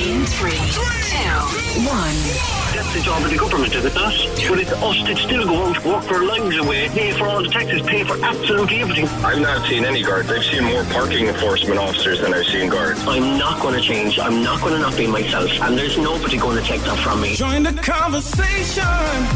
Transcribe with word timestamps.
In 0.00 0.24
three, 0.24 0.52
two, 0.52 1.60
one. 1.84 2.60
That's 2.72 2.94
the 2.94 3.00
job 3.02 3.22
of 3.22 3.30
the 3.30 3.36
government, 3.36 3.74
is 3.74 3.84
it 3.84 3.94
not? 3.94 4.14
But 4.48 4.58
it's 4.60 4.72
us 4.72 4.96
that 5.04 5.18
still 5.18 5.44
go 5.44 5.66
out, 5.66 5.84
work 5.84 6.10
our 6.10 6.24
lives 6.24 6.56
away, 6.56 6.88
pay 6.88 7.12
for 7.12 7.26
all 7.26 7.42
the 7.42 7.48
taxes, 7.50 7.82
pay 7.82 8.04
for 8.04 8.16
absolutely 8.24 8.80
everything. 8.80 9.06
I've 9.22 9.40
not 9.40 9.66
seen 9.68 9.84
any 9.84 10.02
guards. 10.02 10.30
I've 10.30 10.42
seen 10.42 10.64
more 10.64 10.84
parking 10.84 11.26
enforcement 11.26 11.78
officers 11.78 12.20
than 12.20 12.32
I've 12.32 12.46
seen 12.46 12.70
guards. 12.70 13.06
I'm 13.06 13.38
not 13.38 13.60
going 13.60 13.74
to 13.74 13.80
change. 13.82 14.18
I'm 14.18 14.42
not 14.42 14.62
going 14.62 14.72
to 14.72 14.78
not 14.80 14.96
be 14.96 15.06
myself. 15.06 15.50
And 15.60 15.76
there's 15.76 15.98
nobody 15.98 16.38
going 16.38 16.56
to 16.56 16.64
take 16.64 16.80
that 16.82 16.98
from 17.00 17.20
me. 17.20 17.34
Join 17.34 17.64
the 17.64 17.74
conversation. 17.82 18.84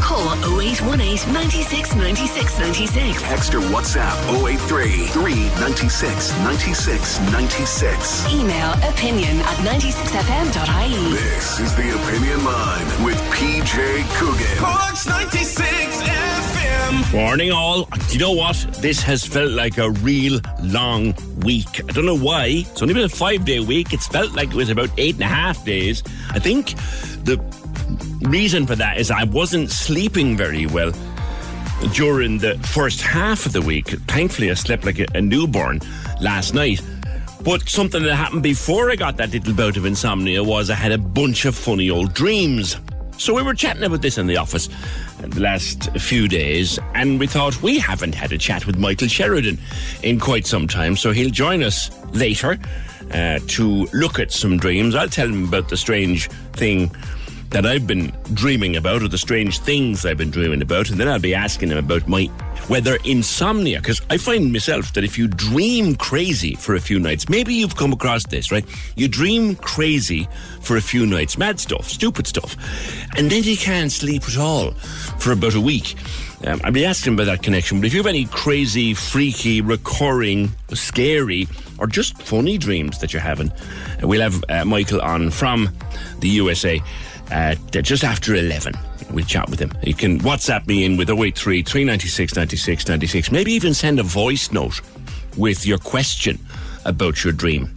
Call 0.01 0.33
0818 0.59 1.31
96 1.31 1.95
96 1.95 2.59
96. 2.59 3.21
Text 3.21 3.53
or 3.53 3.59
WhatsApp 3.69 4.17
083 4.43 5.05
396 5.13 6.31
96 6.39 7.19
96. 7.31 8.33
Email 8.33 8.73
opinion 8.89 9.37
at 9.45 9.59
96fm.ie. 10.55 11.11
This 11.11 11.59
is 11.59 11.75
the 11.75 12.01
Opinion 12.01 12.45
Line 12.45 13.05
with 13.05 13.17
PJ 13.33 14.17
Coogan. 14.17 14.57
Corks 14.57 15.05
96 15.05 16.01
FM. 16.01 17.13
Morning, 17.13 17.51
all. 17.51 17.89
You 18.09 18.19
know 18.19 18.31
what? 18.31 18.55
This 18.79 19.01
has 19.01 19.25
felt 19.25 19.51
like 19.51 19.77
a 19.77 19.91
real 19.91 20.39
long 20.63 21.13
week. 21.41 21.83
I 21.83 21.91
don't 21.91 22.05
know 22.05 22.17
why. 22.17 22.45
It's 22.71 22.81
only 22.81 22.93
been 22.93 23.03
a 23.03 23.09
five 23.09 23.43
day 23.43 23.59
week. 23.59 23.91
It's 23.91 24.07
felt 24.07 24.31
like 24.31 24.49
it 24.49 24.55
was 24.55 24.69
about 24.69 24.89
eight 24.97 25.15
and 25.15 25.23
a 25.23 25.27
half 25.27 25.65
days. 25.65 26.03
I 26.29 26.39
think 26.39 26.75
the 27.25 27.37
reason 28.21 28.65
for 28.65 28.77
that 28.77 28.97
is 28.97 29.11
I 29.11 29.25
wasn't 29.25 29.71
sleeping 29.71 30.37
very 30.37 30.67
well 30.67 30.93
during 31.93 32.37
the 32.37 32.57
first 32.59 33.01
half 33.01 33.45
of 33.45 33.51
the 33.51 33.61
week. 33.61 33.87
Thankfully, 34.07 34.49
I 34.51 34.53
slept 34.53 34.85
like 34.85 34.99
a, 34.99 35.05
a 35.15 35.21
newborn 35.21 35.81
last 36.21 36.53
night. 36.53 36.81
But 37.45 37.69
something 37.69 38.01
that 38.01 38.15
happened 38.15 38.41
before 38.41 38.89
I 38.89 38.95
got 38.95 39.17
that 39.17 39.31
little 39.31 39.53
bout 39.53 39.77
of 39.77 39.85
insomnia 39.85 40.43
was 40.43 40.71
I 40.71 40.73
had 40.73 40.91
a 40.91 40.97
bunch 40.97 41.45
of 41.45 41.55
funny 41.55 41.91
old 41.91 42.11
dreams. 42.15 42.75
So 43.19 43.35
we 43.35 43.43
were 43.43 43.53
chatting 43.53 43.83
about 43.83 44.01
this 44.01 44.17
in 44.17 44.25
the 44.25 44.37
office 44.37 44.67
the 45.19 45.39
last 45.41 45.91
few 45.97 46.27
days, 46.27 46.79
and 46.95 47.19
we 47.19 47.27
thought 47.27 47.61
we 47.61 47.77
haven't 47.77 48.15
had 48.15 48.31
a 48.31 48.39
chat 48.39 48.65
with 48.65 48.79
Michael 48.79 49.07
Sheridan 49.07 49.59
in 50.01 50.19
quite 50.19 50.47
some 50.47 50.67
time, 50.67 50.97
so 50.97 51.11
he'll 51.11 51.29
join 51.29 51.61
us 51.61 51.91
later 52.13 52.57
uh, 53.13 53.37
to 53.47 53.87
look 53.93 54.19
at 54.19 54.31
some 54.31 54.57
dreams. 54.57 54.95
I'll 54.95 55.07
tell 55.07 55.27
him 55.27 55.47
about 55.47 55.69
the 55.69 55.77
strange 55.77 56.29
thing 56.53 56.89
that 57.55 57.65
I've 57.65 57.87
been 57.87 58.11
dreaming 58.33 58.75
about, 58.75 59.01
or 59.01 59.07
the 59.07 59.17
strange 59.17 59.59
things 59.59 60.05
I've 60.05 60.17
been 60.17 60.29
dreaming 60.29 60.61
about, 60.61 60.89
and 60.89 60.99
then 60.99 61.07
I'll 61.07 61.19
be 61.19 61.33
asking 61.33 61.69
him 61.69 61.77
about 61.77 62.05
my 62.05 62.25
whether 62.67 62.97
insomnia, 63.05 63.79
because 63.79 64.01
I 64.09 64.17
find 64.17 64.51
myself 64.51 64.91
that 64.91 65.05
if 65.05 65.17
you 65.17 65.29
dream 65.29 65.95
crazy 65.95 66.55
for 66.55 66.75
a 66.75 66.81
few 66.81 66.99
nights, 66.99 67.29
maybe 67.29 67.53
you've 67.53 67.77
come 67.77 67.93
across 67.93 68.25
this, 68.25 68.51
right? 68.51 68.65
You 68.97 69.07
dream 69.07 69.55
crazy 69.55 70.27
for 70.59 70.75
a 70.75 70.81
few 70.81 71.05
nights, 71.05 71.37
mad 71.37 71.57
stuff, 71.61 71.87
stupid 71.87 72.27
stuff, 72.27 72.57
and 73.15 73.31
then 73.31 73.43
you 73.43 73.55
can't 73.55 73.89
sleep 73.89 74.23
at 74.23 74.37
all 74.37 74.71
for 75.17 75.31
about 75.31 75.55
a 75.55 75.61
week. 75.61 75.95
Um, 76.45 76.59
I'll 76.65 76.73
be 76.73 76.83
asking 76.83 77.13
about 77.13 77.27
that 77.27 77.41
connection, 77.41 77.79
but 77.79 77.87
if 77.87 77.93
you 77.93 77.99
have 77.99 78.07
any 78.07 78.25
crazy, 78.25 78.93
freaky, 78.93 79.61
recurring, 79.61 80.51
scary, 80.73 81.47
or 81.77 81.87
just 81.87 82.21
funny 82.21 82.57
dreams 82.57 82.99
that 82.99 83.13
you're 83.13 83.21
having, 83.21 83.49
uh, 84.03 84.07
we'll 84.07 84.21
have 84.21 84.43
uh, 84.49 84.65
Michael 84.65 84.99
on 84.99 85.31
from 85.31 85.69
the 86.19 86.27
USA 86.27 86.81
uh, 87.31 87.55
just 87.71 88.03
after 88.03 88.35
11. 88.35 88.73
We'll 89.11 89.25
chat 89.25 89.49
with 89.49 89.59
him. 89.59 89.71
You 89.83 89.93
can 89.93 90.19
WhatsApp 90.19 90.67
me 90.67 90.83
in 90.83 90.97
with 90.97 91.09
083 91.09 91.63
396 91.63 92.35
96 92.35 92.87
96. 92.87 93.31
Maybe 93.31 93.51
even 93.53 93.73
send 93.73 93.99
a 93.99 94.03
voice 94.03 94.51
note 94.51 94.81
with 95.37 95.65
your 95.65 95.77
question 95.77 96.39
about 96.85 97.23
your 97.23 97.33
dream. 97.33 97.73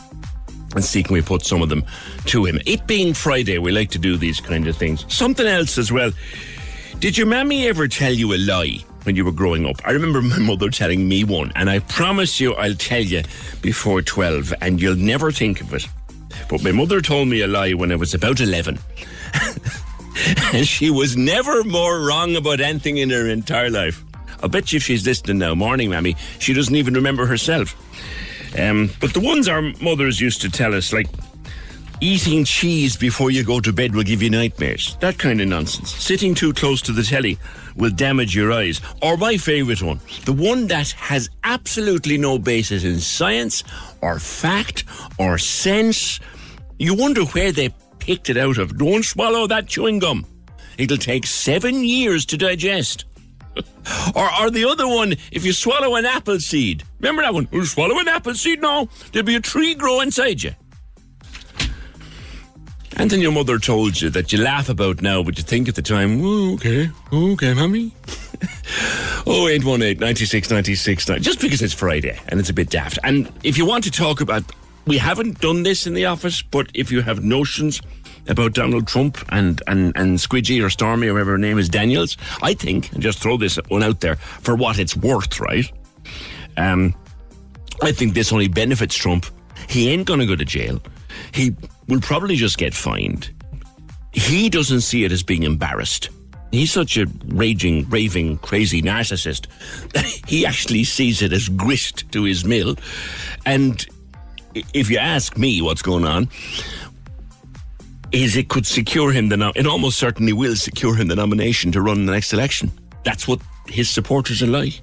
And 0.75 0.85
see 0.85 1.03
can 1.03 1.15
we 1.15 1.23
put 1.23 1.45
some 1.45 1.63
of 1.63 1.69
them 1.69 1.85
to 2.27 2.45
him. 2.45 2.61
It 2.67 2.87
being 2.87 3.15
Friday, 3.15 3.59
we 3.59 3.73
like 3.73 3.91
to 3.91 3.99
do 3.99 4.17
these 4.17 4.41
kind 4.41 4.69
of 4.69 4.77
things. 4.77 5.05
Something 5.13 5.47
else 5.47 5.79
as 5.79 5.91
well. 5.91 6.11
Did 6.99 7.17
your 7.17 7.27
mammy 7.27 7.69
ever 7.69 7.89
tell 7.89 8.13
you 8.13 8.35
a 8.35 8.39
lie 8.39 8.79
when 9.05 9.17
you 9.17 9.25
were 9.25 9.33
growing 9.33 9.65
up? 9.65 9.77
I 9.85 9.93
remember 9.93 10.21
my 10.23 10.39
mother 10.39 10.69
telling 10.69 11.09
me 11.09 11.25
one, 11.25 11.53
and 11.55 11.71
I 11.71 11.79
promise 11.79 12.41
you 12.41 12.55
I'll 12.55 12.75
tell 12.75 13.03
you 13.03 13.23
before 13.63 14.03
12, 14.03 14.53
and 14.61 14.81
you'll 14.81 14.97
never 14.97 15.33
think 15.33 15.61
of 15.61 15.73
it. 15.73 15.87
But 16.49 16.63
my 16.63 16.73
mother 16.73 17.01
told 17.01 17.29
me 17.29 17.41
a 17.43 17.47
lie 17.47 17.73
when 17.73 17.93
I 17.93 17.97
was 17.97 18.15
about 18.15 18.41
11. 18.41 18.79
And 20.53 20.67
she 20.69 20.91
was 20.91 21.17
never 21.17 21.65
more 21.65 22.01
wrong 22.01 22.37
about 22.37 22.61
anything 22.61 22.99
in 22.99 23.11
her 23.11 23.29
entire 23.29 23.71
life. 23.71 24.05
I 24.43 24.47
bet 24.47 24.73
you 24.73 24.77
if 24.77 24.85
she's 24.85 25.05
listening 25.05 25.39
now, 25.39 25.55
morning, 25.55 25.91
mammy, 25.91 26.17
she 26.39 26.53
doesn't 26.55 26.75
even 26.75 26.95
remember 26.95 27.27
herself. 27.27 27.77
Um, 28.59 28.91
but 29.01 29.13
the 29.13 29.21
ones 29.21 29.49
our 29.49 29.63
mothers 29.81 30.21
used 30.21 30.41
to 30.43 30.51
tell 30.51 30.75
us, 30.75 30.93
like 30.93 31.09
eating 32.01 32.45
cheese 32.45 32.97
before 32.97 33.31
you 33.31 33.43
go 33.45 33.61
to 33.61 33.73
bed 33.73 33.95
will 33.95 34.05
give 34.05 34.23
you 34.23 34.31
nightmares. 34.31 34.97
That 35.01 35.19
kind 35.19 35.41
of 35.41 35.49
nonsense. 35.49 35.93
Sitting 35.93 36.35
too 36.35 36.53
close 36.53 36.81
to 36.83 36.93
the 36.93 37.03
telly 37.03 37.39
will 37.77 37.91
damage 37.91 38.35
your 38.35 38.53
eyes. 38.53 38.81
Or 39.03 39.17
my 39.17 39.37
favourite 39.37 39.83
one, 39.83 40.01
the 40.25 40.33
one 40.33 40.69
that 40.69 40.91
has 40.93 41.31
absolutely 41.45 42.19
no 42.19 42.39
basis 42.39 42.85
in 42.85 42.99
science 43.01 43.65
or 44.01 44.19
fact 44.19 44.85
or 45.19 45.39
sense. 45.39 46.21
You 46.79 46.95
wonder 46.95 47.25
where 47.25 47.51
they 47.51 47.75
it 48.09 48.37
out 48.37 48.59
of. 48.59 48.79
Don't 48.79 49.05
swallow 49.05 49.47
that 49.47 49.67
chewing 49.67 49.99
gum. 49.99 50.27
It'll 50.79 50.97
take 50.97 51.27
seven 51.27 51.85
years 51.85 52.25
to 52.27 52.37
digest. 52.37 53.05
or, 54.15 54.29
or 54.41 54.51
the 54.51 54.65
other 54.69 54.87
one, 54.87 55.13
if 55.33 55.45
you 55.45 55.53
swallow 55.53 55.97
an 55.97 56.07
apple 56.07 56.39
seed. 56.39 56.85
Remember 57.01 57.23
that 57.23 57.35
one? 57.35 57.49
You 57.53 57.65
swallow 57.65 57.99
an 57.99 58.09
apple 58.09 58.35
seed? 58.35 58.61
No, 58.61 58.89
there'll 59.13 59.27
be 59.27 59.35
a 59.35 59.41
tree 59.41 59.75
grow 59.75 60.01
inside 60.01 60.43
you. 60.43 60.53
And 62.97 63.11
then 63.11 63.21
your 63.21 63.31
mother 63.31 63.59
told 63.59 64.01
you 64.01 64.11
that 64.11 64.33
you 64.33 64.43
laugh 64.43 64.69
about 64.69 65.03
now, 65.03 65.23
but 65.23 65.39
you 65.39 65.45
think 65.45 65.69
at 65.69 65.77
the 65.77 65.83
time, 65.83 66.21
oh, 66.21 66.55
okay, 66.55 66.91
okay, 67.13 67.55
mommy. 67.55 67.93
0818 69.27 69.99
96 69.99 70.51
96 70.51 71.05
just 71.21 71.41
because 71.41 71.61
it's 71.61 71.75
Friday 71.75 72.19
and 72.29 72.41
it's 72.41 72.49
a 72.49 72.55
bit 72.55 72.71
daft. 72.71 72.99
And 73.05 73.31
if 73.45 73.59
you 73.59 73.67
want 73.67 73.85
to 73.85 73.91
talk 73.91 74.21
about, 74.21 74.43
we 74.89 74.99
haven't 74.99 75.41
done 75.41 75.63
this 75.63 75.87
in 75.87 75.95
the 75.95 76.07
office, 76.07 76.41
but 76.41 76.71
if 76.75 76.91
you 76.91 77.03
have 77.03 77.23
notions 77.23 77.83
about 78.27 78.55
Donald 78.55 78.87
Trump 78.87 79.19
and, 79.31 79.63
and, 79.67 79.93
and 79.97 80.19
Squidgy 80.19 80.65
or 80.65 80.71
Stormy 80.71 81.09
or 81.09 81.15
whatever 81.15 81.33
her 81.33 81.39
name 81.39 81.59
is, 81.59 81.69
Daniels, 81.69 82.17
I 82.43 82.55
think, 82.55 82.93
and 82.93 83.03
just 83.03 83.19
throw 83.19 83.37
this 83.37 83.57
one 83.69 83.83
out 83.83 84.01
there 84.01 84.17
for 84.17 84.55
what 84.55 84.79
it's 84.79 84.97
worth, 84.97 85.41
right? 85.41 85.71
Um, 86.57 86.95
I 87.83 87.93
think 87.93 88.15
this 88.15 88.33
only 88.33 88.49
benefits 88.49 88.95
Trump. 88.95 89.27
He 89.69 89.91
ain't 89.91 90.07
going 90.07 90.21
to 90.21 90.27
go 90.27 90.37
to 90.37 90.45
jail. 90.45 90.81
He 91.33 91.55
will 91.87 92.01
probably 92.01 92.37
just 92.37 92.59
get 92.59 92.75
fined. 92.75 93.31
He 94.13 94.49
doesn't 94.49 94.81
see 94.81 95.05
it 95.05 95.13
as 95.13 95.23
being 95.23 95.43
embarrassed. 95.43 96.09
He's 96.51 96.73
such 96.73 96.97
a 96.97 97.07
raging, 97.27 97.89
raving, 97.91 98.39
crazy 98.39 98.81
narcissist 98.81 99.47
that 99.93 100.05
he 100.05 100.47
actually 100.47 100.85
sees 100.85 101.21
it 101.21 101.33
as 101.33 101.49
grist 101.51 102.11
to 102.13 102.25
his 102.25 102.45
mill. 102.45 102.77
And 103.45 103.87
if 104.75 104.91
you 104.91 104.99
ask 104.99 105.37
me 105.37 105.61
what's 105.63 105.83
going 105.83 106.05
on, 106.05 106.29
is 108.13 108.37
it 108.37 108.49
could 108.49 108.67
secure 108.67 109.13
him 109.13 109.29
the 109.29 109.37
nom- 109.37 109.53
it 109.55 109.67
almost 109.67 109.99
certainly 109.99 110.33
will 110.33 110.57
secure 110.57 110.95
him 110.95 111.09
the 111.09 111.17
nomination 111.17 111.73
to 111.73 111.83
run 111.83 112.07
the 112.07 112.13
next 112.13 112.33
election. 112.33 112.71
That's 113.05 113.29
what 113.29 113.41
his 113.67 113.91
supporters 113.91 114.43
are 114.43 114.47
like. 114.47 114.81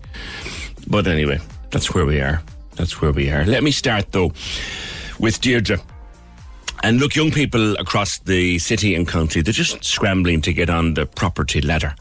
But 0.88 1.08
anyway, 1.08 1.40
that's 1.72 1.94
where 1.94 2.06
we 2.06 2.22
are. 2.22 2.42
That's 2.76 3.02
where 3.02 3.12
we 3.12 3.32
are. 3.32 3.46
Let 3.46 3.64
me 3.64 3.72
start 3.72 4.12
though 4.12 4.32
with 5.20 5.42
Deirdre. 5.42 5.80
And 6.84 7.00
look, 7.00 7.16
young 7.16 7.32
people 7.32 7.76
across 7.78 8.20
the 8.20 8.60
city 8.60 8.94
and 8.94 9.08
county, 9.08 9.42
they're 9.42 9.54
just 9.54 9.84
scrambling 9.84 10.42
to 10.42 10.54
get 10.54 10.70
on 10.70 10.94
the 10.94 11.06
property 11.08 11.62
ladder. 11.62 11.96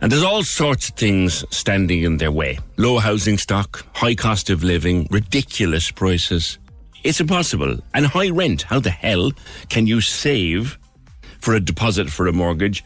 And 0.00 0.12
there's 0.12 0.22
all 0.22 0.44
sorts 0.44 0.90
of 0.90 0.94
things 0.94 1.44
standing 1.50 2.04
in 2.04 2.18
their 2.18 2.30
way. 2.30 2.60
Low 2.76 2.98
housing 2.98 3.38
stock, 3.38 3.84
high 3.94 4.14
cost 4.14 4.50
of 4.50 4.62
living, 4.62 5.08
ridiculous 5.10 5.90
prices. 5.90 6.58
It's 7.04 7.20
impossible. 7.20 7.78
And 7.94 8.06
high 8.06 8.30
rent. 8.30 8.62
How 8.62 8.80
the 8.80 8.90
hell 8.90 9.32
can 9.68 9.86
you 9.86 10.00
save 10.00 10.78
for 11.40 11.54
a 11.54 11.60
deposit 11.60 12.10
for 12.10 12.26
a 12.26 12.32
mortgage 12.32 12.84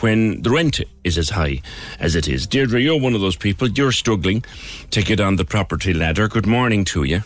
when 0.00 0.42
the 0.42 0.50
rent 0.50 0.80
is 1.04 1.18
as 1.18 1.30
high 1.30 1.60
as 1.98 2.14
it 2.14 2.28
is? 2.28 2.46
Deirdre, 2.46 2.80
you're 2.80 3.00
one 3.00 3.14
of 3.14 3.20
those 3.20 3.36
people. 3.36 3.68
You're 3.68 3.92
struggling 3.92 4.44
to 4.90 5.02
get 5.02 5.20
on 5.20 5.36
the 5.36 5.44
property 5.44 5.92
ladder. 5.92 6.28
Good 6.28 6.46
morning 6.46 6.84
to 6.86 7.04
you. 7.04 7.22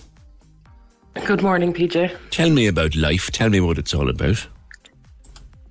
Good 1.26 1.43
morning, 1.43 1.75
PJ. 1.75 2.17
Tell 2.31 2.50
me 2.50 2.67
about 2.67 2.96
life. 2.96 3.31
Tell 3.31 3.50
me 3.50 3.61
what 3.61 3.78
it's 3.78 3.93
all 3.93 4.08
about. 4.08 4.46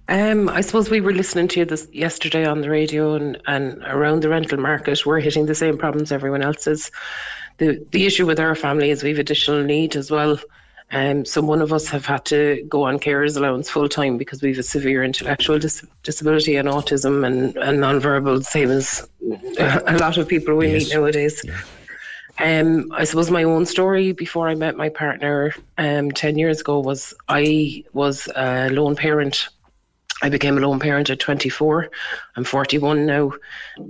Um, 0.08 0.50
I 0.50 0.62
suppose 0.62 0.90
we 0.90 1.00
were 1.00 1.14
listening 1.14 1.48
to 1.50 1.60
you 1.62 1.66
this 1.66 1.88
yesterday 1.92 2.46
on 2.46 2.62
the 2.62 2.70
radio, 2.70 3.16
and, 3.16 3.42
and 3.48 3.82
around 3.86 4.22
the 4.22 4.30
rental 4.30 4.60
market, 4.60 5.06
we're 5.06 5.22
hitting 5.22 5.46
the 5.46 5.56
same 5.56 5.78
problems 5.78 6.12
everyone 6.12 6.42
else 6.42 6.68
is. 6.68 6.92
The 7.62 7.86
the 7.92 8.08
issue 8.08 8.26
with 8.26 8.40
our 8.40 8.56
family 8.56 8.90
is 8.90 9.04
we've 9.04 9.20
additional 9.20 9.64
need 9.64 9.96
as 9.96 10.10
well. 10.10 10.40
Um, 10.92 11.26
so 11.26 11.42
one 11.42 11.62
of 11.62 11.72
us 11.72 11.88
have 11.90 12.08
had 12.08 12.26
to 12.26 12.66
go 12.68 12.84
on 12.84 12.98
carers 13.00 13.38
allowance 13.38 13.70
full 13.70 13.88
time 13.88 14.18
because 14.18 14.42
we 14.42 14.50
have 14.50 14.58
a 14.58 14.64
severe 14.64 15.04
intellectual 15.04 15.60
dis- 15.60 15.86
disability 16.02 16.56
and 16.56 16.68
autism 16.68 17.24
and, 17.26 17.56
and 17.58 17.80
non-verbal, 17.80 18.42
same 18.42 18.72
as 18.72 19.08
a 19.60 19.98
lot 20.00 20.18
of 20.18 20.28
people 20.28 20.56
we 20.58 20.72
Yes. 20.72 20.86
meet 20.86 20.94
nowadays. 20.96 21.42
Yeah. 21.46 21.62
Um, 22.40 22.92
I 22.94 23.04
suppose 23.04 23.30
my 23.30 23.44
own 23.44 23.68
story 23.68 24.12
before 24.12 24.50
I 24.50 24.56
met 24.56 24.76
my 24.76 24.90
partner 24.90 25.54
um, 25.78 26.10
10 26.12 26.40
years 26.40 26.62
ago 26.62 26.80
was 26.80 27.14
I 27.30 27.84
was 27.94 28.28
a 28.36 28.70
lone 28.72 28.96
parent. 28.96 29.50
I 30.24 30.30
became 30.30 30.58
a 30.58 30.62
lone 30.62 30.80
parent 30.80 31.12
at 31.12 31.20
24. 31.20 31.90
I'm 32.36 32.44
41 32.44 33.06
now. 33.06 33.34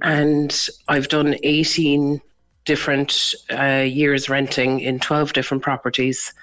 And 0.01 0.67
I've 0.89 1.07
done 1.07 1.35
18 1.41 2.21
different 2.65 3.33
uh, 3.51 3.85
years 3.87 4.29
renting 4.29 4.79
in 4.79 4.99
12 4.99 5.33
different 5.33 5.63
properties. 5.63 6.33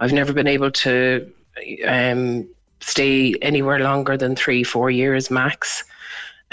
I've 0.00 0.12
never 0.12 0.32
been 0.32 0.46
able 0.46 0.70
to 0.70 1.30
um, 1.86 2.48
stay 2.80 3.34
anywhere 3.42 3.78
longer 3.80 4.16
than 4.16 4.34
three, 4.34 4.64
four 4.64 4.90
years 4.90 5.30
max. 5.30 5.84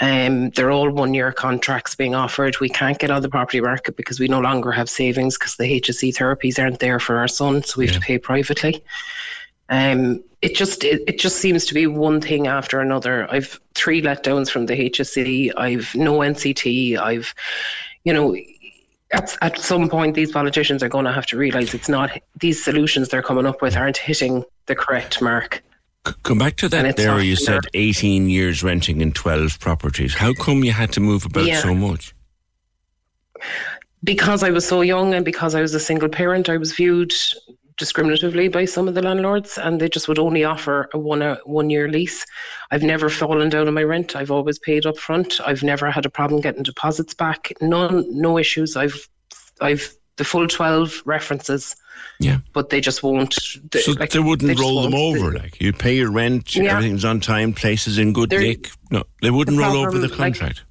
Um, 0.00 0.50
they're 0.50 0.70
all 0.70 0.90
one 0.90 1.12
year 1.12 1.32
contracts 1.32 1.96
being 1.96 2.14
offered. 2.14 2.60
We 2.60 2.68
can't 2.68 2.98
get 2.98 3.10
on 3.10 3.22
the 3.22 3.28
property 3.28 3.60
market 3.60 3.96
because 3.96 4.20
we 4.20 4.28
no 4.28 4.38
longer 4.38 4.70
have 4.70 4.88
savings 4.88 5.36
because 5.36 5.56
the 5.56 5.80
HSE 5.80 6.14
therapies 6.14 6.58
aren't 6.62 6.78
there 6.78 7.00
for 7.00 7.16
our 7.18 7.26
son, 7.26 7.64
so 7.64 7.78
we 7.78 7.86
have 7.86 7.94
Yeah. 7.94 8.00
to 8.00 8.06
pay 8.06 8.18
privately. 8.18 8.84
Um, 9.70 10.22
it 10.40 10.54
just 10.54 10.84
it, 10.84 11.02
it 11.08 11.18
just 11.18 11.38
seems 11.38 11.66
to 11.66 11.74
be 11.74 11.86
one 11.88 12.20
thing 12.20 12.46
after 12.46 12.80
another. 12.80 13.28
I've 13.30 13.58
three 13.74 14.00
letdowns 14.00 14.50
from 14.50 14.66
the 14.66 14.88
HSE. 14.88 15.52
I've 15.56 15.92
no 15.96 16.18
NCT. 16.18 16.96
I've, 16.96 17.34
you 18.04 18.12
know, 18.12 18.36
at, 19.12 19.36
at 19.40 19.58
some 19.58 19.88
point 19.88 20.14
these 20.14 20.32
politicians 20.32 20.82
are 20.82 20.88
going 20.88 21.04
to 21.04 21.12
have 21.12 21.26
to 21.26 21.36
realise 21.36 21.74
it's 21.74 21.88
not 21.88 22.10
these 22.38 22.62
solutions 22.62 23.08
they're 23.08 23.22
coming 23.22 23.46
up 23.46 23.62
with 23.62 23.76
aren't 23.76 23.96
hitting 23.96 24.44
the 24.66 24.74
correct 24.74 25.22
mark. 25.22 25.62
Come 26.22 26.38
back 26.38 26.56
to 26.56 26.68
that 26.68 26.96
there. 26.96 27.20
You 27.20 27.36
said 27.36 27.60
18 27.74 28.30
years 28.30 28.62
renting 28.62 29.00
in 29.00 29.12
12 29.12 29.60
properties. 29.60 30.14
How 30.14 30.32
come 30.32 30.64
you 30.64 30.72
had 30.72 30.92
to 30.92 31.00
move 31.00 31.26
about 31.26 31.44
Yeah. 31.44 31.60
so 31.60 31.74
much? 31.74 32.14
because 34.04 34.42
I 34.42 34.50
was 34.50 34.66
so 34.66 34.80
young 34.80 35.14
and 35.14 35.24
because 35.24 35.54
I 35.54 35.60
was 35.60 35.74
a 35.74 35.80
single 35.80 36.08
parent, 36.08 36.48
I 36.48 36.56
was 36.56 36.72
viewed 36.72 37.12
discriminatively 37.80 38.50
by 38.50 38.64
some 38.64 38.88
of 38.88 38.94
the 38.94 39.02
landlords, 39.02 39.56
and 39.58 39.80
they 39.80 39.88
just 39.88 40.08
would 40.08 40.18
only 40.18 40.44
offer 40.44 40.88
a 40.92 40.98
one 40.98 41.22
uh, 41.22 41.36
a 41.44 41.48
one 41.48 41.70
year 41.70 41.88
lease. 41.88 42.24
I've 42.70 42.82
never 42.82 43.08
fallen 43.08 43.48
down 43.48 43.68
on 43.68 43.74
my 43.74 43.82
rent. 43.84 44.16
I've 44.16 44.30
always 44.30 44.58
paid 44.58 44.86
up 44.86 44.98
front. 44.98 45.40
I've 45.44 45.62
never 45.62 45.90
had 45.90 46.04
a 46.06 46.10
problem 46.10 46.40
getting 46.40 46.62
deposits 46.62 47.14
back. 47.14 47.52
None, 47.60 48.06
no 48.10 48.38
issues. 48.38 48.76
I've 48.76 49.08
I've 49.60 49.94
the 50.16 50.24
full 50.24 50.46
twelve 50.48 51.02
references. 51.04 51.74
Yeah. 52.20 52.38
but 52.52 52.70
they 52.70 52.80
just 52.80 53.02
won't. 53.04 53.36
They, 53.70 53.80
So 53.80 53.92
like, 53.92 54.10
they 54.10 54.18
wouldn't 54.18 54.50
just 54.50 54.60
roll 54.60 54.82
them 54.82 54.94
over. 54.94 55.32
Like 55.32 55.60
you 55.60 55.72
pay 55.72 55.96
your 55.96 56.10
rent, 56.12 56.54
Yeah. 56.54 56.72
everything's 56.76 57.04
on 57.04 57.20
time, 57.20 57.52
places 57.52 57.98
in 57.98 58.12
good 58.12 58.30
nick. 58.30 58.70
No, 58.90 59.04
they 59.22 59.30
wouldn't 59.30 59.56
the 59.56 59.62
roll 59.62 59.76
over 59.76 59.98
the 59.98 60.08
like- 60.08 60.16
contract. 60.16 60.64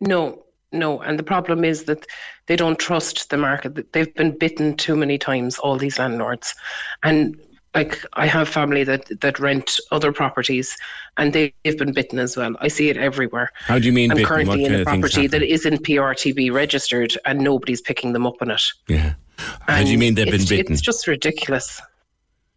No, 0.00 0.42
no. 0.72 1.00
And 1.00 1.18
the 1.18 1.24
problem 1.24 1.64
is 1.64 1.84
that 1.84 2.06
they 2.46 2.56
don't 2.56 2.78
trust 2.78 3.30
the 3.30 3.36
market. 3.36 3.92
They've 3.92 4.14
been 4.14 4.36
bitten 4.36 4.76
too 4.76 4.96
many 4.96 5.18
times, 5.18 5.58
all 5.58 5.76
these 5.76 5.98
landlords. 5.98 6.54
And 7.02 7.40
like 7.74 8.04
I 8.14 8.26
have 8.26 8.48
family 8.48 8.84
that, 8.84 9.20
that 9.20 9.38
rent 9.38 9.78
other 9.92 10.12
properties 10.12 10.76
and 11.16 11.32
they've 11.32 11.52
been 11.62 11.92
bitten 11.92 12.18
as 12.18 12.36
well. 12.36 12.56
I 12.60 12.68
see 12.68 12.88
it 12.88 12.96
everywhere. 12.96 13.50
How 13.54 13.78
do 13.78 13.86
you 13.86 13.92
mean 13.92 14.10
I'm 14.10 14.16
bitten? 14.16 14.28
currently 14.28 14.62
What 14.62 14.72
in 14.72 14.78
a 14.78 14.82
uh, 14.82 14.84
property 14.84 15.26
that 15.26 15.42
isn't 15.42 15.84
PRTB 15.84 16.52
registered 16.52 17.16
and 17.24 17.40
nobody's 17.40 17.80
picking 17.80 18.12
them 18.12 18.26
up 18.26 18.36
on 18.40 18.50
it. 18.50 18.62
Yeah. 18.88 19.14
How 19.38 19.82
do 19.82 19.90
you 19.90 19.98
mean 19.98 20.14
they've 20.14 20.30
been 20.30 20.44
bitten? 20.44 20.72
It's 20.72 20.82
just 20.82 21.06
ridiculous. 21.06 21.80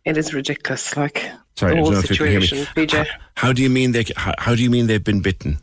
It 0.06 0.18
is 0.18 0.34
ridiculous. 0.34 0.98
Like 0.98 1.32
Sorry, 1.56 1.76
the 1.76 1.82
whole 1.82 1.92
know 1.92 2.00
if 2.00 2.10
you 2.10 2.18
can 2.18 2.28
hear 2.28 2.40
me. 2.40 2.48
situation, 2.48 2.76
PJ. 2.76 3.08
How 3.38 3.54
do 3.54 3.62
you 3.62 3.70
mean 3.70 3.92
they? 3.92 4.06
How, 4.18 4.34
how 4.38 4.56
do 4.56 4.64
you 4.64 4.70
mean 4.70 4.88
they've 4.88 5.04
been 5.04 5.22
bitten? 5.22 5.60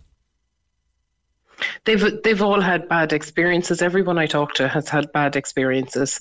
They've 1.84 2.22
they've 2.22 2.42
all 2.42 2.60
had 2.60 2.88
bad 2.88 3.12
experiences. 3.12 3.82
Everyone 3.82 4.18
I 4.18 4.26
talk 4.26 4.54
to 4.54 4.68
has 4.68 4.88
had 4.88 5.12
bad 5.12 5.36
experiences. 5.36 6.20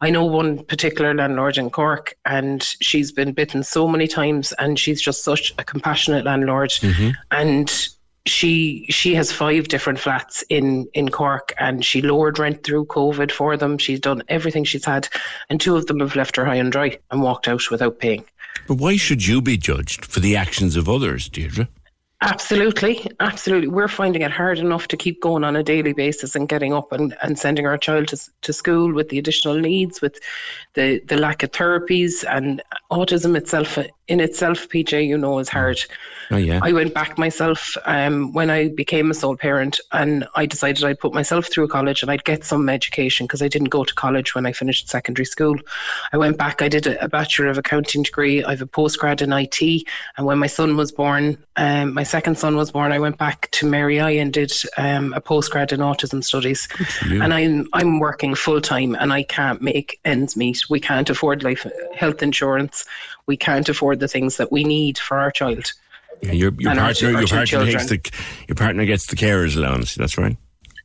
I 0.00 0.10
know 0.10 0.24
one 0.24 0.64
particular 0.64 1.14
landlord 1.14 1.58
in 1.58 1.70
Cork, 1.70 2.14
and 2.24 2.62
she's 2.62 3.12
been 3.12 3.32
bitten 3.32 3.62
so 3.62 3.86
many 3.86 4.06
times, 4.06 4.52
and 4.52 4.78
she's 4.78 5.00
just 5.00 5.24
such 5.24 5.52
a 5.58 5.64
compassionate 5.64 6.24
landlord. 6.24 6.70
Mm-hmm. 6.70 7.10
And 7.30 7.88
she 8.26 8.86
she 8.90 9.14
has 9.14 9.32
five 9.32 9.68
different 9.68 9.98
flats 9.98 10.42
in 10.48 10.88
in 10.94 11.08
Cork, 11.08 11.54
and 11.58 11.84
she 11.84 12.02
lowered 12.02 12.38
rent 12.38 12.64
through 12.64 12.86
COVID 12.86 13.30
for 13.30 13.56
them. 13.56 13.78
She's 13.78 14.00
done 14.00 14.22
everything 14.28 14.64
she's 14.64 14.84
had, 14.84 15.08
and 15.48 15.60
two 15.60 15.76
of 15.76 15.86
them 15.86 16.00
have 16.00 16.16
left 16.16 16.36
her 16.36 16.44
high 16.44 16.56
and 16.56 16.72
dry 16.72 16.98
and 17.10 17.22
walked 17.22 17.48
out 17.48 17.70
without 17.70 17.98
paying. 17.98 18.24
But 18.66 18.74
why 18.74 18.96
should 18.96 19.26
you 19.26 19.40
be 19.40 19.56
judged 19.56 20.04
for 20.04 20.20
the 20.20 20.36
actions 20.36 20.76
of 20.76 20.88
others, 20.88 21.28
Deirdre? 21.28 21.68
Absolutely, 22.22 23.10
absolutely. 23.20 23.68
We're 23.68 23.88
finding 23.88 24.20
it 24.20 24.30
hard 24.30 24.58
enough 24.58 24.88
to 24.88 24.96
keep 24.98 25.22
going 25.22 25.42
on 25.42 25.56
a 25.56 25.62
daily 25.62 25.94
basis 25.94 26.36
and 26.36 26.46
getting 26.46 26.74
up 26.74 26.92
and, 26.92 27.16
and 27.22 27.38
sending 27.38 27.66
our 27.66 27.78
child 27.78 28.08
to, 28.08 28.18
to 28.42 28.52
school 28.52 28.92
with 28.92 29.08
the 29.08 29.18
additional 29.18 29.58
needs, 29.58 30.02
with 30.02 30.18
the, 30.74 31.00
the 31.08 31.16
lack 31.16 31.42
of 31.42 31.52
therapies 31.52 32.22
and 32.28 32.62
autism 32.90 33.36
itself 33.38 33.78
uh, 33.78 33.84
in 34.10 34.18
itself, 34.18 34.68
PJ, 34.68 35.06
you 35.06 35.16
know, 35.16 35.38
is 35.38 35.48
hard. 35.48 35.80
Oh 36.32 36.36
yeah. 36.36 36.60
I 36.62 36.72
went 36.72 36.94
back 36.94 37.16
myself 37.16 37.76
um, 37.84 38.32
when 38.32 38.50
I 38.50 38.68
became 38.68 39.10
a 39.10 39.14
sole 39.14 39.36
parent 39.36 39.80
and 39.92 40.26
I 40.34 40.46
decided 40.46 40.84
I'd 40.84 40.98
put 40.98 41.14
myself 41.14 41.46
through 41.46 41.68
college 41.68 42.02
and 42.02 42.10
I'd 42.10 42.24
get 42.24 42.44
some 42.44 42.68
education 42.68 43.26
because 43.26 43.40
I 43.40 43.48
didn't 43.48 43.68
go 43.68 43.84
to 43.84 43.94
college 43.94 44.34
when 44.34 44.46
I 44.46 44.52
finished 44.52 44.88
secondary 44.88 45.26
school. 45.26 45.56
I 46.12 46.18
went 46.18 46.38
back, 46.38 46.60
I 46.60 46.68
did 46.68 46.86
a, 46.86 47.04
a 47.04 47.08
Bachelor 47.08 47.48
of 47.48 47.58
Accounting 47.58 48.02
degree, 48.02 48.44
I 48.44 48.50
have 48.50 48.62
a 48.62 48.66
postgrad 48.66 49.22
in 49.22 49.32
IT. 49.32 49.86
And 50.16 50.26
when 50.26 50.38
my 50.38 50.46
son 50.48 50.76
was 50.76 50.90
born, 50.92 51.36
um, 51.56 51.94
my 51.94 52.04
second 52.04 52.36
son 52.36 52.56
was 52.56 52.72
born, 52.72 52.90
I 52.90 52.98
went 52.98 53.18
back 53.18 53.48
to 53.52 53.66
Mary 53.66 54.00
I 54.00 54.10
and 54.10 54.32
did 54.32 54.52
um, 54.76 55.12
a 55.14 55.20
postgrad 55.20 55.72
in 55.72 55.80
autism 55.80 56.22
studies. 56.22 56.68
And 57.02 57.32
I'm, 57.32 57.68
I'm 57.72 58.00
working 58.00 58.34
full 58.34 58.60
time 58.60 58.96
and 58.98 59.12
I 59.12 59.22
can't 59.22 59.62
make 59.62 60.00
ends 60.04 60.36
meet. 60.36 60.68
We 60.68 60.80
can't 60.80 61.10
afford 61.10 61.44
life 61.44 61.64
health 61.94 62.22
insurance. 62.22 62.86
We 63.26 63.36
can't 63.36 63.68
afford 63.68 63.99
the 64.00 64.08
things 64.08 64.36
that 64.38 64.50
we 64.50 64.64
need 64.64 64.98
for 64.98 65.18
our 65.18 65.30
child. 65.30 65.72
Yeah, 66.22 66.32
your 66.32 66.52
your 66.58 66.74
partner, 66.74 67.14
our 67.14 67.20
your 67.22 67.28
partner 67.28 67.64
takes 67.64 67.86
the 67.86 68.00
your 68.48 68.56
partner 68.56 68.84
gets 68.84 69.06
the 69.06 69.16
carers 69.16 69.56
allowance. 69.56 69.94
That's 69.94 70.18
right. 70.18 70.36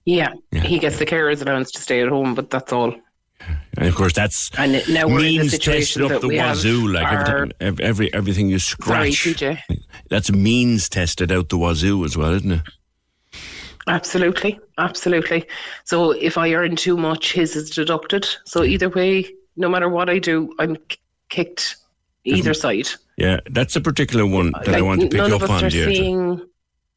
Yeah, 0.05 0.33
Yeah. 0.51 0.61
he 0.61 0.77
gets 0.79 0.99
the 0.99 1.05
carers 1.05 1.41
allowance 1.41 1.71
to 1.71 1.81
stay 1.81 2.01
at 2.01 2.07
home, 2.09 2.35
but 2.35 2.49
that's 2.51 2.71
all. 2.71 2.93
And 3.77 3.87
of 3.87 3.95
course, 3.95 4.13
that's 4.13 4.49
And 4.57 4.81
now 4.89 5.07
we're 5.07 5.19
in 5.19 5.33
the 5.33 5.39
means 5.39 5.51
situation 5.51 6.01
tested 6.03 6.15
up 6.15 6.21
the 6.21 6.29
wazoo. 6.29 6.87
Like 6.87 7.11
every, 7.11 7.25
time- 7.25 7.51
every, 7.59 7.83
every 7.83 8.13
everything 8.13 8.47
you 8.49 8.59
scratch, 8.59 9.25
PJ. 9.25 9.59
that's 10.09 10.31
means 10.31 10.87
tested 10.89 11.31
out 11.31 11.49
the 11.49 11.57
wazoo 11.57 12.05
as 12.05 12.15
well, 12.15 12.33
isn't 12.33 12.51
it? 12.51 12.61
Absolutely, 13.87 14.59
absolutely. 14.79 15.45
So 15.83 16.11
if 16.11 16.37
I 16.37 16.53
earn 16.53 16.75
too 16.75 16.97
much, 16.97 17.33
his 17.33 17.55
is 17.55 17.69
deducted. 17.69 18.27
So 18.45 18.63
either 18.63 18.89
way, 18.89 19.31
no 19.57 19.69
matter 19.69 19.89
what 19.89 20.09
I 20.09 20.17
do, 20.17 20.53
I'm 20.59 20.77
kicked 21.29 21.75
either 22.25 22.53
side. 22.53 22.87
Yeah, 23.17 23.39
that's 23.49 23.75
a 23.75 23.81
particular 23.81 24.25
one 24.25 24.51
that 24.51 24.67
I 24.69 24.71
Like, 24.73 24.83
want 24.83 25.01
to 25.01 25.07
pick 25.07 25.21
up 25.21 25.49
on, 25.49 25.69
seeing. 25.71 26.41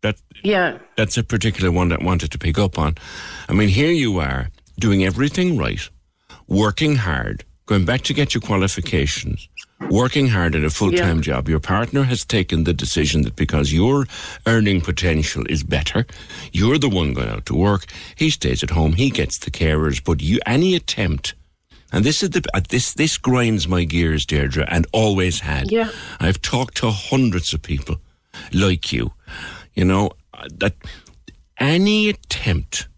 That 0.03 0.17
Yeah, 0.43 0.79
that's 0.97 1.17
a 1.19 1.23
particular 1.25 1.71
one 1.71 1.89
that 1.89 2.01
I 2.01 2.05
wanted 2.05 2.31
to 2.33 2.39
pick 2.39 2.59
up 2.59 2.79
on. 2.79 2.97
I 3.49 3.53
mean, 3.53 3.69
here 3.69 3.91
you 3.93 4.19
are 4.19 4.49
doing 4.79 5.05
everything 5.05 5.57
right, 5.59 5.89
working 6.47 6.97
hard, 6.97 7.45
going 7.67 7.85
back 7.85 8.03
to 8.03 8.15
get 8.15 8.33
your 8.35 8.41
qualifications, 8.41 9.49
working 9.91 10.29
hard 10.29 10.55
at 10.55 10.65
a 10.65 10.71
full 10.71 10.93
time 10.93 11.17
Yeah. 11.17 11.23
job. 11.23 11.49
Your 11.49 11.61
partner 11.61 12.05
has 12.05 12.25
taken 12.25 12.65
the 12.65 12.73
decision 12.75 13.23
that 13.23 13.35
because 13.37 13.73
your 13.73 14.07
earning 14.47 14.81
potential 14.81 15.45
is 15.49 15.63
better, 15.65 16.07
you're 16.53 16.79
the 16.79 16.89
one 16.89 17.13
going 17.13 17.29
out 17.29 17.47
to 17.47 17.55
work. 17.55 17.85
He 18.17 18.31
stays 18.31 18.63
at 18.63 18.71
home. 18.71 18.93
He 18.95 19.11
gets 19.11 19.39
the 19.39 19.51
carers. 19.51 20.03
But 20.03 20.21
you, 20.23 20.39
any 20.47 20.75
attempt. 20.77 21.35
And 21.93 22.05
this 22.05 22.23
is 22.23 22.31
the 22.31 22.43
uh, 22.55 22.61
this 22.69 22.95
this 22.95 23.17
grinds 23.19 23.67
my 23.67 23.85
gears, 23.85 24.27
Deirdre, 24.27 24.67
and 24.69 24.87
always 24.93 25.41
had. 25.41 25.71
Yeah. 25.73 25.91
I've 26.21 26.41
talked 26.43 26.77
to 26.79 26.91
hundreds 26.91 27.55
of 27.55 27.63
people 27.63 27.97
like 28.53 28.93
you, 28.93 29.13
you 29.75 29.85
know, 29.85 30.11
uh, 30.35 30.49
that 30.59 30.75
any 31.59 32.09
attempt 32.11 32.89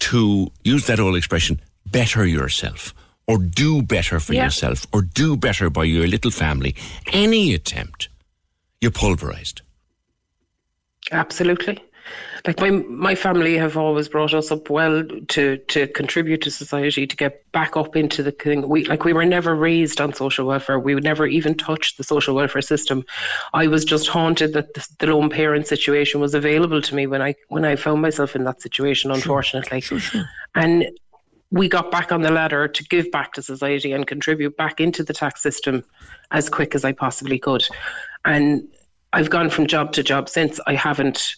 to 0.00 0.48
use 0.64 0.86
that 0.86 1.00
old 1.00 1.16
expression, 1.16 1.60
better 1.86 2.26
yourself, 2.26 2.92
or 3.26 3.38
do 3.38 3.82
better 3.82 4.20
for 4.20 4.34
Yeah. 4.34 4.44
yourself, 4.44 4.86
or 4.92 5.02
do 5.02 5.36
better 5.36 5.70
by 5.70 5.84
your 5.84 6.06
little 6.06 6.30
family, 6.30 6.74
any 7.12 7.54
attempt, 7.54 8.08
you're 8.80 8.90
pulverized. 8.92 9.62
absolutely. 11.10 11.78
Like 12.46 12.60
my 12.60 12.70
my 12.70 13.14
family 13.14 13.56
have 13.56 13.76
always 13.76 14.08
brought 14.08 14.34
us 14.34 14.50
up 14.50 14.68
well 14.68 15.04
to 15.28 15.58
to 15.58 15.86
contribute 15.88 16.42
to 16.42 16.50
society 16.50 17.06
to 17.06 17.16
get 17.16 17.50
back 17.52 17.76
up 17.76 17.94
into 17.94 18.22
the 18.22 18.32
thing. 18.32 18.68
We 18.68 18.84
like 18.86 19.04
we 19.04 19.12
were 19.12 19.24
never 19.24 19.54
raised 19.54 20.00
on 20.00 20.12
social 20.12 20.46
welfare. 20.46 20.78
We 20.80 20.94
would 20.94 21.04
never 21.04 21.26
even 21.26 21.54
touch 21.54 21.96
the 21.96 22.04
social 22.04 22.34
welfare 22.34 22.62
system. 22.62 23.04
I 23.54 23.68
was 23.68 23.84
just 23.84 24.08
haunted 24.08 24.54
that 24.54 24.74
the, 24.74 24.86
the 24.98 25.06
lone 25.06 25.30
parent 25.30 25.68
situation 25.68 26.20
was 26.20 26.34
available 26.34 26.82
to 26.82 26.94
me 26.94 27.06
when 27.06 27.22
I 27.22 27.36
when 27.48 27.64
I 27.64 27.76
found 27.76 28.02
myself 28.02 28.34
in 28.34 28.42
that 28.44 28.60
situation. 28.60 29.12
Unfortunately, 29.12 29.84
and 30.56 30.86
we 31.52 31.68
got 31.68 31.90
back 31.90 32.10
on 32.10 32.22
the 32.22 32.30
ladder 32.30 32.66
to 32.66 32.84
give 32.84 33.10
back 33.12 33.34
to 33.34 33.42
society 33.42 33.92
and 33.92 34.06
contribute 34.06 34.56
back 34.56 34.80
into 34.80 35.04
the 35.04 35.12
tax 35.12 35.42
system 35.42 35.84
as 36.30 36.48
quick 36.48 36.74
as 36.74 36.84
I 36.84 36.92
possibly 36.92 37.38
could. 37.38 37.62
And 38.24 38.66
I've 39.12 39.28
gone 39.28 39.50
from 39.50 39.66
job 39.66 39.92
to 39.92 40.02
job 40.02 40.28
since. 40.28 40.58
I 40.66 40.74
haven't 40.74 41.36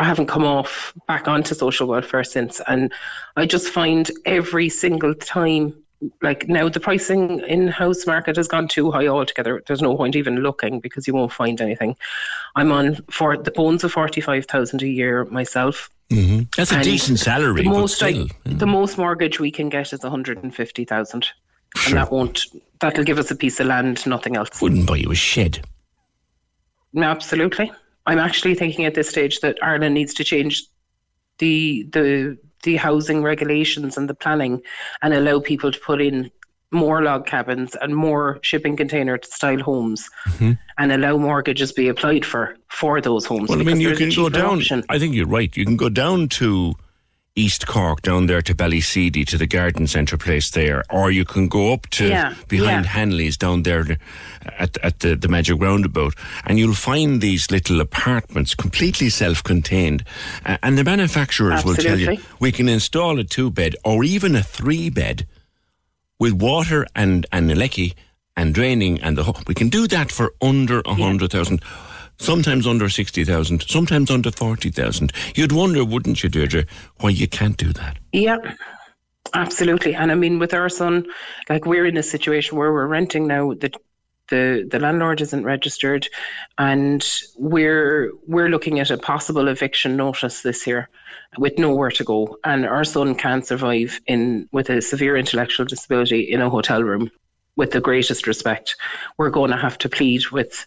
I 0.00 0.04
haven't 0.04 0.28
come 0.28 0.44
off 0.44 0.94
back 1.06 1.28
onto 1.28 1.54
social 1.54 1.86
welfare 1.86 2.24
since, 2.24 2.60
and 2.66 2.90
I 3.36 3.44
just 3.44 3.68
find 3.68 4.10
every 4.24 4.70
single 4.70 5.14
time. 5.14 5.74
Like 6.22 6.48
now, 6.48 6.66
the 6.70 6.80
pricing 6.80 7.40
in 7.40 7.68
house 7.68 8.06
market 8.06 8.36
has 8.36 8.48
gone 8.48 8.66
too 8.68 8.90
high 8.90 9.06
altogether. 9.06 9.62
There's 9.66 9.82
no 9.82 9.94
point 9.94 10.16
even 10.16 10.36
looking 10.36 10.80
because 10.80 11.06
you 11.06 11.12
won't 11.12 11.30
find 11.30 11.60
anything. 11.60 11.94
I'm 12.56 12.72
on 12.72 12.94
for 13.10 13.36
the 13.36 13.50
bones 13.50 13.84
of 13.84 13.92
forty 13.92 14.22
five 14.22 14.46
thousand 14.46 14.80
a 14.82 14.88
year 14.88 15.26
myself. 15.26 15.90
Mm-hmm. 16.08 16.44
That's 16.56 16.72
a 16.72 16.76
And 16.76 16.84
decent 16.84 17.18
salary, 17.18 17.64
The 17.64 17.68
most 17.68 17.96
still. 17.96 18.24
I, 18.24 18.28
the 18.46 18.66
most 18.66 18.96
mortgage 18.96 19.38
we 19.38 19.50
can 19.50 19.68
get 19.68 19.92
is 19.92 20.02
one 20.02 20.10
hundred 20.10 20.42
and 20.42 20.54
fifty 20.54 20.86
thousand, 20.86 21.26
Sure. 21.76 21.90
and 21.90 21.96
that 21.98 22.10
won't 22.10 22.46
that'll 22.80 23.04
give 23.04 23.18
us 23.18 23.30
a 23.30 23.36
piece 23.36 23.60
of 23.60 23.66
land, 23.66 24.06
nothing 24.06 24.36
else. 24.36 24.62
wouldn't 24.62 24.86
buy 24.86 24.96
you 24.96 25.10
a 25.10 25.14
shed. 25.14 25.60
No, 26.94 27.08
Absolutely. 27.08 27.70
I'm 28.10 28.18
actually 28.18 28.56
thinking 28.56 28.86
at 28.86 28.94
this 28.94 29.08
stage 29.08 29.38
that 29.40 29.58
Ireland 29.62 29.94
needs 29.94 30.14
to 30.14 30.24
change 30.24 30.64
the 31.38 31.86
the 31.92 32.36
the 32.64 32.76
housing 32.76 33.22
regulations 33.22 33.96
and 33.96 34.10
the 34.10 34.14
planning 34.14 34.62
and 35.00 35.14
allow 35.14 35.38
people 35.38 35.70
to 35.70 35.78
put 35.78 36.00
in 36.00 36.30
more 36.72 37.02
log 37.02 37.24
cabins 37.26 37.76
and 37.80 37.94
more 37.94 38.40
shipping 38.42 38.76
container 38.76 39.18
style 39.22 39.60
homes 39.60 40.08
and 40.40 40.92
allow 40.92 41.16
mortgages 41.16 41.72
be 41.72 41.86
applied 41.88 42.24
for 42.24 42.56
for 42.66 43.00
those 43.00 43.24
homes. 43.24 43.48
Mm-hmm. 43.48 43.60
Well, 43.60 43.68
I 43.68 43.74
mean, 43.74 43.80
you 43.80 43.94
can 43.94 44.10
go 44.10 44.28
down. 44.28 44.58
option. 44.58 44.82
I 44.88 44.98
think 44.98 45.14
you're 45.14 45.26
right. 45.26 45.56
You 45.56 45.64
can 45.64 45.76
go 45.76 45.88
down 45.88 46.28
to 46.40 46.74
East 47.40 47.66
Cork, 47.66 48.02
down 48.02 48.26
there 48.26 48.42
to 48.42 48.54
Ballyseedy, 48.54 49.24
to 49.26 49.38
the 49.38 49.46
garden 49.46 49.86
centre 49.86 50.18
place 50.18 50.50
there, 50.50 50.84
or 50.90 51.10
you 51.10 51.24
can 51.24 51.48
go 51.48 51.72
up 51.72 51.88
to 51.90 52.06
Yeah, 52.08 52.34
behind 52.48 52.84
yeah. 52.84 52.90
Hanley's 52.92 53.36
down 53.38 53.62
there 53.62 53.98
at 54.58 54.76
at 54.82 54.98
the, 55.00 55.16
the 55.16 55.28
Magic 55.28 55.56
Roundabout, 55.60 56.14
and 56.44 56.58
you'll 56.58 56.74
find 56.74 57.20
these 57.20 57.50
little 57.50 57.80
apartments 57.80 58.54
completely 58.54 59.08
self-contained, 59.10 60.04
uh, 60.44 60.58
and 60.62 60.76
the 60.76 60.84
manufacturers 60.84 61.64
will 61.64 61.76
tell 61.76 61.98
you 61.98 62.18
we 62.40 62.52
can 62.52 62.68
install 62.68 63.18
a 63.18 63.24
two-bed 63.24 63.74
or 63.84 64.04
even 64.04 64.36
a 64.36 64.42
three-bed 64.42 65.26
with 66.18 66.32
water 66.32 66.86
and 66.94 67.26
and 67.32 67.50
a 67.50 67.54
lecky 67.54 67.94
and 68.36 68.54
draining 68.54 69.00
and 69.02 69.16
the 69.16 69.22
whole. 69.24 69.40
We 69.46 69.54
can 69.54 69.70
do 69.70 69.86
that 69.88 70.12
for 70.12 70.32
under 70.42 70.82
a 70.84 70.94
hundred 70.94 71.30
thousand. 71.32 71.60
Sometimes 72.20 72.66
under 72.66 72.90
60,000, 72.90 73.64
sometimes 73.66 74.10
under 74.10 74.30
40,000. 74.30 75.10
You'd 75.34 75.52
wonder, 75.52 75.84
wouldn't 75.86 76.22
you, 76.22 76.28
Deirdre, 76.28 76.66
why 76.98 77.08
you 77.08 77.26
can't 77.26 77.56
do 77.56 77.72
that? 77.72 77.96
Yeah, 78.12 78.36
absolutely. 79.32 79.94
And 79.94 80.12
I 80.12 80.14
mean, 80.16 80.38
with 80.38 80.52
our 80.52 80.68
son, 80.68 81.06
like 81.48 81.64
we're 81.64 81.86
in 81.86 81.96
a 81.96 82.02
situation 82.02 82.58
where 82.58 82.72
we're 82.72 82.86
renting 82.86 83.26
now. 83.26 83.54
The 83.54 83.72
the 84.28 84.68
the 84.70 84.78
landlord 84.78 85.22
isn't 85.22 85.44
registered, 85.44 86.08
and 86.58 87.04
we're 87.36 88.12
we're 88.28 88.50
looking 88.50 88.80
at 88.80 88.90
a 88.90 88.98
possible 88.98 89.48
eviction 89.48 89.96
notice 89.96 90.42
this 90.42 90.66
year, 90.66 90.88
with 91.38 91.58
nowhere 91.58 91.90
to 91.90 92.04
go. 92.04 92.38
And 92.44 92.66
our 92.66 92.84
son 92.84 93.14
can't 93.14 93.46
survive 93.46 93.98
in 94.06 94.46
with 94.52 94.70
a 94.70 94.82
severe 94.82 95.16
intellectual 95.16 95.66
disability 95.66 96.20
in 96.20 96.42
a 96.42 96.50
hotel 96.50 96.82
room. 96.84 97.10
With 97.60 97.72
the 97.72 97.80
greatest 97.80 98.26
respect, 98.26 98.76
we're 99.18 99.30
going 99.38 99.50
to 99.50 99.56
have 99.56 99.76
to 99.78 99.88
plead 99.88 100.22
with, 100.30 100.66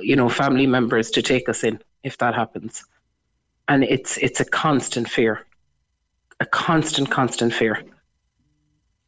you 0.00 0.16
know, 0.16 0.28
family 0.28 0.66
members 0.66 1.10
to 1.10 1.22
take 1.22 1.48
us 1.48 1.64
in 1.64 1.80
if 2.04 2.18
that 2.18 2.34
happens, 2.34 2.84
and 3.66 3.84
it's 3.84 4.18
it's 4.18 4.40
a 4.40 4.44
constant 4.44 5.08
fear 5.08 5.44
a 6.42 6.46
constant, 6.46 7.08
constant 7.08 7.54
fear. 7.54 7.84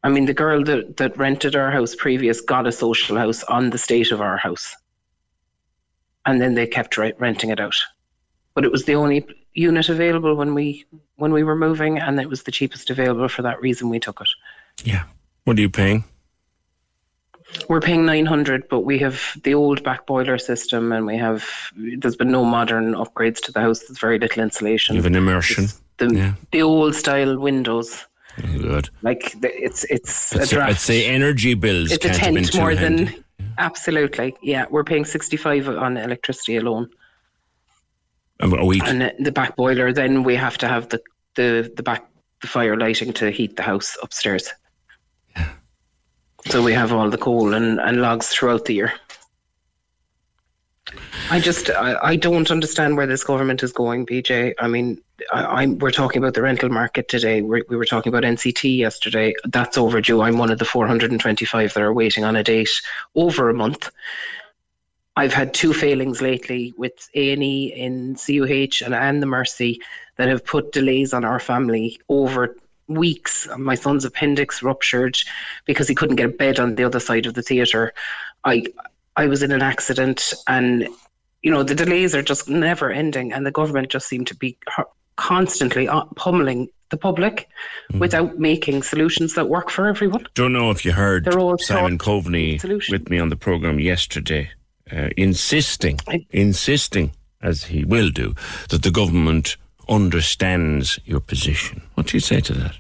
I 0.05 0.09
mean, 0.09 0.27
the 0.27 0.35
girl 0.35 0.63
that, 0.65 0.99
that 0.99 1.19
rented 1.19 1.57
our 1.57 1.71
house 1.71 1.95
previous 1.97 2.41
got 2.41 2.67
a 2.67 2.73
social 2.73 3.17
house 3.17 3.43
on 3.45 3.71
the 3.71 3.79
state 3.79 4.13
of 4.13 4.21
our 4.21 4.37
house. 4.37 4.77
And 6.27 6.41
then 6.41 6.55
they 6.55 6.67
kept 6.69 6.97
re- 6.97 7.15
renting 7.19 7.51
it 7.51 7.59
out. 7.59 7.77
But 8.55 8.65
it 8.65 8.71
was 8.71 8.85
the 8.85 8.95
only 8.95 9.27
unit 9.53 9.89
available 9.89 10.37
when 10.37 10.55
we 10.55 10.85
when 11.17 11.33
we 11.33 11.43
were 11.43 11.57
moving 11.57 11.99
and 11.99 12.21
it 12.21 12.29
was 12.29 12.43
the 12.43 12.51
cheapest 12.51 12.91
available 12.91 13.29
for 13.29 13.43
that 13.43 13.61
reason 13.61 13.89
we 13.89 14.01
took 14.01 14.21
it. 14.21 14.29
Yeah. 14.85 15.05
What 15.45 15.59
are 15.59 15.61
you 15.61 15.71
paying? 15.71 16.05
We're 17.69 17.81
paying 17.81 18.05
900 18.05 18.69
but 18.69 18.81
we 18.81 18.99
have 18.99 19.21
the 19.43 19.55
old 19.55 19.83
back 19.83 20.07
boiler 20.07 20.39
system 20.39 20.93
and 20.93 21.07
we 21.07 21.17
have 21.17 21.45
there's 21.99 22.17
been 22.17 22.31
no 22.31 22.45
modern 22.45 22.95
upgrades 22.95 23.41
to 23.43 23.53
the 23.53 23.61
house. 23.61 23.81
There's 23.81 23.99
very 23.99 24.19
little 24.19 24.43
insulation. 24.43 24.95
You 24.95 25.03
have 25.03 25.07
an 25.07 25.15
immersion. 25.15 25.67
the, 25.99 26.15
yeah. 26.15 26.33
the 26.53 26.63
old 26.63 26.95
style 26.95 27.39
windows. 27.39 28.07
Good. 28.37 28.91
Like 29.03 29.41
the, 29.41 29.51
it's 29.65 29.85
it's 29.85 30.35
I'd 30.35 30.53
a. 30.53 30.65
I'd 30.65 30.81
say 30.81 31.07
energy 31.07 31.55
bills 31.55 31.93
it's 31.93 32.05
a 32.05 32.09
can't 32.09 32.21
have 32.21 32.35
been 32.35 32.45
tenth 32.45 32.57
more 32.57 32.75
than 32.75 33.07
handy. 33.07 33.25
absolutely 33.59 34.35
yeah 34.43 34.67
we're 34.71 34.83
paying 34.83 35.05
65 35.05 35.69
on 35.69 35.97
electricity 35.97 36.57
alone 36.57 36.91
a 38.41 38.65
week. 38.65 38.83
and 38.85 39.13
the 39.25 39.31
back 39.31 39.55
boiler 39.55 39.93
then 39.93 40.25
we 40.25 40.35
have 40.35 40.59
to 40.59 40.67
have 40.67 40.89
the 40.89 41.01
the, 41.37 41.73
the 41.77 41.83
back 41.85 42.09
the 42.41 42.49
fire 42.49 42.77
lighting 42.77 43.13
to 43.13 43.31
heat 43.31 43.57
the 43.57 43.63
house 43.63 43.97
upstairs 44.03 44.53
so 46.47 46.63
we 46.63 46.73
have 46.73 46.93
all 46.93 47.11
the 47.11 47.19
coal 47.19 47.55
and, 47.55 47.81
and 47.81 48.01
logs 48.01 48.29
throughout 48.29 48.65
the 48.65 48.75
year 48.75 48.93
I 51.31 51.41
just 51.41 51.71
I, 51.71 51.97
I 52.03 52.17
don't 52.17 52.51
understand 52.51 52.97
where 52.97 53.07
this 53.07 53.25
government 53.25 53.63
is 53.63 53.73
going, 53.73 54.07
PJ. 54.07 54.55
I 54.59 54.69
mean, 54.69 55.01
I, 55.33 55.63
I'm 55.63 55.79
we're 55.79 55.91
talking 55.91 56.23
about 56.23 56.35
the 56.35 56.43
rental 56.43 56.69
market 56.69 57.09
today. 57.09 57.41
we 57.41 57.63
we 57.69 57.77
were 57.77 57.87
talking 57.87 58.11
about 58.11 58.25
NCT 58.25 58.77
yesterday. 58.77 59.35
That's 59.45 59.79
overdue. 59.79 60.21
I'm 60.23 60.39
one 60.39 60.51
of 60.51 60.59
the 60.59 60.65
425 60.65 61.75
that 61.75 61.83
are 61.83 61.93
waiting 61.93 62.25
on 62.25 62.37
a 62.37 62.43
date 62.43 62.71
over 63.15 63.49
a 63.49 63.55
month. 63.55 63.91
I've 65.17 65.33
had 65.33 65.55
two 65.55 65.73
failings 65.73 66.21
lately 66.21 66.75
with 66.77 67.09
A&E 67.15 67.73
in 67.73 68.17
CUH 68.17 68.85
and, 68.85 68.95
and 68.95 69.23
the 69.23 69.27
Mercy 69.27 69.81
that 70.17 70.29
have 70.29 70.45
put 70.45 70.73
delays 70.73 71.15
on 71.15 71.25
our 71.25 71.39
family 71.39 72.01
over 72.09 72.57
weeks. 72.89 73.49
My 73.57 73.75
son's 73.75 74.05
appendix 74.05 74.63
ruptured 74.63 75.19
because 75.65 75.89
he 75.89 75.95
couldn't 75.95 76.17
get 76.17 76.27
a 76.27 76.31
bed 76.31 76.59
on 76.61 76.75
the 76.75 76.85
other 76.85 77.01
side 77.01 77.27
of 77.27 77.35
the 77.35 77.43
theatre. 77.43 77.93
I 78.45 78.65
I 79.17 79.27
was 79.27 79.43
in 79.43 79.53
an 79.53 79.63
accident 79.63 80.35
and 80.49 80.89
you 81.43 81.51
know 81.51 81.63
the 81.63 81.75
delays 81.75 82.15
are 82.15 82.23
just 82.23 82.49
never 82.49 82.91
ending 82.91 83.33
and 83.33 83.47
the 83.47 83.51
government 83.51 83.89
just 83.91 84.09
seem 84.09 84.25
to 84.27 84.35
be 84.35 84.57
constantly 85.17 85.89
uh, 85.89 86.05
pummeling 86.17 86.69
the 86.91 86.97
public 86.97 87.49
without 87.99 88.39
making 88.39 88.83
solutions 88.83 89.35
that 89.35 89.49
work 89.49 89.71
for 89.71 89.87
everyone. 89.87 90.27
Don't 90.35 90.53
know 90.53 90.71
if 90.71 90.85
you 90.85 90.93
heard 90.93 91.27
Simon 91.61 91.99
Coveney 91.99 92.61
solution. 92.61 92.93
with 92.93 93.09
me 93.09 93.19
on 93.19 93.31
the 93.31 93.37
programme 93.37 93.81
yesterday, 93.81 94.51
uh, 94.93 95.09
insisting, 95.17 95.99
I- 96.09 96.27
insisting, 96.31 97.13
as 97.43 97.65
he 97.65 97.85
will 97.85 98.11
do, 98.11 98.35
that 98.69 98.83
the 98.83 98.91
government 98.91 99.57
understands 99.89 100.99
your 101.05 101.21
position. 101.21 101.83
What 101.95 102.09
do 102.09 102.17
you 102.17 102.21
say 102.21 102.41
to 102.41 102.53
that? 102.55 102.77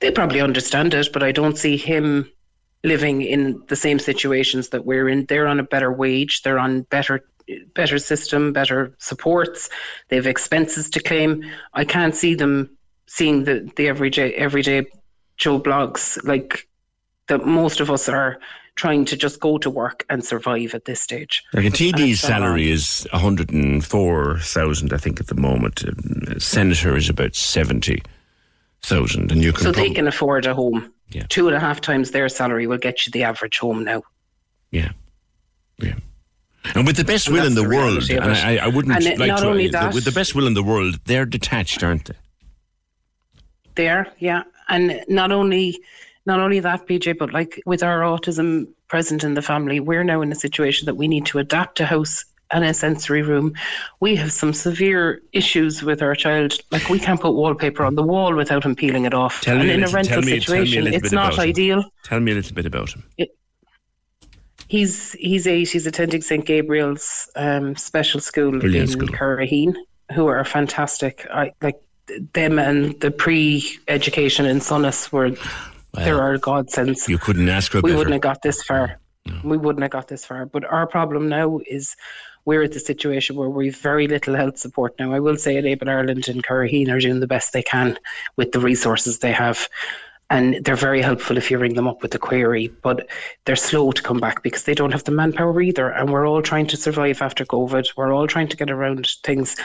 they 0.00 0.10
probably 0.10 0.40
understand 0.40 0.94
it, 0.94 1.12
but 1.12 1.22
I 1.22 1.32
don't 1.32 1.58
see 1.58 1.76
him 1.76 2.30
living 2.84 3.22
in 3.22 3.62
the 3.68 3.76
same 3.76 3.98
situations 3.98 4.68
that 4.68 4.84
we're 4.84 5.08
in. 5.08 5.26
They're 5.26 5.48
on 5.48 5.58
a 5.58 5.64
better 5.64 5.92
wage, 5.92 6.42
they're 6.42 6.58
on 6.58 6.82
better 6.82 7.24
better 7.74 7.98
system, 7.98 8.52
better 8.52 8.94
supports, 8.98 9.70
they 10.08 10.16
have 10.16 10.26
expenses 10.26 10.90
to 10.90 11.00
claim. 11.00 11.42
I 11.72 11.86
can't 11.86 12.14
see 12.14 12.34
them 12.34 12.76
seeing 13.06 13.44
the, 13.44 13.70
the 13.76 13.88
everyday 13.88 14.34
everyday 14.34 14.86
Joe 15.38 15.58
Bloggs 15.58 16.22
like 16.24 16.68
that 17.28 17.46
most 17.46 17.80
of 17.80 17.90
us 17.90 18.08
are 18.08 18.38
trying 18.78 19.04
to 19.04 19.16
just 19.16 19.40
go 19.40 19.58
to 19.58 19.68
work 19.68 20.06
and 20.08 20.24
survive 20.24 20.72
at 20.74 20.84
this 20.86 21.00
stage. 21.00 21.42
Like 21.52 21.66
a 21.66 21.70
TD's 21.70 22.20
salary 22.20 22.70
is 22.70 23.06
104,000, 23.12 24.92
I 24.92 24.96
think, 24.96 25.20
at 25.20 25.26
the 25.26 25.34
moment. 25.34 25.82
A 25.82 26.38
senator 26.40 26.96
is 26.96 27.08
about 27.10 27.34
70,000. 27.34 29.32
And 29.32 29.42
you 29.42 29.52
can 29.52 29.62
So 29.64 29.72
they 29.72 29.90
can 29.90 30.06
afford 30.06 30.46
a 30.46 30.54
home. 30.54 30.92
Yeah. 31.10 31.26
Two 31.28 31.48
and 31.48 31.56
a 31.56 31.60
half 31.60 31.80
times 31.80 32.12
their 32.12 32.28
salary 32.28 32.66
will 32.68 32.78
get 32.78 33.04
you 33.04 33.10
the 33.10 33.24
average 33.24 33.58
home 33.58 33.82
now. 33.84 34.02
Yeah. 34.70 34.92
Yeah. 35.78 35.96
And 36.74 36.86
with 36.86 36.96
the 36.96 37.04
best 37.04 37.26
And 37.26 37.36
will 37.36 37.46
in 37.46 37.54
the, 37.54 37.62
the 37.62 37.68
world, 37.68 38.08
and. 38.10 38.20
I, 38.24 38.58
I 38.58 38.68
wouldn't 38.68 38.94
And 38.94 39.04
it- 39.06 39.18
like 39.18 39.28
not 39.28 39.40
to, 39.40 39.48
only 39.48 39.68
that- 39.68 39.92
with 39.94 40.04
the 40.04 40.12
best 40.12 40.34
will 40.36 40.46
in 40.46 40.54
the 40.54 40.62
world, 40.62 41.00
they're 41.04 41.26
detached, 41.26 41.82
aren't 41.82 42.04
they? 42.06 42.14
there 43.74 44.12
yeah 44.18 44.42
and 44.68 45.04
not 45.08 45.30
only 45.30 45.78
not 46.28 46.38
only 46.38 46.60
that 46.60 46.86
PJ 46.86 47.18
but 47.18 47.32
like 47.32 47.60
with 47.66 47.82
our 47.82 48.00
autism 48.00 48.68
present 48.88 49.24
in 49.24 49.34
the 49.34 49.42
family 49.42 49.80
we're 49.80 50.04
now 50.04 50.20
in 50.22 50.30
a 50.30 50.34
situation 50.46 50.86
that 50.86 50.94
we 50.94 51.08
need 51.08 51.26
to 51.26 51.38
adapt 51.38 51.80
a 51.80 51.86
house 51.86 52.24
and 52.50 52.64
a 52.64 52.72
sensory 52.72 53.22
room 53.22 53.52
we 54.00 54.14
have 54.16 54.32
some 54.32 54.52
severe 54.54 55.20
issues 55.32 55.82
with 55.82 56.00
our 56.02 56.14
child 56.14 56.54
like 56.70 56.88
we 56.88 56.98
can't 56.98 57.20
put 57.20 57.34
wallpaper 57.34 57.84
on 57.84 57.94
the 57.94 58.02
wall 58.02 58.34
without 58.34 58.64
him 58.64 58.74
peeling 58.76 59.04
it 59.04 59.14
off 59.14 59.40
Tell 59.42 59.58
and 59.58 59.66
me 59.66 59.70
a 59.70 59.74
in 59.74 59.82
a 59.82 59.86
little- 59.86 59.94
rental 59.96 60.22
tell 60.22 60.22
me- 60.22 60.40
tell 60.40 60.54
me 60.54 60.62
a 60.62 60.66
situation 60.66 60.86
it's 60.94 61.02
bit 61.10 61.12
not 61.12 61.34
about 61.34 61.44
him. 61.44 61.48
ideal 61.50 61.84
Tell 62.04 62.20
me 62.20 62.32
a 62.32 62.34
little 62.36 62.54
bit 62.54 62.66
about 62.66 62.90
him. 62.94 63.02
he's 64.68 65.12
he's 65.12 65.46
eight 65.46 65.68
he's 65.70 65.86
attending 65.86 66.22
st 66.22 66.44
gabriel's 66.44 67.30
um, 67.36 67.74
special 67.76 68.20
school 68.20 68.52
Brilliant 68.58 68.92
in. 68.94 69.08
Curraheen, 69.08 69.74
who 70.14 70.26
are 70.26 70.44
fantastic 70.44 71.26
i 71.32 71.52
like 71.62 71.76
them 72.32 72.58
and 72.58 72.98
the 73.00 73.10
pre-education 73.10 74.46
in 74.46 74.62
Sunnis 74.62 75.12
were 75.12 75.30
there 75.92 76.20
are 76.20 76.38
godsends 76.38 77.08
You 77.08 77.18
couldn't 77.18 77.48
ask 77.48 77.72
for 77.72 77.78
we 77.78 77.90
better. 77.90 77.98
wouldn't 77.98 78.12
have 78.14 78.22
got 78.22 78.42
this 78.42 78.62
far. 78.62 78.98
We 79.44 79.58
wouldn't 79.58 79.82
have 79.82 79.90
got 79.90 80.08
this 80.08 80.24
far. 80.24 80.46
But 80.46 80.64
our 80.64 80.86
problem 80.86 81.28
now 81.28 81.60
is 81.66 81.96
we're 82.44 82.62
at 82.62 82.72
the 82.72 82.80
situation 82.80 83.36
where 83.36 83.50
we've 83.50 83.76
very 83.76 84.08
little 84.08 84.34
health 84.34 84.58
support 84.58 84.94
now. 84.98 85.12
I 85.12 85.20
will 85.20 85.36
say 85.36 85.56
Enable 85.56 85.90
Ireland 85.90 86.28
and 86.28 86.42
Curraheen 86.42 86.88
are 86.88 86.98
doing 86.98 87.20
the 87.20 87.26
best 87.26 87.52
they 87.52 87.62
can 87.62 87.98
with 88.36 88.52
the 88.52 88.60
resources 88.60 89.18
they 89.18 89.32
have. 89.32 89.68
And 90.30 90.62
they're 90.62 90.76
very 90.76 91.00
helpful 91.00 91.38
if 91.38 91.50
you 91.50 91.58
ring 91.58 91.74
them 91.74 91.88
up 91.88 92.02
with 92.02 92.14
a 92.14 92.18
query, 92.18 92.68
but 92.82 93.08
they're 93.44 93.56
slow 93.56 93.92
to 93.92 94.02
come 94.02 94.18
back 94.18 94.42
because 94.42 94.64
they 94.64 94.74
don't 94.74 94.92
have 94.92 95.04
the 95.04 95.10
manpower 95.10 95.60
either. 95.60 95.88
And 95.88 96.10
we're 96.10 96.28
all 96.28 96.42
trying 96.42 96.66
to 96.66 96.76
survive 96.76 97.22
after 97.22 97.46
COVID. 97.46 97.88
We're 97.96 98.12
all 98.12 98.26
trying 98.26 98.48
to 98.48 98.56
get 98.56 98.70
around 98.70 99.08
things. 99.24 99.56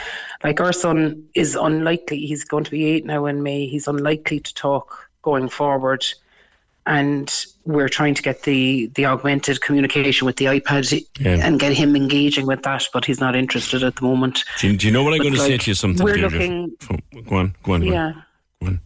Like 0.41 0.61
our 0.61 0.71
son 0.71 1.23
is 1.35 1.55
unlikely, 1.55 2.19
he's 2.19 2.45
going 2.45 2.63
to 2.63 2.71
be 2.71 2.85
eight 2.85 3.05
now 3.05 3.25
in 3.25 3.43
May, 3.43 3.65
he's 3.65 3.89
unlikely 3.89 4.39
to 4.39 4.53
talk 4.53 5.02
going 5.23 5.49
forward 5.49 6.05
and 6.85 7.45
we're 7.65 7.87
trying 7.87 8.13
to 8.13 8.21
get 8.21 8.43
the 8.43 8.87
the 8.95 9.05
augmented 9.05 9.61
communication 9.61 10.25
with 10.25 10.35
the 10.35 10.45
iPad 10.45 11.01
Yeah. 11.17 11.37
and 11.41 11.57
get 11.59 11.71
him 11.73 11.95
engaging 11.95 12.45
with 12.45 12.63
that, 12.63 12.83
but 12.93 13.05
he's 13.05 13.21
not 13.21 13.35
interested 13.37 13.83
at 13.83 13.95
the 13.95 14.01
moment. 14.03 14.43
Do 14.59 14.67
you, 14.69 14.77
do 14.77 14.87
you 14.87 14.91
know 14.93 15.01
what 15.03 15.13
I'm 15.13 15.19
But, 15.19 15.23
going 15.23 15.33
to 15.35 15.39
say 15.39 15.57
to 15.57 15.71
you? 15.71 15.75
Something. 15.75 16.03
we're 16.03 16.17
looking- 16.17 16.75
Go 16.87 16.95
on. 17.15 17.23
Go 17.23 17.35
on. 17.37 17.55
Go 17.63 17.73
on. 17.73 17.83
Yeah. 17.83 18.11
Go 18.61 18.67
on. 18.67 18.79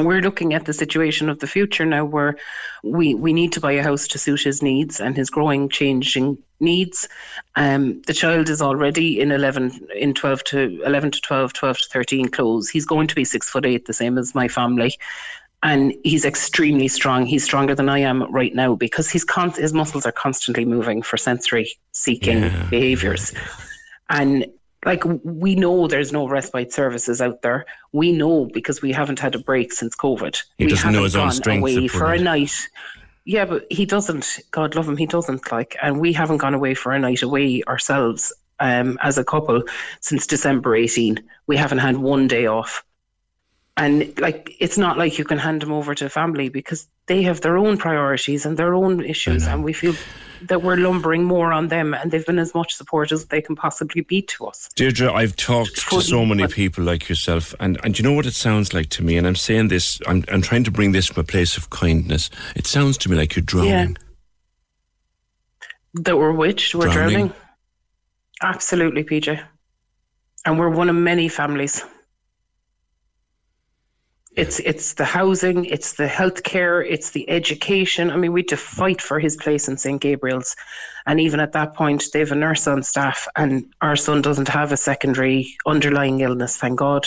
We're 0.00 0.22
looking 0.22 0.54
at 0.54 0.64
the 0.64 0.72
situation 0.72 1.28
of 1.28 1.38
the 1.38 1.46
future 1.46 1.84
now 1.84 2.04
where 2.06 2.36
we, 2.82 3.14
we 3.14 3.32
need 3.32 3.52
to 3.52 3.60
buy 3.60 3.72
a 3.72 3.82
house 3.82 4.08
to 4.08 4.18
suit 4.18 4.40
his 4.40 4.60
needs 4.62 4.98
and 5.00 5.14
his 5.14 5.30
growing, 5.30 5.68
changing 5.68 6.38
needs. 6.58 7.08
Um, 7.56 8.02
the 8.06 8.12
child 8.14 8.48
is 8.48 8.60
already 8.60 9.20
in 9.20 9.30
11, 9.30 9.86
in 9.94 10.12
12 10.14 10.44
to 10.44 10.82
11 10.84 11.10
to 11.12 11.20
12, 11.20 11.52
12 11.52 11.78
to 11.78 11.88
13 11.90 12.28
clothes. 12.28 12.68
He's 12.70 12.86
going 12.86 13.06
to 13.06 13.14
be 13.14 13.24
six 13.24 13.48
foot 13.48 13.66
eight, 13.66 13.86
the 13.86 13.92
same 13.92 14.18
as 14.18 14.34
my 14.34 14.48
family. 14.48 14.94
And 15.64 15.94
he's 16.04 16.24
extremely 16.24 16.88
strong. 16.88 17.26
He's 17.26 17.42
stronger 17.42 17.74
than 17.74 17.88
I 17.88 17.98
am 17.98 18.30
right 18.30 18.54
now 18.54 18.76
because 18.76 19.10
he's 19.10 19.24
con- 19.24 19.50
his 19.50 19.72
muscles 19.72 20.06
are 20.06 20.12
constantly 20.12 20.64
moving 20.64 21.02
for 21.02 21.16
sensory 21.16 21.68
seeking 21.92 22.42
Yeah, 22.44 22.66
behaviors. 22.70 23.32
And 24.08 24.46
like 24.84 25.02
we 25.24 25.54
know 25.54 25.86
there's 25.86 26.12
no 26.12 26.28
respite 26.28 26.72
services 26.72 27.20
out 27.20 27.42
there. 27.42 27.64
We 27.92 28.12
know 28.12 28.46
because 28.46 28.82
we 28.82 28.92
haven't 28.92 29.18
had 29.18 29.34
a 29.34 29.38
break 29.38 29.72
since 29.72 29.96
COVID. 29.96 30.36
He 30.58 30.66
we 30.66 30.70
doesn't 30.70 30.92
know 30.92 31.04
his 31.04 31.16
own 31.16 31.30
strength, 31.30 31.62
away 31.62 31.88
for 31.88 32.12
a 32.12 32.18
night. 32.18 32.68
Yeah, 33.24 33.46
but 33.46 33.66
he 33.70 33.86
doesn't. 33.86 34.40
God 34.50 34.74
love 34.74 34.88
him, 34.88 34.98
he 34.98 35.06
doesn't 35.06 35.50
like. 35.50 35.76
And 35.82 35.98
we 35.98 36.12
haven't 36.12 36.38
gone 36.38 36.54
away 36.54 36.74
for 36.74 36.92
a 36.92 36.98
night 36.98 37.22
away 37.22 37.62
ourselves 37.66 38.32
um, 38.60 38.98
as 39.02 39.18
a 39.18 39.24
couple 39.24 39.62
since 40.00 40.26
December 40.26 40.76
18. 40.76 41.22
We 41.46 41.56
haven't 41.56 41.78
had 41.78 41.96
one 41.96 42.28
day 42.28 42.46
off. 42.46 42.84
And 43.76 44.16
like, 44.20 44.54
it's 44.60 44.78
not 44.78 44.98
like 44.98 45.18
you 45.18 45.24
can 45.24 45.38
hand 45.38 45.62
them 45.62 45.72
over 45.72 45.96
to 45.96 46.08
family 46.08 46.48
because 46.48 46.86
they 47.06 47.22
have 47.24 47.40
their 47.40 47.58
own 47.58 47.76
priorities 47.76 48.46
and 48.46 48.56
their 48.56 48.72
own 48.72 49.04
issues, 49.04 49.48
and 49.48 49.64
we 49.64 49.72
feel 49.72 49.94
that 50.42 50.62
we're 50.62 50.76
lumbering 50.76 51.24
more 51.24 51.52
on 51.52 51.66
them, 51.68 51.92
and 51.92 52.10
they've 52.10 52.24
been 52.24 52.38
as 52.38 52.54
much 52.54 52.74
support 52.74 53.10
as 53.10 53.26
they 53.26 53.40
can 53.42 53.56
possibly 53.56 54.02
be 54.02 54.22
to 54.22 54.46
us. 54.46 54.68
Deirdre, 54.76 55.12
I've 55.12 55.34
talked 55.34 55.88
to 55.90 56.00
so 56.00 56.24
many 56.24 56.46
people 56.46 56.84
like 56.84 57.08
yourself, 57.08 57.52
and, 57.58 57.78
and 57.82 57.98
you 57.98 58.04
know 58.04 58.12
what 58.12 58.26
it 58.26 58.34
sounds 58.34 58.72
like 58.72 58.90
to 58.90 59.02
me? 59.02 59.16
And 59.16 59.26
I'm 59.26 59.34
saying 59.36 59.68
this, 59.68 60.00
I'm, 60.06 60.24
I'm 60.30 60.40
trying 60.40 60.64
to 60.64 60.70
bring 60.70 60.92
this 60.92 61.08
from 61.08 61.20
a 61.22 61.24
place 61.24 61.56
of 61.56 61.70
kindness. 61.70 62.30
It 62.54 62.66
sounds 62.68 62.96
to 62.98 63.10
me 63.10 63.16
like 63.16 63.34
you're 63.34 63.42
drowning. 63.42 63.70
yeah. 63.70 63.94
That 65.94 66.16
we're 66.16 66.32
witched, 66.32 66.74
we're 66.74 66.92
Drowning. 66.92 67.16
drowning. 67.16 67.32
Absolutely, 68.42 69.04
PJ. 69.04 69.42
And 70.44 70.58
we're 70.58 70.68
one 70.70 70.88
of 70.90 70.96
many 70.96 71.28
families. 71.28 71.84
It's 74.36 74.58
it's 74.60 74.94
the 74.94 75.04
housing, 75.04 75.64
it's 75.66 75.92
the 75.92 76.06
healthcare, 76.06 76.84
it's 76.88 77.10
the 77.10 77.28
education. 77.30 78.10
I 78.10 78.16
mean, 78.16 78.32
we 78.32 78.40
had 78.40 78.48
to 78.48 78.56
fight 78.56 79.00
for 79.00 79.20
his 79.20 79.36
place 79.36 79.68
in 79.68 79.76
St. 79.76 80.00
Gabriel's. 80.00 80.56
And 81.06 81.20
even 81.20 81.38
at 81.38 81.52
that 81.52 81.74
point, 81.74 82.04
they 82.12 82.18
have 82.20 82.32
a 82.32 82.34
nurse 82.34 82.66
on 82.66 82.82
staff, 82.82 83.28
and 83.36 83.72
our 83.80 83.94
son 83.94 84.22
doesn't 84.22 84.48
have 84.48 84.72
a 84.72 84.76
secondary 84.76 85.54
underlying 85.66 86.20
illness, 86.20 86.56
thank 86.56 86.78
God. 86.78 87.06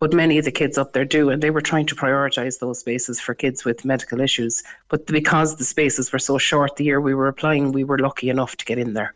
But 0.00 0.12
many 0.12 0.38
of 0.38 0.44
the 0.44 0.50
kids 0.50 0.78
up 0.78 0.92
there 0.92 1.04
do, 1.04 1.30
and 1.30 1.42
they 1.42 1.50
were 1.50 1.60
trying 1.60 1.86
to 1.86 1.94
prioritise 1.94 2.58
those 2.58 2.80
spaces 2.80 3.20
for 3.20 3.34
kids 3.34 3.64
with 3.64 3.84
medical 3.84 4.20
issues. 4.20 4.62
But 4.88 5.06
because 5.06 5.56
the 5.56 5.64
spaces 5.64 6.12
were 6.12 6.18
so 6.18 6.38
short 6.38 6.76
the 6.76 6.84
year 6.84 7.00
we 7.00 7.14
were 7.14 7.28
applying, 7.28 7.72
we 7.72 7.84
were 7.84 7.98
lucky 7.98 8.30
enough 8.30 8.56
to 8.56 8.64
get 8.64 8.78
in 8.78 8.94
there. 8.94 9.14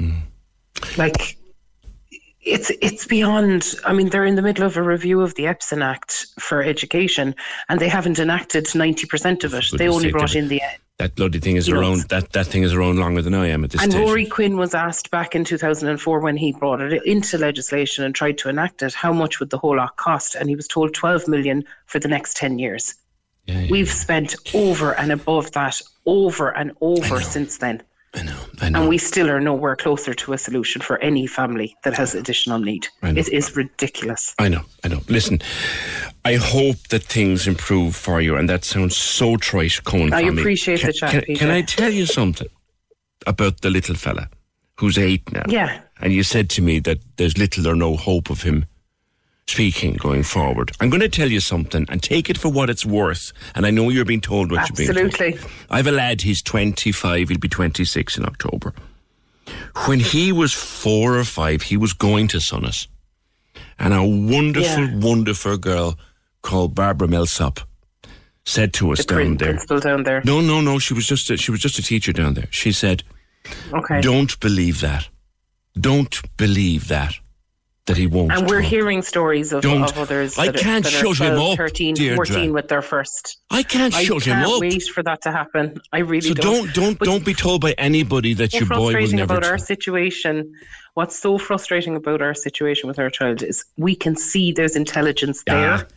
Hmm. 0.00 0.20
Like, 0.96 1.38
it's 2.42 2.70
it's 2.80 3.06
beyond. 3.06 3.74
I 3.84 3.92
mean, 3.92 4.08
they're 4.08 4.24
in 4.24 4.34
the 4.34 4.42
middle 4.42 4.64
of 4.64 4.76
a 4.76 4.82
review 4.82 5.20
of 5.20 5.34
the 5.36 5.44
EPSEN 5.44 5.84
Act 5.84 6.26
for 6.40 6.62
education, 6.62 7.34
and 7.68 7.80
they 7.80 7.88
haven't 7.88 8.18
enacted 8.18 8.74
ninety 8.74 9.06
percent 9.06 9.44
of 9.44 9.54
it. 9.54 9.64
They 9.76 9.88
only 9.88 10.10
brought 10.10 10.34
in 10.34 10.48
the 10.48 10.60
That 10.98 11.14
bloody 11.14 11.38
thing 11.38 11.56
is 11.56 11.68
around, 11.68 12.08
that, 12.08 12.32
that 12.32 12.46
thing 12.46 12.64
is 12.64 12.74
around 12.74 12.98
longer 12.98 13.22
than 13.22 13.34
I 13.34 13.48
am 13.48 13.64
at 13.64 13.70
this 13.70 13.82
And 13.82 13.92
stage. 13.92 14.06
Ruairí 14.06 14.30
Quinn 14.30 14.56
was 14.56 14.74
asked 14.74 15.10
back 15.10 15.34
in 15.34 15.44
2004 15.44 16.20
when 16.20 16.36
he 16.36 16.52
brought 16.52 16.80
it 16.80 17.04
into 17.04 17.38
legislation 17.38 18.04
and 18.04 18.14
tried 18.14 18.38
to 18.38 18.48
enact 18.48 18.82
it, 18.82 18.92
how 18.92 19.12
much 19.12 19.38
would 19.40 19.50
the 19.50 19.58
whole 19.58 19.76
lot 19.76 19.96
cost? 19.96 20.34
And 20.34 20.48
he 20.48 20.56
was 20.56 20.68
told 20.68 20.94
12 20.94 21.28
million 21.28 21.64
for 21.86 21.98
the 21.98 22.08
next 22.08 22.36
10 22.36 22.58
years. 22.58 22.94
Yeah, 23.46 23.60
yeah, 23.60 23.70
We've 23.70 23.90
spent 23.90 24.36
over 24.54 24.92
and 24.92 25.10
above 25.10 25.52
that, 25.52 25.80
over 26.06 26.50
and 26.50 26.72
over 26.80 27.20
since 27.20 27.58
then. 27.58 27.82
I 28.14 28.22
know, 28.22 28.38
I 28.60 28.68
know. 28.68 28.80
And 28.80 28.88
we 28.90 28.98
still 28.98 29.30
are 29.30 29.40
nowhere 29.40 29.74
closer 29.74 30.12
to 30.12 30.32
a 30.34 30.38
solution 30.38 30.82
for 30.82 30.98
any 30.98 31.26
family 31.26 31.74
that 31.84 31.94
has 31.94 32.14
additional 32.14 32.58
need. 32.58 32.86
It 33.02 33.28
is 33.30 33.56
ridiculous. 33.56 34.34
I 34.38 34.48
know, 34.48 34.62
I 34.84 34.88
know. 34.88 35.00
Listen, 35.08 35.40
I 36.24 36.34
hope 36.34 36.76
that 36.88 37.04
things 37.04 37.46
improve 37.46 37.96
for 37.96 38.20
you, 38.20 38.36
and 38.36 38.48
that 38.50 38.64
sounds 38.64 38.96
so 38.96 39.36
trite 39.38 39.82
coming 39.84 40.12
I 40.12 40.26
from 40.26 40.36
me. 40.36 40.42
appreciate 40.42 40.80
can, 40.80 40.86
the 40.88 40.92
chat, 40.92 41.24
Can, 41.24 41.36
can 41.36 41.50
I 41.50 41.62
tell 41.62 41.90
you 41.90 42.04
something 42.04 42.48
about 43.26 43.62
the 43.62 43.70
little 43.70 43.94
fella 43.94 44.28
who's 44.76 44.98
eight 44.98 45.32
now? 45.32 45.44
Yeah. 45.48 45.80
And 46.00 46.12
you 46.12 46.22
said 46.22 46.50
to 46.50 46.62
me 46.62 46.80
that 46.80 46.98
there's 47.16 47.38
little 47.38 47.66
or 47.66 47.74
no 47.74 47.96
hope 47.96 48.28
of 48.28 48.42
him 48.42 48.66
speaking 49.48 49.94
going 49.94 50.22
forward. 50.22 50.72
I'm 50.80 50.88
going 50.90 51.00
to 51.00 51.08
tell 51.08 51.30
you 51.30 51.40
something 51.40 51.86
and 51.88 52.02
take 52.02 52.30
it 52.30 52.38
for 52.38 52.48
what 52.50 52.70
it's 52.70 52.86
worth. 52.86 53.32
And 53.54 53.66
I 53.66 53.70
know 53.70 53.88
you're 53.90 54.04
being 54.04 54.20
told 54.20 54.50
what 54.50 54.68
you're 54.68 54.76
being 54.76 54.94
told. 54.94 55.12
Absolutely. 55.12 55.50
I 55.70 55.76
have 55.78 55.86
a 55.86 55.92
lad, 55.92 56.22
he's 56.22 56.42
25, 56.42 57.28
he'll 57.28 57.38
be 57.38 57.48
26 57.48 58.18
in 58.18 58.24
October. 58.24 58.72
When 59.86 60.00
he 60.00 60.32
was 60.32 60.52
four 60.54 61.18
or 61.18 61.24
five, 61.24 61.62
he 61.62 61.76
was 61.76 61.92
going 61.92 62.28
to 62.28 62.40
Sunnis. 62.40 62.86
And 63.78 63.92
a 63.92 64.02
wonderful, 64.04 64.84
Yeah. 64.84 64.96
wonderful 64.96 65.58
girl 65.58 65.98
called 66.42 66.74
Barbara 66.74 67.08
Millsop 67.08 67.60
said 68.44 68.72
to 68.74 68.92
us 68.92 68.98
The 69.04 69.14
down 69.14 69.36
there. 69.36 69.58
down 69.80 70.02
there. 70.04 70.22
No, 70.24 70.40
no, 70.40 70.60
no. 70.60 70.78
She 70.78 70.94
was 70.94 71.06
just 71.06 71.30
a, 71.30 71.36
she 71.36 71.50
was 71.50 71.60
just 71.60 71.78
a 71.78 71.82
teacher 71.82 72.12
down 72.12 72.34
there. 72.34 72.48
She 72.50 72.72
said, 72.72 73.02
Okay. 73.72 74.00
"Don't 74.00 74.38
believe 74.40 74.80
that. 74.80 75.08
Don't 75.78 76.20
believe 76.36 76.88
that. 76.88 77.14
That 77.86 77.96
he 77.96 78.06
won't." 78.06 78.30
and 78.32 78.48
we're 78.48 78.60
talk. 78.62 78.70
hearing 78.70 79.02
stories 79.02 79.52
of, 79.52 79.62
Don't. 79.62 79.82
of 79.82 79.98
others 79.98 80.38
I 80.38 80.52
can't 80.52 80.84
that 80.84 80.90
shut 80.92 81.20
are 81.20 81.32
him 81.34 81.38
up, 81.40 81.56
13, 81.56 81.94
Deirdre. 81.94 82.16
14 82.26 82.52
with 82.52 82.68
their 82.68 82.80
first. 82.82 83.38
I 83.50 83.62
can't 83.64 83.92
I 83.94 84.04
shut 84.04 84.22
can't 84.22 84.38
him 84.46 84.52
up. 84.54 84.60
wait 84.60 84.84
for 84.84 85.02
that 85.02 85.20
to 85.22 85.32
happen. 85.32 85.80
I 85.92 85.98
really 85.98 86.20
So 86.20 86.34
don't 86.34 86.72
don't 86.74 86.98
But 86.98 87.06
don't 87.06 87.24
be 87.24 87.34
told 87.34 87.60
by 87.60 87.72
anybody 87.72 88.34
that 88.34 88.52
your 88.54 88.66
boy 88.66 88.76
will 88.76 88.90
frustrating 88.92 89.16
never. 89.16 89.34
about 89.34 89.44
our 89.50 89.58
situation. 89.58 90.52
What's 90.94 91.18
so 91.18 91.38
frustrating 91.38 91.96
about 91.96 92.22
our 92.22 92.34
situation 92.34 92.86
with 92.86 92.98
our 93.00 93.10
child 93.10 93.42
is 93.42 93.64
we 93.76 93.94
can 93.96 94.14
see 94.16 94.52
there's 94.52 94.76
intelligence 94.76 95.42
Yeah. 95.46 95.54
there. 95.78 95.88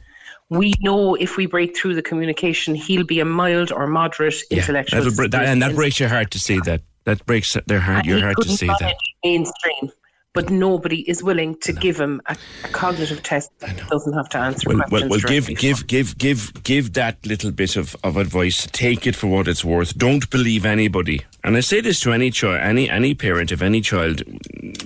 We 0.50 0.74
know 0.82 1.16
if 1.16 1.38
we 1.38 1.46
break 1.48 1.76
through 1.78 1.96
the 1.96 2.02
communication, 2.04 2.76
he'll 2.76 3.04
be 3.04 3.20
a 3.20 3.26
mild 3.26 3.72
or 3.72 3.88
moderate 3.88 4.36
Yeah, 4.50 4.60
intellectual. 4.60 5.12
bre- 5.16 5.28
that, 5.28 5.46
and 5.46 5.62
that 5.62 5.76
breaks 5.76 6.00
your 6.00 6.10
heart 6.10 6.32
to 6.32 6.40
see 6.40 6.60
that. 6.66 6.82
That 7.06 7.24
breaks 7.28 7.56
their 7.68 7.80
heart, 7.80 7.98
And 8.00 8.06
your 8.08 8.18
he 8.18 8.24
heart 8.24 8.38
to 8.42 8.50
see 8.50 8.66
that. 8.68 8.96
mainstream, 9.24 9.92
but 10.36 10.50
nobody 10.50 11.10
is 11.10 11.24
willing 11.24 11.56
to 11.62 11.74
give 11.74 11.98
him 12.00 12.22
a, 12.28 12.38
a 12.64 12.68
cognitive 12.68 13.24
test 13.24 13.50
that 13.60 13.76
doesn't 13.90 14.14
have 14.14 14.30
to 14.30 14.38
answer 14.38 14.70
Well, 14.70 14.78
well, 14.92 15.08
questions. 15.08 15.10
well 15.10 15.20
give, 15.22 15.58
give, 15.58 15.88
give, 15.88 16.18
give, 16.18 16.64
give 16.64 16.94
that 16.94 17.26
little 17.26 17.52
bit 17.52 17.78
of, 17.78 17.96
of 18.04 18.18
advice. 18.18 18.68
Take 18.72 19.08
it 19.08 19.16
for 19.16 19.28
what 19.28 19.48
it's 19.48 19.64
worth. 19.66 19.98
Don't 19.98 20.30
believe 20.30 20.66
anybody. 20.66 21.24
And 21.44 21.56
I 21.56 21.62
say 21.62 21.80
this 21.80 22.02
to 22.02 22.12
any 22.12 22.32
child, 22.32 22.60
any 22.60 22.90
any 22.90 23.16
parent 23.16 23.52
of 23.52 23.62
any 23.62 23.80
child 23.80 24.22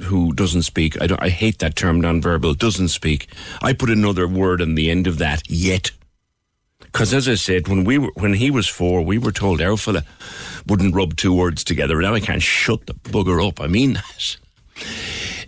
who 0.04 0.34
doesn't 0.34 0.64
speak. 0.64 1.02
I, 1.02 1.08
don't, 1.08 1.22
I 1.22 1.30
hate 1.30 1.60
that 1.60 1.76
term, 1.76 2.02
nonverbal. 2.02 2.58
Doesn't 2.58 2.90
speak. 2.90 3.28
I 3.62 3.74
put 3.74 3.90
another 3.90 4.28
word 4.28 4.62
on 4.62 4.76
the 4.76 4.92
end 4.92 5.08
of 5.08 5.18
that. 5.18 5.42
Yet. 5.50 5.92
Because 6.80 7.14
as 7.14 7.28
I 7.28 7.36
said, 7.36 7.68
when 7.68 7.84
we 7.84 7.98
were, 7.98 8.12
when 8.16 8.34
he 8.34 8.52
was 8.52 8.68
four, 8.68 9.02
we 9.02 9.18
were 9.18 9.32
told 9.32 9.62
our 9.62 9.78
fella 9.78 10.04
wouldn't 10.68 10.96
rub 10.96 11.16
two 11.16 11.34
words 11.34 11.64
together. 11.64 12.02
Now 12.02 12.14
I 12.14 12.20
can't 12.20 12.42
shut 12.42 12.86
the 12.86 12.94
bugger 12.94 13.46
up. 13.48 13.60
I 13.62 13.68
mean 13.68 13.94
that. 13.94 14.38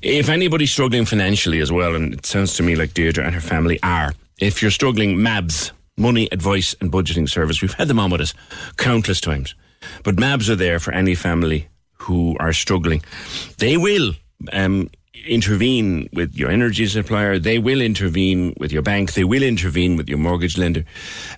If 0.01 0.29
anybody's 0.29 0.71
struggling 0.71 1.05
financially 1.05 1.59
as 1.59 1.71
well, 1.71 1.95
and 1.95 2.13
it 2.13 2.25
sounds 2.25 2.55
to 2.55 2.63
me 2.63 2.75
like 2.75 2.93
Deirdre 2.93 3.23
and 3.23 3.35
her 3.35 3.41
family 3.41 3.79
are, 3.83 4.13
if 4.39 4.61
you're 4.61 4.71
struggling, 4.71 5.17
MABS, 5.17 5.71
Money 5.97 6.27
Advice 6.31 6.75
and 6.81 6.91
Budgeting 6.91 7.29
Service, 7.29 7.61
we've 7.61 7.73
had 7.73 7.87
them 7.87 7.99
on 7.99 8.09
with 8.09 8.21
us 8.21 8.33
countless 8.77 9.21
times. 9.21 9.53
But 10.03 10.15
MABS 10.15 10.49
are 10.49 10.55
there 10.55 10.79
for 10.79 10.93
any 10.93 11.15
family 11.15 11.67
who 11.93 12.35
are 12.39 12.53
struggling. 12.53 13.03
They 13.59 13.77
will 13.77 14.13
um, 14.51 14.89
intervene 15.25 16.09
with 16.13 16.33
your 16.35 16.49
energy 16.49 16.87
supplier. 16.87 17.37
They 17.37 17.59
will 17.59 17.81
intervene 17.81 18.55
with 18.57 18.71
your 18.71 18.81
bank. 18.81 19.13
They 19.13 19.23
will 19.23 19.43
intervene 19.43 19.97
with 19.97 20.09
your 20.09 20.17
mortgage 20.17 20.57
lender, 20.57 20.83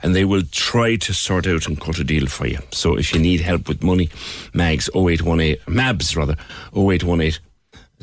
and 0.01 0.15
they 0.15 0.25
will 0.25 0.43
try 0.51 0.95
to 0.97 1.13
sort 1.13 1.47
out 1.47 1.67
and 1.67 1.79
cut 1.79 1.99
a 1.99 2.03
deal 2.03 2.27
for 2.27 2.47
you. 2.47 2.60
So 2.71 2.95
if 2.95 3.13
you 3.13 3.19
need 3.19 3.41
help 3.41 3.67
with 3.67 3.84
money, 3.84 4.10
Mags 4.53 4.89
0818 4.95 5.58
Mabs 5.67 6.15
rather 6.15 6.36
0818 6.73 7.39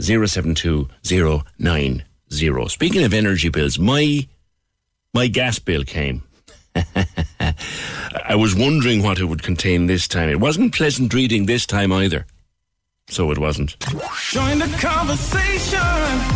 072 0.00 0.88
Speaking 2.68 3.04
of 3.04 3.14
energy 3.14 3.48
bills, 3.48 3.78
my 3.78 4.26
my 5.12 5.26
gas 5.26 5.58
bill 5.58 5.84
came. 5.84 6.22
I 6.74 8.34
was 8.36 8.54
wondering 8.54 9.02
what 9.02 9.18
it 9.18 9.24
would 9.24 9.42
contain 9.42 9.86
this 9.86 10.06
time. 10.06 10.28
It 10.28 10.40
wasn't 10.40 10.74
pleasant 10.74 11.12
reading 11.12 11.46
this 11.46 11.66
time 11.66 11.92
either. 11.92 12.26
So 13.08 13.32
it 13.32 13.38
wasn't. 13.38 13.76
Join 14.30 14.60
the 14.60 14.68
conversation. 14.80 15.80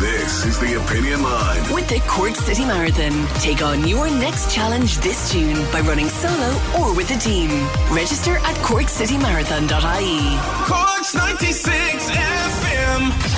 This 0.00 0.44
is 0.44 0.58
the 0.58 0.74
Opinion 0.82 1.22
Line. 1.22 1.72
With 1.72 1.88
the 1.88 2.00
Cork 2.08 2.34
City 2.34 2.64
Marathon, 2.64 3.28
take 3.40 3.62
on 3.62 3.86
your 3.86 4.10
next 4.10 4.52
challenge 4.52 4.96
this 4.98 5.32
June 5.32 5.54
by 5.70 5.80
running 5.82 6.08
solo 6.08 6.60
or 6.80 6.92
with 6.96 7.08
a 7.12 7.18
team. 7.20 7.48
Register 7.92 8.38
at 8.38 8.56
corkcitymarathon.ie. 8.56 10.38
Cork's 10.66 11.14
96 11.14 12.10
FM. 12.10 13.33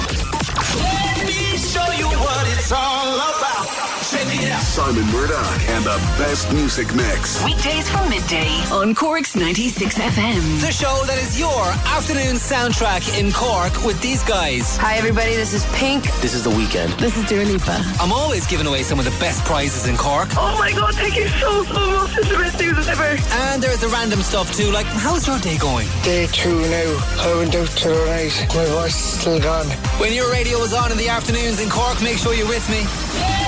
Simon 4.06 5.04
Murdoch 5.10 5.68
and 5.68 5.84
the 5.84 5.96
best 6.16 6.52
music 6.52 6.94
mix. 6.94 7.42
Weekdays 7.44 7.90
from 7.90 8.08
midday 8.08 8.46
on 8.70 8.94
Cork's 8.94 9.34
96 9.34 9.98
FM. 9.98 10.60
The 10.60 10.70
show 10.70 11.02
that 11.06 11.18
is 11.18 11.40
your 11.40 11.66
afternoon 11.90 12.36
soundtrack 12.36 13.18
in 13.18 13.32
Cork 13.32 13.84
with 13.84 14.00
these 14.00 14.22
guys. 14.22 14.76
Hi, 14.76 14.94
everybody. 14.96 15.34
This 15.34 15.52
is 15.52 15.66
Pink. 15.74 16.04
This 16.22 16.34
is 16.34 16.44
the 16.44 16.50
weekend. 16.50 16.92
This 17.00 17.16
is 17.16 17.26
Dua 17.28 17.42
Lipa. 17.42 17.82
I'm 17.98 18.12
always 18.12 18.46
giving 18.46 18.68
away 18.68 18.84
some 18.84 19.00
of 19.00 19.04
the 19.04 19.16
best 19.18 19.44
prizes 19.44 19.88
in 19.88 19.96
Cork. 19.96 20.28
Oh 20.36 20.56
my 20.56 20.70
God! 20.70 20.94
Thank 20.94 21.16
you 21.16 21.26
so 21.26 21.64
so 21.64 21.74
much. 21.90 22.16
It's 22.16 22.28
the 22.28 22.36
best 22.38 22.60
news 22.60 22.86
ever. 22.86 23.18
And 23.50 23.60
there's 23.60 23.80
the 23.80 23.88
random 23.88 24.22
stuff 24.22 24.54
too, 24.54 24.70
like 24.70 24.86
how's 24.86 25.26
your 25.26 25.40
day 25.40 25.58
going? 25.58 25.88
Day 26.04 26.28
two 26.30 26.60
now. 26.70 26.90
I 27.26 27.34
went 27.38 27.56
out 27.56 27.66
to 27.66 27.88
the 27.88 28.06
night. 28.06 28.54
My 28.54 28.66
voice 28.66 28.94
is 28.94 29.20
still 29.20 29.40
gone. 29.40 29.66
When 29.98 30.12
your 30.12 30.30
radio 30.30 30.58
is 30.58 30.72
on 30.72 30.92
in 30.92 30.98
the 30.98 31.08
afternoons 31.08 31.60
in 31.60 31.68
Cork, 31.68 32.00
make 32.02 32.18
sure 32.18 32.34
you're 32.34 32.46
with 32.46 32.70
me. 32.70 32.86
Let 33.18 33.40
me 33.40 33.45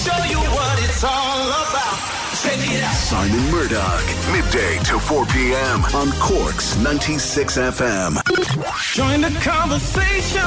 show 0.00 0.24
you 0.24 0.38
what 0.56 0.78
it's 0.82 1.04
all 1.04 1.48
about. 1.48 1.98
Check 2.40 2.56
it 2.56 2.82
out. 2.82 2.94
Simon 2.94 3.50
Murdoch, 3.50 4.04
midday 4.32 4.78
to 4.84 4.98
4 4.98 5.26
p.m. 5.26 5.84
on 5.94 6.10
Cork's 6.20 6.76
96 6.78 7.58
FM. 7.58 8.16
Join 8.94 9.20
the 9.20 9.38
conversation. 9.40 10.40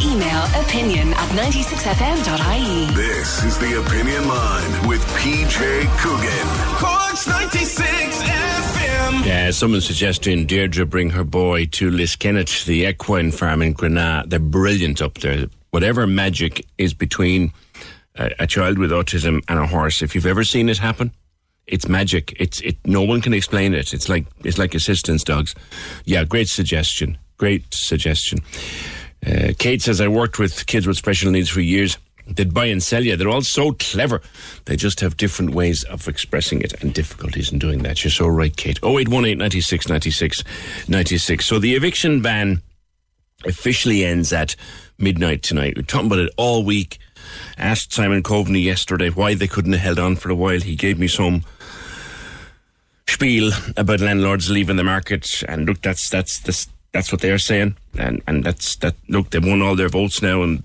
Email 0.00 0.42
opinion 0.62 1.12
at 1.12 1.28
96fm.ie. 1.36 2.94
This 2.94 3.44
is 3.44 3.58
the 3.58 3.78
Opinion 3.84 4.26
Line 4.26 4.88
with 4.88 5.04
PJ 5.18 5.84
Coogan. 5.98 6.48
Cork's 6.78 7.26
96 7.26 8.22
FM. 8.22 9.26
Yeah, 9.26 9.50
someone's 9.50 9.86
suggesting 9.86 10.46
Deirdre 10.46 10.86
bring 10.86 11.10
her 11.10 11.24
boy 11.24 11.66
to 11.72 11.90
Liskennett, 11.90 12.64
the 12.64 12.86
equine 12.86 13.32
farm 13.32 13.60
in 13.60 13.74
Granagh. 13.74 14.30
They're 14.30 14.38
brilliant 14.38 15.02
up 15.02 15.18
there. 15.18 15.48
Whatever 15.72 16.06
magic 16.06 16.64
is 16.78 16.94
between 16.94 17.52
a, 18.16 18.30
a 18.40 18.46
child 18.46 18.78
with 18.78 18.90
autism 18.90 19.42
and 19.48 19.58
a 19.58 19.66
horse, 19.66 20.02
if 20.02 20.14
you've 20.14 20.26
ever 20.26 20.44
seen 20.44 20.68
it 20.68 20.78
happen, 20.78 21.12
it's 21.66 21.88
magic. 21.88 22.36
It's 22.38 22.60
it. 22.60 22.76
No 22.84 23.02
one 23.02 23.20
can 23.20 23.32
explain 23.32 23.74
it. 23.74 23.94
It's 23.94 24.08
like 24.08 24.26
it's 24.44 24.58
like 24.58 24.74
assistance 24.74 25.24
dogs. 25.24 25.54
Yeah, 26.04 26.24
great 26.24 26.48
suggestion. 26.48 27.16
Great 27.38 27.64
suggestion. 27.72 28.40
Uh, 29.26 29.52
Kate 29.58 29.80
says 29.80 30.00
I 30.00 30.08
worked 30.08 30.38
with 30.38 30.66
kids 30.66 30.86
with 30.86 30.96
special 30.96 31.30
needs 31.30 31.48
for 31.48 31.60
years. 31.60 31.96
They'd 32.26 32.54
buy 32.54 32.66
and 32.66 32.82
sell 32.82 33.02
you. 33.04 33.16
They're 33.16 33.28
all 33.28 33.42
so 33.42 33.72
clever. 33.72 34.20
They 34.64 34.76
just 34.76 35.00
have 35.00 35.16
different 35.16 35.54
ways 35.54 35.84
of 35.84 36.08
expressing 36.08 36.62
it 36.62 36.72
and 36.82 36.94
difficulties 36.94 37.52
in 37.52 37.58
doing 37.58 37.82
that. 37.82 38.02
You're 38.02 38.10
so 38.10 38.26
right, 38.26 38.54
Kate. 38.56 38.78
0818 38.82 39.36
96 39.38 39.88
96 39.88 40.44
96. 40.88 41.44
So 41.44 41.58
the 41.58 41.74
eviction 41.74 42.22
ban 42.22 42.62
officially 43.46 44.04
ends 44.04 44.32
at 44.32 44.56
midnight 44.98 45.42
tonight. 45.42 45.74
We're 45.76 45.82
talking 45.82 46.06
about 46.06 46.18
it 46.20 46.32
all 46.36 46.64
week. 46.64 46.98
Asked 47.56 47.92
Simon 47.92 48.22
Coveney 48.22 48.62
yesterday 48.62 49.10
why 49.10 49.34
they 49.34 49.46
couldn't 49.46 49.72
have 49.72 49.80
held 49.80 49.98
on 49.98 50.16
for 50.16 50.30
a 50.30 50.34
while. 50.34 50.60
He 50.60 50.76
gave 50.76 50.98
me 50.98 51.08
some 51.08 51.44
spiel 53.08 53.52
about 53.76 54.00
landlords 54.00 54.50
leaving 54.50 54.76
the 54.76 54.84
market, 54.84 55.42
and 55.48 55.66
look, 55.66 55.80
that's 55.82 56.08
that's 56.08 56.40
that's, 56.40 56.68
that's 56.92 57.12
what 57.12 57.20
they're 57.20 57.38
saying, 57.38 57.76
and 57.98 58.22
and 58.26 58.44
that's 58.44 58.76
that. 58.76 58.96
Look, 59.08 59.30
they've 59.30 59.44
won 59.44 59.62
all 59.62 59.76
their 59.76 59.88
votes 59.88 60.20
now, 60.22 60.42
and 60.42 60.62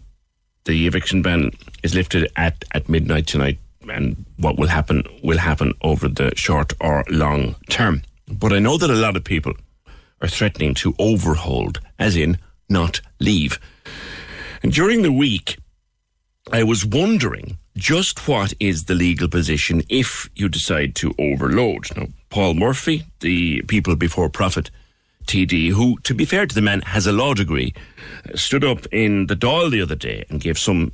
the 0.66 0.88
eviction 0.88 1.22
ban 1.22 1.52
is 1.84 1.96
lifted 1.96 2.32
at 2.36 2.66
at 2.72 2.90
midnight 2.90 3.28
tonight, 3.28 3.60
and 3.90 4.26
what 4.38 4.58
will 4.58 4.68
happen 4.68 5.04
will 5.24 5.38
happen 5.38 5.74
over 5.82 6.08
the 6.08 6.36
short 6.36 6.74
or 6.82 7.04
long 7.10 7.56
term. 7.70 8.02
But 8.28 8.54
I 8.54 8.60
know 8.60 8.78
that 8.78 8.90
a 8.90 8.96
lot 8.96 9.16
of 9.16 9.24
people 9.24 9.54
are 10.22 10.28
threatening 10.28 10.74
to 10.76 10.94
overhold, 10.94 11.78
as 11.98 12.16
in 12.16 12.38
not 12.70 13.02
leave. 13.20 13.60
And 14.62 14.72
during 14.72 15.02
the 15.02 15.12
week, 15.12 15.58
I 16.52 16.64
was 16.64 16.84
wondering 16.84 17.60
just 17.78 18.28
what 18.28 18.54
is 18.60 18.86
the 18.86 18.96
legal 18.96 19.28
position 19.28 19.84
if 19.88 20.28
you 20.36 20.50
decide 20.50 20.96
to 20.96 21.12
overhold. 21.12 21.96
Now, 21.96 22.08
Paul 22.30 22.56
Murphy, 22.56 23.06
the 23.20 23.62
People 23.64 23.96
Before 23.96 24.30
Profit 24.30 24.72
TD, 25.28 25.70
who, 25.70 26.00
to 26.00 26.16
be 26.16 26.26
fair 26.26 26.48
to 26.48 26.56
the 26.56 26.62
man, 26.62 26.82
has 26.82 27.06
a 27.06 27.12
law 27.12 27.36
degree, 27.36 27.76
stood 28.34 28.64
up 28.64 28.88
in 28.92 29.28
the 29.28 29.36
Dáil 29.36 29.70
the 29.70 29.82
other 29.82 29.96
day 29.96 30.26
and 30.30 30.42
gave 30.42 30.58
some 30.58 30.92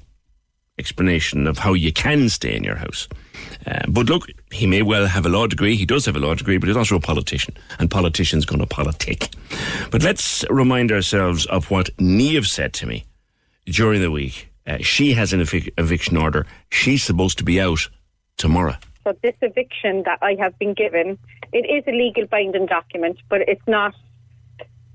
explanation 0.78 1.48
of 1.48 1.60
how 1.60 1.72
you 1.72 1.94
can 1.94 2.28
stay 2.28 2.54
in 2.54 2.66
your 2.66 2.76
house. 2.76 3.08
Uh, 3.66 3.80
but 3.88 4.08
look, 4.08 4.28
he 4.52 4.68
may 4.68 4.82
well 4.82 5.08
have 5.08 5.26
a 5.26 5.30
law 5.30 5.48
degree. 5.48 5.78
He 5.78 5.86
does 5.86 6.06
have 6.06 6.18
a 6.18 6.20
law 6.20 6.36
degree, 6.36 6.58
but 6.58 6.68
he's 6.68 6.76
also 6.76 6.98
a 6.98 7.00
politician, 7.00 7.56
and 7.80 7.90
politicians 7.90 8.46
going 8.46 8.60
to 8.60 8.68
politic. 8.68 9.30
But 9.90 10.04
let's 10.04 10.44
remind 10.50 10.92
ourselves 10.92 11.46
of 11.46 11.72
what 11.72 11.90
Neve 11.98 12.46
said 12.46 12.74
to 12.74 12.88
me 12.88 13.06
during 13.66 14.02
the 14.02 14.12
week. 14.12 14.50
Uh, 14.68 14.78
she 14.80 15.14
has 15.14 15.34
an 15.34 15.42
evic- 15.42 15.74
eviction 15.78 16.18
order. 16.18 16.46
She's 16.70 17.04
supposed 17.04 17.38
to 17.38 17.44
be 17.44 17.62
out 17.62 17.88
tomorrow. 18.38 18.76
So 19.04 19.14
this 19.22 19.36
eviction 19.42 20.04
that 20.04 20.20
I 20.22 20.36
have 20.40 20.58
been 20.58 20.74
given, 20.74 21.20
it 21.54 21.66
is 21.70 21.84
a 21.88 21.96
legal 21.96 22.26
binding 22.26 22.66
document, 22.66 23.20
but 23.30 23.42
it's 23.42 23.62
not 23.68 23.94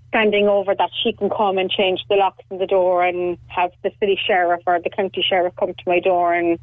standing 0.09 0.49
over 0.49 0.75
that 0.75 0.91
she 1.03 1.13
can 1.13 1.31
come 1.31 1.57
and 1.57 1.71
change 1.71 2.01
the 2.09 2.17
locks 2.17 2.45
on 2.51 2.59
the 2.59 2.67
door 2.67 3.05
and 3.05 3.39
have 3.47 3.71
the 3.85 3.93
city 4.01 4.19
sheriff 4.27 4.61
or 4.67 4.81
the 4.81 4.91
county 4.91 5.25
sheriff 5.27 5.55
come 5.57 5.73
to 5.73 5.85
my 5.87 6.01
door 6.01 6.35
and 6.35 6.59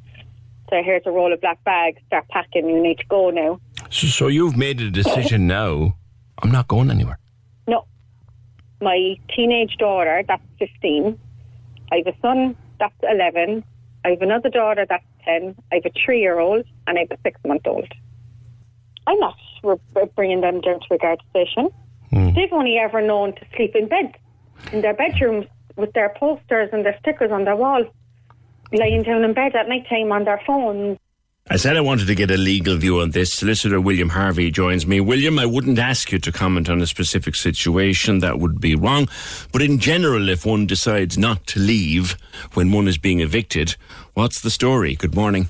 say, 0.69 0.83
here's 0.83 1.03
a 1.05 1.11
roll 1.11 1.31
of 1.31 1.39
black 1.39 1.63
bags, 1.63 2.01
start 2.07 2.27
packing, 2.27 2.67
you 2.67 2.81
need 2.81 2.97
to 2.97 3.05
go 3.05 3.29
now. 3.29 3.57
So, 3.89 4.07
so 4.07 4.27
you've 4.27 4.57
made 4.57 4.81
a 4.81 4.91
decision 4.91 5.47
now. 5.47 5.95
I'm 6.43 6.51
not 6.51 6.67
going 6.67 6.91
anywhere. 6.91 7.19
No. 7.67 7.85
My 8.81 9.15
teenage 9.33 9.77
daughter, 9.77 10.23
that's 10.27 10.43
15. 10.59 11.17
I 11.93 12.03
have 12.05 12.07
a 12.07 12.19
son, 12.21 12.57
that's 12.79 12.95
11. 13.03 13.63
I 14.05 14.09
have 14.11 14.21
another 14.21 14.49
daughter, 14.49 14.85
that's 14.87 15.03
10. 15.25 15.55
I 15.71 15.75
have 15.75 15.85
a 15.85 15.91
three 16.05 16.21
year 16.21 16.39
old, 16.39 16.65
and 16.85 16.97
I 16.97 17.01
have 17.01 17.11
a 17.11 17.17
six 17.23 17.39
month 17.45 17.67
old. 17.67 17.91
I'm 19.05 19.19
not 19.19 19.35
bringing 20.15 20.41
them 20.41 20.61
down 20.61 20.79
to 20.81 20.93
a 20.93 20.97
guard 20.97 21.21
station. 21.29 21.69
Hmm. 22.11 22.33
They've 22.33 22.51
only 22.51 22.77
ever 22.77 23.01
known 23.01 23.33
to 23.33 23.41
sleep 23.55 23.75
in 23.75 23.87
bed, 23.87 24.15
in 24.71 24.81
their 24.81 24.93
bedrooms, 24.93 25.45
with 25.75 25.93
their 25.93 26.13
posters 26.17 26.69
and 26.73 26.85
their 26.85 26.97
stickers 26.99 27.31
on 27.31 27.45
their 27.45 27.55
wall, 27.55 27.83
lying 28.71 29.03
down 29.03 29.23
in 29.23 29.33
bed 29.33 29.55
at 29.55 29.67
night 29.67 29.87
time 29.89 30.11
on 30.11 30.25
their 30.25 30.41
phones. 30.45 30.97
I 31.49 31.55
said 31.55 31.77
I 31.77 31.81
wanted 31.81 32.07
to 32.07 32.15
get 32.15 32.29
a 32.29 32.35
legal 32.35 32.75
view 32.75 32.99
on 32.99 33.11
this. 33.11 33.31
Solicitor 33.31 33.79
William 33.79 34.09
Harvey 34.09 34.51
joins 34.51 34.85
me. 34.85 34.99
William, 34.99 35.39
I 35.39 35.45
wouldn't 35.45 35.79
ask 35.79 36.11
you 36.11 36.19
to 36.19 36.31
comment 36.31 36.67
on 36.69 36.81
a 36.81 36.87
specific 36.87 37.35
situation. 37.35 38.19
That 38.19 38.39
would 38.39 38.59
be 38.59 38.75
wrong. 38.75 39.07
But 39.53 39.61
in 39.61 39.79
general, 39.79 40.27
if 40.27 40.45
one 40.45 40.67
decides 40.67 41.17
not 41.17 41.47
to 41.47 41.61
leave 41.61 42.17
when 42.53 42.73
one 42.73 42.85
is 42.89 42.97
being 42.97 43.21
evicted, 43.21 43.77
what's 44.13 44.41
the 44.41 44.49
story? 44.49 44.95
Good 44.95 45.15
morning. 45.15 45.47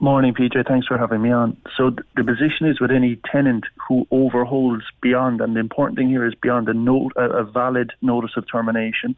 Morning, 0.00 0.32
PJ. 0.32 0.66
Thanks 0.66 0.86
for 0.86 0.96
having 0.96 1.20
me 1.20 1.30
on. 1.30 1.58
So 1.76 1.90
th- 1.90 2.06
the 2.16 2.24
position 2.24 2.66
is 2.66 2.80
with 2.80 2.90
any 2.90 3.16
tenant 3.30 3.64
who 3.86 4.06
overholds 4.10 4.84
beyond, 5.02 5.42
and 5.42 5.54
the 5.54 5.60
important 5.60 5.98
thing 5.98 6.08
here 6.08 6.26
is 6.26 6.34
beyond 6.34 6.70
a, 6.70 6.74
note, 6.74 7.12
a 7.16 7.44
valid 7.44 7.92
notice 8.00 8.32
of 8.38 8.50
termination. 8.50 9.14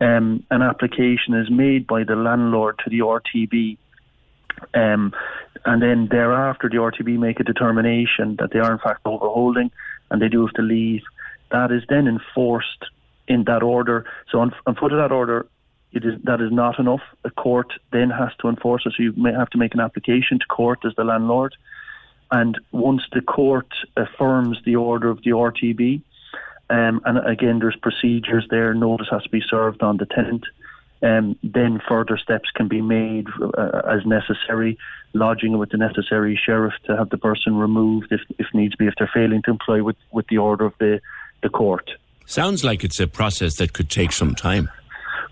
Um, 0.00 0.44
an 0.50 0.62
application 0.62 1.34
is 1.34 1.48
made 1.50 1.86
by 1.86 2.02
the 2.02 2.16
landlord 2.16 2.80
to 2.84 2.90
the 2.90 2.98
RTB, 2.98 3.78
um, 4.74 5.12
and 5.64 5.82
then 5.82 6.08
thereafter 6.10 6.68
the 6.68 6.76
RTB 6.76 7.18
make 7.18 7.40
a 7.40 7.44
determination 7.44 8.36
that 8.38 8.50
they 8.52 8.58
are 8.58 8.72
in 8.72 8.78
fact 8.78 9.00
overholding, 9.04 9.70
and 10.10 10.20
they 10.20 10.28
do 10.28 10.46
have 10.46 10.54
to 10.54 10.62
leave. 10.62 11.02
That 11.50 11.72
is 11.72 11.82
then 11.88 12.06
enforced 12.06 12.84
in 13.28 13.44
that 13.44 13.62
order. 13.62 14.04
So 14.30 14.40
on, 14.40 14.52
on 14.66 14.74
foot 14.74 14.92
of 14.92 14.98
that 14.98 15.14
order, 15.14 15.46
it 15.92 16.04
is 16.04 16.20
that 16.24 16.40
is 16.40 16.52
not 16.52 16.78
enough. 16.78 17.02
A 17.24 17.30
court 17.30 17.72
then 17.92 18.10
has 18.10 18.30
to 18.40 18.48
enforce 18.48 18.86
it. 18.86 18.94
So 18.96 19.02
you 19.02 19.12
may 19.12 19.32
have 19.32 19.50
to 19.50 19.58
make 19.58 19.74
an 19.74 19.80
application 19.80 20.38
to 20.38 20.46
court 20.46 20.80
as 20.84 20.94
the 20.96 21.04
landlord, 21.04 21.54
and 22.30 22.58
once 22.70 23.02
the 23.12 23.20
court 23.20 23.68
affirms 23.96 24.58
the 24.64 24.76
order 24.76 25.10
of 25.10 25.22
the 25.24 25.30
RTB, 25.30 26.02
um, 26.70 27.00
and 27.04 27.18
again 27.26 27.58
there's 27.58 27.76
procedures 27.76 28.46
there. 28.50 28.72
Notice 28.72 29.08
has 29.10 29.24
to 29.24 29.30
be 29.30 29.42
served 29.48 29.82
on 29.82 29.96
the 29.96 30.06
tenant. 30.06 30.44
Um, 31.02 31.38
then 31.42 31.80
further 31.88 32.18
steps 32.18 32.50
can 32.54 32.68
be 32.68 32.82
made 32.82 33.26
uh, 33.56 33.82
as 33.88 34.04
necessary, 34.04 34.78
lodging 35.14 35.58
with 35.58 35.70
the 35.70 35.78
necessary 35.78 36.38
sheriff 36.42 36.74
to 36.84 36.96
have 36.96 37.10
the 37.10 37.18
person 37.18 37.56
removed 37.56 38.08
if, 38.10 38.20
if 38.38 38.46
needs 38.52 38.76
be, 38.76 38.86
if 38.86 38.94
they're 38.98 39.10
failing 39.12 39.42
to 39.42 39.50
comply 39.50 39.80
with, 39.80 39.96
with 40.12 40.26
the 40.28 40.38
order 40.38 40.66
of 40.66 40.74
the, 40.78 41.00
the 41.42 41.48
court. 41.48 41.90
Sounds 42.26 42.64
like 42.64 42.84
it's 42.84 43.00
a 43.00 43.08
process 43.08 43.56
that 43.56 43.72
could 43.72 43.90
take 43.90 44.12
some 44.12 44.34
time. 44.34 44.70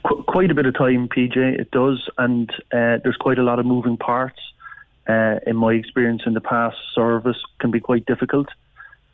Qu- 0.05 0.23
quite 0.25 0.51
a 0.51 0.55
bit 0.55 0.67
of 0.67 0.75
time, 0.77 1.09
PJ, 1.09 1.37
it 1.37 1.71
does, 1.71 2.09
and 2.17 2.51
uh, 2.73 2.99
there's 3.03 3.17
quite 3.19 3.39
a 3.39 3.43
lot 3.43 3.59
of 3.59 3.67
moving 3.67 3.97
parts. 3.97 4.41
Uh, 5.07 5.39
in 5.47 5.57
my 5.57 5.73
experience 5.73 6.23
in 6.27 6.35
the 6.35 6.41
past, 6.41 6.77
service 6.95 7.39
can 7.61 7.71
be 7.71 7.81
quite 7.81 8.05
difficult. 8.07 8.49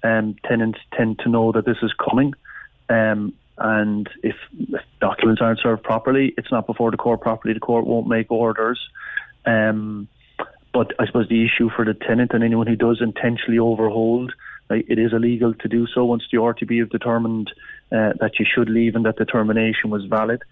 Um, 0.02 0.36
tenants 0.44 0.78
tend 0.96 1.18
to 1.20 1.28
know 1.28 1.52
that 1.52 1.64
this 1.64 1.78
is 1.82 1.92
coming. 1.92 2.34
Um, 2.88 3.32
and 3.58 4.08
if, 4.22 4.36
documents 5.00 5.40
aren't 5.40 5.60
served 5.60 5.82
properly, 5.82 6.34
it's 6.36 6.50
not 6.50 6.66
before 6.66 6.90
the 6.90 6.96
court 6.96 7.20
properly. 7.20 7.54
The 7.54 7.60
court 7.60 7.86
won't 7.86 8.08
make 8.08 8.30
orders. 8.30 8.80
Um, 9.44 10.08
but 10.72 10.92
I 10.98 11.06
suppose 11.06 11.28
the 11.28 11.44
issue 11.44 11.70
for 11.70 11.84
the 11.84 11.94
tenant 11.94 12.32
and 12.34 12.42
anyone 12.42 12.66
who 12.66 12.74
does 12.74 13.00
intentionally 13.00 13.58
overhold, 13.58 14.30
like, 14.68 14.86
it 14.88 14.98
is 14.98 15.12
illegal 15.12 15.54
to 15.54 15.68
do 15.68 15.86
so 15.86 16.04
once 16.04 16.24
the 16.32 16.38
RTB 16.38 16.80
have 16.80 16.90
determined 16.90 17.52
uh, 17.92 18.14
that 18.18 18.38
you 18.38 18.46
should 18.52 18.68
leave 18.68 18.96
and 18.96 19.04
that 19.04 19.16
determination 19.16 19.90
was 19.90 20.04
valid. 20.06 20.42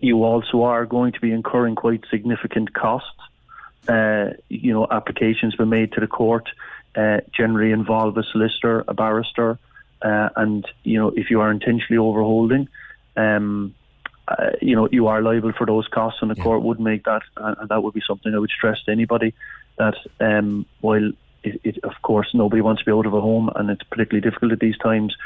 You 0.00 0.22
also 0.22 0.62
are 0.62 0.86
going 0.86 1.12
to 1.12 1.20
be 1.20 1.32
incurring 1.32 1.74
quite 1.74 2.04
significant 2.10 2.72
costs. 2.72 3.08
Uh, 3.88 4.30
you 4.48 4.72
know, 4.72 4.86
applications 4.88 5.56
were 5.58 5.66
made 5.66 5.92
to 5.92 6.00
the 6.00 6.06
court 6.06 6.48
uh, 6.94 7.20
generally 7.32 7.72
involve 7.72 8.16
a 8.16 8.22
solicitor, 8.22 8.84
a 8.86 8.94
barrister, 8.94 9.58
uh, 10.02 10.28
and 10.36 10.66
you 10.84 10.98
know 10.98 11.08
if 11.08 11.30
you 11.30 11.40
are 11.40 11.50
intentionally 11.50 11.98
overholding, 11.98 12.68
um, 13.16 13.74
uh, 14.28 14.50
you 14.60 14.76
know 14.76 14.88
you 14.90 15.06
are 15.08 15.22
liable 15.22 15.52
for 15.52 15.66
those 15.66 15.88
costs, 15.88 16.20
and 16.22 16.30
the 16.30 16.36
yeah. 16.36 16.42
court 16.42 16.62
would 16.62 16.80
make 16.80 17.04
that, 17.04 17.22
and 17.36 17.68
that 17.68 17.82
would 17.82 17.94
be 17.94 18.02
something 18.06 18.34
I 18.34 18.38
would 18.38 18.50
stress 18.50 18.82
to 18.84 18.92
anybody 18.92 19.34
that 19.78 19.96
um, 20.20 20.66
while 20.80 21.12
it, 21.42 21.60
it, 21.64 21.84
of 21.84 21.94
course 22.02 22.28
nobody 22.34 22.62
wants 22.62 22.82
to 22.82 22.86
be 22.86 22.92
out 22.92 23.06
of 23.06 23.14
a 23.14 23.20
home, 23.20 23.50
and 23.54 23.70
it's 23.70 23.82
particularly 23.84 24.22
difficult 24.22 24.52
at 24.52 24.60
these 24.60 24.78
times, 24.78 25.16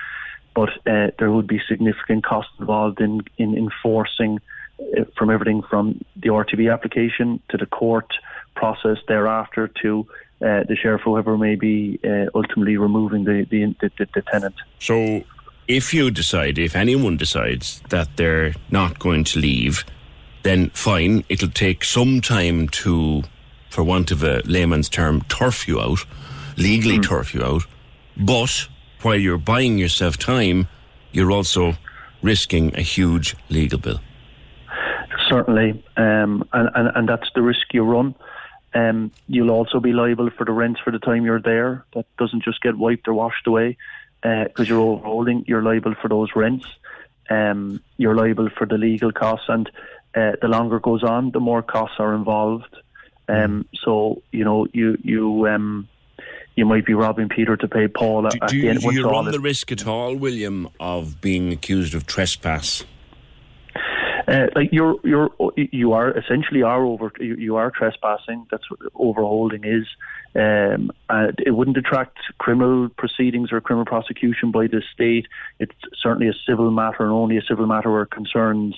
but 0.54 0.70
uh, 0.86 1.10
there 1.18 1.30
would 1.30 1.46
be 1.46 1.60
significant 1.68 2.24
costs 2.24 2.52
involved 2.58 3.00
in 3.00 3.22
in 3.38 3.56
enforcing 3.56 4.40
uh, 4.80 5.04
from 5.16 5.30
everything 5.30 5.62
from 5.62 6.04
the 6.16 6.28
RTB 6.28 6.72
application 6.72 7.40
to 7.50 7.56
the 7.56 7.66
court 7.66 8.12
process 8.54 8.98
thereafter 9.06 9.68
to 9.82 10.06
uh, 10.42 10.64
the 10.68 10.76
sheriff, 10.76 11.02
whoever 11.02 11.38
may 11.38 11.54
be 11.54 11.98
uh, 12.04 12.26
ultimately 12.34 12.76
removing 12.76 13.24
the, 13.24 13.46
the, 13.50 13.74
the, 13.80 14.06
the 14.14 14.22
tenant. 14.22 14.54
So, 14.78 15.24
if 15.66 15.92
you 15.92 16.10
decide, 16.10 16.58
if 16.58 16.76
anyone 16.76 17.16
decides 17.16 17.82
that 17.88 18.16
they're 18.16 18.54
not 18.70 18.98
going 18.98 19.24
to 19.24 19.40
leave, 19.40 19.84
then 20.42 20.70
fine, 20.70 21.24
it'll 21.28 21.48
take 21.48 21.82
some 21.82 22.20
time 22.20 22.68
to, 22.68 23.22
for 23.70 23.82
want 23.82 24.10
of 24.10 24.22
a 24.22 24.42
layman's 24.44 24.88
term, 24.88 25.22
turf 25.22 25.66
you 25.66 25.80
out, 25.80 26.04
legally 26.56 26.98
mm. 26.98 27.08
turf 27.08 27.34
you 27.34 27.42
out. 27.42 27.62
But 28.16 28.68
while 29.02 29.16
you're 29.16 29.38
buying 29.38 29.78
yourself 29.78 30.18
time, 30.18 30.68
you're 31.12 31.32
also 31.32 31.74
risking 32.22 32.74
a 32.76 32.82
huge 32.82 33.34
legal 33.48 33.78
bill. 33.78 34.00
Certainly, 35.28 35.82
um, 35.96 36.48
and, 36.52 36.70
and, 36.74 36.90
and 36.94 37.08
that's 37.08 37.28
the 37.34 37.42
risk 37.42 37.72
you 37.72 37.82
run. 37.82 38.14
Um, 38.76 39.10
you'll 39.26 39.50
also 39.50 39.80
be 39.80 39.92
liable 39.92 40.28
for 40.36 40.44
the 40.44 40.52
rents 40.52 40.80
for 40.84 40.90
the 40.90 40.98
time 40.98 41.24
you're 41.24 41.40
there. 41.40 41.86
That 41.94 42.04
doesn't 42.18 42.44
just 42.44 42.60
get 42.60 42.76
wiped 42.76 43.08
or 43.08 43.14
washed 43.14 43.46
away 43.46 43.78
because 44.22 44.50
uh, 44.58 44.74
you're 44.74 44.80
overholding. 44.80 45.44
You're 45.46 45.62
liable 45.62 45.94
for 45.94 46.08
those 46.08 46.28
rents. 46.36 46.66
Um, 47.30 47.80
you're 47.96 48.14
liable 48.14 48.50
for 48.50 48.66
the 48.66 48.76
legal 48.76 49.12
costs, 49.12 49.46
and 49.48 49.70
uh, 50.14 50.32
the 50.42 50.48
longer 50.48 50.76
it 50.76 50.82
goes 50.82 51.02
on, 51.02 51.30
the 51.30 51.40
more 51.40 51.62
costs 51.62 51.96
are 51.98 52.14
involved. 52.14 52.76
Um, 53.28 53.66
so 53.82 54.22
you 54.30 54.44
know 54.44 54.66
you 54.72 54.98
you 55.02 55.48
um, 55.48 55.88
you 56.54 56.66
might 56.66 56.84
be 56.84 56.94
robbing 56.94 57.28
Peter 57.28 57.56
to 57.56 57.68
pay 57.68 57.88
Paul. 57.88 58.22
Do, 58.22 58.38
at 58.42 58.50
do, 58.50 58.60
the 58.60 58.68
end, 58.68 58.80
do 58.80 58.92
you 58.92 59.08
run 59.08 59.30
the 59.30 59.40
risk 59.40 59.72
at 59.72 59.86
all, 59.86 60.14
William, 60.14 60.68
of 60.78 61.20
being 61.20 61.50
accused 61.50 61.94
of 61.94 62.06
trespass? 62.06 62.84
Uh, 64.28 64.46
like 64.56 64.70
you're 64.72 64.96
you're 65.04 65.30
you 65.56 65.92
are 65.92 66.10
essentially 66.18 66.62
are 66.62 66.84
over 66.84 67.12
you, 67.20 67.36
you 67.36 67.56
are 67.56 67.70
trespassing. 67.70 68.46
That's 68.50 68.68
what 68.70 68.80
overholding 68.94 69.64
is. 69.64 69.86
Um, 70.34 70.90
it 71.38 71.54
wouldn't 71.54 71.76
attract 71.76 72.18
criminal 72.38 72.88
proceedings 72.88 73.52
or 73.52 73.60
criminal 73.60 73.86
prosecution 73.86 74.50
by 74.50 74.66
the 74.66 74.82
state. 74.92 75.26
It's 75.60 75.74
certainly 76.02 76.28
a 76.28 76.34
civil 76.46 76.70
matter 76.70 77.04
and 77.04 77.12
only 77.12 77.38
a 77.38 77.42
civil 77.42 77.66
matter 77.66 77.90
where 77.90 78.02
it 78.02 78.10
concerns 78.10 78.74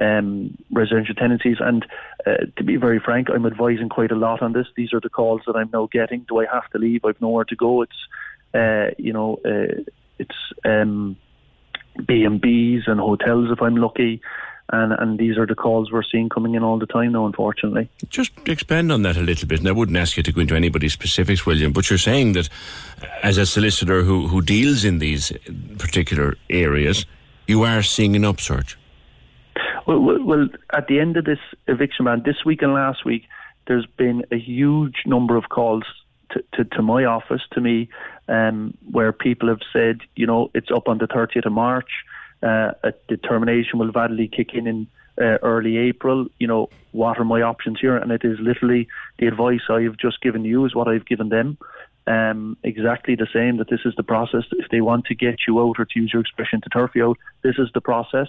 um, 0.00 0.56
residential 0.70 1.14
tenancies. 1.14 1.56
And 1.58 1.84
uh, 2.24 2.46
to 2.56 2.64
be 2.64 2.76
very 2.76 3.00
frank, 3.00 3.28
I'm 3.30 3.46
advising 3.46 3.88
quite 3.88 4.12
a 4.12 4.16
lot 4.16 4.42
on 4.42 4.52
this. 4.52 4.66
These 4.76 4.92
are 4.92 5.00
the 5.00 5.10
calls 5.10 5.42
that 5.46 5.56
I'm 5.56 5.70
now 5.72 5.88
getting. 5.90 6.24
Do 6.28 6.40
I 6.40 6.46
have 6.52 6.70
to 6.70 6.78
leave? 6.78 7.04
I've 7.04 7.20
nowhere 7.20 7.44
to 7.46 7.56
go. 7.56 7.82
It's 7.82 8.06
uh, 8.54 8.94
you 8.96 9.12
know 9.12 9.40
uh, 9.44 9.82
it's 10.20 10.36
um, 10.64 11.16
B 12.06 12.22
and 12.22 12.40
B's 12.40 12.84
and 12.86 13.00
hotels 13.00 13.50
if 13.50 13.60
I'm 13.60 13.76
lucky 13.76 14.22
and 14.70 14.92
and 14.92 15.18
these 15.18 15.36
are 15.36 15.46
the 15.46 15.54
calls 15.54 15.92
we're 15.92 16.02
seeing 16.02 16.28
coming 16.28 16.54
in 16.54 16.62
all 16.62 16.78
the 16.78 16.86
time 16.86 17.12
now, 17.12 17.26
unfortunately. 17.26 17.88
Just 18.08 18.32
expand 18.46 18.90
on 18.90 19.02
that 19.02 19.16
a 19.16 19.20
little 19.20 19.46
bit, 19.46 19.58
and 19.60 19.68
I 19.68 19.72
wouldn't 19.72 19.96
ask 19.96 20.16
you 20.16 20.22
to 20.22 20.32
go 20.32 20.40
into 20.40 20.56
anybody's 20.56 20.92
specifics, 20.92 21.44
William, 21.44 21.72
but 21.72 21.90
you're 21.90 21.98
saying 21.98 22.32
that 22.32 22.48
as 23.22 23.38
a 23.38 23.46
solicitor 23.46 24.02
who, 24.02 24.26
who 24.28 24.40
deals 24.40 24.84
in 24.84 24.98
these 24.98 25.32
particular 25.78 26.36
areas, 26.48 27.04
you 27.46 27.62
are 27.62 27.82
seeing 27.82 28.16
an 28.16 28.24
upsurge. 28.24 28.78
Well, 29.86 30.00
well, 30.00 30.22
well, 30.24 30.48
at 30.72 30.86
the 30.86 30.98
end 30.98 31.16
of 31.16 31.26
this 31.26 31.38
eviction 31.68 32.06
ban, 32.06 32.22
this 32.24 32.44
week 32.44 32.62
and 32.62 32.72
last 32.72 33.04
week, 33.04 33.24
there's 33.66 33.86
been 33.86 34.24
a 34.30 34.38
huge 34.38 35.02
number 35.06 35.36
of 35.36 35.50
calls 35.50 35.84
to, 36.30 36.42
to, 36.54 36.64
to 36.64 36.82
my 36.82 37.04
office, 37.04 37.42
to 37.52 37.60
me, 37.60 37.88
um, 38.28 38.76
where 38.90 39.12
people 39.12 39.48
have 39.48 39.60
said, 39.72 40.00
you 40.16 40.26
know, 40.26 40.50
it's 40.54 40.70
up 40.70 40.88
on 40.88 40.98
the 40.98 41.06
30th 41.06 41.46
of 41.46 41.52
March 41.52 41.90
uh, 42.44 42.72
a 42.82 42.92
determination 43.08 43.78
will 43.78 43.90
validly 43.90 44.28
kick 44.28 44.54
in 44.54 44.66
in 44.66 44.86
uh, 45.20 45.38
early 45.42 45.76
April. 45.78 46.26
You 46.38 46.46
know, 46.46 46.68
what 46.92 47.18
are 47.18 47.24
my 47.24 47.42
options 47.42 47.80
here? 47.80 47.96
And 47.96 48.12
it 48.12 48.24
is 48.24 48.38
literally 48.40 48.88
the 49.18 49.26
advice 49.26 49.62
I've 49.68 49.96
just 49.96 50.20
given 50.20 50.44
you 50.44 50.64
is 50.64 50.74
what 50.74 50.88
I've 50.88 51.06
given 51.06 51.28
them. 51.28 51.58
Um, 52.06 52.58
exactly 52.62 53.14
the 53.14 53.26
same 53.32 53.56
that 53.56 53.70
this 53.70 53.80
is 53.86 53.94
the 53.96 54.02
process. 54.02 54.44
If 54.52 54.68
they 54.70 54.82
want 54.82 55.06
to 55.06 55.14
get 55.14 55.38
you 55.48 55.60
out 55.60 55.76
or 55.78 55.86
to 55.86 56.00
use 56.00 56.12
your 56.12 56.20
expression 56.20 56.60
to 56.60 56.68
turf 56.68 56.90
you 56.94 57.10
out, 57.10 57.18
this 57.42 57.56
is 57.58 57.68
the 57.72 57.80
process 57.80 58.28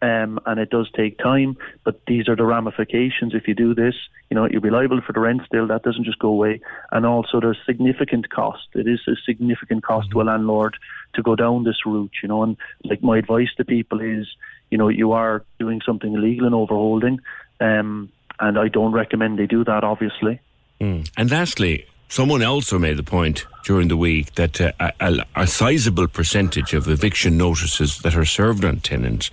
um, 0.00 0.38
and 0.46 0.60
it 0.60 0.70
does 0.70 0.88
take 0.94 1.18
time. 1.18 1.56
But 1.84 2.00
these 2.06 2.28
are 2.28 2.36
the 2.36 2.44
ramifications. 2.44 3.34
If 3.34 3.48
you 3.48 3.54
do 3.54 3.74
this, 3.74 3.94
you 4.30 4.34
know 4.34 4.46
you'll 4.46 4.62
be 4.62 4.70
liable 4.70 5.00
for 5.00 5.12
the 5.12 5.20
rent 5.20 5.42
still. 5.46 5.66
That 5.66 5.82
doesn't 5.82 6.04
just 6.04 6.18
go 6.18 6.28
away, 6.28 6.60
and 6.92 7.04
also 7.04 7.40
there's 7.40 7.58
significant 7.66 8.30
cost. 8.30 8.68
It 8.74 8.86
is 8.86 9.00
a 9.08 9.16
significant 9.26 9.84
cost 9.84 10.10
to 10.10 10.20
a 10.20 10.24
landlord 10.24 10.76
to 11.14 11.22
go 11.22 11.34
down 11.34 11.64
this 11.64 11.84
route. 11.84 12.12
You 12.22 12.28
know, 12.28 12.42
and 12.42 12.56
like 12.84 13.02
my 13.02 13.18
advice 13.18 13.48
to 13.56 13.64
people 13.64 14.00
is, 14.00 14.26
you 14.70 14.78
know, 14.78 14.88
you 14.88 15.12
are 15.12 15.44
doing 15.58 15.80
something 15.84 16.14
illegal 16.14 16.46
and 16.46 16.54
overholding, 16.54 17.20
um, 17.60 18.10
and 18.38 18.58
I 18.58 18.68
don't 18.68 18.92
recommend 18.92 19.38
they 19.38 19.46
do 19.46 19.64
that. 19.64 19.84
Obviously. 19.84 20.40
Mm. 20.80 21.10
And 21.16 21.28
lastly, 21.28 21.86
Someone 22.08 22.42
also 22.42 22.78
made 22.78 22.96
the 22.96 23.02
point 23.02 23.46
during 23.64 23.88
the 23.88 23.96
week 23.96 24.34
that 24.36 24.58
uh, 24.60 24.72
a, 24.98 25.24
a 25.36 25.46
sizable 25.46 26.08
percentage 26.08 26.72
of 26.72 26.88
eviction 26.88 27.36
notices 27.36 27.98
that 27.98 28.16
are 28.16 28.24
served 28.24 28.64
on 28.64 28.80
tenants 28.80 29.30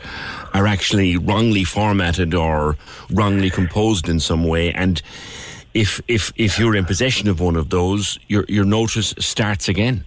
are 0.54 0.68
actually 0.68 1.16
wrongly 1.16 1.64
formatted 1.64 2.34
or 2.34 2.76
wrongly 3.10 3.50
composed 3.50 4.10
in 4.10 4.20
some 4.20 4.44
way. 4.44 4.74
And 4.74 5.02
if 5.74 6.02
if 6.10 6.34
if 6.36 6.60
you're 6.60 6.76
in 6.76 6.84
possession 6.84 7.30
of 7.30 7.40
one 7.40 7.56
of 7.56 7.70
those, 7.70 8.20
your 8.28 8.44
your 8.50 8.66
notice 8.66 9.14
starts 9.20 9.70
again. 9.70 10.04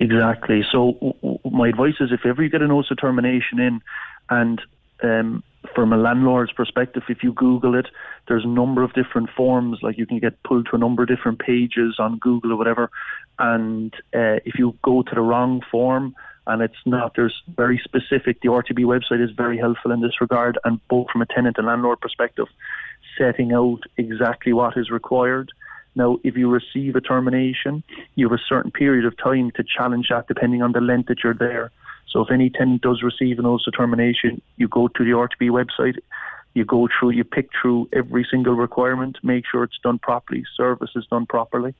Exactly. 0.00 0.64
So 0.72 0.92
w- 1.00 1.38
my 1.50 1.68
advice 1.68 1.94
is 2.00 2.10
if 2.10 2.26
ever 2.26 2.42
you 2.42 2.48
get 2.48 2.62
a 2.62 2.66
notice 2.66 2.90
of 2.90 2.98
termination 2.98 3.60
in, 3.60 3.80
and 4.28 4.60
um, 5.04 5.44
from 5.74 5.92
a 5.92 5.96
landlord's 5.96 6.52
perspective, 6.52 7.02
if 7.08 7.22
you 7.22 7.32
Google 7.32 7.74
it, 7.74 7.86
there's 8.28 8.44
a 8.44 8.48
number 8.48 8.82
of 8.82 8.92
different 8.92 9.30
forms. 9.30 9.78
Like 9.82 9.98
you 9.98 10.06
can 10.06 10.18
get 10.18 10.42
pulled 10.42 10.66
to 10.70 10.76
a 10.76 10.78
number 10.78 11.02
of 11.02 11.08
different 11.08 11.38
pages 11.38 11.96
on 11.98 12.18
Google 12.18 12.52
or 12.52 12.56
whatever. 12.56 12.90
And 13.38 13.94
uh, 14.14 14.40
if 14.44 14.58
you 14.58 14.76
go 14.82 15.02
to 15.02 15.14
the 15.14 15.20
wrong 15.20 15.62
form 15.70 16.14
and 16.46 16.62
it's 16.62 16.74
not, 16.84 17.14
there's 17.16 17.42
very 17.56 17.80
specific. 17.82 18.40
The 18.42 18.48
RTB 18.48 18.84
website 18.84 19.22
is 19.22 19.30
very 19.30 19.58
helpful 19.58 19.92
in 19.92 20.00
this 20.00 20.20
regard, 20.20 20.58
and 20.64 20.78
both 20.88 21.08
from 21.10 21.22
a 21.22 21.26
tenant 21.26 21.56
and 21.56 21.66
landlord 21.66 22.00
perspective, 22.00 22.46
setting 23.18 23.52
out 23.52 23.80
exactly 23.96 24.52
what 24.52 24.76
is 24.76 24.90
required. 24.90 25.52
Now, 25.94 26.18
if 26.24 26.36
you 26.36 26.50
receive 26.50 26.96
a 26.96 27.00
termination, 27.00 27.82
you 28.14 28.28
have 28.28 28.38
a 28.38 28.42
certain 28.48 28.72
period 28.72 29.06
of 29.06 29.16
time 29.16 29.52
to 29.52 29.64
challenge 29.64 30.08
that, 30.10 30.28
depending 30.28 30.60
on 30.60 30.72
the 30.72 30.80
length 30.80 31.08
that 31.08 31.22
you're 31.22 31.34
there. 31.34 31.70
So 32.14 32.20
if 32.20 32.30
any 32.30 32.48
tenant 32.48 32.82
does 32.82 33.02
receive 33.02 33.40
an 33.40 33.44
of 33.44 33.60
termination, 33.76 34.40
you 34.56 34.68
go 34.68 34.86
to 34.86 35.04
the 35.04 35.10
RTB 35.10 35.50
website, 35.50 35.98
you 36.54 36.64
go 36.64 36.88
through, 36.88 37.10
you 37.10 37.24
pick 37.24 37.48
through 37.60 37.88
every 37.92 38.24
single 38.30 38.54
requirement, 38.54 39.18
make 39.24 39.44
sure 39.50 39.64
it's 39.64 39.80
done 39.82 39.98
properly, 39.98 40.44
service 40.56 40.90
is 40.94 41.04
done 41.08 41.26
properly, 41.26 41.74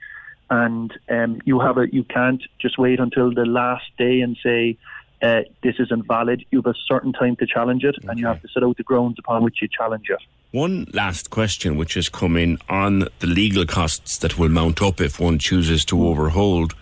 and 0.50 0.92
um, 1.08 1.40
you 1.44 1.60
have 1.60 1.78
a 1.78 1.86
you 1.94 2.02
can't 2.02 2.42
just 2.60 2.78
wait 2.78 2.98
until 2.98 3.32
the 3.32 3.46
last 3.46 3.84
day 3.96 4.22
and 4.22 4.36
say, 4.42 4.76
uh, 5.22 5.42
this 5.62 5.76
isn't 5.78 6.04
valid. 6.08 6.44
You 6.50 6.58
have 6.62 6.74
a 6.74 6.78
certain 6.88 7.12
time 7.12 7.36
to 7.36 7.46
challenge 7.46 7.84
it, 7.84 7.94
okay. 7.98 8.08
and 8.08 8.18
you 8.18 8.26
have 8.26 8.42
to 8.42 8.48
set 8.48 8.64
out 8.64 8.76
the 8.76 8.82
grounds 8.82 9.20
upon 9.20 9.44
which 9.44 9.62
you 9.62 9.68
challenge 9.68 10.10
it. 10.10 10.18
One 10.50 10.88
last 10.92 11.30
question, 11.30 11.76
which 11.76 11.94
has 11.94 12.08
come 12.08 12.36
in 12.36 12.58
on 12.68 13.06
the 13.20 13.28
legal 13.28 13.66
costs 13.66 14.18
that 14.18 14.36
will 14.36 14.48
mount 14.48 14.82
up 14.82 15.00
if 15.00 15.20
one 15.20 15.38
chooses 15.38 15.84
to 15.86 15.96
overhold. 15.96 16.72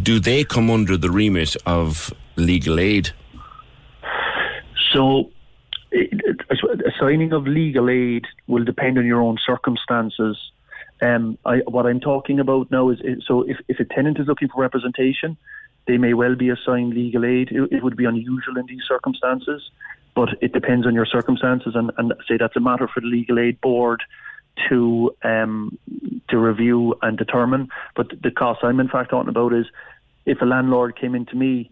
Do 0.00 0.20
they 0.20 0.44
come 0.44 0.70
under 0.70 0.96
the 0.96 1.10
remit 1.10 1.56
of 1.66 2.12
legal 2.38 2.80
aid? 2.80 3.10
So, 4.92 5.30
a 5.92 6.92
signing 6.98 7.32
of 7.32 7.46
legal 7.46 7.90
aid 7.90 8.24
will 8.46 8.64
depend 8.64 8.98
on 8.98 9.06
your 9.06 9.20
own 9.22 9.38
circumstances. 9.44 10.36
Um, 11.00 11.38
I, 11.44 11.58
what 11.68 11.86
I'm 11.86 12.00
talking 12.00 12.40
about 12.40 12.70
now 12.70 12.90
is, 12.90 12.98
is, 13.02 13.24
so 13.26 13.42
if, 13.42 13.58
if 13.68 13.78
a 13.80 13.84
tenant 13.84 14.18
is 14.18 14.26
looking 14.26 14.48
for 14.48 14.60
representation, 14.60 15.36
they 15.86 15.96
may 15.96 16.14
well 16.14 16.34
be 16.34 16.50
assigned 16.50 16.94
legal 16.94 17.24
aid. 17.24 17.50
It, 17.50 17.72
it, 17.72 17.82
would 17.82 17.96
be 17.96 18.04
unusual 18.04 18.58
in 18.58 18.66
these 18.66 18.82
circumstances, 18.86 19.70
but 20.14 20.30
it 20.40 20.52
depends 20.52 20.86
on 20.86 20.94
your 20.94 21.06
circumstances, 21.06 21.74
and, 21.74 21.90
and 21.96 22.12
say 22.28 22.36
that's 22.36 22.56
a 22.56 22.60
matter 22.60 22.88
for 22.92 23.00
the 23.00 23.06
legal 23.06 23.38
aid 23.38 23.60
board 23.60 24.02
to 24.68 25.14
um, 25.22 25.78
to 26.28 26.36
review 26.36 26.94
and 27.02 27.16
determine. 27.16 27.68
But 27.94 28.08
the 28.22 28.30
cost 28.30 28.60
I'm 28.62 28.80
in 28.80 28.88
fact 28.88 29.10
talking 29.10 29.28
about 29.28 29.52
is 29.52 29.66
if 30.26 30.40
a 30.42 30.44
landlord 30.44 30.98
came 30.98 31.14
into 31.14 31.36
me 31.36 31.70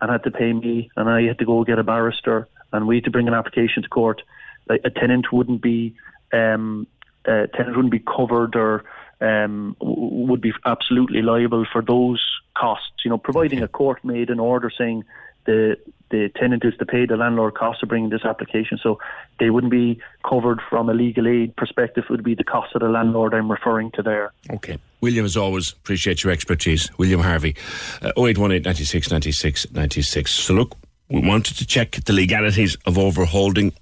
and 0.00 0.10
had 0.10 0.24
to 0.24 0.30
pay 0.30 0.52
me, 0.52 0.90
and 0.96 1.08
I 1.08 1.22
had 1.22 1.38
to 1.38 1.44
go 1.44 1.64
get 1.64 1.78
a 1.78 1.84
barrister, 1.84 2.48
and 2.72 2.86
we 2.86 2.96
had 2.96 3.04
to 3.04 3.10
bring 3.10 3.28
an 3.28 3.34
application 3.34 3.82
to 3.82 3.88
court, 3.88 4.22
like 4.68 4.80
a 4.84 4.90
tenant 4.90 5.32
wouldn't 5.32 5.62
be 5.62 5.94
um, 6.32 6.86
tenant 7.24 7.76
wouldn't 7.76 7.90
be 7.90 8.00
covered 8.00 8.56
or 8.56 8.84
um, 9.20 9.76
would 9.80 10.40
be 10.40 10.52
absolutely 10.64 11.22
liable 11.22 11.64
for 11.70 11.82
those 11.82 12.22
costs. 12.56 13.04
You 13.04 13.10
know, 13.10 13.18
providing 13.18 13.62
a 13.62 13.68
court 13.68 14.04
made 14.04 14.30
an 14.30 14.40
order 14.40 14.70
saying 14.76 15.04
the 15.44 15.76
the 16.10 16.30
tenant 16.36 16.64
is 16.64 16.76
to 16.78 16.86
pay 16.86 17.04
the 17.04 17.16
landlord 17.16 17.54
costs 17.54 17.82
of 17.82 17.88
bringing 17.88 18.10
this 18.10 18.24
application. 18.24 18.78
So 18.80 19.00
they 19.40 19.50
wouldn't 19.50 19.72
be 19.72 20.00
covered 20.28 20.60
from 20.70 20.88
a 20.88 20.94
legal 20.94 21.26
aid 21.26 21.56
perspective. 21.56 22.04
It 22.04 22.10
would 22.10 22.22
be 22.22 22.34
the 22.34 22.44
cost 22.44 22.74
of 22.76 22.82
the 22.82 22.88
landlord 22.88 23.34
I'm 23.34 23.50
referring 23.50 23.90
to 23.92 24.02
there. 24.02 24.32
Okay. 24.50 24.78
William, 25.00 25.24
as 25.24 25.36
always, 25.36 25.72
appreciate 25.72 26.24
your 26.24 26.32
expertise. 26.32 26.90
William 26.98 27.20
Harvey, 27.20 27.54
uh, 28.02 28.12
0818 28.16 28.62
96 28.62 29.10
96 29.10 29.72
96. 29.72 30.34
So 30.34 30.54
look, 30.54 30.76
we 31.08 31.20
wanted 31.20 31.56
to 31.58 31.66
check 31.66 31.92
the 32.04 32.12
legalities 32.12 32.76
of 32.86 32.98
overholding. 32.98 33.72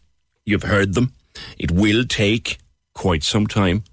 You've 0.45 0.65
heard 0.65 0.95
them. 0.95 1.13
It 1.59 1.71
will 1.71 2.05
take 2.05 2.59
quite 2.95 3.23
some 3.23 3.47
time 3.47 3.85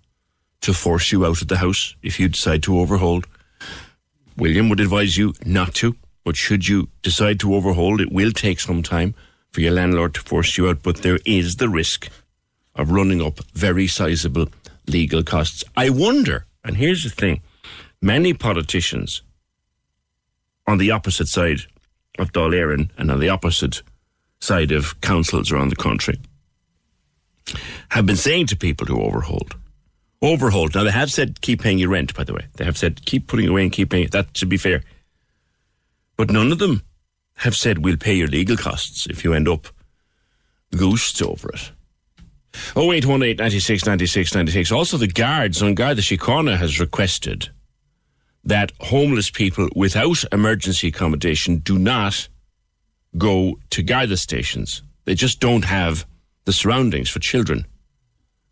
to 0.62 0.74
force 0.74 1.12
you 1.12 1.26
out 1.26 1.42
of 1.42 1.48
the 1.48 1.58
house 1.58 1.96
if 2.04 2.20
you 2.20 2.28
decide 2.30 2.64
to 2.64 2.74
overhold. 2.74 3.26
William 4.38 4.70
would 4.70 4.80
advise 4.80 5.18
you 5.18 5.34
not 5.46 5.74
to, 5.76 5.96
but 6.24 6.36
should 6.36 6.68
you 6.68 6.90
decide 7.02 7.40
to 7.40 7.50
overhold, 7.50 8.00
it 8.00 8.12
will 8.12 8.32
take 8.32 8.60
some 8.60 8.84
time 8.84 9.14
for 9.52 9.62
your 9.62 9.74
landlord 9.74 10.14
to 10.14 10.22
force 10.22 10.58
you 10.58 10.70
out, 10.70 10.82
but 10.84 10.98
there 10.98 11.20
is 11.26 11.58
the 11.58 11.70
risk 11.70 12.10
of 12.76 12.92
running 12.92 13.22
up 13.22 13.40
very 13.54 13.88
sizable 13.88 14.48
legal 14.88 15.24
costs. 15.24 15.64
I 15.76 15.90
wonder, 15.90 16.46
and 16.63 16.78
here's 16.78 17.04
the 17.04 17.10
thing 17.10 17.41
many 18.02 18.34
politicians 18.34 19.21
on 20.67 20.78
the 20.78 20.91
opposite 20.91 21.28
side 21.28 21.62
of 22.19 22.32
Dáil 22.32 22.54
Éireann 22.54 22.89
and 22.97 23.12
on 23.12 23.19
the 23.19 23.30
opposite 23.30 23.82
side 24.39 24.71
of 24.71 25.00
councils 25.02 25.52
around 25.52 25.69
the 25.69 25.76
country 25.76 26.19
have 27.89 28.06
been 28.06 28.15
saying 28.15 28.47
to 28.47 28.56
people 28.56 28.86
to 28.88 28.93
overhold 28.93 29.54
overhold. 30.21 30.76
Now 30.76 30.84
they 30.84 30.91
have 30.91 31.12
said 31.12 31.41
keep 31.41 31.62
paying 31.62 31.80
your 31.80 31.89
rent. 31.89 32.13
By 32.13 32.24
the 32.24 32.34
way, 32.34 32.45
they 32.56 32.65
have 32.65 32.78
said 32.78 33.06
keep 33.06 33.28
putting 33.28 33.47
away 33.47 33.63
and 33.63 33.71
keep 33.71 33.89
paying. 33.89 34.08
That 34.10 34.36
should 34.38 34.50
be 34.50 34.58
fair. 34.58 34.84
But 36.15 36.30
none 36.30 36.52
of 36.52 36.60
them 36.60 36.84
have 37.36 37.56
said 37.56 37.80
we'll 37.80 37.97
pay 37.97 38.13
your 38.13 38.28
legal 38.28 38.58
costs 38.58 39.08
if 39.08 39.24
you 39.24 39.34
end 39.34 39.47
up 39.47 39.67
goosed 40.76 41.21
over 41.21 41.50
it. 41.50 41.71
0818 42.54 43.38
96 43.38 43.86
96 43.86 44.36
96. 44.36 44.72
Also, 44.72 44.98
the 44.98 45.08
guards 45.08 45.62
on 45.62 45.74
Garda 45.74 46.02
Síochána 46.02 46.58
has 46.58 46.80
requested 46.80 47.50
that 48.44 48.72
homeless 48.82 49.30
people 49.30 49.70
without 49.76 50.24
emergency 50.32 50.88
accommodation 50.88 51.58
do 51.58 51.78
not 51.78 52.28
go 53.18 53.60
to 53.70 53.84
Garda 53.84 54.18
stations. 54.18 54.82
They 55.06 55.16
just 55.16 55.40
don't 55.40 55.66
have 55.66 56.06
the 56.46 56.54
surroundings 56.54 57.10
for 57.10 57.20
children. 57.20 57.66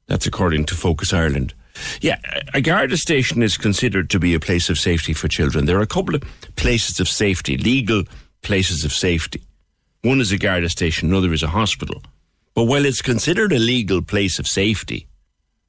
That's 0.07 0.27
according 0.27 0.65
to 0.65 0.75
Focus 0.75 1.13
Ireland. 1.13 1.53
Yeah, 2.01 2.19
a 2.53 2.62
Garda 2.62 2.97
station 2.97 3.41
is 3.41 3.57
considered 3.57 4.09
to 4.09 4.19
be 4.19 4.33
a 4.33 4.39
place 4.39 4.69
of 4.69 4.77
safety 4.77 5.13
for 5.13 5.27
children. 5.27 5.65
There 5.65 5.77
are 5.77 5.83
a 5.83 5.88
couple 5.88 6.15
of 6.15 6.23
places 6.55 6.99
of 6.99 7.07
safety, 7.07 7.57
legal 7.57 8.03
places 8.41 8.83
of 8.83 8.91
safety. 8.91 9.41
One 10.01 10.19
is 10.19 10.31
a 10.31 10.38
Garda 10.38 10.69
station, 10.69 11.09
another 11.09 11.33
is 11.33 11.43
a 11.43 11.47
hospital. 11.47 12.01
But 12.59 12.65
while 12.65 12.83
it's 12.83 13.01
considered 13.01 13.53
a 13.53 13.57
legal 13.57 14.01
place 14.01 14.37
of 14.37 14.45
safety, 14.45 15.07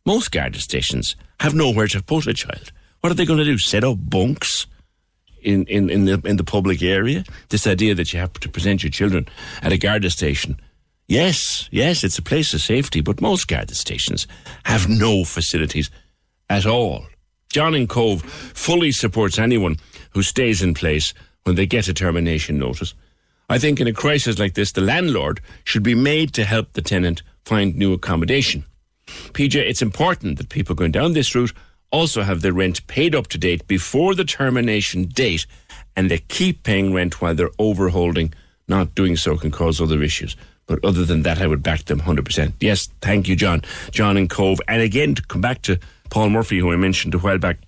most 0.05 0.33
Garda 0.33 0.59
stations 0.59 1.15
have 1.39 1.55
nowhere 1.55 1.87
to 1.87 2.03
put 2.03 2.27
a 2.27 2.35
child. 2.35 2.73
What 3.01 3.13
are 3.13 3.15
they 3.15 3.25
going 3.25 3.39
to 3.39 3.45
do? 3.45 3.59
Set 3.59 3.85
up 3.85 3.97
bunks 4.01 4.67
in, 5.41 5.67
in, 5.67 5.89
in, 5.89 6.07
the, 6.07 6.21
in 6.25 6.37
the 6.37 6.43
public 6.43 6.83
area? 6.83 7.23
This 7.51 7.69
idea 7.69 7.95
that 7.95 8.13
you 8.13 8.19
have 8.19 8.33
to 8.33 8.49
present 8.49 8.83
your 8.83 8.91
children 8.91 9.29
at 9.63 9.71
a 9.71 9.79
Garda 9.79 10.11
station 10.11 10.61
Yes, 11.07 11.69
yes, 11.71 12.03
it's 12.03 12.19
a 12.19 12.23
place 12.23 12.53
of 12.55 12.61
safety, 12.61 13.01
but 13.03 13.21
most 13.21 13.47
Garda 13.47 13.77
stations 13.77 14.27
have 14.65 14.89
no 14.89 15.23
facilities 15.23 15.93
at 16.49 16.67
all. 16.67 17.07
John 17.53 17.77
and 17.77 17.89
Cobh 17.89 18.25
fully 18.25 18.91
supports 18.91 19.39
anyone 19.39 19.77
who 20.11 20.25
stays 20.25 20.61
in 20.61 20.75
place 20.75 21.15
when 21.45 21.55
they 21.55 21.67
get 21.67 21.87
a 21.87 21.95
termination 21.95 22.59
notice. 22.59 22.95
I 23.51 23.59
think 23.59 23.81
in 23.81 23.89
a 23.89 23.93
crisis 23.93 24.39
like 24.39 24.55
this, 24.55 24.71
the 24.71 24.81
landlord 24.81 25.41
should 25.65 25.83
be 25.83 25.97
made 25.97 26.33
to 26.35 26.45
help 26.45 26.73
the 26.73 26.81
tenant 26.81 27.23
find 27.45 27.75
new 27.75 27.93
accommodation. 27.93 28.65
PJ, 29.09 29.57
it's 29.57 29.83
important 29.83 30.39
that 30.39 30.51
people 30.51 30.77
going 30.77 30.93
down 30.93 31.15
this 31.15 31.35
route 31.35 31.53
also 31.91 32.23
have 32.23 32.43
their 32.43 32.53
rent 32.53 32.87
paid 32.87 33.13
up 33.13 33.27
to 33.27 33.39
date 33.39 33.67
before 33.67 34.15
the 34.15 34.25
termination 34.25 35.07
date 35.07 35.47
and 35.97 36.09
they 36.09 36.19
keep 36.19 36.63
paying 36.63 36.95
rent 36.95 37.21
while 37.21 37.35
they're 37.35 37.51
overholding. 37.59 38.33
Not 38.69 38.95
doing 38.95 39.17
so 39.17 39.37
can 39.37 39.51
cause 39.51 39.81
other 39.81 40.01
issues. 40.01 40.37
But 40.67 40.85
other 40.85 41.05
than 41.05 41.23
that, 41.23 41.43
I 41.43 41.49
would 41.49 41.65
back 41.65 41.87
them 41.87 42.03
100%. 42.03 42.53
Yes, 42.61 42.89
thank 43.01 43.27
you, 43.27 43.35
John. 43.35 43.63
John 43.91 44.17
and 44.17 44.31
Cobh. 44.31 44.61
And 44.69 44.81
again, 44.81 45.17
to 45.17 45.23
come 45.23 45.41
back 45.41 45.63
to 45.63 45.81
Paul 46.09 46.31
Murphy, 46.31 46.61
who 46.61 46.73
I 46.73 46.77
mentioned 46.77 47.17
a 47.17 47.19
while 47.19 47.39
back, 47.39 47.59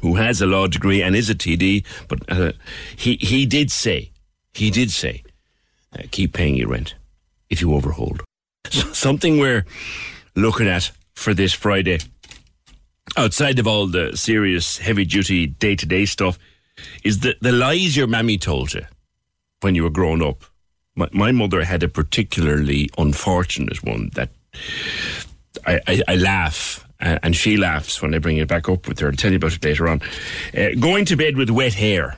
who 0.00 0.14
has 0.14 0.40
a 0.40 0.46
law 0.46 0.66
degree 0.66 1.02
and 1.02 1.14
is 1.14 1.28
a 1.28 1.34
TD, 1.34 1.84
but 2.08 2.20
uh, 2.30 2.52
he, 2.96 3.16
he 3.20 3.44
did 3.44 3.70
say, 3.70 4.10
he 4.56 4.70
did 4.70 4.90
say, 4.90 5.22
uh, 5.92 6.02
keep 6.10 6.32
paying 6.32 6.56
your 6.56 6.68
rent 6.68 6.94
if 7.50 7.60
you 7.60 7.68
overhold. 7.68 8.20
So 8.70 8.92
something 8.92 9.38
we're 9.38 9.64
looking 10.34 10.68
at 10.68 10.90
for 11.14 11.34
this 11.34 11.52
Friday, 11.52 12.00
outside 13.16 13.58
of 13.58 13.66
all 13.66 13.86
the 13.86 14.16
serious, 14.16 14.78
heavy 14.78 15.04
duty, 15.04 15.46
day 15.46 15.76
to 15.76 15.86
day 15.86 16.04
stuff, 16.04 16.38
is 17.04 17.20
the, 17.20 17.36
the 17.40 17.52
lies 17.52 17.96
your 17.96 18.06
mammy 18.06 18.38
told 18.38 18.74
you 18.74 18.84
when 19.60 19.74
you 19.74 19.82
were 19.82 19.90
growing 19.90 20.22
up 20.22 20.44
my, 20.96 21.08
my 21.12 21.32
mother 21.32 21.62
had 21.62 21.82
a 21.82 21.88
particularly 21.88 22.90
unfortunate 22.98 23.84
one 23.84 24.10
that 24.14 24.30
I, 25.66 25.80
I, 25.86 26.02
I 26.08 26.16
laugh 26.16 26.82
and 26.98 27.36
she 27.36 27.58
laughs 27.58 28.00
when 28.00 28.14
I 28.14 28.18
bring 28.18 28.38
it 28.38 28.48
back 28.48 28.68
up 28.70 28.88
with 28.88 28.98
her. 29.00 29.08
I'll 29.08 29.12
tell 29.12 29.30
you 29.30 29.36
about 29.36 29.52
it 29.52 29.64
later 29.64 29.86
on. 29.86 30.00
Uh, 30.56 30.70
going 30.80 31.04
to 31.04 31.16
bed 31.16 31.36
with 31.36 31.50
wet 31.50 31.74
hair 31.74 32.16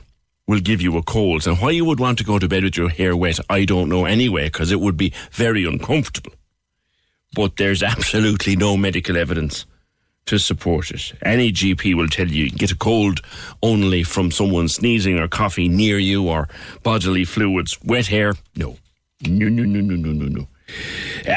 will 0.49 0.59
give 0.59 0.81
you 0.81 0.97
a 0.97 1.03
cold. 1.03 1.45
And 1.45 1.59
why 1.59 1.69
you 1.69 1.85
would 1.85 1.99
want 1.99 2.17
to 2.17 2.23
go 2.23 2.39
to 2.39 2.47
bed 2.47 2.63
with 2.63 2.75
your 2.75 2.89
hair 2.89 3.15
wet, 3.15 3.39
I 3.51 3.65
don't 3.65 3.87
know 3.87 4.05
anyway, 4.05 4.45
because 4.45 4.71
it 4.71 4.79
would 4.79 4.97
be 4.97 5.13
very 5.31 5.63
uncomfortable. 5.63 6.33
But 7.35 7.57
there's 7.57 7.83
absolutely 7.83 8.55
no 8.55 8.75
medical 8.75 9.15
evidence 9.15 9.67
to 10.25 10.39
support 10.39 10.89
it. 10.89 11.13
Any 11.21 11.51
GP 11.51 11.93
will 11.93 12.07
tell 12.07 12.27
you 12.27 12.45
you 12.45 12.49
get 12.49 12.71
a 12.71 12.75
cold 12.75 13.21
only 13.61 14.01
from 14.01 14.31
someone 14.31 14.67
sneezing 14.67 15.19
or 15.19 15.27
coughing 15.27 15.75
near 15.75 15.99
you 15.99 16.27
or 16.27 16.49
bodily 16.81 17.25
fluids. 17.25 17.77
Wet 17.83 18.07
hair, 18.07 18.33
no. 18.55 18.75
No, 19.27 19.49
no, 19.49 19.63
no, 19.63 19.81
no, 19.81 19.95
no, 19.95 20.11
no, 20.11 20.25
no. 20.25 20.47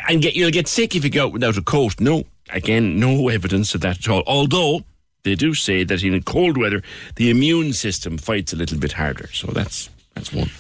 And 0.09 0.23
get, 0.23 0.35
you'll 0.35 0.51
get 0.51 0.69
sick 0.69 0.97
if 0.97 1.05
you 1.05 1.11
go 1.11 1.27
out 1.27 1.33
without 1.35 1.59
a 1.59 1.63
coat. 1.63 2.01
No, 2.01 2.25
again, 2.49 2.99
no 2.99 3.29
evidence 3.29 3.75
of 3.75 3.83
that 3.83 3.99
at 3.99 4.09
all. 4.09 4.23
Although 4.27 4.85
they 5.25 5.35
do 5.35 5.55
say 5.55 5.85
that 5.85 6.03
in 6.03 6.23
cold 6.23 6.57
weather, 6.57 6.83
the 7.17 7.31
immune 7.31 7.73
system 7.73 8.19
fights 8.19 8.53
a 8.53 8.57
little 8.57 8.79
bit 8.79 8.93
harder. 8.93 9.29
So 9.33 9.49
that's 9.49 9.89
that's 10.15 10.33
one. 10.33 10.51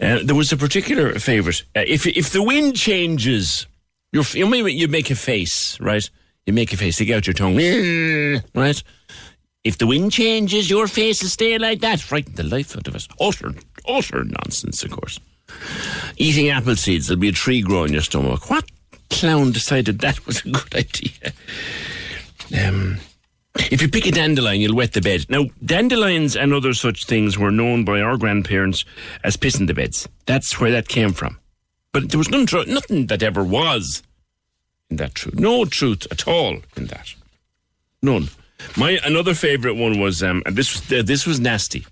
Uh, 0.00 0.20
there 0.24 0.34
was 0.34 0.52
a 0.52 0.56
particular 0.56 1.18
favourite. 1.18 1.62
Uh, 1.76 1.82
if 1.86 2.06
if 2.06 2.30
the 2.30 2.42
wind 2.42 2.76
changes, 2.76 3.66
you 4.12 4.22
you 4.32 4.88
make 4.88 5.10
a 5.10 5.16
face, 5.16 5.78
right? 5.80 6.08
You 6.46 6.52
make 6.52 6.72
a 6.72 6.76
face, 6.76 6.96
stick 6.96 7.10
out 7.10 7.26
your 7.26 7.34
tongue, 7.34 7.56
right? 8.54 8.82
If 9.64 9.78
the 9.78 9.86
wind 9.86 10.12
changes, 10.12 10.68
your 10.68 10.86
face 10.86 11.22
will 11.22 11.30
stay 11.30 11.56
like 11.56 11.80
that. 11.80 11.98
Frighten 12.00 12.34
the 12.34 12.42
life 12.42 12.76
out 12.76 12.86
of 12.86 12.94
us. 12.94 13.08
Utter, 13.18 13.54
utter 13.88 14.24
nonsense, 14.24 14.84
of 14.84 14.90
course. 14.90 15.18
Eating 16.18 16.50
apple 16.50 16.76
seeds, 16.76 17.06
there'll 17.06 17.20
be 17.20 17.30
a 17.30 17.32
tree 17.32 17.62
growing 17.62 17.88
in 17.88 17.92
your 17.94 18.02
stomach. 18.02 18.50
What 18.50 18.70
clown 19.08 19.52
decided 19.52 20.00
that 20.00 20.26
was 20.26 20.44
a 20.44 20.50
good 20.50 20.74
idea? 20.74 21.32
Um, 22.68 22.98
If 23.56 23.80
you 23.80 23.88
pick 23.88 24.06
a 24.06 24.10
dandelion, 24.10 24.60
you'll 24.60 24.74
wet 24.74 24.92
the 24.92 25.00
bed. 25.00 25.26
Now, 25.28 25.46
dandelions 25.64 26.36
and 26.36 26.52
other 26.52 26.74
such 26.74 27.04
things 27.04 27.38
were 27.38 27.52
known 27.52 27.84
by 27.84 28.00
our 28.00 28.16
grandparents 28.16 28.84
as 29.22 29.36
piss 29.36 29.58
in 29.58 29.66
the 29.66 29.74
beds. 29.74 30.08
That's 30.26 30.58
where 30.58 30.72
that 30.72 30.88
came 30.88 31.12
from. 31.12 31.38
But 31.92 32.10
there 32.10 32.18
was 32.18 32.30
none, 32.30 32.46
nothing 32.66 33.06
that 33.06 33.22
ever 33.22 33.44
was 33.44 34.02
in 34.90 34.96
that 34.96 35.14
truth. 35.14 35.38
No 35.38 35.64
truth 35.64 36.06
at 36.10 36.26
all 36.26 36.58
in 36.76 36.86
that. 36.86 37.14
None. 38.02 38.28
My 38.76 38.98
another 39.04 39.34
favourite 39.34 39.76
one 39.76 40.00
was 40.00 40.22
um, 40.22 40.42
and 40.46 40.56
this 40.56 40.74
was 40.74 41.00
uh, 41.00 41.02
this 41.02 41.26
was 41.26 41.38
nasty. 41.38 41.86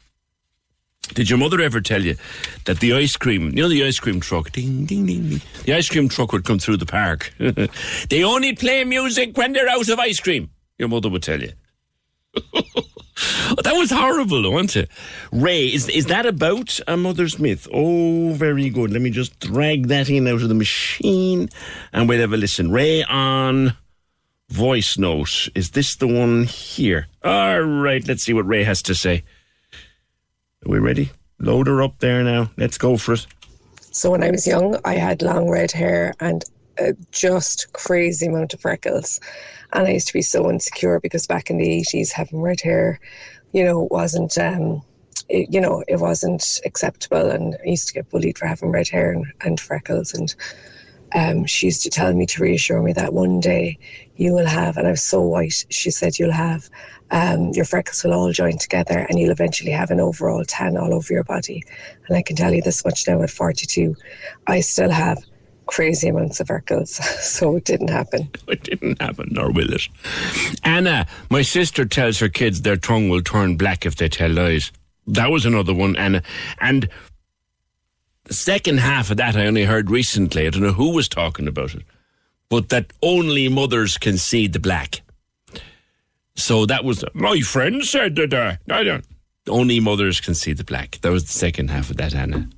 Did 1.15 1.29
your 1.29 1.39
mother 1.39 1.61
ever 1.61 1.81
tell 1.81 2.03
you 2.03 2.17
that 2.65 2.81
the 2.81 2.95
ice 2.95 3.17
cream, 3.17 3.49
you 3.51 3.63
know, 3.63 3.69
the 3.69 3.85
ice 3.85 3.99
cream 3.99 4.21
truck, 4.21 4.51
ding, 4.53 4.87
ding, 4.87 5.05
ding, 5.05 5.29
ding, 5.29 5.41
the 5.65 5.75
ice 5.75 5.89
cream 5.89 6.09
truck 6.09 6.33
would 6.33 6.45
come 6.45 6.59
through 6.59 6.79
the 6.79 6.87
park? 6.87 7.35
they 8.09 8.25
only 8.25 8.55
play 8.55 8.85
music 8.85 9.37
when 9.37 9.53
they're 9.53 9.69
out 9.69 9.89
of 9.89 9.99
ice 9.99 10.21
cream. 10.21 10.51
Your 10.83 10.89
mother 10.89 11.09
would 11.09 11.23
tell 11.23 11.41
you. 11.41 11.53
that 12.35 13.73
was 13.75 13.93
horrible, 13.93 14.51
wasn't 14.51 14.79
it? 14.79 14.91
Ray, 15.31 15.73
is 15.73 15.89
is 15.89 16.07
that 16.07 16.27
about 16.27 16.81
a 16.89 16.97
mother's 16.97 17.39
myth? 17.39 17.69
Oh, 17.73 18.33
very 18.33 18.69
good. 18.69 18.91
Let 18.91 19.01
me 19.01 19.11
just 19.11 19.39
drag 19.39 19.87
that 19.87 20.11
in 20.11 20.27
out 20.27 20.43
of 20.43 20.49
the 20.49 20.57
machine, 20.57 21.51
and 21.93 22.09
we'll 22.09 22.19
have 22.19 22.33
a 22.33 22.37
listen. 22.37 22.73
Ray 22.73 23.05
on 23.05 23.77
voice 24.49 24.99
note. 24.99 25.49
Is 25.55 25.71
this 25.71 25.95
the 25.95 26.09
one 26.09 26.47
here? 26.47 27.07
All 27.23 27.61
right. 27.61 28.05
Let's 28.05 28.25
see 28.25 28.33
what 28.33 28.49
Ray 28.49 28.65
has 28.65 28.83
to 28.83 28.95
say. 28.97 29.23
Are 30.67 30.73
we 30.73 30.81
ready? 30.81 31.13
Load 31.39 31.69
her 31.69 31.81
up 31.81 32.01
there 32.01 32.25
now. 32.25 32.51
Let's 32.57 32.77
go 32.77 32.97
for 32.97 33.13
it. 33.13 33.25
So 33.93 34.11
when 34.11 34.25
I 34.25 34.33
was 34.33 34.49
young, 34.49 34.81
I 34.85 34.95
had 34.95 35.23
long 35.23 35.49
red 35.49 35.71
hair 35.71 36.13
and 36.19 36.45
just 37.13 37.73
crazy 37.73 38.27
amount 38.27 38.55
of 38.55 38.61
freckles. 38.61 39.21
And 39.73 39.87
I 39.87 39.93
used 39.93 40.09
to 40.09 40.13
be 40.13 40.23
so 40.23 40.51
insecure 40.51 41.01
because 41.01 41.27
back 41.27 41.51
in 41.51 41.59
the 41.59 41.81
80s, 41.81 42.13
having 42.13 42.41
red 42.41 42.61
hair, 42.61 43.01
you 43.53 43.65
know, 43.65 43.89
wasn't, 43.91 44.37
um, 44.39 44.83
it, 45.29 45.53
you 45.53 45.61
know, 45.61 45.83
it 45.89 46.01
wasn't 46.01 46.61
acceptable. 46.65 47.31
And 47.31 47.57
I 47.65 47.71
used 47.71 47.89
to 47.89 47.95
get 47.95 48.11
bullied 48.11 48.39
for 48.39 48.47
having 48.47 48.71
red 48.71 48.89
hair 48.89 49.13
and, 49.13 49.27
and 49.41 49.59
freckles. 49.59 50.13
And 50.15 50.35
um, 51.15 51.47
she 51.47 51.67
used 51.67 51.83
to 51.83 51.91
tell 51.91 52.13
me 52.13 52.27
to 52.27 52.43
reassure 52.43 52.83
me 52.83 52.93
that 52.95 53.13
one 53.13 53.41
day 53.41 53.79
you 54.17 54.33
will 54.33 54.47
have, 54.47 54.77
and 54.77 54.87
I 54.87 54.91
was 54.91 55.03
so 55.03 55.21
white, 55.21 55.65
she 55.69 55.91
said, 55.91 56.19
you'll 56.19 56.33
have, 56.33 56.69
um, 57.11 57.51
your 57.51 57.65
freckles 57.65 58.03
will 58.03 58.15
all 58.15 58.33
join 58.33 58.57
together 58.57 59.07
and 59.09 59.19
you'll 59.19 59.31
eventually 59.31 59.73
have 59.73 59.91
an 59.91 60.01
overall 60.01 60.45
tan 60.45 60.77
all 60.77 60.95
over 60.95 61.13
your 61.13 61.25
body. 61.25 61.63
And 62.09 62.17
I 62.17 62.23
can 62.23 62.37
tell 62.37 62.55
you 62.55 62.63
this 62.63 62.85
much 62.85 63.07
now 63.07 63.21
at 63.23 63.31
42, 63.31 63.95
I 64.47 64.61
still 64.61 64.91
have 64.91 65.23
crazy 65.67 66.09
amounts 66.09 66.41
of 66.41 66.49
freckles. 66.49 67.01
So 67.23 67.57
it 67.57 67.65
didn't 67.65 67.91
happen. 67.91 68.29
It 68.49 68.63
didn't 68.65 69.01
happen, 69.01 69.29
nor 69.31 69.51
will 69.51 69.73
it. 69.73 69.89
Anna, 70.65 71.07
my 71.31 71.43
sister 71.43 71.85
tells 71.85 72.19
her 72.19 72.29
kids 72.29 72.63
their 72.63 72.77
tongue 72.77 73.09
will 73.09 73.23
turn 73.23 73.57
black 73.57 73.87
if 73.87 73.97
they 73.97 74.09
tell 74.09 74.31
lies. 74.31 74.73
That 75.07 75.31
was 75.31 75.47
another 75.47 75.75
one, 75.75 75.97
Anna. 75.97 76.23
And 76.61 76.89
the 78.25 78.35
second 78.35 78.79
half 78.79 79.11
of 79.11 79.17
that 79.17 79.37
I 79.37 79.47
only 79.47 79.65
heard 79.65 79.91
recently. 79.91 80.47
I 80.47 80.51
don't 80.51 80.63
know 80.63 80.73
who 80.73 80.95
was 80.95 81.09
talking 81.09 81.49
about 81.49 81.75
it, 81.75 81.83
but 82.49 82.69
that 82.69 82.93
only 83.03 83.49
mothers 83.49 83.99
can 83.99 84.19
see 84.19 84.47
the 84.47 84.61
black. 84.61 85.03
So 86.35 86.67
that 86.67 86.85
was 86.85 87.05
my 87.15 87.41
friend 87.41 87.85
said 87.85 88.17
that. 88.17 88.33
Uh, 88.33 88.57
I 88.71 88.83
don't. 88.83 89.05
Only 89.49 89.81
mothers 89.81 90.21
can 90.21 90.35
see 90.35 90.53
the 90.53 90.65
black. 90.65 90.99
That 91.03 91.11
was 91.11 91.25
the 91.25 91.33
second 91.33 91.69
half 91.71 91.91
of 91.91 91.97
that, 91.97 92.15
Anna. 92.15 92.49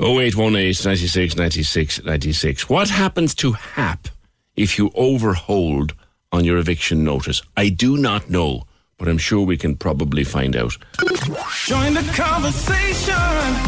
0818 0.00 0.84
96 0.84 1.36
96 1.36 2.04
96. 2.04 2.68
What 2.68 2.90
happens 2.90 3.34
to 3.36 3.52
HAP 3.52 4.08
if 4.56 4.78
you 4.78 4.90
overhold 4.90 5.92
on 6.32 6.44
your 6.44 6.58
eviction 6.58 7.04
notice? 7.04 7.42
I 7.56 7.68
do 7.68 7.96
not 7.96 8.28
know, 8.28 8.64
but 8.98 9.08
I'm 9.08 9.18
sure 9.18 9.44
we 9.44 9.56
can 9.56 9.76
probably 9.76 10.24
find 10.24 10.56
out. 10.56 10.76
Join 11.66 11.94
the 11.94 12.02
conversation. 12.14 13.14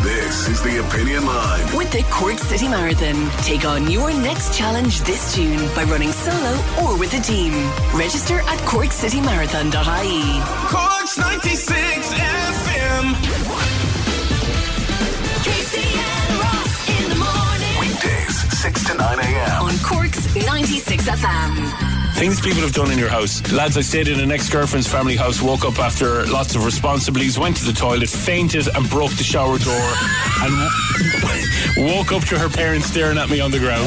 This 0.02 0.48
is 0.48 0.62
the 0.62 0.78
Opinion 0.86 1.26
Line. 1.26 1.76
With 1.76 1.90
the 1.92 2.02
Cork 2.10 2.38
City 2.38 2.68
Marathon, 2.68 3.30
take 3.42 3.64
on 3.64 3.90
your 3.90 4.12
next 4.12 4.56
challenge 4.56 5.00
this 5.02 5.34
June 5.34 5.58
by 5.74 5.84
running 5.84 6.12
solo 6.12 6.58
or 6.82 6.98
with 6.98 7.14
a 7.14 7.20
team. 7.22 7.52
Register 7.94 8.40
at 8.40 8.58
corkcitymarathon.ie. 8.60 10.40
Cork's 10.68 11.18
96 11.18 12.12
FM. 12.14 13.65
6 18.66 18.84
to 18.86 18.94
9 18.94 19.18
a.m. 19.20 19.62
On 19.62 19.78
Cork's 19.78 20.34
96 20.34 21.04
FM. 21.08 22.14
Things 22.16 22.40
people 22.40 22.62
have 22.62 22.72
done 22.72 22.90
in 22.90 22.98
your 22.98 23.08
house. 23.08 23.40
Lads, 23.52 23.76
I 23.76 23.80
stayed 23.82 24.08
in 24.08 24.18
an 24.18 24.32
ex 24.32 24.50
girlfriend's 24.50 24.88
family 24.88 25.14
house, 25.14 25.40
woke 25.40 25.64
up 25.64 25.78
after 25.78 26.26
lots 26.26 26.56
of 26.56 26.64
responsibilities, 26.64 27.38
went 27.38 27.56
to 27.58 27.64
the 27.64 27.72
toilet, 27.72 28.08
fainted, 28.08 28.66
and 28.74 28.90
broke 28.90 29.12
the 29.12 29.22
shower 29.22 29.58
door, 29.58 29.88
and 30.42 30.50
w- 31.76 31.94
woke 31.96 32.10
up 32.10 32.24
to 32.24 32.36
her 32.40 32.48
parents 32.48 32.86
staring 32.86 33.18
at 33.18 33.30
me 33.30 33.38
on 33.38 33.52
the 33.52 33.60
ground. 33.60 33.86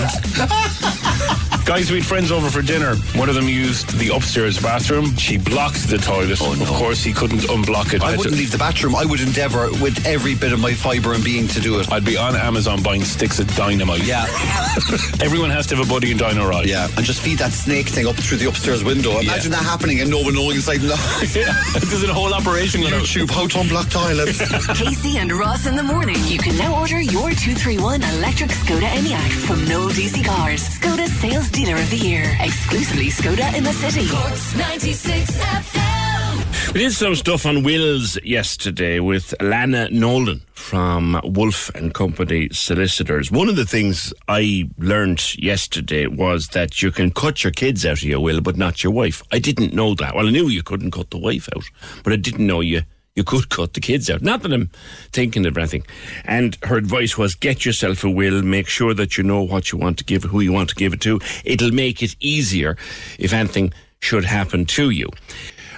Guys, 1.70 1.92
we 1.92 1.98
had 2.00 2.06
friends 2.08 2.32
over 2.32 2.50
for 2.50 2.64
dinner. 2.64 2.96
One 3.14 3.30
of 3.30 3.36
them 3.36 3.48
used 3.48 3.96
the 4.00 4.10
upstairs 4.12 4.60
bathroom. 4.60 5.16
She 5.18 5.38
blocked 5.38 5.88
the 5.88 6.00
toilet. 6.00 6.40
Oh, 6.42 6.52
of 6.60 6.68
course, 6.68 7.04
he 7.04 7.14
couldn't 7.14 7.42
unblock 7.42 7.94
it. 7.94 8.02
I 8.02 8.10
had 8.10 8.18
wouldn't 8.18 8.34
to- 8.34 8.42
leave 8.42 8.52
the 8.52 8.58
bathroom. 8.58 8.96
I 8.96 9.06
would 9.06 9.22
endeavour 9.22 9.70
with 9.80 10.04
every 10.04 10.34
bit 10.34 10.52
of 10.52 10.60
my 10.60 10.74
fibre 10.74 11.14
and 11.14 11.24
being 11.24 11.48
to 11.50 11.60
do 11.62 11.80
it. 11.80 11.92
I'd 11.92 12.04
be 12.04 12.18
on 12.18 12.36
Amazon 12.36 12.82
buying 12.82 13.04
sticks 13.04 13.38
of 13.38 13.56
dynamite. 13.56 14.04
Yeah. 14.04 14.24
Everyone 15.22 15.52
has 15.52 15.68
to 15.68 15.76
have 15.76 15.86
a 15.86 15.88
buddy 15.88 16.10
in 16.10 16.18
Dyno-Rod. 16.18 16.66
Yeah, 16.66 16.88
and 16.98 17.06
just 17.06 17.22
feed 17.22 17.38
that 17.38 17.52
snake 17.52 17.88
thing 17.88 18.08
up 18.08 18.16
through 18.16 18.40
the 18.40 18.50
upstairs 18.50 18.84
window. 18.84 19.20
Imagine 19.20 19.52
that 19.52 19.62
happening 19.62 20.02
and 20.02 20.10
no 20.10 20.22
one 20.24 20.34
knowing 20.34 20.58
it's 20.58 20.68
like, 20.68 20.82
no. 20.82 20.96
There's 21.22 22.04
a 22.04 22.12
whole 22.12 22.34
operation 22.34 22.82
going 22.82 22.94
YouTube, 22.94 23.30
how 23.30 23.46
to 23.46 23.58
unblock 23.60 23.92
toilets. 23.92 24.40
Casey 24.82 25.20
and 25.20 25.32
Ross 25.32 25.68
in 25.68 25.76
the 25.76 25.84
morning. 25.84 26.18
You 26.26 26.40
can 26.40 26.58
now 26.58 26.80
order 26.80 27.00
your 27.00 27.30
231 27.30 28.02
electric 28.18 28.50
Skoda 28.50 28.90
Enyaq 28.90 29.30
from 29.46 29.64
Noel 29.66 29.90
DC 29.90 30.26
Cars. 30.26 30.68
Skoda 30.68 31.06
Sales 31.08 31.48
Dealer 31.60 31.76
of 31.76 31.90
the 31.90 31.98
Year. 31.98 32.38
Exclusively 32.40 33.08
Skoda 33.08 33.54
in 33.54 33.66
the 33.66 33.74
city. 33.74 34.08
Cork's 34.08 34.56
96 34.56 35.30
FM. 35.32 36.74
We 36.74 36.80
did 36.80 36.94
some 36.94 37.16
stuff 37.16 37.46
on 37.46 37.64
wills 37.64 38.18
yesterday 38.24 39.02
with 39.02 39.36
Lana 39.42 39.90
Nolan 39.90 40.42
from 40.54 41.20
Wolf 41.22 41.70
and 41.76 41.94
Company 41.94 42.48
Solicitors. 42.54 43.30
One 43.30 43.50
of 43.50 43.58
the 43.58 43.66
things 43.66 44.14
I 44.30 44.70
learned 44.78 45.38
yesterday 45.38 46.08
was 46.08 46.48
that 46.50 46.82
you 46.82 46.94
can 46.94 47.12
cut 47.12 47.44
your 47.44 47.52
kids 47.52 47.86
out 47.86 47.98
of 47.98 48.04
your 48.04 48.22
will, 48.22 48.40
but 48.40 48.56
not 48.56 48.82
your 48.82 48.94
wife. 48.94 49.22
I 49.34 49.40
didn't 49.40 49.74
know 49.74 49.96
that. 49.96 50.16
Well, 50.16 50.28
I 50.28 50.32
knew 50.32 50.48
you 50.48 50.64
couldn't 50.64 50.92
cut 50.92 51.10
the 51.10 51.18
wife 51.18 51.50
out, 51.54 51.66
but 52.06 52.14
I 52.14 52.16
didn't 52.16 52.48
know 52.48 52.62
you 52.62 52.84
you 53.20 53.26
could 53.26 53.50
cut 53.50 53.74
the 53.74 53.82
kids 53.82 54.10
out. 54.10 54.22
Not 54.22 54.44
that 54.44 54.54
I'm 54.54 54.70
thinking 55.12 55.46
of 55.46 55.58
anything. 55.58 55.84
And 56.24 56.58
her 56.64 56.78
advice 56.78 57.18
was 57.18 57.36
get 57.36 57.66
yourself 57.66 58.06
a 58.06 58.10
will, 58.10 58.42
make 58.42 58.70
sure 58.70 58.94
that 58.94 59.18
you 59.18 59.26
know 59.26 59.42
what 59.42 59.74
you 59.74 59.78
want 59.78 59.98
to 59.98 60.06
give, 60.06 60.24
who 60.24 60.40
you 60.40 60.54
want 60.54 60.70
to 60.70 60.76
give 60.76 60.94
it 60.94 61.02
to. 61.02 61.20
It'll 61.44 61.74
make 61.74 62.02
it 62.02 62.16
easier 62.22 62.78
if 63.20 63.34
anything 63.34 63.74
should 64.00 64.24
happen 64.24 64.64
to 64.68 64.90
you. 64.90 65.10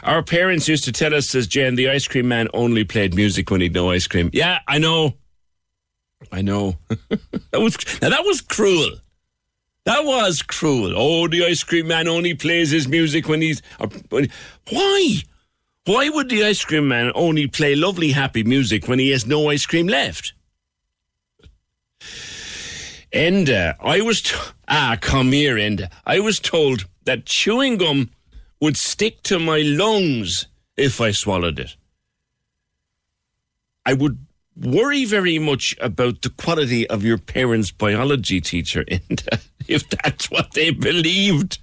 Our 0.03 0.21
parents 0.21 0.67
used 0.67 0.83
to 0.83 0.91
tell 0.91 1.15
us, 1.15 1.29
says 1.29 1.47
Jen, 1.47 1.73
the 1.73 1.89
ice 1.89 2.07
cream 2.07 2.27
man 2.27 2.47
only 2.53 2.83
played 2.83 3.15
music 3.15 3.49
when 3.49 3.61
he'd 3.61 3.73
no 3.73 3.89
ice 3.89 4.05
cream. 4.05 4.29
Yeah, 4.33 4.59
I 4.67 4.77
know. 4.77 5.15
I 6.31 6.43
know. 6.43 6.77
that 6.87 7.59
was 7.59 7.75
now 8.03 8.09
that 8.09 8.23
was 8.23 8.41
cruel. 8.41 8.91
That 9.85 10.05
was 10.05 10.43
cruel. 10.43 10.93
Oh, 10.95 11.27
the 11.27 11.43
ice 11.43 11.63
cream 11.63 11.87
man 11.87 12.07
only 12.07 12.35
plays 12.35 12.69
his 12.69 12.87
music 12.87 13.27
when 13.27 13.41
he's. 13.41 13.63
Why? 14.69 15.23
Why 15.85 16.09
would 16.09 16.29
the 16.29 16.43
ice 16.43 16.63
cream 16.63 16.87
man 16.89 17.11
only 17.15 17.47
play 17.47 17.75
lovely, 17.75 18.11
happy 18.11 18.43
music 18.43 18.87
when 18.87 18.99
he 18.99 19.09
has 19.09 19.25
no 19.25 19.49
ice 19.49 19.65
cream 19.65 19.87
left? 19.87 20.33
Enda, 23.11 23.75
I 23.79 24.01
was 24.01 24.21
t- 24.21 24.35
ah, 24.67 24.95
come 25.01 25.31
here, 25.31 25.55
Enda. 25.55 25.91
I 26.05 26.19
was 26.19 26.39
told 26.39 26.85
that 27.05 27.25
chewing 27.25 27.77
gum 27.77 28.11
would 28.61 28.77
stick 28.77 29.23
to 29.23 29.39
my 29.39 29.61
lungs 29.61 30.45
if 30.77 31.01
I 31.01 31.11
swallowed 31.11 31.59
it. 31.59 31.75
I 33.83 33.93
would 33.93 34.19
worry 34.55 35.05
very 35.05 35.39
much 35.39 35.75
about 35.81 36.21
the 36.21 36.29
quality 36.29 36.87
of 36.87 37.03
your 37.03 37.17
parents' 37.17 37.71
biology 37.71 38.39
teacher, 38.39 38.83
Enda, 38.85 39.41
if 39.67 39.89
that's 39.89 40.29
what 40.29 40.53
they 40.53 40.69
believed. 40.69 41.57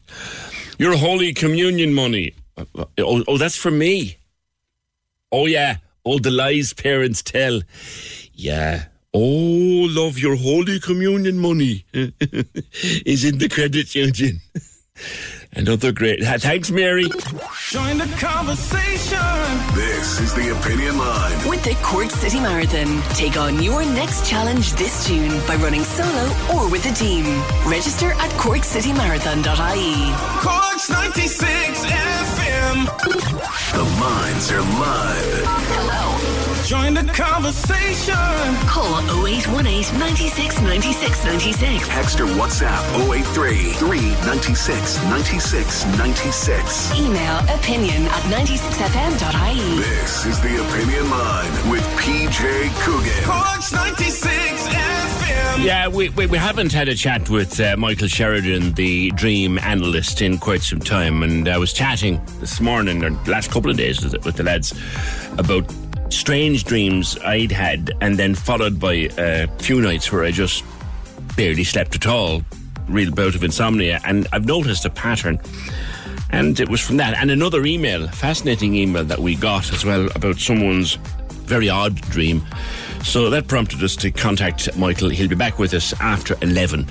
Your 0.77 0.97
Holy 0.97 1.33
Communion 1.33 1.95
money. 1.95 2.35
Oh, 2.99 3.25
oh, 3.27 3.39
that's 3.39 3.57
for 3.57 3.71
me. 3.71 4.19
Oh, 5.31 5.47
yeah. 5.47 5.77
All 6.05 6.19
the 6.19 6.31
lies 6.31 6.73
parents 6.73 7.23
tell. 7.23 7.61
Yeah. 8.33 8.87
Oh, 9.15 9.89
love, 9.91 10.19
your 10.19 10.37
Holy 10.37 10.81
Communion 10.81 11.39
money 11.39 11.85
is 11.93 13.25
in 13.25 13.39
the 13.39 13.49
credit 13.49 13.95
union. 13.95 14.41
And 15.53 15.69
another 15.69 15.93
great. 15.93 16.23
Thanks, 16.23 16.71
Mary. 16.71 17.09
Join 17.71 17.99
the 17.99 18.17
conversation. 18.19 19.19
This 19.75 20.21
is 20.21 20.35
the 20.35 20.51
Opinion 20.59 20.99
Line. 20.99 21.49
With 21.49 21.63
the 21.65 21.75
Cork 21.83 22.11
City 22.11 22.39
Marathon, 22.39 23.03
take 23.15 23.37
on 23.37 23.63
your 23.63 23.85
next 23.85 24.29
challenge 24.29 24.73
this 24.75 25.07
June 25.09 25.41
by 25.47 25.57
running 25.57 25.85
solo 25.85 26.31
or 26.55 26.71
with 26.71 26.85
a 26.91 26.95
team. 26.95 27.25
Register 27.67 28.13
at 28.13 28.31
corkcitymarathon.ie. 28.33 30.13
Cork's 30.43 30.91
96 30.91 31.85
FM. 32.69 32.87
FM. 32.87 33.73
The 33.73 33.85
lines 34.01 34.51
are 34.53 34.61
live. 34.61 35.45
Hello. 35.73 36.65
Join 36.65 36.95
the 36.95 37.11
conversation. 37.13 38.15
Call 38.67 39.01
0818 39.27 39.99
96 39.99 40.61
96 40.61 41.25
96. 41.25 41.89
Text 41.89 42.21
or 42.21 42.27
WhatsApp 42.27 42.85
083 43.11 43.73
396 43.73 45.03
96 45.05 45.87
96. 45.97 46.99
Email 46.99 47.39
opinion 47.57 48.03
at 48.05 48.23
96fm.ie. 48.29 49.79
This 49.79 50.27
is 50.27 50.41
the 50.41 50.61
Opinion 50.69 51.11
Line 51.11 51.71
with 51.71 51.85
PJ 51.97 52.69
Coogan. 52.83 53.25
Corks 53.25 53.73
96 53.73 54.27
FM. 54.27 54.48
Yeah, 55.61 55.89
we, 55.89 56.09
we, 56.11 56.27
we 56.27 56.39
haven't 56.39 56.73
had 56.73 56.89
a 56.89 56.95
chat 56.95 57.29
with 57.29 57.61
uh, 57.61 57.77
Michael 57.77 58.09
Sheridan, 58.09 58.73
the 58.73 59.11
dream 59.11 59.59
analyst, 59.59 60.23
in 60.23 60.39
quite 60.39 60.63
some 60.63 60.79
time. 60.79 61.23
And 61.23 61.49
I 61.49 61.59
was 61.59 61.73
chatting 61.73 62.21
this 62.41 62.61
morning, 62.61 63.05
or 63.05 63.11
last 63.27 63.51
couple 63.51 63.71
of 63.71 63.77
days, 63.77 64.03
with 64.03 64.25
with 64.25 64.37
the 64.37 64.45
lads 64.45 64.73
about 65.37 65.71
strange 66.11 66.65
dreams 66.65 67.19
I'd 67.25 67.53
had, 67.53 67.93
and 68.01 68.17
then 68.17 68.35
followed 68.35 68.81
by 68.81 69.11
a 69.19 69.47
few 69.59 69.83
nights 69.83 70.11
where 70.11 70.25
I 70.25 70.31
just 70.31 70.65
barely 71.37 71.65
slept 71.65 71.95
at 71.97 72.07
all, 72.07 72.43
real 72.89 73.11
bout 73.11 73.35
of 73.35 73.45
insomnia. 73.45 74.01
And 74.05 74.27
I've 74.33 74.47
noticed 74.47 74.85
a 74.85 74.91
pattern. 74.91 75.41
And 76.31 76.61
it 76.61 76.69
was 76.69 76.81
from 76.81 76.99
that. 76.99 77.15
And 77.17 77.31
another 77.31 77.67
email, 77.67 78.07
fascinating 78.09 78.75
email 78.75 79.05
that 79.05 79.19
we 79.19 79.35
got 79.35 79.73
as 79.73 79.85
well 79.85 80.09
about 80.15 80.39
someone's 80.39 80.95
very 81.45 81.69
odd 81.69 81.97
dream. 82.03 82.47
So 83.03 83.31
that 83.31 83.47
prompted 83.49 83.83
us 83.83 83.97
to 83.97 84.11
contact 84.11 84.77
Michael. 84.77 85.09
He'll 85.09 85.29
be 85.29 85.35
back 85.35 85.59
with 85.59 85.75
us 85.75 85.93
after 86.01 86.37
11 86.43 86.85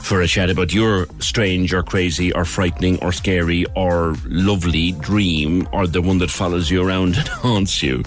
for 0.00 0.20
a 0.20 0.26
chat 0.26 0.50
about 0.50 0.72
your 0.72 1.06
strange 1.18 1.72
or 1.72 1.82
crazy 1.82 2.32
or 2.32 2.44
frightening 2.44 3.02
or 3.02 3.10
scary 3.10 3.64
or 3.74 4.14
lovely 4.26 4.92
dream 4.92 5.66
or 5.72 5.86
the 5.86 6.02
one 6.02 6.18
that 6.18 6.30
follows 6.30 6.70
you 6.70 6.86
around 6.86 7.16
and 7.18 7.28
haunts 7.28 7.82
you. 7.82 8.02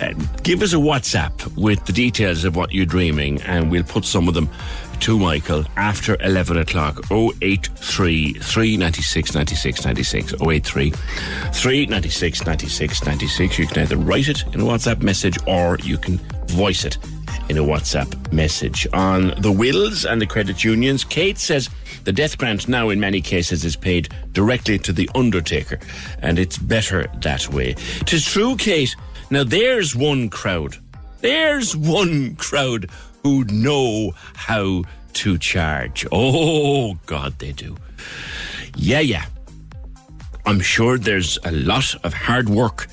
Uh, 0.00 0.12
give 0.42 0.62
us 0.62 0.72
a 0.72 0.76
WhatsApp 0.76 1.56
with 1.56 1.84
the 1.84 1.92
details 1.92 2.44
of 2.44 2.56
what 2.56 2.72
you're 2.72 2.84
dreaming, 2.84 3.40
and 3.42 3.70
we'll 3.70 3.84
put 3.84 4.04
some 4.04 4.26
of 4.26 4.34
them 4.34 4.48
to 4.98 5.18
Michael 5.18 5.64
after 5.76 6.16
11 6.20 6.56
o'clock. 6.56 7.00
083 7.10 8.34
396 8.34 9.34
96 9.34 9.84
96. 9.84 10.34
083 10.34 10.90
396 10.90 12.46
96 12.46 13.06
96. 13.06 13.58
You 13.58 13.66
can 13.66 13.82
either 13.82 13.96
write 13.96 14.28
it 14.28 14.44
in 14.54 14.60
a 14.60 14.64
WhatsApp 14.64 15.02
message 15.02 15.38
or 15.46 15.78
you 15.82 15.98
can 15.98 16.18
voice 16.52 16.84
it 16.84 16.98
in 17.48 17.58
a 17.58 17.62
WhatsApp 17.62 18.32
message. 18.32 18.86
On 18.92 19.34
the 19.38 19.52
wills 19.52 20.04
and 20.04 20.20
the 20.20 20.26
credit 20.26 20.62
unions, 20.62 21.04
Kate 21.04 21.38
says 21.38 21.68
the 22.04 22.12
death 22.12 22.38
grant 22.38 22.68
now 22.68 22.90
in 22.90 23.00
many 23.00 23.20
cases 23.20 23.64
is 23.64 23.76
paid 23.76 24.12
directly 24.32 24.78
to 24.78 24.92
the 24.92 25.10
undertaker, 25.14 25.78
and 26.20 26.38
it's 26.38 26.58
better 26.58 27.08
that 27.20 27.48
way. 27.48 27.74
Tis 28.06 28.24
true, 28.24 28.56
Kate. 28.56 28.94
Now 29.30 29.44
there's 29.44 29.96
one 29.96 30.28
crowd. 30.28 30.76
There's 31.20 31.76
one 31.76 32.36
crowd 32.36 32.90
who 33.22 33.44
know 33.44 34.12
how 34.34 34.84
to 35.14 35.38
charge. 35.38 36.06
Oh, 36.10 36.94
God, 37.06 37.38
they 37.38 37.52
do. 37.52 37.76
Yeah, 38.76 39.00
yeah. 39.00 39.26
I'm 40.44 40.60
sure 40.60 40.98
there's 40.98 41.38
a 41.44 41.52
lot 41.52 41.94
of 42.04 42.12
hard 42.12 42.48
work 42.48 42.88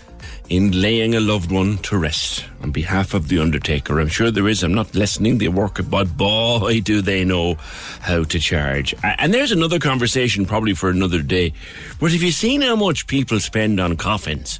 in 0.50 0.82
laying 0.82 1.14
a 1.14 1.20
loved 1.20 1.52
one 1.52 1.78
to 1.78 1.98
rest 1.98 2.44
on 2.62 2.72
behalf 2.72 3.14
of 3.14 3.28
the 3.28 3.40
undertaker. 3.40 4.00
I'm 4.00 4.08
sure 4.08 4.32
there 4.32 4.48
is. 4.48 4.64
I'm 4.64 4.74
not 4.74 4.96
lessening 4.96 5.38
the 5.38 5.48
work, 5.50 5.80
but 5.90 6.18
boy, 6.18 6.82
do 6.82 7.02
they 7.02 7.24
know 7.24 7.56
how 8.02 8.24
to 8.24 8.40
charge. 8.40 8.96
And 9.04 9.34
there's 9.34 9.52
another 9.52 9.80
conversation, 9.80 10.46
probably 10.46 10.74
for 10.74 10.90
another 10.90 11.22
day. 11.22 11.54
But 12.00 12.12
have 12.12 12.24
you 12.24 12.32
seen 12.32 12.62
how 12.62 12.76
much 12.76 13.06
people 13.06 13.40
spend 13.40 13.80
on 13.80 13.96
coffins? 13.96 14.60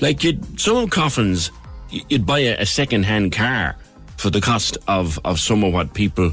Like 0.00 0.22
you'd, 0.22 0.60
some 0.60 0.88
coffins, 0.88 1.50
you'd 1.90 2.26
buy 2.26 2.40
a, 2.40 2.60
a 2.60 2.66
second-hand 2.66 3.32
car 3.32 3.76
for 4.16 4.30
the 4.30 4.40
cost 4.40 4.78
of, 4.86 5.18
of 5.24 5.40
some 5.40 5.64
of 5.64 5.72
what 5.72 5.94
people 5.94 6.32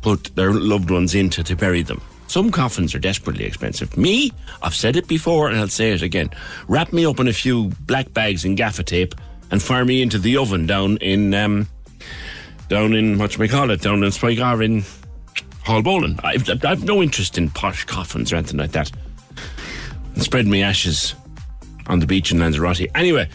put 0.00 0.34
their 0.34 0.52
loved 0.52 0.90
ones 0.90 1.14
into 1.14 1.42
to 1.42 1.54
bury 1.54 1.82
them. 1.82 2.00
Some 2.26 2.50
coffins 2.50 2.94
are 2.94 2.98
desperately 2.98 3.44
expensive. 3.44 3.96
Me, 3.96 4.32
I've 4.62 4.74
said 4.74 4.96
it 4.96 5.06
before 5.06 5.48
and 5.48 5.58
I'll 5.58 5.68
say 5.68 5.92
it 5.92 6.02
again. 6.02 6.30
Wrap 6.68 6.92
me 6.92 7.06
up 7.06 7.20
in 7.20 7.28
a 7.28 7.32
few 7.32 7.70
black 7.80 8.12
bags 8.12 8.44
and 8.44 8.56
gaffer 8.56 8.82
tape 8.82 9.14
and 9.50 9.62
fire 9.62 9.84
me 9.84 10.02
into 10.02 10.18
the 10.18 10.36
oven 10.36 10.66
down 10.66 10.96
in 10.98 11.34
um, 11.34 11.68
down 12.68 12.94
in 12.94 13.18
what 13.18 13.38
we 13.38 13.48
call 13.48 13.70
it 13.70 13.80
down 13.80 14.02
in 14.02 14.10
Spike 14.10 14.38
in 14.38 14.82
Haulbowline. 15.64 16.20
I've, 16.24 16.64
I've 16.64 16.84
no 16.84 17.02
interest 17.02 17.38
in 17.38 17.50
posh 17.50 17.84
coffins 17.84 18.32
or 18.32 18.36
anything 18.36 18.58
like 18.58 18.72
that. 18.72 18.90
And 20.14 20.22
spread 20.22 20.46
me 20.46 20.62
ashes 20.62 21.14
on 21.86 22.00
the 22.00 22.06
beach 22.06 22.32
in 22.32 22.38
Lanzarote. 22.38 22.88
Anyway, 22.94 23.28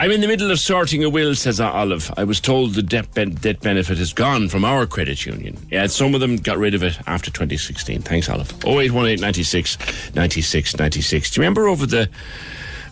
I'm 0.00 0.12
in 0.12 0.22
the 0.22 0.28
middle 0.28 0.50
of 0.50 0.58
sorting 0.58 1.04
a 1.04 1.10
will, 1.10 1.34
says 1.34 1.60
Olive. 1.60 2.10
I 2.16 2.24
was 2.24 2.40
told 2.40 2.72
the 2.72 2.82
debt, 2.82 3.12
ben- 3.12 3.34
debt 3.34 3.60
benefit 3.60 3.98
is 3.98 4.14
gone 4.14 4.48
from 4.48 4.64
our 4.64 4.86
credit 4.86 5.26
union. 5.26 5.58
Yeah, 5.70 5.88
some 5.88 6.14
of 6.14 6.22
them 6.22 6.36
got 6.36 6.56
rid 6.56 6.74
of 6.74 6.82
it 6.82 6.98
after 7.06 7.30
2016. 7.30 8.00
Thanks, 8.00 8.26
Olive. 8.30 8.50
0818 8.64 9.20
96 9.20 10.14
96 10.14 10.78
96. 10.78 11.30
Do 11.30 11.38
you 11.38 11.42
remember 11.42 11.68
over 11.68 11.84
the 11.84 12.08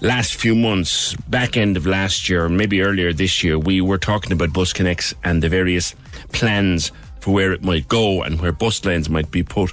last 0.03 0.35
few 0.35 0.55
months, 0.55 1.15
back 1.31 1.57
end 1.57 1.79
of 1.79 1.87
last 1.87 2.29
year, 2.29 2.47
maybe 2.47 2.83
earlier 2.83 3.15
this 3.15 3.43
year, 3.43 3.59
we 3.59 3.81
were 3.81 3.97
talking 3.97 4.31
about 4.33 4.53
Bus 4.53 4.75
Connects 4.75 5.15
and 5.25 5.43
the 5.43 5.49
various 5.49 5.95
plans 6.33 6.93
for 7.21 7.33
where 7.33 7.55
it 7.55 7.63
might 7.63 7.89
go 7.89 8.23
and 8.23 8.39
where 8.39 8.53
bus 8.53 8.85
lanes 8.85 9.09
might 9.09 9.31
be 9.31 9.43
put 9.43 9.73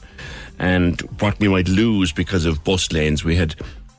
and 0.58 1.02
what 1.20 1.38
we 1.42 1.50
might 1.50 1.68
lose 1.68 2.14
because 2.14 2.46
of 2.46 2.64
bus 2.64 2.94
lanes. 2.94 3.26
We 3.26 3.36
had 3.36 3.56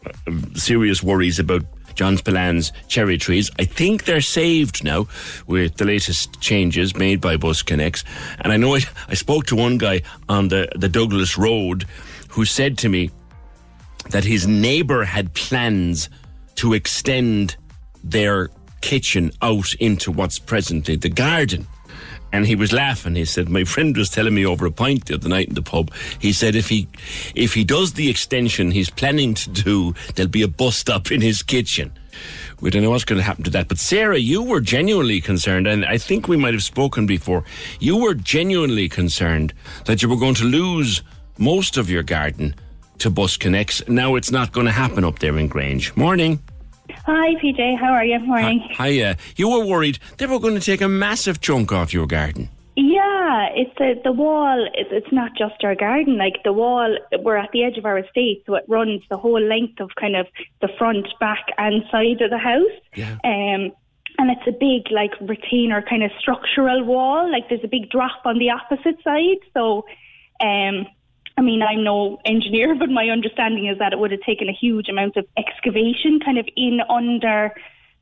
uh, 0.07 0.33
serious 0.55 1.03
worries 1.03 1.39
about 1.39 1.67
John 1.97 2.17
Spillan's 2.17 2.73
cherry 2.89 3.19
trees. 3.19 3.51
I 3.59 3.65
think 3.65 4.05
they're 4.05 4.21
saved 4.21 4.85
now 4.85 5.09
with 5.47 5.77
the 5.77 5.85
latest 5.85 6.41
changes 6.41 6.95
made 6.95 7.21
by 7.21 7.37
Bus 7.37 7.63
Connects. 7.63 8.05
And 8.41 8.53
I 8.53 8.57
know 8.57 8.77
I, 8.77 8.81
I 9.09 9.15
spoke 9.15 9.47
to 9.47 9.57
one 9.57 9.79
guy 9.79 10.03
on 10.29 10.49
the, 10.49 10.69
the 10.77 10.89
Douglas 10.89 11.37
Road 11.37 11.87
who 12.29 12.45
said 12.45 12.79
to 12.79 12.89
me 12.89 13.11
that 14.11 14.25
his 14.25 14.47
neighbour 14.47 15.05
had 15.05 15.35
plans 15.35 16.09
to 16.57 16.75
extend 16.75 17.57
their 18.05 18.51
kitchen 18.81 19.33
out 19.43 19.75
into 19.75 20.13
what's 20.13 20.39
presently 20.39 20.97
the 20.97 21.09
garden. 21.09 21.67
And 22.33 22.47
he 22.47 22.55
was 22.55 22.73
laughing. 22.73 23.15
He 23.15 23.25
said, 23.25 23.49
"My 23.49 23.65
friend 23.65 23.97
was 23.97 24.11
telling 24.11 24.35
me 24.35 24.45
over 24.45 24.67
a 24.67 24.71
pint 24.71 25.07
the 25.07 25.15
other 25.15 25.29
night 25.29 25.49
in 25.49 25.55
the 25.55 25.63
pub. 25.63 25.91
He 26.19 26.33
said 26.33 26.55
if 26.55 26.69
he 26.69 26.87
if 27.35 27.55
he 27.55 27.65
does 27.65 27.95
the 27.95 28.11
extension 28.11 28.71
he's 28.71 28.91
planning 28.91 29.35
to 29.35 29.51
do, 29.51 29.95
there'll 30.15 30.31
be 30.31 30.43
a 30.43 30.49
bus 30.49 30.77
stop 30.77 31.11
in 31.11 31.21
his 31.21 31.43
kitchen." 31.43 31.93
We 32.61 32.71
don't 32.71 32.83
know 32.83 32.91
what's 32.91 33.05
going 33.05 33.19
to 33.19 33.23
happen 33.23 33.45
to 33.45 33.51
that. 33.51 33.69
But 33.69 33.79
Sarah, 33.79 34.19
you 34.19 34.43
were 34.43 34.61
genuinely 34.61 35.21
concerned, 35.21 35.67
and 35.67 35.85
I 35.85 35.99
think 35.99 36.29
we 36.29 36.37
might 36.39 36.55
have 36.55 36.63
spoken 36.63 37.07
before. 37.07 37.45
You 37.79 37.99
were 37.99 38.15
genuinely 38.15 38.89
concerned 38.89 39.53
that 39.85 40.03
you 40.03 40.09
were 40.09 40.17
going 40.17 40.35
to 40.37 40.45
lose 40.45 41.03
most 41.39 41.77
of 41.77 41.91
your 41.91 42.03
garden 42.03 42.55
to 42.99 43.11
Bus 43.11 43.37
Connects. 43.37 43.87
Now 43.89 44.15
it's 44.15 44.31
not 44.31 44.53
going 44.53 44.67
to 44.67 44.73
happen 44.73 45.05
up 45.05 45.19
there 45.19 45.37
in 45.37 45.49
Grange. 45.49 45.95
Morning. 45.97 46.41
Hi, 47.07 47.35
PJ. 47.37 47.79
How 47.79 47.93
are 47.93 48.05
you? 48.05 48.19
Morning. 48.21 48.63
Hi, 48.75 48.91
hiya. 48.91 49.17
You 49.37 49.49
were 49.49 49.65
worried 49.65 49.99
they 50.19 50.27
were 50.27 50.39
going 50.39 50.55
to 50.55 50.61
take 50.61 50.81
a 50.81 50.89
massive 50.89 51.41
chunk 51.41 51.73
off 51.73 51.93
your 51.93 52.07
garden. 52.07 52.51
Yeah, 52.77 53.49
it's 53.55 53.73
the 53.79 53.95
the 54.05 54.13
wall. 54.13 54.69
It's, 54.75 54.91
it's 54.93 55.13
not 55.13 55.33
just 55.37 55.65
our 55.65 55.75
garden. 55.75 56.19
Like 56.19 56.43
the 56.45 56.53
wall, 56.53 56.97
we're 57.21 57.37
at 57.37 57.51
the 57.53 57.65
edge 57.65 57.79
of 57.79 57.87
our 57.87 57.99
estate, 57.99 58.43
so 58.47 58.55
it 58.55 58.65
runs 58.69 59.03
the 59.09 59.17
whole 59.17 59.41
length 59.41 59.81
of 59.81 59.91
kind 59.99 60.15
of 60.15 60.27
the 60.61 60.69
front, 60.79 61.07
back, 61.19 61.47
and 61.57 61.83
side 61.91 62.21
of 62.21 62.31
the 62.31 62.39
house. 62.39 62.77
Yeah. 62.95 63.17
Um, 63.25 63.73
and 64.19 64.31
it's 64.31 64.47
a 64.47 64.53
big 64.53 64.91
like 64.91 65.13
retainer 65.21 65.83
kind 65.83 66.03
of 66.03 66.11
structural 66.19 66.85
wall. 66.85 67.31
Like 67.31 67.49
there's 67.49 67.65
a 67.65 67.69
big 67.69 67.91
drop 67.91 68.25
on 68.25 68.39
the 68.39 68.51
opposite 68.51 69.03
side. 69.03 69.41
So, 69.55 69.85
um, 70.41 70.87
I 71.39 71.43
mean, 71.43 71.63
I'm 71.63 71.85
no 71.85 72.19
engineer, 72.25 72.75
but 72.79 72.89
my 72.89 73.09
understanding 73.09 73.67
is 73.67 73.79
that 73.79 73.93
it 73.93 73.99
would 73.99 74.11
have 74.11 74.21
taken 74.21 74.49
a 74.49 74.53
huge 74.53 74.89
amount 74.89 75.17
of 75.17 75.27
excavation 75.37 76.21
kind 76.25 76.39
of 76.39 76.49
in 76.57 76.81
under 76.89 77.53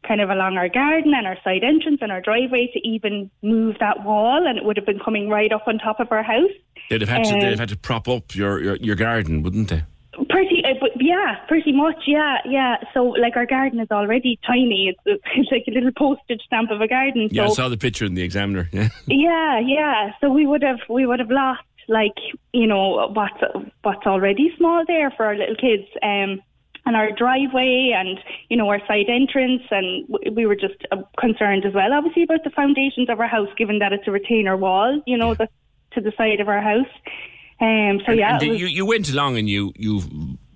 kind 0.07 0.21
of 0.21 0.29
along 0.29 0.59
our 0.59 0.69
garden 0.69 1.15
and 1.15 1.27
our 1.27 1.37
side 1.43 1.65
entrance 1.65 1.99
and 2.03 2.13
our 2.13 2.21
driveway 2.21 2.71
to 2.73 2.87
even 2.87 3.31
move 3.43 3.77
that 3.81 4.05
wall 4.05 4.47
and 4.47 4.59
it 4.59 4.65
would 4.65 4.77
have 4.77 4.85
been 4.85 4.99
coming 4.99 5.31
right 5.31 5.51
up 5.51 5.67
on 5.67 5.79
top 5.79 5.99
of 5.99 6.13
our 6.13 6.23
house. 6.23 6.51
They'd 6.91 7.01
have 7.01 7.09
had 7.09 7.25
to. 7.25 7.35
Um, 7.35 7.41
They'd 7.41 7.51
have 7.51 7.61
had 7.61 7.69
to 7.71 7.79
prop 7.79 8.09
up 8.09 8.35
your 8.35 8.61
your, 8.63 8.77
your 8.77 8.97
garden, 8.97 9.43
wouldn't 9.43 9.69
they? 9.69 9.83
Pretty, 10.31 10.63
uh, 10.65 10.75
but 10.81 10.91
yeah, 11.01 11.37
pretty 11.49 11.73
much, 11.73 12.05
yeah, 12.07 12.37
yeah. 12.45 12.77
So 12.93 13.05
like 13.05 13.37
our 13.37 13.47
garden 13.47 13.81
is 13.81 13.91
already 13.91 14.39
tiny. 14.47 14.95
It's, 15.05 15.23
it's 15.35 15.51
like 15.51 15.65
a 15.67 15.73
little 15.73 15.91
postage 15.97 16.43
stamp 16.47 16.71
of 16.71 16.81
a 16.81 16.87
garden. 16.87 17.29
Yeah, 17.33 17.47
I 17.47 17.49
saw 17.49 17.69
the 17.69 17.77
picture 17.77 18.05
in 18.05 18.15
the 18.15 18.23
Examiner. 18.23 18.69
Yeah. 18.71 18.91
yeah, 19.07 19.59
yeah. 19.59 20.13
So 20.21 20.31
we 20.31 20.47
would 20.47 20.63
have 20.63 20.79
we 20.89 21.07
would 21.07 21.19
have 21.19 21.31
lost 21.31 21.63
like 21.89 22.17
you 22.53 22.67
know 22.67 23.09
what's 23.13 23.43
what's 23.83 24.07
already 24.07 24.53
small 24.57 24.85
there 24.87 25.11
for 25.11 25.27
our 25.27 25.37
little 25.37 25.57
kids. 25.57 25.85
Um, 26.03 26.41
and 26.87 26.97
our 26.97 27.11
driveway 27.13 27.95
and 27.97 28.21
you 28.51 28.59
know 28.59 28.69
our 28.69 28.79
side 28.87 29.07
entrance 29.09 29.63
and 29.71 30.07
we 30.37 30.45
were 30.45 30.55
just 30.55 30.75
uh, 30.93 30.99
concerned 31.19 31.65
as 31.65 31.73
well 31.73 31.91
obviously 31.95 32.25
about 32.25 32.45
the 32.45 32.51
foundations 32.51 33.09
of 33.09 33.19
our 33.21 33.27
house 33.27 33.49
given 33.57 33.79
that 33.79 33.95
it's 33.95 34.07
a 34.07 34.11
retainer 34.11 34.55
wall 34.55 35.01
you 35.07 35.17
know 35.17 35.33
the, 35.33 35.49
to 35.93 36.03
the 36.03 36.13
side 36.19 36.41
of 36.41 36.49
our 36.51 36.61
house 36.61 36.93
um 37.63 38.03
so 38.05 38.13
yeah 38.13 38.39
And 38.39 38.51
was- 38.51 38.61
you 38.61 38.67
you 38.67 38.85
went 38.85 39.09
along 39.09 39.39
and 39.39 39.49
you 39.49 39.73
you 39.77 40.03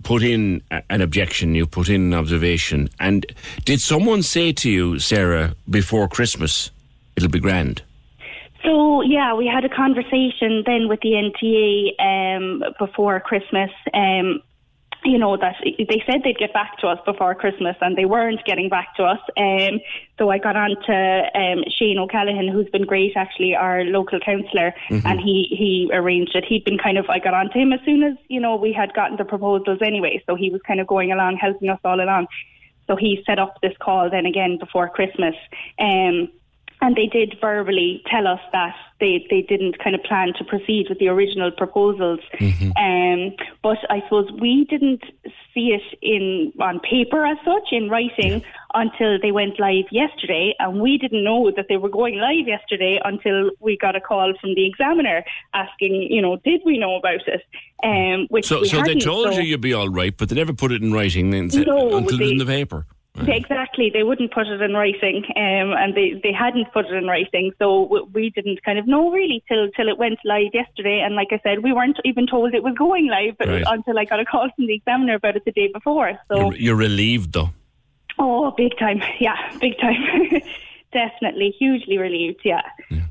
put 0.02 0.22
in 0.22 0.62
an 0.90 1.00
objection, 1.00 1.54
you 1.54 1.66
put 1.66 1.88
in 1.88 2.00
an 2.00 2.14
observation. 2.14 2.88
And 2.98 3.26
did 3.64 3.80
someone 3.80 4.22
say 4.22 4.52
to 4.52 4.70
you, 4.70 4.98
Sarah, 4.98 5.54
before 5.68 6.08
Christmas, 6.08 6.70
it'll 7.16 7.28
be 7.28 7.40
grand? 7.40 7.82
So 8.68 9.00
yeah, 9.00 9.32
we 9.32 9.46
had 9.46 9.64
a 9.64 9.68
conversation 9.70 10.62
then 10.66 10.88
with 10.88 11.00
the 11.00 11.12
NTA 11.12 12.36
um, 12.36 12.62
before 12.78 13.18
Christmas. 13.18 13.70
Um, 13.94 14.42
you 15.04 15.16
know 15.16 15.38
that 15.38 15.54
they 15.62 16.02
said 16.04 16.22
they'd 16.22 16.36
get 16.36 16.52
back 16.52 16.76
to 16.80 16.88
us 16.88 16.98
before 17.06 17.34
Christmas, 17.34 17.76
and 17.80 17.96
they 17.96 18.04
weren't 18.04 18.44
getting 18.44 18.68
back 18.68 18.94
to 18.96 19.04
us. 19.04 19.20
Um, 19.38 19.80
so 20.18 20.28
I 20.28 20.36
got 20.36 20.56
on 20.56 20.70
to 20.86 21.22
um, 21.34 21.64
Shane 21.78 21.98
O'Callaghan, 21.98 22.48
who's 22.48 22.68
been 22.68 22.84
great, 22.84 23.12
actually, 23.16 23.54
our 23.54 23.84
local 23.84 24.20
councillor, 24.20 24.74
Mhm. 24.90 25.02
and 25.06 25.20
he 25.20 25.44
he 25.50 25.88
arranged 25.94 26.34
it. 26.34 26.44
He'd 26.44 26.64
been 26.64 26.78
kind 26.78 26.98
of 26.98 27.08
I 27.08 27.20
got 27.20 27.32
on 27.32 27.48
to 27.50 27.58
him 27.58 27.72
as 27.72 27.80
soon 27.86 28.02
as 28.02 28.16
you 28.28 28.40
know 28.40 28.56
we 28.56 28.72
had 28.72 28.92
gotten 28.92 29.16
the 29.16 29.24
proposals 29.24 29.78
anyway, 29.80 30.22
so 30.26 30.34
he 30.34 30.50
was 30.50 30.60
kind 30.62 30.80
of 30.80 30.86
going 30.86 31.10
along, 31.10 31.36
helping 31.36 31.70
us 31.70 31.80
all 31.84 32.02
along. 32.02 32.26
So 32.86 32.96
he 32.96 33.22
set 33.24 33.38
up 33.38 33.60
this 33.62 33.76
call 33.78 34.10
then 34.10 34.26
again 34.26 34.58
before 34.58 34.88
Christmas. 34.88 35.36
Um, 35.78 36.28
and 36.80 36.96
they 36.96 37.06
did 37.06 37.36
verbally 37.40 38.02
tell 38.10 38.26
us 38.26 38.40
that 38.52 38.74
they, 39.00 39.26
they 39.30 39.42
didn't 39.42 39.78
kind 39.82 39.94
of 39.94 40.02
plan 40.02 40.32
to 40.38 40.44
proceed 40.44 40.86
with 40.88 40.98
the 40.98 41.08
original 41.08 41.50
proposals. 41.50 42.20
Um, 42.76 43.34
but 43.62 43.78
I 43.90 44.00
suppose 44.04 44.30
we 44.40 44.66
didn't 44.68 45.02
see 45.54 45.76
it 45.76 45.82
in 46.02 46.52
on 46.60 46.80
paper 46.80 47.24
as 47.24 47.36
such, 47.44 47.68
in 47.72 47.88
writing, 47.88 48.42
until 48.74 49.18
they 49.20 49.32
went 49.32 49.58
live 49.60 49.86
yesterday. 49.90 50.54
And 50.58 50.80
we 50.80 50.98
didn't 50.98 51.24
know 51.24 51.50
that 51.56 51.66
they 51.68 51.76
were 51.76 51.88
going 51.88 52.16
live 52.16 52.46
yesterday 52.46 53.00
until 53.04 53.50
we 53.60 53.76
got 53.76 53.96
a 53.96 54.00
call 54.00 54.32
from 54.40 54.54
the 54.54 54.66
examiner 54.66 55.24
asking, 55.54 56.08
you 56.10 56.22
know, 56.22 56.36
did 56.44 56.60
we 56.64 56.78
know 56.78 56.96
about 56.96 57.26
it? 57.26 57.42
Um, 57.84 58.26
which 58.30 58.46
So, 58.46 58.64
so 58.64 58.82
they 58.82 58.96
told 58.96 59.32
so- 59.32 59.40
you 59.40 59.42
you'd 59.42 59.60
be 59.60 59.74
all 59.74 59.88
right, 59.88 60.16
but 60.16 60.28
they 60.28 60.36
never 60.36 60.52
put 60.52 60.72
it 60.72 60.82
in 60.82 60.92
writing 60.92 61.30
No, 61.30 61.38
until 61.38 61.98
it 61.98 62.04
was 62.04 62.20
in 62.20 62.38
the 62.38 62.46
paper. 62.46 62.86
Exactly, 63.26 63.90
they 63.92 64.02
wouldn't 64.02 64.32
put 64.32 64.46
it 64.46 64.60
in 64.60 64.74
writing, 64.74 65.24
um, 65.36 65.72
and 65.76 65.94
they, 65.94 66.20
they 66.22 66.32
hadn't 66.32 66.72
put 66.72 66.86
it 66.86 66.92
in 66.92 67.06
writing, 67.06 67.52
so 67.58 68.06
we 68.12 68.30
didn't 68.30 68.62
kind 68.62 68.78
of 68.78 68.86
know 68.86 69.10
really 69.10 69.42
till 69.48 69.68
till 69.72 69.88
it 69.88 69.98
went 69.98 70.18
live 70.24 70.50
yesterday. 70.52 71.00
And 71.00 71.14
like 71.14 71.28
I 71.32 71.40
said, 71.42 71.62
we 71.62 71.72
weren't 71.72 71.98
even 72.04 72.26
told 72.26 72.54
it 72.54 72.62
was 72.62 72.74
going 72.76 73.08
live 73.08 73.34
Right. 73.40 73.64
until 73.66 73.98
I 73.98 74.04
got 74.04 74.20
a 74.20 74.24
call 74.24 74.48
from 74.54 74.66
the 74.66 74.74
examiner 74.74 75.14
about 75.14 75.36
it 75.36 75.44
the 75.44 75.52
day 75.52 75.68
before. 75.72 76.18
So, 76.30 76.36
You're, 76.36 76.56
you're 76.56 76.76
relieved, 76.76 77.32
though. 77.32 77.50
oh, 78.18 78.50
big 78.56 78.76
time, 78.78 79.00
yeah, 79.20 79.36
big 79.60 79.78
time, 79.78 79.96
definitely, 80.92 81.54
hugely 81.58 81.98
relieved, 81.98 82.40
yeah, 82.44 82.62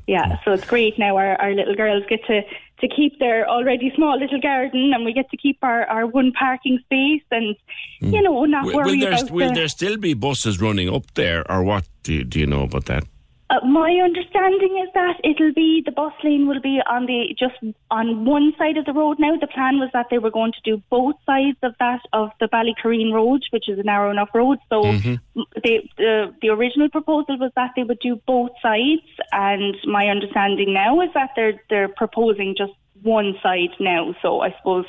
yeah. 0.06 0.38
So 0.44 0.52
it's 0.52 0.64
great 0.66 0.98
now. 0.98 1.16
Our 1.16 1.40
our 1.40 1.54
little 1.54 1.74
girls 1.74 2.04
get 2.08 2.24
to 2.26 2.42
to 2.80 2.88
keep 2.88 3.18
their 3.18 3.48
already 3.48 3.92
small 3.94 4.18
little 4.18 4.40
garden, 4.40 4.92
and 4.94 5.04
we 5.04 5.12
get 5.12 5.30
to 5.30 5.36
keep 5.36 5.58
our 5.62 5.84
our 5.86 6.06
one 6.06 6.32
parking 6.32 6.78
space, 6.84 7.22
and 7.30 7.56
hmm. 8.00 8.14
you 8.14 8.22
know, 8.22 8.44
not 8.44 8.64
Will, 8.66 8.76
worry 8.76 8.92
will 8.92 9.00
there, 9.00 9.12
about 9.12 9.30
will 9.30 9.48
the, 9.48 9.54
there 9.54 9.68
still 9.68 9.96
be 9.96 10.14
buses 10.14 10.60
running 10.60 10.88
up 10.88 11.12
there, 11.14 11.50
or 11.50 11.62
what? 11.62 11.88
Do 12.02 12.24
do 12.24 12.38
you 12.38 12.46
know 12.46 12.62
about 12.62 12.86
that? 12.86 13.04
Uh, 13.50 13.64
my 13.64 13.92
understanding 14.04 14.78
is 14.84 14.90
that 14.92 15.16
it'll 15.24 15.54
be 15.54 15.82
the 15.82 15.90
bus 15.90 16.12
lane 16.22 16.46
will 16.46 16.60
be 16.60 16.80
on 16.86 17.06
the 17.06 17.34
just 17.38 17.54
on 17.90 18.26
one 18.26 18.52
side 18.58 18.76
of 18.76 18.84
the 18.84 18.92
road 18.92 19.18
now. 19.18 19.36
The 19.38 19.46
plan 19.46 19.78
was 19.78 19.88
that 19.94 20.06
they 20.10 20.18
were 20.18 20.30
going 20.30 20.52
to 20.52 20.60
do 20.70 20.82
both 20.90 21.14
sides 21.24 21.56
of 21.62 21.72
that 21.80 22.00
of 22.12 22.28
the 22.40 22.48
Ballycureen 22.48 23.10
Road, 23.10 23.42
which 23.50 23.68
is 23.70 23.78
a 23.78 23.82
narrow 23.82 24.10
enough 24.10 24.28
road. 24.34 24.58
So 24.68 24.82
Mhm. 24.82 25.18
they, 25.64 25.88
the 25.96 26.34
the 26.42 26.50
original 26.50 26.90
proposal 26.90 27.38
was 27.38 27.50
that 27.56 27.70
they 27.74 27.84
would 27.84 28.00
do 28.00 28.20
both 28.26 28.50
sides, 28.60 29.08
and 29.32 29.74
my 29.86 30.08
understanding 30.08 30.74
now 30.74 31.00
is 31.00 31.10
that 31.14 31.30
they're 31.34 31.58
they're 31.70 31.88
proposing 31.88 32.54
just 32.54 32.72
one 33.02 33.34
side 33.42 33.70
now. 33.80 34.14
So 34.20 34.42
I 34.42 34.50
suppose 34.58 34.84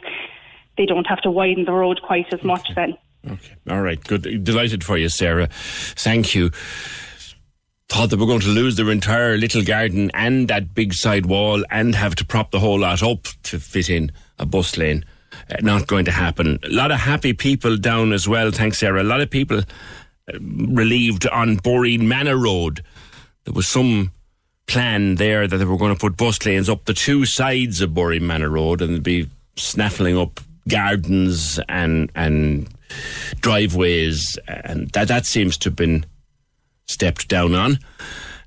they 0.78 0.86
don't 0.86 1.08
have 1.08 1.22
to 1.22 1.32
widen 1.32 1.64
the 1.64 1.72
road 1.72 2.02
quite 2.02 2.34
as 2.34 2.44
much 2.44 2.76
then. 2.76 2.98
Okay, 3.26 3.56
all 3.70 3.82
right, 3.82 4.04
good. 4.04 4.44
Delighted 4.44 4.84
for 4.84 4.98
you, 4.98 5.08
Sarah. 5.08 5.48
Thank 5.50 6.36
you. 6.36 6.52
Thought 7.90 8.12
they 8.12 8.16
were 8.16 8.26
going 8.28 8.40
to 8.42 8.48
lose 8.50 8.76
their 8.76 8.92
entire 8.92 9.36
little 9.36 9.64
garden 9.64 10.12
and 10.14 10.48
that 10.48 10.76
big 10.76 10.94
side 10.94 11.26
wall 11.26 11.64
and 11.72 11.96
have 11.96 12.16
to 12.16 12.26
prop 12.26 12.52
the 12.52 12.60
whole 12.60 12.80
lot 12.80 13.02
up 13.02 13.24
to 13.44 13.60
fit 13.60 13.90
in 13.90 14.12
a 14.38 14.46
bus 14.46 14.78
lane. 14.78 15.04
Uh, 15.50 15.58
not 15.62 15.88
going 15.88 16.06
to 16.06 16.12
happen. 16.12 16.60
A 16.64 16.70
lot 16.70 16.92
of 16.92 17.00
happy 17.00 17.34
people 17.34 17.78
down 17.78 18.14
as 18.14 18.28
well. 18.28 18.52
Thanks, 18.52 18.80
Sarah. 18.80 19.02
A 19.02 19.04
lot 19.04 19.22
of 19.22 19.30
people 19.30 19.60
uh, 19.60 20.40
relieved 20.40 21.28
on 21.28 21.58
Boreenmanna 21.58 22.40
Road. 22.42 22.84
There 23.46 23.54
was 23.54 23.68
some 23.68 24.12
plan 24.68 25.16
there 25.16 25.48
that 25.48 25.58
they 25.58 25.66
were 25.66 25.78
going 25.78 25.94
to 25.94 26.00
put 26.00 26.16
bus 26.16 26.46
lanes 26.46 26.70
up 26.70 26.86
the 26.86 26.94
two 26.94 27.26
sides 27.26 27.82
of 27.82 27.92
Boreenmanna 27.92 28.52
Road 28.52 28.82
and 28.82 29.02
be 29.02 29.28
snaffling 29.56 30.16
up 30.18 30.40
gardens 30.68 31.60
and 31.68 32.12
and 32.16 32.70
driveways, 33.42 34.38
and 34.48 34.90
that 34.92 35.08
that 35.08 35.26
seems 35.26 35.58
to 35.58 35.70
have 35.70 35.76
been 35.76 36.06
stepped 36.90 37.28
down 37.28 37.54
on 37.54 37.80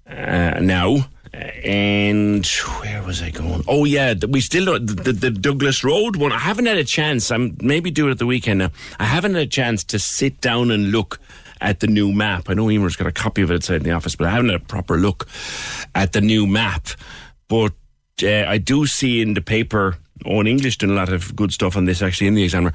uh, 0.06 0.58
now. 0.60 1.06
And 1.32 2.46
where 2.46 3.02
was 3.02 3.22
I 3.22 3.30
going? 3.30 3.64
Oh 3.66 3.84
yeah, 3.84 4.14
we 4.28 4.42
still 4.42 4.66
don't, 4.66 4.86
the, 4.86 5.12
the, 5.12 5.30
Douglas 5.30 5.82
Road 5.82 6.16
one. 6.16 6.30
I 6.30 6.38
haven't 6.38 6.66
had 6.66 6.76
a 6.76 6.84
chance. 6.84 7.30
I'm 7.30 7.56
maybe 7.62 7.90
do 7.90 8.08
it 8.08 8.10
at 8.10 8.18
the 8.18 8.26
weekend 8.26 8.58
now. 8.58 8.70
I 9.00 9.04
haven't 9.04 9.32
had 9.34 9.44
a 9.44 9.46
chance 9.46 9.82
to 9.84 9.98
sit 9.98 10.42
down 10.42 10.70
and 10.70 10.92
look 10.92 11.18
at 11.62 11.80
the 11.80 11.86
new 11.86 12.12
map. 12.12 12.50
I 12.50 12.54
know 12.54 12.68
Emer's 12.68 12.96
got 12.96 13.06
a 13.06 13.12
copy 13.12 13.40
of 13.40 13.50
it 13.50 13.54
outside 13.54 13.76
in 13.76 13.84
the 13.84 13.92
office, 13.92 14.14
but 14.14 14.26
I 14.26 14.30
haven't 14.30 14.50
had 14.50 14.60
a 14.60 14.64
proper 14.64 14.98
look 14.98 15.26
at 15.94 16.12
the 16.12 16.20
new 16.20 16.46
map. 16.46 16.88
But 17.48 17.72
uh, 18.22 18.44
I 18.46 18.58
do 18.58 18.86
see 18.86 19.22
in 19.22 19.32
the 19.32 19.40
paper, 19.40 19.96
oh, 20.26 20.40
in 20.40 20.46
English, 20.46 20.78
done 20.78 20.90
a 20.90 20.94
lot 20.94 21.10
of 21.10 21.34
good 21.34 21.52
stuff 21.52 21.78
on 21.78 21.86
this 21.86 22.02
actually 22.02 22.26
in 22.26 22.34
the 22.34 22.44
Examiner. 22.44 22.74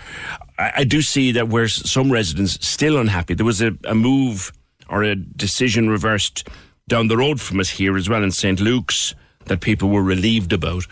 I, 0.58 0.72
I 0.78 0.84
do 0.84 1.04
see 1.04 1.32
that 1.34 1.50
where 1.50 1.68
some 1.68 2.12
residents 2.12 2.66
still 2.66 2.98
unhappy. 2.98 3.36
There 3.36 3.46
was 3.46 3.62
a, 3.62 3.78
a 3.84 3.94
move 3.94 4.52
or 4.90 5.04
a 5.04 5.16
decision 5.16 5.90
reversed 5.90 6.48
down 6.88 7.08
the 7.08 7.18
road 7.18 7.42
from 7.42 7.60
us 7.60 7.70
here 7.70 7.98
as 7.98 8.08
well 8.08 8.24
in 8.24 8.32
St. 8.32 8.60
Luke's 8.60 9.14
that 9.46 9.62
people 9.62 9.90
were 9.90 10.04
relieved 10.04 10.54
about. 10.54 10.86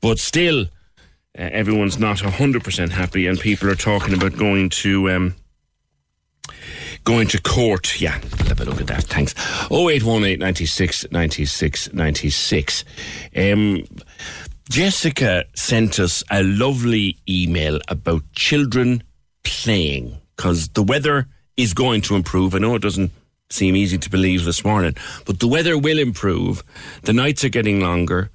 But 0.00 0.18
still, 0.18 0.62
uh, 0.62 0.66
everyone's 1.36 1.98
not 1.98 2.18
100% 2.18 2.90
happy, 2.90 3.26
and 3.26 3.38
people 3.38 3.68
are 3.70 3.74
talking 3.74 4.14
about 4.14 4.36
going 4.36 4.70
to. 4.70 5.10
Um, 5.10 5.34
Going 7.04 7.28
to 7.28 7.42
court, 7.42 8.00
yeah. 8.00 8.18
Have 8.48 8.62
a 8.62 8.64
look 8.64 8.80
at 8.80 8.86
that. 8.86 9.04
Thanks. 9.04 9.34
0818 9.70 10.38
96 10.38 11.12
96 11.12 11.92
96. 11.92 12.84
Um, 13.36 13.84
Jessica 14.70 15.44
sent 15.54 15.98
us 15.98 16.24
a 16.30 16.42
lovely 16.42 17.18
email 17.28 17.78
about 17.88 18.22
children 18.32 19.02
playing 19.42 20.16
because 20.34 20.68
the 20.68 20.82
weather 20.82 21.28
is 21.58 21.74
going 21.74 22.00
to 22.02 22.16
improve. 22.16 22.54
I 22.54 22.58
know 22.58 22.74
it 22.74 22.82
doesn't 22.82 23.12
seem 23.50 23.76
easy 23.76 23.98
to 23.98 24.10
believe 24.10 24.44
this 24.44 24.64
morning, 24.64 24.96
but 25.26 25.40
the 25.40 25.48
weather 25.48 25.78
will 25.78 25.98
improve. 25.98 26.62
The 27.02 27.12
nights 27.12 27.44
are 27.44 27.50
getting 27.50 27.80
longer. 27.80 28.30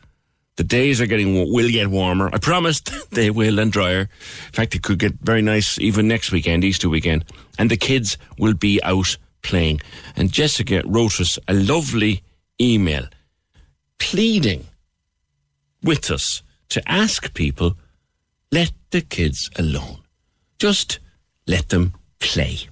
The 0.55 0.63
days 0.63 0.99
are 0.99 1.05
getting 1.05 1.35
will 1.53 1.69
get 1.69 1.87
warmer. 1.87 2.29
I 2.33 2.37
promised 2.37 2.91
they 3.11 3.29
will 3.29 3.59
and 3.59 3.71
drier. 3.71 4.01
In 4.01 4.51
fact, 4.51 4.75
it 4.75 4.83
could 4.83 4.99
get 4.99 5.13
very 5.21 5.41
nice 5.41 5.79
even 5.79 6.07
next 6.07 6.31
weekend, 6.31 6.63
Easter 6.63 6.89
weekend, 6.89 7.25
and 7.57 7.71
the 7.71 7.77
kids 7.77 8.17
will 8.37 8.53
be 8.53 8.81
out 8.83 9.17
playing. 9.41 9.81
And 10.15 10.31
Jessica 10.31 10.81
wrote 10.85 11.19
us 11.19 11.39
a 11.47 11.53
lovely 11.53 12.23
email 12.59 13.05
pleading 13.99 14.65
with 15.83 16.11
us 16.11 16.43
to 16.69 16.91
ask 16.91 17.33
people 17.33 17.77
let 18.51 18.71
the 18.91 19.01
kids 19.01 19.49
alone. 19.57 19.99
Just 20.57 20.99
let 21.47 21.69
them 21.69 21.93
play. 22.19 22.67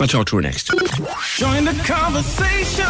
I'll 0.00 0.08
talk 0.08 0.26
to 0.26 0.36
her 0.36 0.42
next. 0.42 0.66
Join 1.36 1.64
the 1.66 1.82
conversation. 1.86 2.84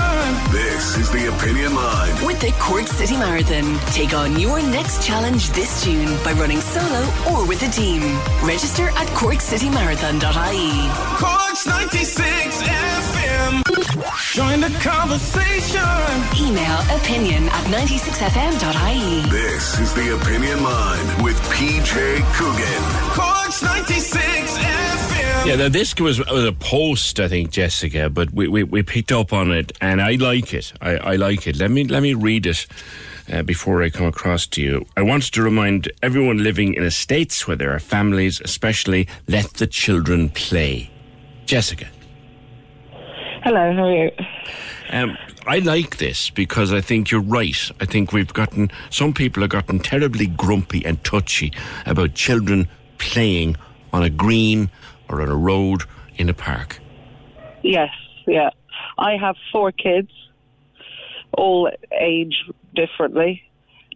This 0.50 0.96
is 0.96 1.10
the 1.10 1.28
Opinion 1.36 1.74
Line. 1.74 2.24
With 2.24 2.40
the 2.40 2.50
Cork 2.58 2.86
City 2.86 3.14
Marathon, 3.18 3.78
take 3.92 4.14
on 4.14 4.40
your 4.40 4.62
next 4.62 5.06
challenge 5.06 5.50
this 5.50 5.84
June 5.84 6.06
by 6.24 6.32
running 6.32 6.62
solo 6.62 7.04
or 7.30 7.46
with 7.46 7.62
a 7.62 7.70
team. 7.70 8.00
Register 8.42 8.88
at 8.88 9.06
corkcitymarathon.ie. 9.08 11.18
Corks 11.20 11.66
96 11.66 12.62
FM. 12.62 14.32
Join 14.32 14.60
the 14.60 14.70
conversation. 14.80 15.84
Email 16.40 16.78
opinion 16.96 17.50
at 17.50 17.64
96fm.ie. 17.68 19.28
This 19.30 19.78
is 19.78 19.92
the 19.92 20.16
Opinion 20.16 20.62
Line 20.62 21.22
with 21.22 21.36
PJ 21.52 22.24
Coogan. 22.32 22.82
Corks 23.12 23.62
96 23.62 24.56
FM. 24.56 24.83
Yeah, 25.44 25.56
now 25.56 25.68
this 25.68 25.94
was, 26.00 26.18
was 26.20 26.44
a 26.44 26.52
post, 26.52 27.20
I 27.20 27.28
think, 27.28 27.50
Jessica, 27.50 28.08
but 28.08 28.32
we, 28.32 28.48
we, 28.48 28.62
we 28.62 28.82
picked 28.82 29.12
up 29.12 29.30
on 29.34 29.52
it, 29.52 29.72
and 29.78 30.00
I 30.00 30.12
like 30.12 30.54
it. 30.54 30.72
I, 30.80 30.96
I 30.96 31.16
like 31.16 31.46
it. 31.46 31.56
Let 31.56 31.70
me 31.70 31.84
let 31.84 32.02
me 32.02 32.14
read 32.14 32.46
it 32.46 32.66
uh, 33.30 33.42
before 33.42 33.82
I 33.82 33.90
come 33.90 34.06
across 34.06 34.46
to 34.46 34.62
you. 34.62 34.86
I 34.96 35.02
wanted 35.02 35.34
to 35.34 35.42
remind 35.42 35.92
everyone 36.02 36.42
living 36.42 36.72
in 36.72 36.82
estates 36.82 37.46
where 37.46 37.58
there 37.58 37.74
are 37.74 37.78
families, 37.78 38.40
especially, 38.40 39.06
let 39.28 39.52
the 39.54 39.66
children 39.66 40.30
play. 40.30 40.90
Jessica. 41.44 41.88
Hello, 43.42 43.70
how 43.74 43.84
are 43.84 43.92
you? 43.92 44.10
Um, 44.88 45.18
I 45.46 45.58
like 45.58 45.98
this 45.98 46.30
because 46.30 46.72
I 46.72 46.80
think 46.80 47.10
you're 47.10 47.20
right. 47.20 47.70
I 47.80 47.84
think 47.84 48.14
we've 48.14 48.32
gotten 48.32 48.70
some 48.88 49.12
people 49.12 49.42
have 49.42 49.50
gotten 49.50 49.78
terribly 49.78 50.26
grumpy 50.26 50.82
and 50.86 51.04
touchy 51.04 51.52
about 51.84 52.14
children 52.14 52.66
playing 52.96 53.56
on 53.92 54.02
a 54.02 54.10
green 54.10 54.70
or 55.08 55.22
on 55.22 55.28
a 55.28 55.36
road 55.36 55.84
in 56.16 56.28
a 56.28 56.34
park? 56.34 56.80
Yes, 57.62 57.90
yeah. 58.26 58.50
I 58.98 59.16
have 59.16 59.36
four 59.52 59.72
kids, 59.72 60.10
all 61.32 61.70
age 61.98 62.44
differently, 62.74 63.42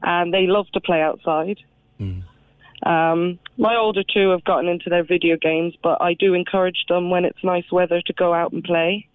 and 0.03 0.33
they 0.33 0.47
love 0.47 0.67
to 0.73 0.81
play 0.81 1.03
outside. 1.03 1.59
Um, 2.83 3.39
my 3.57 3.77
older 3.77 4.03
two 4.03 4.31
have 4.31 4.45
gotten 4.45 4.69
into 4.69 4.89
their 4.89 5.05
video 5.05 5.37
games, 5.37 5.75
but 5.83 6.01
I 6.01 6.15
do 6.15 6.35
encourage 6.35 6.85
them 6.89 7.11
when 7.11 7.25
it's 7.25 7.43
nice 7.43 7.71
weather 7.73 8.01
to 8.03 8.13
go 8.13 8.33
out 8.33 8.53
and 8.53 8.63
play. 8.63 9.09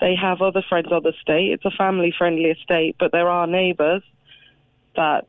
They 0.00 0.14
have 0.14 0.42
other 0.42 0.62
friends 0.68 0.88
on 0.92 1.02
the 1.02 1.10
estate. 1.10 1.52
It's 1.52 1.64
a 1.64 1.70
family 1.70 2.12
friendly 2.16 2.46
estate, 2.46 2.96
but 2.98 3.12
there 3.12 3.28
are 3.28 3.46
neighbours 3.46 4.02
that 4.96 5.26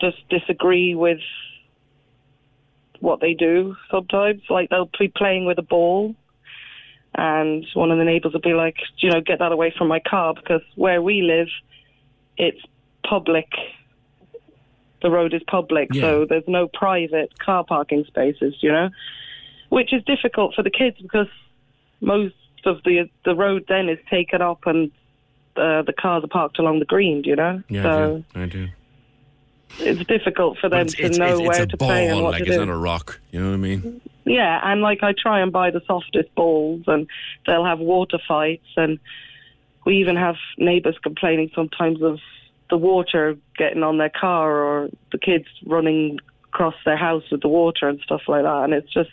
just 0.00 0.16
disagree 0.28 0.94
with 0.94 1.20
what 3.00 3.20
they 3.20 3.34
do 3.34 3.76
sometimes. 3.90 4.42
Like 4.48 4.70
they'll 4.70 4.90
be 4.98 5.08
playing 5.08 5.46
with 5.46 5.58
a 5.58 5.62
ball 5.62 6.14
and 7.14 7.66
one 7.74 7.90
of 7.90 7.98
the 7.98 8.04
neighbours 8.04 8.32
will 8.32 8.40
be 8.40 8.54
like, 8.54 8.76
you 8.98 9.10
know, 9.10 9.20
get 9.20 9.40
that 9.40 9.52
away 9.52 9.74
from 9.76 9.88
my 9.88 10.00
car 10.00 10.34
because 10.34 10.62
where 10.76 11.02
we 11.02 11.22
live, 11.22 11.48
it's 12.36 12.60
public. 13.08 13.48
The 15.02 15.10
road 15.10 15.34
is 15.34 15.42
public, 15.46 15.94
so 15.94 16.26
there's 16.28 16.46
no 16.48 16.68
private 16.68 17.36
car 17.38 17.64
parking 17.64 18.04
spaces, 18.06 18.54
you 18.60 18.72
know, 18.72 18.90
which 19.68 19.92
is 19.92 20.02
difficult 20.04 20.54
for 20.54 20.62
the 20.62 20.70
kids 20.70 20.96
because 21.00 21.28
most 22.00 22.34
of 22.64 22.82
the 22.84 23.08
the 23.24 23.34
road 23.34 23.64
then 23.68 23.88
is 23.88 23.98
taken 24.10 24.42
up 24.42 24.66
and 24.66 24.90
uh, 25.56 25.82
the 25.82 25.92
cars 25.92 26.24
are 26.24 26.28
parked 26.28 26.58
along 26.58 26.80
the 26.80 26.84
green, 26.84 27.22
you 27.24 27.36
know. 27.36 27.62
Yeah, 27.68 27.82
so 27.82 28.24
I 28.34 28.38
do. 28.38 28.42
I 28.42 28.46
do. 28.46 28.68
It's 29.78 30.04
difficult 30.06 30.58
for 30.58 30.68
them 30.68 30.80
It's, 30.86 30.94
to 30.94 31.02
it's, 31.04 31.18
know 31.18 31.26
it's, 31.26 31.40
it's 31.40 31.48
where 31.48 31.62
a 31.62 31.66
to 31.66 31.76
ball, 31.76 31.88
play 31.88 32.06
and 32.08 32.22
what 32.22 32.32
like 32.32 32.44
to 32.44 32.48
it's 32.48 32.56
do. 32.56 32.66
not 32.66 32.72
a 32.72 32.76
rock. 32.76 33.20
You 33.30 33.40
know 33.40 33.48
what 33.48 33.54
I 33.54 33.58
mean? 33.58 34.00
Yeah, 34.24 34.60
and 34.62 34.80
like 34.82 35.02
I 35.02 35.12
try 35.16 35.40
and 35.40 35.50
buy 35.52 35.70
the 35.70 35.80
softest 35.86 36.34
balls, 36.34 36.82
and 36.86 37.06
they'll 37.46 37.64
have 37.64 37.78
water 37.78 38.18
fights, 38.26 38.66
and 38.76 38.98
we 39.86 39.98
even 40.00 40.16
have 40.16 40.36
neighbours 40.58 40.96
complaining 41.02 41.50
sometimes 41.54 42.02
of 42.02 42.18
the 42.70 42.76
water 42.76 43.36
getting 43.56 43.82
on 43.82 43.96
their 43.96 44.10
car 44.10 44.52
or 44.62 44.88
the 45.12 45.18
kids 45.18 45.46
running 45.64 46.18
across 46.52 46.74
their 46.84 46.96
house 46.98 47.22
with 47.30 47.40
the 47.40 47.48
water 47.48 47.88
and 47.88 47.98
stuff 48.00 48.20
like 48.28 48.42
that. 48.42 48.64
And 48.64 48.74
it's 48.74 48.92
just, 48.92 49.08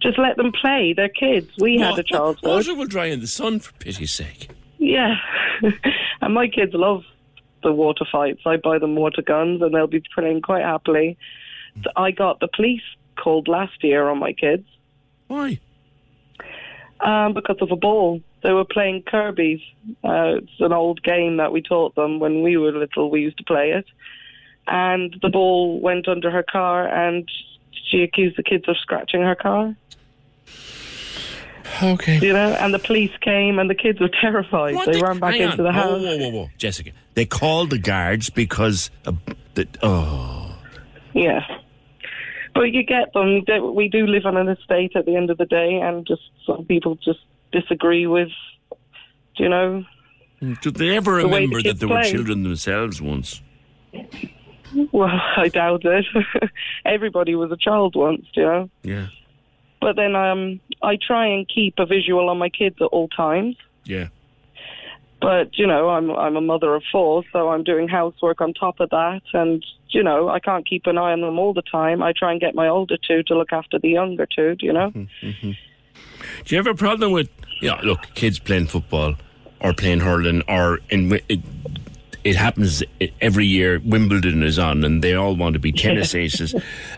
just 0.00 0.18
let 0.18 0.38
them 0.38 0.52
play. 0.52 0.94
They're 0.96 1.10
kids. 1.10 1.50
We 1.58 1.78
had 1.78 1.98
a 1.98 2.02
childhood. 2.02 2.48
Water 2.48 2.74
will 2.74 2.86
dry 2.86 3.06
in 3.06 3.20
the 3.20 3.26
sun, 3.26 3.60
for 3.60 3.72
pity's 3.74 4.14
sake. 4.14 4.48
Yeah, 4.78 5.16
and 6.22 6.32
my 6.32 6.48
kids 6.48 6.72
love 6.74 7.02
the 7.62 7.72
water 7.72 8.04
fights. 8.10 8.42
I 8.46 8.56
buy 8.56 8.78
them 8.78 8.96
water 8.96 9.22
guns, 9.22 9.62
and 9.62 9.74
they'll 9.74 9.86
be 9.86 10.02
playing 10.14 10.42
quite 10.42 10.62
happily. 10.62 11.16
I 11.96 12.10
got 12.10 12.40
the 12.40 12.48
police 12.48 12.82
called 13.16 13.48
last 13.48 13.82
year 13.82 14.08
on 14.08 14.18
my 14.18 14.32
kids. 14.32 14.66
Why? 15.28 15.58
Um, 17.00 17.34
because 17.34 17.56
of 17.60 17.70
a 17.70 17.76
ball. 17.76 18.20
They 18.42 18.52
were 18.52 18.64
playing 18.64 19.02
Kirby's. 19.02 19.60
Uh, 20.02 20.38
it's 20.42 20.60
an 20.60 20.72
old 20.72 21.02
game 21.02 21.36
that 21.36 21.52
we 21.52 21.62
taught 21.62 21.94
them 21.94 22.18
when 22.18 22.42
we 22.42 22.56
were 22.56 22.72
little. 22.72 23.10
We 23.10 23.20
used 23.20 23.38
to 23.38 23.44
play 23.44 23.70
it, 23.70 23.86
and 24.66 25.16
the 25.22 25.28
ball 25.28 25.80
went 25.80 26.08
under 26.08 26.30
her 26.30 26.42
car, 26.42 26.88
and 26.88 27.30
she 27.72 28.02
accused 28.02 28.36
the 28.36 28.42
kids 28.42 28.64
of 28.68 28.76
scratching 28.78 29.22
her 29.22 29.36
car. 29.36 29.76
Okay. 31.82 32.18
You 32.18 32.32
know, 32.32 32.52
and 32.60 32.74
the 32.74 32.78
police 32.78 33.12
came, 33.20 33.58
and 33.58 33.68
the 33.70 33.74
kids 33.74 34.00
were 34.00 34.10
terrified. 34.20 34.74
What 34.74 34.86
they 34.86 34.98
the- 35.00 35.04
ran 35.06 35.18
back 35.18 35.34
into 35.36 35.58
on. 35.58 35.64
the 35.64 35.72
house. 35.72 36.00
Whoa, 36.02 36.18
whoa, 36.18 36.30
whoa, 36.30 36.50
Jessica. 36.58 36.90
They 37.14 37.24
called 37.24 37.70
the 37.70 37.78
guards 37.78 38.30
because 38.30 38.90
of 39.06 39.18
the, 39.54 39.66
oh, 39.82 40.54
Yeah. 41.14 41.40
But 42.54 42.72
you 42.72 42.82
get 42.82 43.12
them. 43.14 43.44
We 43.74 43.88
do 43.88 44.06
live 44.06 44.26
on 44.26 44.36
an 44.36 44.48
estate 44.48 44.92
at 44.94 45.06
the 45.06 45.16
end 45.16 45.30
of 45.30 45.38
the 45.38 45.46
day, 45.46 45.80
and 45.82 46.06
just 46.06 46.22
some 46.46 46.64
people 46.66 46.96
just 46.96 47.20
disagree 47.50 48.06
with, 48.06 48.28
you 49.36 49.48
know. 49.48 49.84
Mm, 50.42 50.60
did 50.60 50.74
they 50.74 50.94
ever 50.96 51.22
The 51.22 51.28
way 51.28 51.46
the 51.46 51.54
remember 51.54 51.56
that 51.58 51.62
kids 51.62 51.80
they 51.80 51.86
were 51.86 52.02
children 52.04 52.42
themselves 52.42 53.00
once? 53.00 53.40
Well, 54.92 55.08
I 55.36 55.48
doubt 55.48 55.84
it. 55.84 56.04
Everybody 56.84 57.34
was 57.34 57.50
a 57.52 57.56
child 57.56 57.94
once, 57.96 58.26
you 58.34 58.42
know. 58.42 58.70
Yeah. 58.82 59.06
But 59.82 59.96
then 59.96 60.14
um, 60.14 60.60
I 60.80 60.96
try 60.96 61.26
and 61.26 61.46
keep 61.48 61.74
a 61.78 61.84
visual 61.84 62.30
on 62.30 62.38
my 62.38 62.48
kids 62.48 62.76
at 62.80 62.84
all 62.84 63.08
times. 63.08 63.56
Yeah. 63.84 64.08
But 65.20 65.58
you 65.58 65.66
know, 65.66 65.88
I'm 65.90 66.08
I'm 66.12 66.36
a 66.36 66.40
mother 66.40 66.74
of 66.74 66.84
four, 66.90 67.24
so 67.32 67.50
I'm 67.50 67.64
doing 67.64 67.88
housework 67.88 68.40
on 68.40 68.54
top 68.54 68.78
of 68.78 68.90
that, 68.90 69.22
and 69.32 69.64
you 69.88 70.02
know, 70.04 70.28
I 70.28 70.38
can't 70.38 70.66
keep 70.66 70.86
an 70.86 70.98
eye 70.98 71.12
on 71.12 71.20
them 71.20 71.38
all 71.38 71.52
the 71.52 71.62
time. 71.62 72.00
I 72.00 72.12
try 72.12 72.30
and 72.30 72.40
get 72.40 72.54
my 72.54 72.68
older 72.68 72.96
two 72.96 73.24
to 73.24 73.36
look 73.36 73.52
after 73.52 73.78
the 73.78 73.88
younger 73.88 74.26
two. 74.26 74.56
You 74.60 74.72
know. 74.72 74.90
hmm 74.90 75.10
Do 75.42 75.54
you 76.46 76.56
have 76.56 76.68
a 76.68 76.74
problem 76.74 77.10
with, 77.10 77.28
yeah, 77.60 77.80
look, 77.82 78.00
kids 78.14 78.38
playing 78.38 78.66
football 78.68 79.14
or 79.60 79.72
playing 79.72 80.00
hurling 80.00 80.42
or 80.48 80.78
in, 80.90 81.12
it, 81.28 81.40
it 82.22 82.36
happens 82.36 82.82
every 83.20 83.46
year. 83.46 83.80
Wimbledon 83.84 84.42
is 84.44 84.58
on 84.58 84.84
and 84.84 85.02
they 85.02 85.14
all 85.14 85.34
want 85.34 85.54
to 85.54 85.58
be 85.58 85.72
tennis 85.84 86.14
aces. 86.14 86.54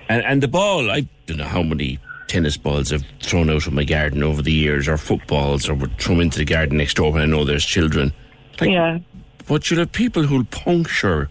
And, 0.08 0.22
and 0.22 0.42
the 0.42 0.48
ball, 0.48 0.90
I 0.90 1.06
don't 1.26 1.38
know 1.38 1.44
how 1.44 1.62
many 1.62 1.98
tennis 2.28 2.56
balls 2.56 2.92
I've 2.92 3.04
thrown 3.22 3.50
out 3.50 3.66
of 3.66 3.72
my 3.72 3.84
garden 3.84 4.22
over 4.22 4.42
the 4.42 4.52
years 4.52 4.88
or 4.88 4.96
footballs 4.96 5.68
or 5.68 5.74
would 5.74 5.98
throw 5.98 6.20
into 6.20 6.38
the 6.38 6.44
garden 6.44 6.78
next 6.78 6.94
door 6.94 7.12
when 7.12 7.22
I 7.22 7.26
know 7.26 7.44
there's 7.44 7.64
children. 7.64 8.12
Like, 8.60 8.70
yeah. 8.70 8.98
But 9.46 9.70
you'll 9.70 9.80
have 9.80 9.92
people 9.92 10.22
who'll 10.22 10.44
puncture 10.44 11.28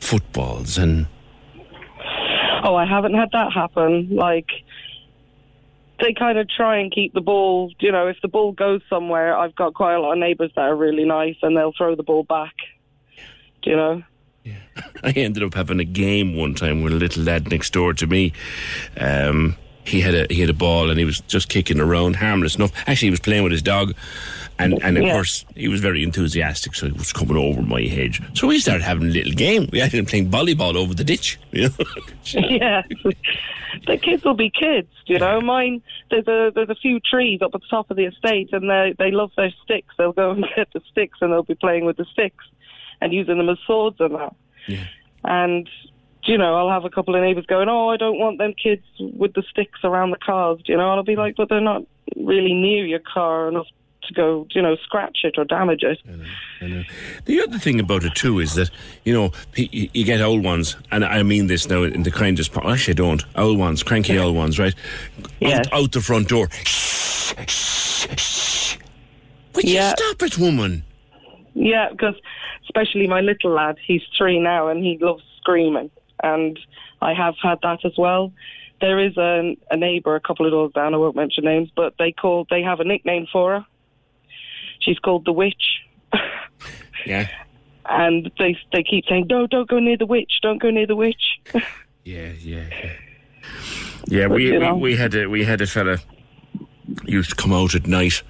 footballs 0.00 0.78
and 0.78 1.06
Oh, 2.62 2.74
I 2.74 2.84
haven't 2.84 3.14
had 3.14 3.28
that 3.32 3.52
happen. 3.52 4.08
Like, 4.10 4.48
they 6.00 6.12
kind 6.12 6.36
of 6.36 6.48
try 6.48 6.78
and 6.78 6.90
keep 6.92 7.12
the 7.14 7.20
ball, 7.20 7.70
you 7.78 7.92
know, 7.92 8.08
if 8.08 8.16
the 8.22 8.28
ball 8.28 8.52
goes 8.52 8.82
somewhere, 8.90 9.36
I've 9.36 9.54
got 9.54 9.74
quite 9.74 9.94
a 9.94 10.00
lot 10.00 10.12
of 10.12 10.18
neighbours 10.18 10.50
that 10.56 10.62
are 10.62 10.74
really 10.76 11.04
nice 11.04 11.36
and 11.42 11.56
they'll 11.56 11.72
throw 11.76 11.94
the 11.94 12.02
ball 12.02 12.24
back, 12.24 12.54
Do 13.62 13.70
you 13.70 13.76
know. 13.76 14.02
Yeah. 14.44 14.58
I 15.02 15.10
ended 15.12 15.42
up 15.42 15.54
having 15.54 15.80
a 15.80 15.84
game 15.84 16.36
one 16.36 16.54
time 16.54 16.82
with 16.82 16.92
a 16.92 16.96
little 16.96 17.22
lad 17.22 17.50
next 17.50 17.72
door 17.72 17.94
to 17.94 18.06
me. 18.06 18.32
Um, 18.98 19.56
he 19.86 20.00
had 20.00 20.14
a 20.14 20.26
he 20.32 20.40
had 20.40 20.50
a 20.50 20.54
ball 20.54 20.90
and 20.90 20.98
he 20.98 21.04
was 21.04 21.20
just 21.20 21.48
kicking 21.48 21.80
around, 21.80 22.16
harmless 22.16 22.56
enough. 22.56 22.72
Actually, 22.88 23.06
he 23.06 23.10
was 23.10 23.20
playing 23.20 23.42
with 23.42 23.52
his 23.52 23.62
dog, 23.62 23.94
and 24.58 24.78
and 24.82 24.96
of 24.98 25.04
Yeah. 25.04 25.12
course 25.12 25.44
he 25.54 25.68
was 25.68 25.80
very 25.80 26.02
enthusiastic, 26.02 26.74
so 26.74 26.86
he 26.86 26.92
was 26.92 27.12
coming 27.12 27.36
over 27.36 27.62
my 27.62 27.82
hedge. 27.82 28.20
So 28.34 28.46
we 28.48 28.58
started 28.58 28.82
having 28.82 29.08
a 29.08 29.12
little 29.12 29.32
game. 29.32 29.68
We 29.72 29.80
actually 29.80 30.04
playing 30.04 30.30
volleyball 30.30 30.74
over 30.76 30.94
the 30.94 31.04
ditch. 31.04 31.38
You 31.52 31.68
know, 31.68 32.48
yeah, 32.48 32.82
the 33.86 33.96
kids 33.96 34.24
will 34.24 34.34
be 34.34 34.50
kids, 34.50 34.88
you 35.06 35.18
know. 35.18 35.40
Mine, 35.40 35.80
there's 36.10 36.26
a 36.26 36.50
there's 36.54 36.70
a 36.70 36.74
few 36.74 36.98
trees 37.00 37.40
up 37.42 37.54
at 37.54 37.60
the 37.60 37.66
top 37.70 37.90
of 37.90 37.96
the 37.96 38.04
estate, 38.04 38.50
and 38.52 38.68
they 38.68 38.94
they 38.98 39.10
love 39.10 39.30
their 39.36 39.52
sticks. 39.64 39.94
They'll 39.96 40.12
go 40.12 40.32
and 40.32 40.44
get 40.56 40.68
the 40.72 40.80
sticks, 40.90 41.18
and 41.20 41.32
they'll 41.32 41.42
be 41.44 41.54
playing 41.54 41.84
with 41.84 41.96
the 41.96 42.04
sticks 42.12 42.44
and 43.00 43.12
using 43.12 43.38
them 43.38 43.48
as 43.48 43.58
swords 43.66 43.96
and 44.00 44.14
that. 44.14 44.34
Yeah. 44.66 44.84
And 45.24 45.68
you 46.26 46.38
know, 46.38 46.54
I'll 46.54 46.70
have 46.70 46.84
a 46.84 46.90
couple 46.90 47.14
of 47.14 47.22
neighbours 47.22 47.46
going, 47.46 47.68
"Oh, 47.68 47.88
I 47.88 47.96
don't 47.96 48.18
want 48.18 48.38
them 48.38 48.52
kids 48.54 48.82
with 48.98 49.34
the 49.34 49.42
sticks 49.50 49.80
around 49.84 50.10
the 50.10 50.18
cars," 50.18 50.60
you 50.66 50.76
know. 50.76 50.90
I'll 50.90 51.02
be 51.02 51.16
like, 51.16 51.36
"But 51.36 51.48
they're 51.48 51.60
not 51.60 51.82
really 52.16 52.52
near 52.54 52.84
your 52.86 53.00
car 53.00 53.48
enough 53.48 53.66
to 54.04 54.14
go, 54.14 54.46
you 54.54 54.62
know, 54.62 54.76
scratch 54.84 55.18
it 55.24 55.34
or 55.38 55.44
damage 55.44 55.82
it." 55.82 55.98
I 56.60 56.66
know. 56.66 56.82
The 57.24 57.40
other 57.42 57.58
thing 57.58 57.80
about 57.80 58.04
it 58.04 58.14
too 58.14 58.38
is 58.40 58.54
that 58.54 58.70
you 59.04 59.12
know 59.14 59.32
you 59.56 60.04
get 60.04 60.20
old 60.20 60.44
ones, 60.44 60.76
and 60.90 61.04
I 61.04 61.22
mean 61.22 61.46
this 61.48 61.68
now 61.68 61.82
in 61.82 62.02
the 62.02 62.10
kindest. 62.10 62.52
po- 62.52 62.68
Actually, 62.70 62.92
I 62.92 62.96
don't. 62.96 63.24
Old 63.36 63.58
ones, 63.58 63.82
cranky 63.82 64.18
old 64.18 64.36
ones, 64.36 64.58
right? 64.58 64.74
Out, 65.44 65.72
out 65.72 65.92
the 65.92 66.00
front 66.00 66.28
door. 66.28 66.48
Shh, 66.50 67.34
shh, 67.48 68.06
shh. 68.16 68.76
Would 69.54 69.64
you 69.64 69.80
stop 69.82 70.22
it, 70.22 70.38
woman? 70.38 70.84
Yeah, 71.54 71.88
because 71.90 72.14
especially 72.64 73.06
my 73.06 73.22
little 73.22 73.52
lad, 73.52 73.76
he's 73.84 74.02
three 74.16 74.38
now, 74.38 74.68
and 74.68 74.84
he 74.84 74.98
loves 75.00 75.22
screaming, 75.38 75.90
and 76.22 76.58
I 77.00 77.14
have 77.14 77.34
had 77.42 77.58
that 77.62 77.84
as 77.84 77.92
well. 77.98 78.32
There 78.80 78.98
is 78.98 79.16
a, 79.16 79.56
a 79.70 79.76
neighbour 79.76 80.16
a 80.16 80.20
couple 80.20 80.44
of 80.46 80.52
doors 80.52 80.72
down. 80.74 80.94
I 80.94 80.98
won't 80.98 81.16
mention 81.16 81.44
names, 81.44 81.70
but 81.74 81.94
they 81.98 82.12
call 82.12 82.46
they 82.50 82.62
have 82.62 82.80
a 82.80 82.84
nickname 82.84 83.26
for 83.32 83.54
her. 83.58 83.66
She's 84.80 84.98
called 84.98 85.24
the 85.24 85.32
witch, 85.32 85.80
Yeah. 87.06 87.28
and 87.88 88.30
they 88.38 88.56
they 88.72 88.82
keep 88.82 89.04
saying, 89.08 89.26
"No, 89.30 89.46
don't 89.46 89.68
go 89.68 89.78
near 89.78 89.96
the 89.96 90.06
witch. 90.06 90.40
Don't 90.42 90.58
go 90.60 90.70
near 90.70 90.86
the 90.86 90.96
witch." 90.96 91.40
Yeah, 92.04 92.30
yeah, 92.40 92.66
yeah. 92.70 92.92
Yeah, 94.06 94.26
we, 94.28 94.52
you 94.52 94.60
we, 94.60 94.72
we 94.74 94.96
had 94.96 95.12
a 95.16 95.26
we 95.26 95.42
had 95.42 95.60
a 95.60 95.66
fella 95.66 95.98
used 97.04 97.30
to 97.30 97.34
come 97.34 97.52
out 97.52 97.74
at 97.74 97.88
night 97.88 98.22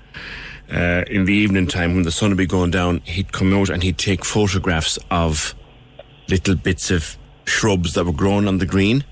uh, 0.73 1.05
in 1.09 1.27
the 1.27 1.35
evening 1.35 1.67
time 1.67 1.93
when 1.93 2.03
the 2.05 2.11
sun 2.11 2.31
would 2.31 2.39
be 2.39 2.47
going 2.47 2.71
down. 2.71 3.01
He'd 3.05 3.33
come 3.33 3.53
out 3.53 3.69
and 3.69 3.83
he'd 3.83 3.99
take 3.99 4.25
photographs 4.25 4.99
of 5.11 5.55
little 6.31 6.55
bits 6.55 6.91
of 6.91 7.19
shrubs 7.47 7.95
that 7.95 8.05
were 8.05 8.13
grown 8.13 8.47
on 8.49 8.59
the 8.59 8.67
green. 8.67 9.05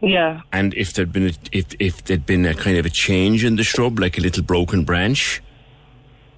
Yeah. 0.00 0.40
And 0.52 0.74
if 0.74 0.92
there'd 0.92 1.12
been 1.12 1.28
a, 1.28 1.32
if 1.52 1.66
if 1.78 2.04
there'd 2.04 2.26
been 2.26 2.44
a 2.44 2.54
kind 2.54 2.76
of 2.76 2.86
a 2.86 2.90
change 2.90 3.44
in 3.44 3.56
the 3.56 3.64
shrub, 3.64 3.98
like 3.98 4.18
a 4.18 4.20
little 4.20 4.42
broken 4.42 4.84
branch. 4.84 5.42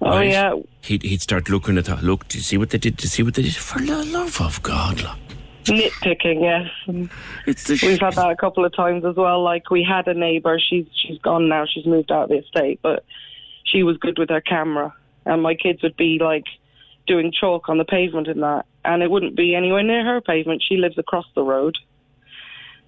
Oh 0.01 0.19
yeah. 0.19 0.53
He'd 0.81 1.01
he'd 1.01 1.21
start 1.21 1.49
looking 1.49 1.77
at 1.77 1.85
that. 1.85 2.03
Look, 2.03 2.27
do 2.27 2.37
you 2.37 2.43
see 2.43 2.57
what 2.57 2.69
they 2.69 2.77
did? 2.77 2.97
Do 2.97 3.03
you 3.03 3.09
see 3.09 3.23
what 3.23 3.33
they 3.33 3.41
did? 3.41 3.55
For 3.55 3.79
the 3.79 4.03
love 4.05 4.39
of 4.39 4.61
God, 4.61 5.01
look. 5.01 5.17
nitpicking, 5.63 6.41
yes. 6.41 6.69
And 6.85 7.09
It's 7.47 7.63
the 7.63 7.79
We've 7.81 7.99
had 7.99 8.13
that 8.13 8.29
a 8.29 8.35
couple 8.35 8.63
of 8.65 8.75
times 8.75 9.03
as 9.03 9.15
well. 9.15 9.41
Like 9.41 9.71
we 9.71 9.83
had 9.83 10.07
a 10.07 10.13
neighbour, 10.13 10.59
she's 10.59 10.85
she's 10.93 11.17
gone 11.19 11.49
now, 11.49 11.65
she's 11.65 11.87
moved 11.87 12.11
out 12.11 12.23
of 12.23 12.29
the 12.29 12.37
estate, 12.37 12.79
but 12.83 13.03
she 13.63 13.81
was 13.81 13.97
good 13.97 14.19
with 14.19 14.29
her 14.29 14.41
camera, 14.41 14.93
and 15.25 15.41
my 15.41 15.55
kids 15.55 15.81
would 15.81 15.97
be 15.97 16.19
like 16.21 16.45
doing 17.07 17.31
chalk 17.31 17.67
on 17.69 17.79
the 17.79 17.85
pavement 17.85 18.27
and 18.27 18.43
that, 18.43 18.65
and 18.85 19.01
it 19.03 19.09
wouldn't 19.11 19.35
be 19.35 19.55
anywhere 19.55 19.83
near 19.83 20.05
her 20.05 20.21
pavement. 20.21 20.63
She 20.67 20.77
lives 20.77 20.97
across 20.97 21.25
the 21.35 21.43
road, 21.43 21.75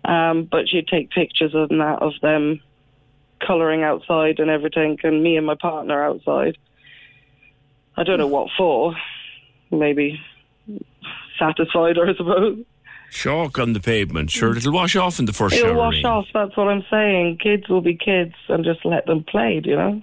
um, 0.06 0.44
but 0.50 0.68
she'd 0.70 0.88
take 0.88 1.10
pictures 1.12 1.54
of 1.56 1.70
that 1.70 1.98
of 2.02 2.14
them 2.22 2.62
colouring 3.46 3.84
outside 3.84 4.40
and 4.40 4.50
everything, 4.50 4.98
and 5.04 5.22
me 5.24 5.38
and 5.38 5.46
my 5.46 5.56
partner 5.56 6.04
outside. 6.04 6.58
I 7.96 8.04
don't 8.04 8.20
know 8.20 8.28
what 8.28 8.50
for. 8.58 8.96
Maybe 9.72 10.20
satisfied 11.40 11.98
I 12.00 12.14
suppose. 12.16 12.64
Chalk 13.12 13.58
on 13.60 13.74
the 13.74 13.80
pavement. 13.80 14.30
Sure, 14.32 14.56
it'll 14.58 14.74
wash 14.74 14.96
off 14.96 15.18
in 15.20 15.26
the 15.26 15.32
1st 15.32 15.54
It'll 15.54 15.68
shower. 15.70 15.78
wash 15.78 15.94
rain. 15.96 16.06
off. 16.06 16.26
That's 16.34 16.58
what 16.58 16.68
I'm 16.68 16.84
saying. 16.92 17.38
Kids 17.42 17.70
will 17.70 17.82
be 17.82 17.96
kids, 17.96 18.34
and 18.50 18.66
just 18.66 18.84
let 18.86 19.06
them 19.06 19.24
play. 19.24 19.60
Do 19.62 19.70
you 19.70 19.76
know? 19.78 20.02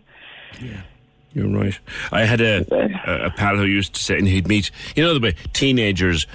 You're 1.35 1.49
right. 1.49 1.79
I 2.13 2.25
had 2.25 2.41
a, 2.41 2.65
a, 3.07 3.27
a 3.27 3.31
pal 3.31 3.57
who 3.57 3.65
used 3.65 3.95
to 3.95 4.01
say, 4.03 4.17
and 4.19 4.29
he'd 4.29 4.47
meet, 4.47 4.71
you 4.95 5.03
know, 5.03 5.15
the 5.15 5.21
way 5.21 5.35
teenagers 5.53 6.27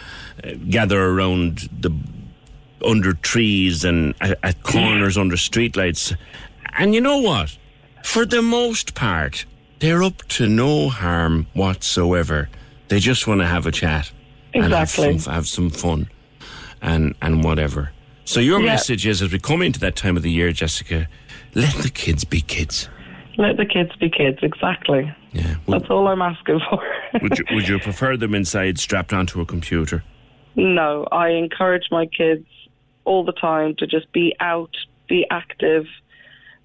uh, 0.43 0.52
gather 0.70 1.02
around 1.02 1.70
the 1.80 1.91
under 2.86 3.14
trees 3.14 3.84
and 3.86 4.14
at, 4.22 4.38
at 4.43 4.64
corners 4.64 5.18
under 5.18 5.36
streetlights. 5.38 6.16
And 6.78 6.93
you 6.93 7.02
know 7.02 7.18
what? 7.20 7.58
For 8.04 8.26
the 8.26 8.41
most 8.41 8.93
part, 8.93 9.45
they're 9.80 10.04
up 10.04 10.18
to 10.30 10.47
no 10.47 10.89
harm 10.89 11.47
whatsoever. 11.54 12.50
They 12.89 13.00
just 13.00 13.28
want 13.28 13.39
to 13.41 13.47
have 13.47 13.66
a 13.66 13.72
chat 13.72 14.12
and 14.54 14.74
have, 14.74 14.89
some, 14.89 15.18
have 15.20 15.47
some 15.47 15.70
fun 15.70 16.10
and 16.82 17.16
and 17.22 17.43
whatever. 17.43 17.91
So 18.26 18.39
your 18.39 18.60
Yeah. 18.60 18.66
message 18.74 19.06
is, 19.08 19.22
as 19.22 19.32
we 19.32 19.39
come 19.39 19.62
into 19.62 19.80
that 19.80 19.95
time 19.95 20.18
of 20.18 20.24
the 20.24 20.32
year, 20.32 20.52
Jessica, 20.52 21.08
let 21.56 21.74
the 21.76 21.89
kids 21.89 22.24
be 22.24 22.41
kids. 22.41 22.89
Let 23.39 23.55
the 23.55 23.65
kids 23.65 23.95
be 23.95 24.09
kids. 24.09 24.39
Exactly. 24.43 25.11
Yeah. 25.31 25.55
That's 25.65 25.89
all 25.89 26.07
I'm 26.09 26.21
asking 26.21 26.59
for. 26.69 26.83
would 27.21 27.39
you 27.39 27.45
would 27.51 27.67
you 27.69 27.79
prefer 27.79 28.17
them 28.17 28.35
inside 28.35 28.77
strapped 28.77 29.13
onto 29.13 29.39
a 29.41 29.45
computer? 29.45 30.03
no, 30.55 31.07
I 31.09 31.29
encourage 31.29 31.85
my 31.89 32.05
kids 32.05 32.45
all 33.05 33.23
the 33.23 33.31
time 33.31 33.75
to 33.79 33.87
just 33.87 34.11
be 34.11 34.35
out, 34.41 34.75
be 35.07 35.25
active. 35.31 35.85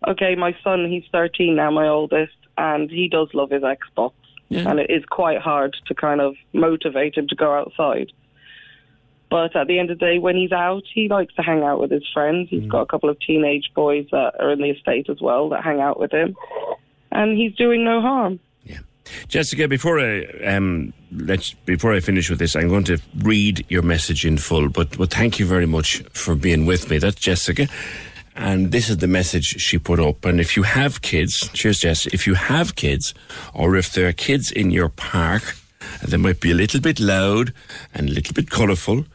Okay, 0.08 0.34
my 0.34 0.56
son, 0.64 0.90
he's 0.90 1.04
13 1.12 1.54
now, 1.54 1.70
my 1.70 1.86
oldest, 1.86 2.34
and 2.58 2.90
he 2.90 3.08
does 3.08 3.28
love 3.34 3.50
his 3.50 3.62
Xbox. 3.62 4.12
And 4.50 4.78
it 4.78 4.90
is 4.90 5.04
quite 5.08 5.40
hard 5.40 5.76
to 5.86 5.94
kind 5.94 6.20
of 6.20 6.34
motivate 6.52 7.16
him 7.16 7.28
to 7.28 7.34
go 7.34 7.52
outside. 7.52 8.12
But 9.35 9.57
at 9.57 9.66
the 9.66 9.80
end 9.80 9.91
of 9.91 9.99
the 9.99 10.07
day, 10.07 10.18
when 10.20 10.37
he's 10.37 10.53
out, 10.53 10.85
he 10.95 11.09
likes 11.09 11.35
to 11.35 11.43
hang 11.43 11.64
out 11.64 11.80
with 11.80 11.91
his 11.91 12.07
friends. 12.14 12.51
He's 12.51 12.70
got 12.70 12.82
a 12.82 12.87
couple 12.87 13.11
of 13.11 13.18
teenage 13.18 13.68
boys 13.74 14.07
that 14.12 14.35
are 14.39 14.53
in 14.53 14.61
the 14.61 14.70
estate 14.70 15.11
as 15.11 15.20
well 15.20 15.49
that 15.49 15.64
hang 15.64 15.80
out 15.80 15.99
with 15.99 16.12
him. 16.12 16.37
And 17.11 17.37
he's 17.37 17.53
doing 17.57 17.82
no 17.82 18.01
harm. 18.01 18.39
Yeah, 18.62 18.78
Jessica, 19.26 19.66
before 19.66 19.99
I 19.99 20.24
um, 20.45 20.93
let's 21.11 21.53
before 21.66 21.93
I 21.93 21.99
finish 21.99 22.30
with 22.30 22.39
this, 22.39 22.55
I'm 22.55 22.68
going 22.68 22.85
to 22.85 23.01
read 23.24 23.66
your 23.68 23.82
message 23.82 24.24
in 24.24 24.39
full. 24.39 24.68
But 24.68 24.97
but 24.97 25.11
thank 25.11 25.41
you 25.41 25.47
very 25.47 25.66
much 25.66 26.05
for 26.12 26.37
being 26.37 26.64
with 26.64 26.89
me. 26.89 26.99
That's 26.99 27.16
Jessica, 27.16 27.66
and 28.37 28.70
this 28.70 28.89
is 28.89 28.99
the 28.99 29.09
message 29.09 29.47
she 29.61 29.78
put 29.80 29.99
up. 29.99 30.24
And 30.24 30.39
if 30.39 30.57
you 30.57 30.62
have 30.62 31.03
kids, 31.03 31.51
cheers, 31.55 31.80
Jess. 31.80 32.07
If 32.07 32.28
you 32.28 32.35
have 32.35 32.76
kids, 32.76 33.14
or 33.53 33.74
if 33.74 33.93
there 33.95 34.07
are 34.07 34.12
kids 34.12 34.53
in 34.53 34.70
your 34.70 34.91
park, 34.91 35.57
they 36.07 36.18
might 36.18 36.39
be 36.39 36.53
a 36.53 36.55
little 36.55 36.80
bit 36.80 37.01
loud 37.01 37.53
and 37.93 38.09
a 38.09 38.12
little 38.12 38.32
bit 38.32 38.49
colourful. 38.49 39.07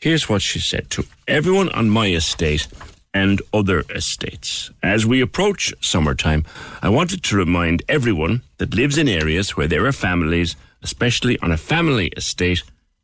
Here's 0.00 0.28
what 0.28 0.42
she 0.42 0.60
said 0.60 0.90
to 0.90 1.04
everyone 1.26 1.70
on 1.70 1.90
my 1.90 2.06
estate 2.06 2.68
and 3.12 3.42
other 3.52 3.82
estates. 3.92 4.70
As 4.80 5.04
we 5.04 5.20
approach 5.20 5.74
summertime, 5.80 6.44
I 6.80 6.88
wanted 6.88 7.24
to 7.24 7.36
remind 7.36 7.82
everyone 7.88 8.42
that 8.58 8.76
lives 8.76 8.96
in 8.96 9.08
areas 9.08 9.56
where 9.56 9.66
there 9.66 9.84
are 9.86 9.92
families, 9.92 10.54
especially 10.84 11.36
on 11.40 11.50
a 11.50 11.56
family 11.56 12.12
estate, 12.16 12.62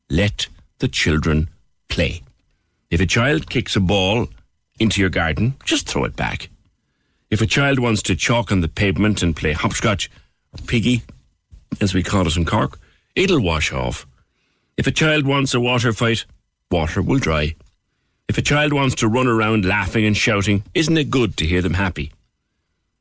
let 0.08 0.46
the 0.78 0.86
children 0.86 1.48
play. 1.88 2.22
If 2.90 3.00
a 3.00 3.06
child 3.06 3.50
kicks 3.50 3.74
a 3.74 3.80
ball 3.80 4.28
into 4.78 5.00
your 5.00 5.10
garden, 5.10 5.54
just 5.64 5.88
throw 5.88 6.04
it 6.04 6.14
back. 6.14 6.48
If 7.28 7.40
a 7.40 7.46
child 7.46 7.80
wants 7.80 8.02
to 8.02 8.14
chalk 8.14 8.52
on 8.52 8.60
the 8.60 8.68
pavement 8.68 9.20
and 9.20 9.34
play 9.34 9.52
hopscotch 9.52 10.08
or 10.52 10.64
piggy, 10.64 11.02
as 11.80 11.92
we 11.92 12.04
call 12.04 12.28
it 12.28 12.36
in 12.36 12.44
Cork, 12.44 12.78
it'll 13.16 13.40
wash 13.40 13.72
off. 13.72 14.06
If 14.76 14.86
a 14.86 14.92
child 14.92 15.26
wants 15.26 15.54
a 15.54 15.60
water 15.60 15.92
fight, 15.92 16.24
water 16.74 17.00
will 17.00 17.20
dry. 17.20 17.54
If 18.28 18.36
a 18.36 18.42
child 18.42 18.72
wants 18.72 18.96
to 18.96 19.06
run 19.06 19.28
around 19.28 19.64
laughing 19.64 20.04
and 20.04 20.16
shouting, 20.16 20.64
isn't 20.74 20.98
it 20.98 21.16
good 21.18 21.36
to 21.36 21.46
hear 21.46 21.62
them 21.62 21.74
happy? 21.74 22.10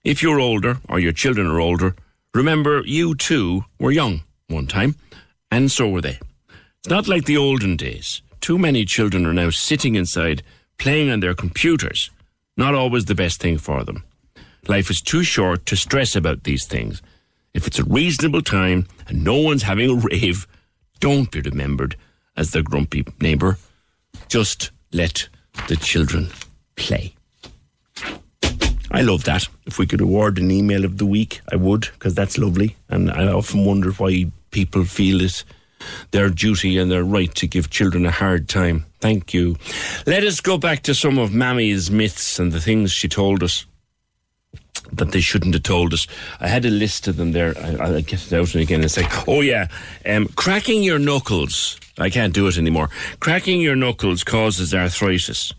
If 0.04 0.22
you're 0.22 0.40
older, 0.40 0.78
or 0.88 1.00
your 1.00 1.12
children 1.12 1.48
are 1.48 1.60
older, 1.60 1.96
remember 2.36 2.84
you 2.86 3.16
too 3.16 3.66
were 3.80 3.92
young 3.92 4.22
one 4.48 4.68
time, 4.68 4.94
and 5.50 5.72
so 5.72 5.90
were 5.90 6.02
they. 6.02 6.20
It's 6.80 6.90
not 6.96 7.08
like 7.08 7.26
the 7.26 7.38
olden 7.38 7.76
days. 7.76 8.22
Too 8.42 8.60
many 8.60 8.86
children 8.86 9.26
are 9.26 9.40
now 9.42 9.50
sitting 9.50 9.96
inside, 9.96 10.44
playing 10.78 11.10
on 11.10 11.22
their 11.22 11.34
computers. 11.34 12.12
Not 12.56 12.76
always 12.76 13.06
the 13.06 13.22
best 13.24 13.42
thing 13.42 13.58
for 13.58 13.84
them. 13.84 14.04
Life 14.68 14.92
is 14.92 15.02
too 15.02 15.24
short 15.24 15.66
to 15.66 15.76
stress 15.76 16.16
about 16.16 16.44
these 16.44 16.66
things. 16.68 17.02
If 17.56 17.66
it's 17.66 17.80
a 17.80 17.92
reasonable 18.00 18.44
time 18.44 18.86
and 19.08 19.24
no 19.24 19.38
one's 19.38 19.64
having 19.64 19.90
a 19.90 19.96
rave, 19.96 20.46
don't 21.00 21.32
be 21.32 21.42
remembered 21.42 21.96
as 22.36 22.52
the 22.52 22.64
grumpy 22.64 23.06
neighbour. 23.20 23.58
Just 24.28 24.72
let 24.92 25.28
the 25.68 25.76
children 25.76 26.30
play. 26.76 27.14
I 28.92 29.02
love 29.02 29.24
that. 29.24 29.48
If 29.66 29.80
we 29.80 29.88
could 29.88 30.02
award 30.02 30.38
an 30.38 30.52
email 30.52 30.86
of 30.86 30.98
the 30.98 31.06
week, 31.06 31.42
I 31.52 31.56
would, 31.56 31.82
because 31.94 32.14
that's 32.14 32.38
lovely. 32.38 32.76
And 32.90 33.10
I 33.10 33.28
often 33.28 33.66
wonder 33.66 33.92
why 33.92 34.32
people 34.52 34.86
feel 34.86 35.22
it 35.22 35.44
their 36.12 36.30
duty 36.30 36.78
and 36.78 36.90
their 36.90 37.04
right 37.04 37.34
to 37.36 37.48
give 37.48 37.70
children 37.70 38.06
a 38.06 38.12
hard 38.12 38.48
time. 38.48 38.86
Thank 39.02 39.34
you. 39.34 39.58
Let 40.06 40.24
us 40.24 40.40
go 40.40 40.58
back 40.58 40.84
to 40.84 40.96
some 40.96 41.18
of 41.18 41.34
Mammy's 41.34 41.92
myths 41.92 42.40
and 42.40 42.52
the 42.52 42.62
things 42.62 42.92
she 42.92 43.10
told 43.10 43.44
us 43.44 43.66
that 44.92 45.12
they 45.12 45.22
shouldn't 45.22 45.54
have 45.54 45.64
told 45.64 45.94
us. 45.94 46.08
I 46.40 46.48
had 46.48 46.66
a 46.66 46.70
list 46.70 47.08
of 47.08 47.18
them 47.18 47.32
there. 47.32 47.58
I, 47.58 47.76
I'll 47.76 48.02
get 48.02 48.26
it 48.26 48.34
out 48.34 48.54
again 48.56 48.82
and 48.82 48.92
say, 48.92 49.08
oh 49.28 49.42
yeah, 49.42 49.68
um, 50.06 50.28
cracking 50.36 50.84
your 50.84 51.00
knuckles. 51.00 51.80
I 51.98 52.10
can't 52.10 52.34
do 52.34 52.48
it 52.48 52.58
anymore. 52.58 52.90
Cracking 53.20 53.62
your 53.62 53.76
knuckles 53.76 54.24
causes 54.24 54.74
arthritis. 54.74 55.54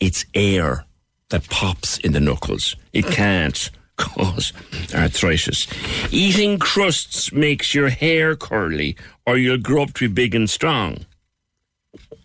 It's 0.00 0.24
air 0.34 0.84
that 1.30 1.48
pops 1.48 1.98
in 1.98 2.12
the 2.12 2.20
knuckles. 2.20 2.76
It 2.92 3.06
can't 3.06 3.70
cause 3.96 4.52
arthritis. 4.94 5.66
Eating 6.12 6.58
crusts 6.58 7.32
makes 7.32 7.74
your 7.74 7.88
hair 7.88 8.36
curly 8.36 8.96
or 9.26 9.36
you'll 9.36 9.58
grow 9.58 9.82
up 9.82 9.94
to 9.94 10.08
be 10.08 10.14
big 10.14 10.34
and 10.34 10.48
strong. 10.50 11.06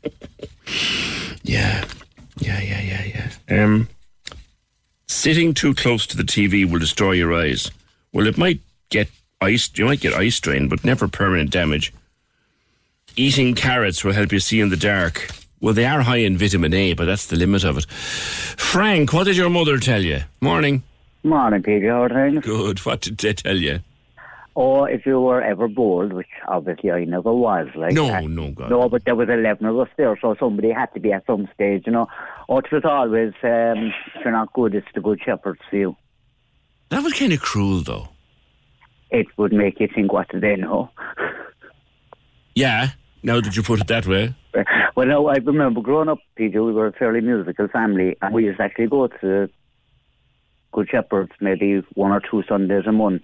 yeah. 1.43 1.85
Yeah, 2.39 2.59
yeah, 2.59 2.81
yeah, 2.81 3.29
yeah. 3.49 3.63
Um, 3.63 3.87
sitting 5.11 5.53
too 5.53 5.75
close 5.75 6.07
to 6.07 6.17
the 6.17 6.23
TV 6.23 6.69
will 6.69 6.79
destroy 6.79 7.11
your 7.11 7.33
eyes. 7.33 7.69
Well, 8.13 8.27
it 8.27 8.37
might 8.37 8.61
get 8.89 9.09
ice, 9.41 9.69
you 9.75 9.85
might 9.85 9.99
get 9.99 10.13
eye 10.13 10.29
strain, 10.29 10.69
but 10.69 10.83
never 10.85 11.07
permanent 11.07 11.51
damage. 11.51 11.93
Eating 13.17 13.53
carrots 13.53 14.03
will 14.03 14.13
help 14.13 14.31
you 14.31 14.39
see 14.39 14.61
in 14.61 14.69
the 14.69 14.77
dark. 14.77 15.29
Well, 15.59 15.73
they 15.73 15.85
are 15.85 16.01
high 16.01 16.17
in 16.17 16.37
vitamin 16.37 16.73
A, 16.73 16.93
but 16.93 17.05
that's 17.05 17.27
the 17.27 17.35
limit 17.35 17.63
of 17.65 17.77
it. 17.77 17.85
Frank, 17.85 19.11
what 19.13 19.25
did 19.25 19.37
your 19.37 19.49
mother 19.49 19.77
tell 19.77 20.01
you? 20.01 20.21
Morning. 20.39 20.81
Morning, 21.23 21.61
Peter. 21.61 21.89
How 21.89 22.03
are 22.03 22.09
things? 22.09 22.43
Good. 22.43 22.79
What 22.79 23.01
did 23.01 23.17
they 23.17 23.33
tell 23.33 23.57
you? 23.57 23.81
Or 24.53 24.89
if 24.89 25.05
you 25.05 25.19
were 25.21 25.41
ever 25.41 25.69
bored, 25.69 26.11
which 26.11 26.27
obviously 26.47 26.91
I 26.91 27.05
never 27.05 27.33
was, 27.33 27.67
like 27.75 27.93
No, 27.93 28.13
uh, 28.13 28.21
no, 28.21 28.51
God. 28.51 28.69
no, 28.69 28.89
but 28.89 29.05
there 29.05 29.15
was 29.15 29.29
eleven 29.29 29.65
of 29.65 29.79
us 29.79 29.87
there, 29.95 30.17
so 30.21 30.35
somebody 30.39 30.71
had 30.71 30.93
to 30.93 30.99
be 30.99 31.13
at 31.13 31.25
some 31.25 31.47
stage, 31.53 31.83
you 31.85 31.93
know. 31.93 32.07
Or 32.49 32.59
it 32.59 32.71
was 32.71 32.83
always, 32.83 33.33
um, 33.43 33.93
if 34.13 34.23
you're 34.23 34.33
not 34.33 34.51
good, 34.51 34.75
it's 34.75 34.87
the 34.93 34.99
good 34.99 35.21
shepherd's 35.23 35.61
view. 35.71 35.95
That 36.89 37.01
was 37.03 37.13
kind 37.13 37.31
of 37.31 37.39
cruel, 37.39 37.81
though. 37.81 38.09
It 39.09 39.27
would 39.37 39.53
make 39.53 39.79
you 39.79 39.87
think, 39.93 40.11
what 40.11 40.27
do 40.29 40.39
they 40.41 40.57
know? 40.57 40.89
Yeah. 42.55 42.89
Now 43.23 43.39
that 43.39 43.55
you 43.55 43.63
put 43.63 43.79
it 43.79 43.87
that 43.87 44.05
way. 44.07 44.35
Well, 44.95 45.07
no, 45.07 45.27
I 45.27 45.35
remember 45.35 45.79
growing 45.81 46.09
up, 46.09 46.19
Peter, 46.35 46.63
we 46.63 46.73
were 46.73 46.87
a 46.87 46.91
fairly 46.91 47.21
musical 47.21 47.67
family, 47.69 48.17
and 48.21 48.33
we 48.33 48.45
used 48.45 48.57
to 48.57 48.63
actually 48.63 48.87
go 48.87 49.07
to 49.07 49.49
Good 50.73 50.89
Shepherds 50.89 51.31
maybe 51.39 51.81
one 51.93 52.11
or 52.11 52.19
two 52.19 52.43
Sundays 52.49 52.83
a 52.87 52.91
month, 52.91 53.23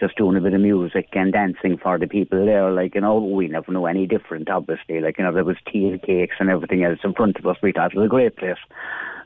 just 0.00 0.16
doing 0.16 0.36
a 0.36 0.40
bit 0.40 0.54
of 0.54 0.60
music 0.60 1.08
and 1.12 1.32
dancing 1.32 1.76
for 1.76 1.98
the 1.98 2.06
people 2.06 2.44
there. 2.44 2.70
Like, 2.70 2.94
you 2.94 3.00
know, 3.00 3.18
we 3.18 3.48
never 3.48 3.72
knew 3.72 3.86
any 3.86 4.06
different, 4.06 4.48
obviously. 4.48 5.00
Like, 5.00 5.18
you 5.18 5.24
know, 5.24 5.32
there 5.32 5.44
was 5.44 5.56
tea 5.70 5.88
and 5.88 6.00
cakes 6.00 6.36
and 6.38 6.50
everything 6.50 6.84
else 6.84 7.00
in 7.02 7.14
front 7.14 7.36
of 7.36 7.46
us. 7.46 7.56
We 7.62 7.72
thought 7.72 7.92
it 7.92 7.98
was 7.98 8.06
a 8.06 8.08
great 8.08 8.36
place. 8.36 8.58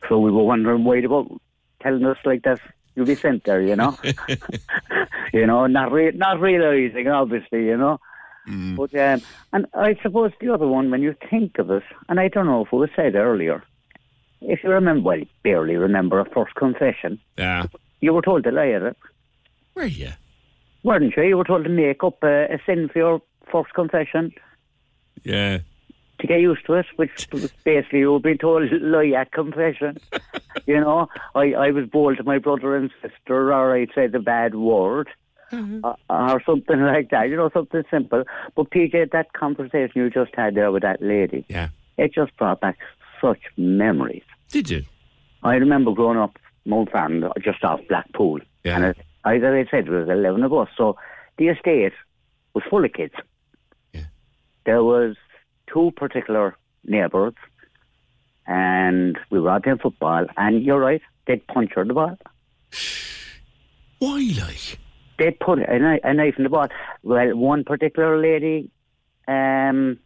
So 0.08 0.18
we 0.18 0.30
were 0.30 0.44
wondering 0.44 0.84
why 0.84 1.00
they 1.00 1.06
were 1.06 1.24
telling 1.80 2.04
us 2.06 2.18
like 2.24 2.42
that 2.42 2.60
you'll 2.94 3.06
be 3.06 3.14
sent 3.14 3.44
there, 3.44 3.60
you 3.60 3.76
know? 3.76 3.98
you 5.32 5.46
know, 5.46 5.66
not 5.66 5.92
re- 5.92 6.12
not 6.12 6.40
realising, 6.40 7.08
obviously, 7.08 7.66
you 7.66 7.76
know. 7.76 8.00
But 8.76 8.94
um, 8.96 9.22
and 9.52 9.66
I 9.74 9.96
suppose 10.02 10.32
the 10.40 10.52
other 10.52 10.66
one, 10.66 10.90
when 10.90 11.02
you 11.02 11.14
think 11.30 11.58
of 11.58 11.70
it, 11.70 11.84
and 12.08 12.18
I 12.18 12.28
don't 12.28 12.46
know 12.46 12.62
if 12.62 12.72
it 12.72 12.76
was 12.76 12.90
said 12.96 13.14
earlier, 13.14 13.62
if 14.40 14.64
you 14.64 14.70
remember, 14.70 15.02
well, 15.02 15.18
you 15.18 15.26
barely 15.44 15.76
remember 15.76 16.18
a 16.18 16.24
first 16.24 16.54
confession. 16.56 17.20
Yeah. 17.38 17.66
You 18.00 18.12
were 18.12 18.22
told 18.22 18.42
to 18.44 18.50
lie 18.50 18.70
at 18.70 18.82
it, 18.82 18.96
Were 19.74 19.84
you? 19.84 20.10
Weren't 20.82 21.14
you? 21.16 21.22
You 21.22 21.36
were 21.36 21.44
told 21.44 21.64
to 21.64 21.70
make 21.70 22.02
up 22.04 22.22
a, 22.22 22.44
a 22.54 22.58
sin 22.66 22.88
for 22.92 22.98
your 22.98 23.22
first 23.50 23.72
confession 23.74 24.32
Yeah. 25.24 25.58
to 26.18 26.26
get 26.26 26.40
used 26.40 26.64
to 26.66 26.74
it, 26.74 26.86
which 26.96 27.28
was 27.32 27.50
basically 27.64 28.00
you 28.00 28.12
were 28.12 28.20
being 28.20 28.38
told 28.38 28.70
lie 28.80 29.12
at 29.18 29.32
confession. 29.32 29.98
you 30.66 30.80
know, 30.80 31.08
I, 31.34 31.52
I 31.54 31.70
was 31.70 31.86
bold 31.86 32.16
to 32.18 32.24
my 32.24 32.38
brother 32.38 32.76
and 32.76 32.90
sister, 33.00 33.52
or 33.52 33.74
I'd 33.76 33.90
say 33.94 34.06
the 34.06 34.20
bad 34.20 34.54
word. 34.54 35.08
uh, 35.52 35.92
or 36.08 36.40
something 36.46 36.80
like 36.92 37.10
that, 37.10 37.28
you 37.28 37.36
know, 37.36 37.50
something 37.52 37.82
simple. 37.90 38.24
But 38.56 38.70
PJ, 38.70 39.10
that 39.12 39.32
conversation 39.34 39.92
you 40.00 40.08
just 40.10 40.34
had 40.34 40.54
there 40.54 40.72
with 40.72 40.82
that 40.82 41.02
lady, 41.02 41.44
Yeah. 41.48 41.68
it 41.98 42.14
just 42.14 42.34
brought 42.38 42.60
back 42.60 42.78
such 43.20 43.40
memories. 43.58 44.22
Did 44.48 44.70
you? 44.70 44.82
I 45.42 45.56
remember 45.56 45.92
growing 45.92 46.16
up 46.18 46.38
Mount 46.64 46.90
Farm, 46.90 47.24
just 47.42 47.62
off 47.64 47.80
Blackpool, 47.88 48.40
Yeah. 48.64 48.76
and 48.76 48.84
it, 48.86 48.96
as 49.24 49.42
I 49.42 49.64
said, 49.70 49.86
there 49.86 50.00
was 50.00 50.08
eleven 50.08 50.42
of 50.42 50.52
us. 50.52 50.68
So 50.76 50.96
the 51.38 51.48
estate 51.48 51.92
was 52.54 52.64
full 52.68 52.84
of 52.84 52.92
kids. 52.92 53.14
There 54.64 54.84
was 54.84 55.16
two 55.72 55.90
particular 55.96 56.56
neighbours, 56.84 57.34
and 58.46 59.18
we 59.30 59.40
were 59.40 59.50
out 59.50 59.64
playing 59.64 59.78
football. 59.78 60.26
And 60.36 60.62
you're 60.62 60.78
right, 60.78 61.02
they'd 61.26 61.44
puncture 61.48 61.84
the 61.84 61.94
ball. 61.94 62.16
Why, 63.98 64.32
like? 64.40 64.78
They'd 65.18 65.38
put 65.38 65.58
a, 65.58 65.66
kni- 65.66 66.00
a 66.04 66.14
knife 66.14 66.34
in 66.38 66.44
the 66.44 66.50
ball. 66.50 66.68
Well, 67.02 67.36
one 67.36 67.64
particular 67.64 68.20
lady, 68.20 68.70
um, 69.28 69.98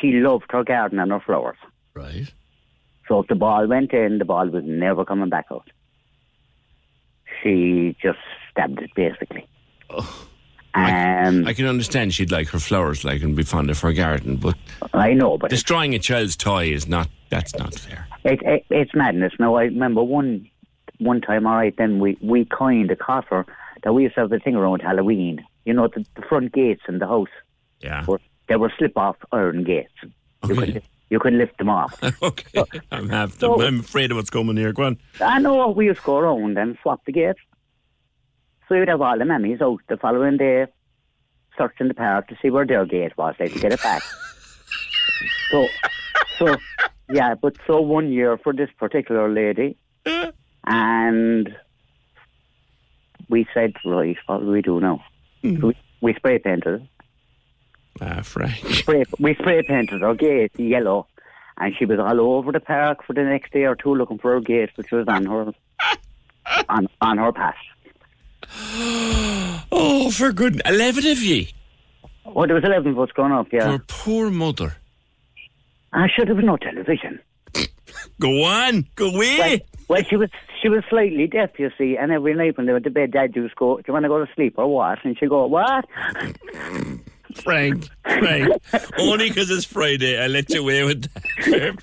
she 0.00 0.12
loved 0.12 0.46
her 0.50 0.64
garden 0.64 0.98
and 0.98 1.10
her 1.10 1.20
flowers. 1.20 1.56
Right. 1.94 2.32
So 3.08 3.20
if 3.20 3.28
the 3.28 3.34
ball 3.34 3.66
went 3.66 3.92
in, 3.92 4.18
the 4.18 4.24
ball 4.24 4.48
was 4.48 4.64
never 4.66 5.04
coming 5.04 5.30
back 5.30 5.46
out. 5.50 5.70
She 7.42 7.96
just 8.02 8.18
stabbed 8.50 8.80
it, 8.80 8.90
basically. 8.94 9.46
Um, 10.74 11.46
I 11.46 11.54
can 11.54 11.66
understand 11.66 12.14
she'd 12.14 12.30
like 12.30 12.48
her 12.48 12.58
flowers, 12.58 13.04
like, 13.04 13.22
and 13.22 13.34
be 13.34 13.42
fond 13.42 13.70
of 13.70 13.80
her 13.80 13.92
garden, 13.92 14.36
but 14.36 14.54
I 14.92 15.14
know, 15.14 15.38
but 15.38 15.50
destroying 15.50 15.94
a 15.94 15.98
child's 15.98 16.36
toy 16.36 16.66
is 16.66 16.86
not. 16.86 17.08
That's 17.30 17.56
not 17.58 17.74
fair. 17.74 18.06
It, 18.24 18.40
it, 18.42 18.64
it's 18.70 18.94
madness. 18.94 19.32
Now, 19.38 19.56
I 19.56 19.64
remember 19.64 20.02
one 20.02 20.48
one 20.98 21.20
time, 21.20 21.46
all 21.46 21.56
right, 21.56 21.74
then 21.76 21.98
we, 22.00 22.16
we 22.20 22.44
coined 22.44 22.90
a 22.90 22.96
coffer 22.96 23.46
that 23.82 23.92
we 23.92 24.04
used 24.04 24.14
to 24.16 24.22
have 24.22 24.30
the 24.30 24.38
thing 24.38 24.56
around 24.56 24.82
Halloween. 24.82 25.44
You 25.64 25.72
know, 25.74 25.88
the, 25.88 26.04
the 26.16 26.22
front 26.22 26.52
gates 26.52 26.82
in 26.88 26.98
the 26.98 27.06
house. 27.06 27.28
Yeah. 27.80 28.04
Were, 28.06 28.20
they 28.48 28.56
were 28.56 28.72
slip-off 28.76 29.16
iron 29.32 29.64
gates. 29.64 29.92
You, 30.02 30.10
Okay. 30.44 30.72
could, 30.72 30.82
you 31.10 31.18
can 31.18 31.38
lift 31.38 31.58
them 31.58 31.68
off. 31.68 31.98
okay. 32.22 32.64
I'm, 32.92 33.08
have, 33.08 33.32
so- 33.32 33.62
I'm 33.62 33.80
afraid 33.80 34.10
of 34.10 34.16
what's 34.16 34.30
coming 34.30 34.56
here. 34.56 34.72
Go 34.72 34.84
on. 34.84 34.98
I 35.20 35.38
know 35.38 35.68
we 35.68 35.86
used 35.86 36.00
to 36.00 36.06
go 36.06 36.18
around 36.18 36.58
and 36.58 36.76
swap 36.82 37.04
the 37.06 37.12
gates. 37.12 37.40
So 38.68 38.74
you'd 38.74 38.88
have 38.88 39.00
all 39.00 39.18
the 39.18 39.24
mammies 39.24 39.62
out 39.62 39.80
the 39.88 39.96
following 39.96 40.36
day 40.36 40.66
searching 41.56 41.88
the 41.88 41.94
park 41.94 42.28
to 42.28 42.36
see 42.40 42.50
where 42.50 42.66
their 42.66 42.86
gate 42.86 43.16
was, 43.18 43.34
like 43.40 43.52
to 43.52 43.58
get 43.58 43.72
it 43.72 43.82
back. 43.82 44.02
so, 45.50 45.66
so, 46.38 46.56
yeah, 47.10 47.34
but 47.34 47.56
so 47.66 47.80
one 47.80 48.12
year 48.12 48.38
for 48.38 48.52
this 48.52 48.70
particular 48.78 49.28
lady, 49.28 49.76
and 50.66 51.56
we 53.28 53.46
said, 53.52 53.72
right, 53.84 54.16
what 54.26 54.40
do 54.40 54.46
we 54.46 54.62
do 54.62 54.80
now? 54.80 55.02
So 55.42 55.68
we, 55.68 55.76
we 56.00 56.14
spray 56.14 56.38
painted 56.38 56.82
it. 56.82 56.88
Ah, 58.00 58.20
Frank. 58.22 58.54
Spray, 58.70 59.04
we 59.18 59.34
spray 59.34 59.62
painted 59.62 60.00
her 60.02 60.14
gate 60.14 60.52
yellow, 60.58 61.06
and 61.58 61.74
she 61.76 61.84
was 61.84 61.98
all 61.98 62.20
over 62.20 62.52
the 62.52 62.60
park 62.60 63.04
for 63.04 63.12
the 63.12 63.22
next 63.24 63.52
day 63.52 63.64
or 63.64 63.74
two 63.74 63.94
looking 63.94 64.18
for 64.18 64.32
her 64.34 64.40
gate, 64.40 64.70
which 64.76 64.90
was 64.90 65.06
on 65.08 65.26
her 65.26 65.52
on 66.68 66.88
on 67.00 67.18
her 67.18 67.32
path. 67.32 67.54
Oh, 69.70 70.10
for 70.10 70.32
good, 70.32 70.62
11 70.64 71.06
of 71.06 71.18
ye. 71.22 71.52
Oh, 72.24 72.46
there 72.46 72.54
was 72.54 72.64
eleven 72.64 72.92
of 72.92 72.98
us 72.98 73.10
growing 73.10 73.32
up. 73.32 73.46
Yeah, 73.52 73.70
Your 73.70 73.78
poor 73.86 74.30
mother. 74.30 74.76
I 75.92 76.08
should 76.08 76.28
have 76.28 76.38
no 76.38 76.56
television. 76.56 77.20
Go 78.20 78.44
on. 78.44 78.86
Go 78.96 79.10
away. 79.14 79.38
Well, 79.38 79.58
well, 79.88 80.02
she 80.08 80.16
was 80.16 80.30
she 80.60 80.68
was 80.68 80.84
slightly 80.90 81.26
deaf, 81.26 81.50
you 81.58 81.70
see, 81.78 81.96
and 81.96 82.12
every 82.12 82.34
night 82.34 82.56
when 82.56 82.66
they 82.66 82.72
went 82.72 82.84
to 82.84 82.90
bed, 82.90 83.12
Dad 83.12 83.34
used 83.34 83.54
to 83.54 83.58
go, 83.58 83.76
"Do 83.76 83.84
you 83.86 83.92
want 83.94 84.04
to 84.04 84.08
go 84.08 84.24
to 84.24 84.30
sleep 84.34 84.54
or 84.58 84.66
what?" 84.66 84.98
And 85.04 85.16
she 85.18 85.26
go, 85.26 85.46
"What?" 85.46 85.86
Frank. 87.42 87.88
Frank. 88.02 88.60
Only 88.98 89.28
because 89.28 89.50
it's 89.50 89.64
Friday. 89.64 90.22
I 90.22 90.26
let 90.26 90.50
you 90.50 90.60
away 90.60 90.84
with 90.84 91.02
that. 91.02 91.76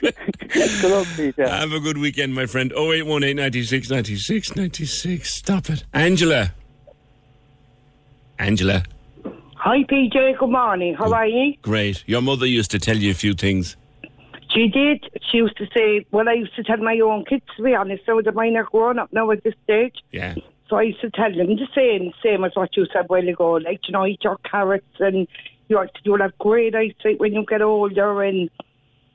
Good 0.51 1.37
luck, 1.37 1.49
Have 1.49 1.71
a 1.71 1.79
good 1.79 1.97
weekend, 1.97 2.33
my 2.35 2.45
friend. 2.45 2.71
0818 2.73 3.35
96 3.35 3.89
96 3.89 4.55
96. 4.55 5.33
Stop 5.33 5.69
it. 5.69 5.83
Angela. 5.93 6.51
Angela. 8.39 8.83
Hi, 9.55 9.83
PJ. 9.83 10.37
Good 10.37 10.49
morning. 10.49 10.93
How 10.93 11.11
are 11.13 11.27
you? 11.27 11.55
Great. 11.61 12.03
Your 12.07 12.21
mother 12.21 12.45
used 12.45 12.71
to 12.71 12.79
tell 12.79 12.97
you 12.97 13.11
a 13.11 13.15
few 13.15 13.33
things. 13.33 13.75
She 14.53 14.67
did. 14.67 15.03
She 15.31 15.37
used 15.37 15.57
to 15.57 15.65
say, 15.75 16.05
well, 16.11 16.29
I 16.29 16.33
used 16.33 16.55
to 16.55 16.63
tell 16.63 16.77
my 16.77 16.99
own 16.99 17.25
kids, 17.25 17.43
to 17.57 17.63
be 17.63 17.73
honest, 17.73 18.03
now 18.07 18.21
that 18.21 18.35
mine 18.35 18.55
are 18.55 18.63
grown 18.63 18.99
up 18.99 19.11
now 19.11 19.29
at 19.31 19.43
this 19.43 19.53
stage. 19.63 19.95
Yeah. 20.11 20.35
So 20.69 20.77
I 20.77 20.83
used 20.83 21.01
to 21.01 21.11
tell 21.11 21.31
them 21.31 21.55
the 21.55 21.67
same, 21.75 22.11
same 22.23 22.43
as 22.43 22.55
what 22.55 22.75
you 22.75 22.85
said 22.91 23.05
a 23.05 23.07
while 23.07 23.27
ago. 23.27 23.53
Like, 23.53 23.81
you 23.87 23.91
know, 23.91 24.05
eat 24.05 24.23
your 24.23 24.37
carrots 24.49 24.99
and 24.99 25.27
you're, 25.67 25.89
you'll 26.03 26.21
have 26.21 26.37
great 26.39 26.75
eyesight 26.75 27.19
when 27.19 27.33
you 27.33 27.45
get 27.47 27.61
older 27.61 28.23
and 28.23 28.49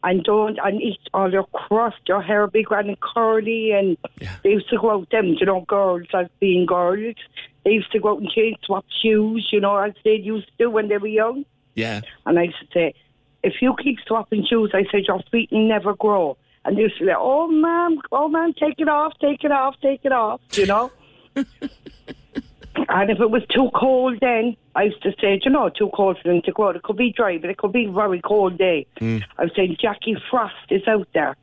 and 0.02 0.24
don't 0.24 0.58
and 0.64 0.80
eat 0.80 1.00
all 1.12 1.30
your 1.30 1.44
crust, 1.52 1.98
your 2.06 2.22
hair 2.22 2.46
big 2.46 2.66
grand 2.66 2.88
and 2.88 3.00
curly 3.00 3.72
and 3.72 3.98
yeah. 4.18 4.36
they 4.42 4.50
used 4.50 4.70
to 4.70 4.78
go 4.78 4.92
out 4.92 5.10
them, 5.10 5.36
you 5.38 5.44
know, 5.44 5.60
girls 5.68 6.06
as 6.14 6.26
being 6.38 6.66
girls. 6.66 7.16
They 7.64 7.72
used 7.72 7.92
to 7.92 8.00
go 8.00 8.12
out 8.12 8.20
and 8.20 8.30
change 8.30 8.56
swap 8.64 8.86
shoes, 9.02 9.48
you 9.52 9.60
know, 9.60 9.76
as 9.76 9.92
they 10.04 10.14
used 10.14 10.46
to 10.46 10.52
do 10.58 10.70
when 10.70 10.88
they 10.88 10.96
were 10.96 11.06
young. 11.06 11.44
Yeah. 11.74 12.00
And 12.24 12.38
I 12.38 12.44
used 12.44 12.60
to 12.60 12.66
say, 12.72 12.94
if 13.42 13.54
you 13.60 13.74
keep 13.82 13.98
swapping 14.06 14.46
shoes, 14.46 14.70
I 14.74 14.84
said, 14.90 15.04
your 15.06 15.20
feet 15.30 15.50
will 15.52 15.68
never 15.68 15.94
grow. 15.94 16.36
And 16.64 16.76
they 16.76 16.82
used 16.82 16.98
to 16.98 17.06
say, 17.06 17.14
oh, 17.16 17.48
ma'am, 17.48 18.00
oh, 18.12 18.28
ma'am, 18.28 18.52
take 18.54 18.78
it 18.78 18.88
off, 18.88 19.14
take 19.20 19.44
it 19.44 19.52
off, 19.52 19.76
take 19.82 20.00
it 20.04 20.12
off, 20.12 20.40
you 20.52 20.66
know? 20.66 20.90
and 21.36 23.10
if 23.10 23.20
it 23.20 23.30
was 23.30 23.42
too 23.50 23.70
cold 23.74 24.18
then, 24.20 24.56
I 24.74 24.84
used 24.84 25.02
to 25.02 25.12
say, 25.20 25.40
you 25.42 25.50
know, 25.50 25.68
too 25.68 25.90
cold 25.94 26.18
for 26.22 26.28
them 26.28 26.42
to 26.42 26.52
go 26.52 26.68
out. 26.68 26.76
It 26.76 26.82
could 26.82 26.96
be 26.96 27.12
dry, 27.12 27.38
but 27.38 27.50
it 27.50 27.58
could 27.58 27.72
be 27.72 27.86
a 27.86 27.90
very 27.90 28.20
cold 28.20 28.58
day. 28.58 28.86
Mm. 29.00 29.24
I 29.38 29.44
was 29.44 29.52
saying, 29.56 29.76
Jackie 29.80 30.16
Frost 30.30 30.54
is 30.70 30.86
out 30.86 31.08
there. 31.14 31.36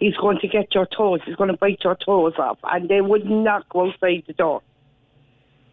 He's 0.00 0.16
going 0.16 0.38
to 0.40 0.48
get 0.48 0.74
your 0.74 0.86
toes. 0.86 1.20
He's 1.24 1.36
going 1.36 1.50
to 1.50 1.56
bite 1.56 1.80
your 1.84 1.96
toes 1.96 2.34
off. 2.38 2.58
And 2.64 2.88
they 2.88 3.00
would 3.00 3.26
not 3.26 3.68
go 3.68 3.88
outside 3.88 4.24
the 4.26 4.32
door. 4.32 4.62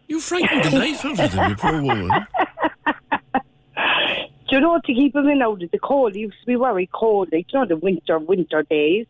You 0.08 0.20
frightened 0.20 0.64
the 0.64 0.78
life 0.78 1.04
out 1.04 1.18
of 1.18 1.32
them, 1.32 1.50
you 1.50 1.56
poor 1.56 1.82
woman. 1.82 2.10
Do 4.48 4.56
you 4.58 4.60
know, 4.60 4.78
to 4.84 4.94
keep 4.94 5.16
him 5.16 5.28
in 5.28 5.40
out 5.40 5.62
of 5.62 5.70
the 5.70 5.78
cold, 5.78 6.14
it 6.14 6.18
used 6.18 6.38
to 6.40 6.46
be 6.46 6.56
very 6.56 6.86
cold, 6.92 7.30
like, 7.32 7.50
you 7.52 7.58
know, 7.58 7.66
the 7.66 7.76
winter, 7.76 8.18
winter 8.18 8.62
days, 8.64 9.06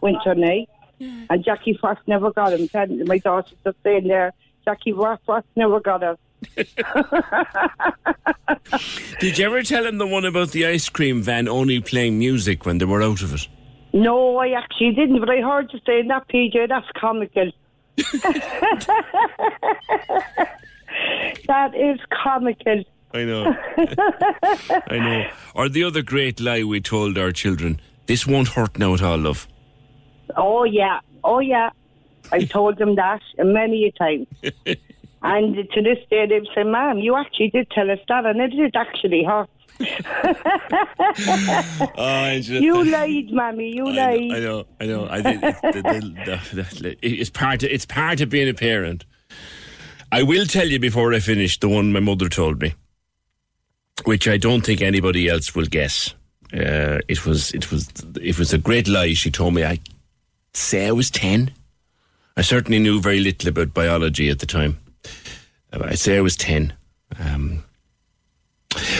winter 0.00 0.34
night. 0.36 0.68
And 1.00 1.44
Jackie 1.44 1.76
Frost 1.80 2.00
never 2.06 2.30
got 2.32 2.52
him. 2.52 2.68
My 3.06 3.18
daughter's 3.18 3.52
just 3.64 3.76
saying 3.82 4.08
there, 4.08 4.32
Jackie 4.64 4.92
Frost 4.92 5.46
never 5.56 5.80
got 5.80 6.02
him. 6.02 6.16
Did 9.20 9.38
you 9.38 9.46
ever 9.46 9.62
tell 9.62 9.86
him 9.86 9.98
the 9.98 10.06
one 10.06 10.24
about 10.24 10.50
the 10.50 10.66
ice 10.66 10.88
cream 10.88 11.22
van 11.22 11.48
only 11.48 11.80
playing 11.80 12.18
music 12.18 12.66
when 12.66 12.78
they 12.78 12.84
were 12.84 13.02
out 13.02 13.22
of 13.22 13.34
it? 13.34 13.48
No, 13.92 14.38
I 14.38 14.48
actually 14.48 14.92
didn't, 14.92 15.20
but 15.20 15.30
I 15.30 15.40
heard 15.40 15.72
you 15.72 15.80
saying 15.86 16.08
that, 16.08 16.28
PJ. 16.28 16.68
That's 16.68 16.86
comical. 16.96 17.52
that 21.46 21.74
is 21.74 22.00
comical. 22.10 22.84
I 23.12 23.24
know. 23.24 23.56
I 24.90 24.98
know. 24.98 25.26
Or 25.54 25.68
the 25.68 25.84
other 25.84 26.02
great 26.02 26.40
lie 26.40 26.64
we 26.64 26.80
told 26.80 27.16
our 27.16 27.30
children 27.30 27.80
this 28.06 28.26
won't 28.26 28.48
hurt 28.48 28.78
now 28.78 28.94
at 28.94 29.02
all, 29.02 29.18
love. 29.18 29.46
Oh 30.36 30.64
yeah, 30.64 31.00
oh 31.22 31.40
yeah. 31.40 31.70
I 32.32 32.44
told 32.44 32.78
them 32.78 32.96
that 32.96 33.20
many 33.38 33.84
a 33.84 33.92
time. 33.92 34.26
and 35.22 35.56
to 35.56 35.82
this 35.82 35.98
day, 36.10 36.26
they've 36.26 36.46
said, 36.54 36.66
"Ma'am, 36.66 36.98
you 36.98 37.16
actually 37.16 37.50
did 37.50 37.70
tell 37.70 37.90
us 37.90 37.98
that, 38.08 38.26
and 38.26 38.40
it 38.40 38.48
did 38.50 38.74
actually 38.76 39.24
hurt." 39.24 39.48
Oh, 41.96 42.02
Angela, 42.04 42.60
you 42.60 42.84
lied, 42.84 43.30
mammy. 43.30 43.74
You 43.74 43.88
I 43.88 43.92
lied. 43.92 44.20
know, 44.20 44.30
I 44.30 44.40
know, 44.40 44.66
I 44.80 44.86
know. 44.86 45.08
I 45.10 45.22
think 45.22 45.42
it's, 45.42 45.60
the, 45.60 45.70
the, 45.82 46.62
the, 46.62 46.82
the, 46.82 46.98
it's 47.02 47.30
part. 47.30 47.62
Of, 47.62 47.70
it's 47.70 47.86
part 47.86 48.20
of 48.20 48.30
being 48.30 48.48
a 48.48 48.54
parent. 48.54 49.04
I 50.12 50.22
will 50.22 50.46
tell 50.46 50.68
you 50.68 50.78
before 50.78 51.12
I 51.12 51.18
finish 51.20 51.58
the 51.58 51.68
one 51.68 51.92
my 51.92 52.00
mother 52.00 52.28
told 52.28 52.62
me, 52.62 52.74
which 54.04 54.28
I 54.28 54.36
don't 54.36 54.64
think 54.64 54.80
anybody 54.80 55.28
else 55.28 55.54
will 55.54 55.66
guess. 55.66 56.14
Uh, 56.52 57.00
it 57.08 57.26
was, 57.26 57.50
it 57.52 57.70
was, 57.72 57.88
it 58.20 58.38
was 58.38 58.52
a 58.52 58.58
great 58.58 58.86
lie. 58.86 59.12
She 59.12 59.30
told 59.30 59.54
me. 59.54 59.64
I 59.64 59.78
say 60.54 60.86
I 60.86 60.92
was 60.92 61.10
ten. 61.10 61.52
I 62.36 62.42
certainly 62.42 62.78
knew 62.78 63.00
very 63.00 63.20
little 63.20 63.48
about 63.48 63.74
biology 63.74 64.28
at 64.28 64.40
the 64.40 64.46
time. 64.46 64.78
Uh, 65.72 65.84
I 65.84 65.94
say 65.94 66.16
I 66.16 66.20
was 66.20 66.36
ten. 66.36 66.72
Um, 67.18 67.64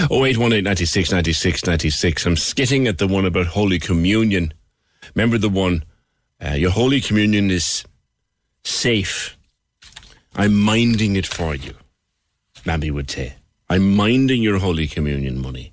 Oh 0.09 0.25
eight 0.25 0.39
one 0.39 0.53
eight 0.53 0.63
ninety 0.65 0.85
six 0.85 1.11
ninety 1.11 1.33
six 1.33 1.67
ninety 1.67 1.91
six. 1.91 2.27
I'm 2.27 2.37
skitting 2.37 2.87
at 2.87 2.99
the 2.99 3.09
one 3.09 3.25
about 3.25 3.47
Holy 3.47 3.79
Communion. 3.81 4.55
Remember 5.15 5.37
the 5.37 5.49
one? 5.49 5.85
Uh, 6.45 6.53
your 6.53 6.71
Holy 6.71 7.01
Communion 7.01 7.51
is 7.51 7.85
safe. 8.65 9.37
I'm 10.37 10.55
minding 10.55 11.17
it 11.17 11.27
for 11.27 11.55
you. 11.55 11.75
Mammy 12.65 12.91
would 12.91 13.11
say, 13.11 13.35
I'm 13.69 13.95
minding 13.95 14.43
your 14.43 14.59
Holy 14.59 14.87
Communion 14.87 15.41
money. 15.41 15.73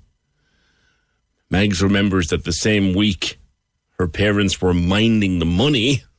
Mags 1.50 1.82
remembers 1.82 2.28
that 2.28 2.44
the 2.44 2.52
same 2.52 2.94
week 2.94 3.38
her 3.98 4.08
parents 4.08 4.60
were 4.60 4.74
minding 4.74 5.38
the 5.38 5.44
money. 5.44 6.02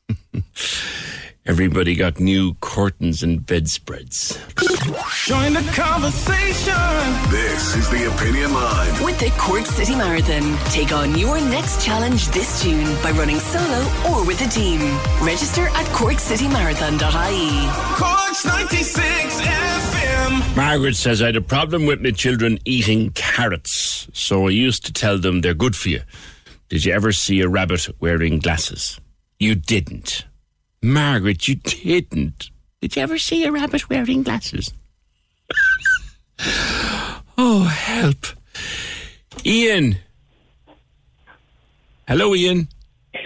Everybody 1.45 1.93
got 1.95 2.21
new 2.21 2.53
curtains 2.61 3.21
and 3.21 3.45
bedspreads. 3.45 4.39
Join 5.26 5.51
the 5.51 5.71
conversation. 5.76 6.74
This 7.30 7.76
is 7.76 7.89
the 7.89 8.09
Opinion 8.15 8.53
Line. 8.53 9.03
With 9.03 9.19
the 9.19 9.30
Cork 9.38 9.65
City 9.65 9.93
Marathon, 9.93 10.57
take 10.71 10.93
on 10.93 11.17
your 11.17 11.41
next 11.41 11.84
challenge 11.84 12.30
this 12.30 12.63
June 12.63 12.86
by 13.03 13.11
running 13.11 13.39
solo 13.39 13.82
or 14.09 14.26
with 14.26 14.39
a 14.39 14.49
team. 14.49 14.80
Register 15.21 15.67
at 15.67 15.86
corkcitymarathon.ie. 15.88 17.67
Cork's 17.97 18.45
96 18.45 19.41
FM. 19.41 20.55
Margaret 20.55 20.95
says, 20.95 21.21
I 21.21 21.26
had 21.26 21.36
a 21.36 21.41
problem 21.41 21.86
with 21.86 21.99
my 21.99 22.11
children 22.11 22.57
eating 22.63 23.09
carrots, 23.11 24.07
so 24.13 24.47
I 24.47 24.51
used 24.51 24.86
to 24.86 24.93
tell 24.93 25.17
them 25.17 25.41
they're 25.41 25.53
good 25.53 25.76
for 25.76 25.89
you. 25.89 26.01
Did 26.70 26.86
you 26.86 26.93
ever 26.93 27.11
see 27.11 27.41
a 27.41 27.47
rabbit 27.47 27.88
wearing 27.99 28.39
glasses? 28.39 28.99
You 29.39 29.55
didn't. 29.55 30.26
Margaret, 30.82 31.47
you 31.47 31.55
didn't. 31.55 32.49
Did 32.82 32.95
you 32.95 33.01
ever 33.01 33.18
see 33.18 33.45
a 33.45 33.51
rabbit 33.51 33.89
wearing 33.89 34.24
glasses? 34.24 34.74
oh, 37.38 37.64
help. 37.64 38.26
Ian. 39.45 39.97
Hello, 42.07 42.36
Ian. 42.36 42.68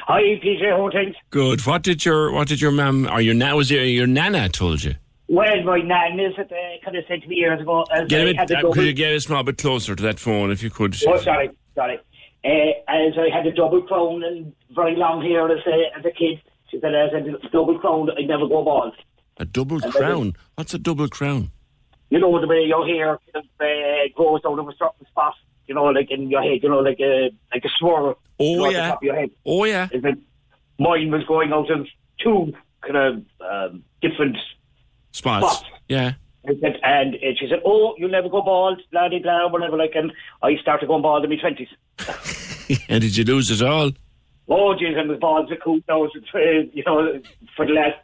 Hi, 0.08 0.22
PJ 0.22 0.76
Hortings. 0.76 1.16
Good. 1.30 1.66
What 1.66 1.84
did 1.84 2.06
your 2.06 2.32
what 2.32 2.48
did 2.48 2.62
your 2.62 2.72
mum 2.72 3.08
or 3.12 3.22
your 3.22 3.34
na 3.34 3.56
was 3.56 3.72
it 3.72 3.84
your 3.88 4.08
nana 4.08 4.50
told 4.50 4.84
you? 4.84 4.96
Well, 5.30 5.64
my 5.64 5.80
nan 5.80 6.20
is 6.20 6.34
it, 6.38 6.52
uh, 6.52 6.86
kind 6.86 6.96
of 6.96 7.04
said 7.08 7.22
to 7.22 7.28
me 7.28 7.36
years 7.36 7.60
ago. 7.60 7.84
As 7.92 8.08
Get 8.08 8.22
a 8.22 8.34
bit, 8.34 8.52
uh, 8.52 8.72
could 8.72 8.86
you 8.86 8.94
get 8.94 9.14
a 9.14 9.20
small 9.20 9.44
bit 9.44 9.58
closer 9.58 9.96
to 9.96 10.04
that 10.04 10.20
phone 10.20 10.52
if 10.52 10.64
you 10.64 10.70
could? 10.70 10.96
Oh, 11.06 11.18
sorry, 11.18 11.50
sorry. 11.76 12.00
Uh, 12.46 12.72
as 12.88 13.14
I 13.18 13.30
had 13.36 13.46
a 13.48 13.52
double 13.52 13.82
crown 13.82 14.24
and 14.24 14.54
very 14.72 14.96
long 14.96 15.22
hair 15.22 15.50
as 15.52 15.66
a, 15.66 15.98
as 15.98 16.06
a 16.06 16.12
kid, 16.12 16.42
she 16.70 16.80
said, 16.80 16.94
as 16.94 17.12
a 17.14 17.48
double 17.50 17.80
crown, 17.80 18.10
I'd 18.18 18.28
never 18.28 18.48
go 18.48 18.64
bald. 18.64 18.94
A 19.38 19.46
double 19.46 19.84
And 19.84 19.94
crown. 19.94 20.34
What's 20.56 20.74
a 20.74 20.80
double 20.80 21.08
crown? 21.08 21.52
You 22.10 22.20
know, 22.20 22.40
the 22.40 22.48
way 22.48 22.64
your 22.66 22.86
hair 22.88 23.20
uh, 23.36 23.40
grows 24.16 24.42
out 24.46 24.60
of 24.60 24.68
a 24.68 24.72
certain 24.78 25.06
spot, 25.08 25.34
you 25.68 25.76
know, 25.76 25.86
like 25.86 26.10
in 26.10 26.30
your 26.30 26.42
head, 26.42 26.60
you 26.64 26.70
know, 26.70 26.80
like 26.80 27.00
a, 27.00 27.32
like 27.54 27.66
a 27.66 27.70
swirl. 27.78 28.18
Oh, 28.40 28.70
yeah. 28.70 28.90
Top 28.90 28.98
of 28.98 29.04
your 29.04 29.16
head. 29.16 29.30
Oh 29.46 29.66
yeah. 29.66 29.90
It, 29.92 30.04
mine 30.80 31.12
was 31.12 31.24
going 31.26 31.52
out 31.52 31.70
of 31.70 31.88
two 32.24 32.54
kind 32.82 32.98
of 32.98 33.24
um, 33.42 33.84
different 34.02 34.38
Spots. 35.12 35.58
spots. 35.58 35.70
Yeah. 35.90 36.14
And, 36.48 36.60
said- 36.62 36.80
and 36.82 37.16
uh, 37.16 37.36
she 37.38 37.48
said, 37.50 37.62
"Oh, 37.66 37.94
you'll 37.98 38.10
never 38.10 38.30
go 38.30 38.42
bald, 38.42 38.82
blah 38.92 39.10
blah 39.10 39.20
blah, 39.20 39.50
whatever." 39.50 39.78
Like, 39.78 39.96
and 39.96 40.12
I 40.42 40.56
started 40.58 40.88
going 40.88 41.02
bald 41.02 41.24
in 41.24 41.30
my 41.30 41.36
twenties. 41.36 41.68
and 42.90 43.02
did 43.02 43.16
you 43.18 43.26
lose 43.26 43.52
it 43.52 43.62
all? 43.62 43.92
Oh, 44.50 44.74
jeez, 44.80 44.98
I 44.98 45.06
was 45.06 45.20
bald 45.20 45.52
as 45.52 45.58
a 45.58 45.62
coot 45.62 45.84
now, 45.90 46.06
uh, 46.06 46.40
you 46.72 46.84
know, 46.86 47.20
for 47.56 47.66
the 47.66 47.74
last 47.74 47.98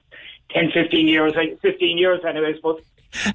10, 0.52 0.72
15 0.74 1.08
years, 1.08 1.34
15 1.62 1.98
years 1.98 2.20
anyway, 2.28 2.52
I 2.52 2.56
suppose. 2.56 2.82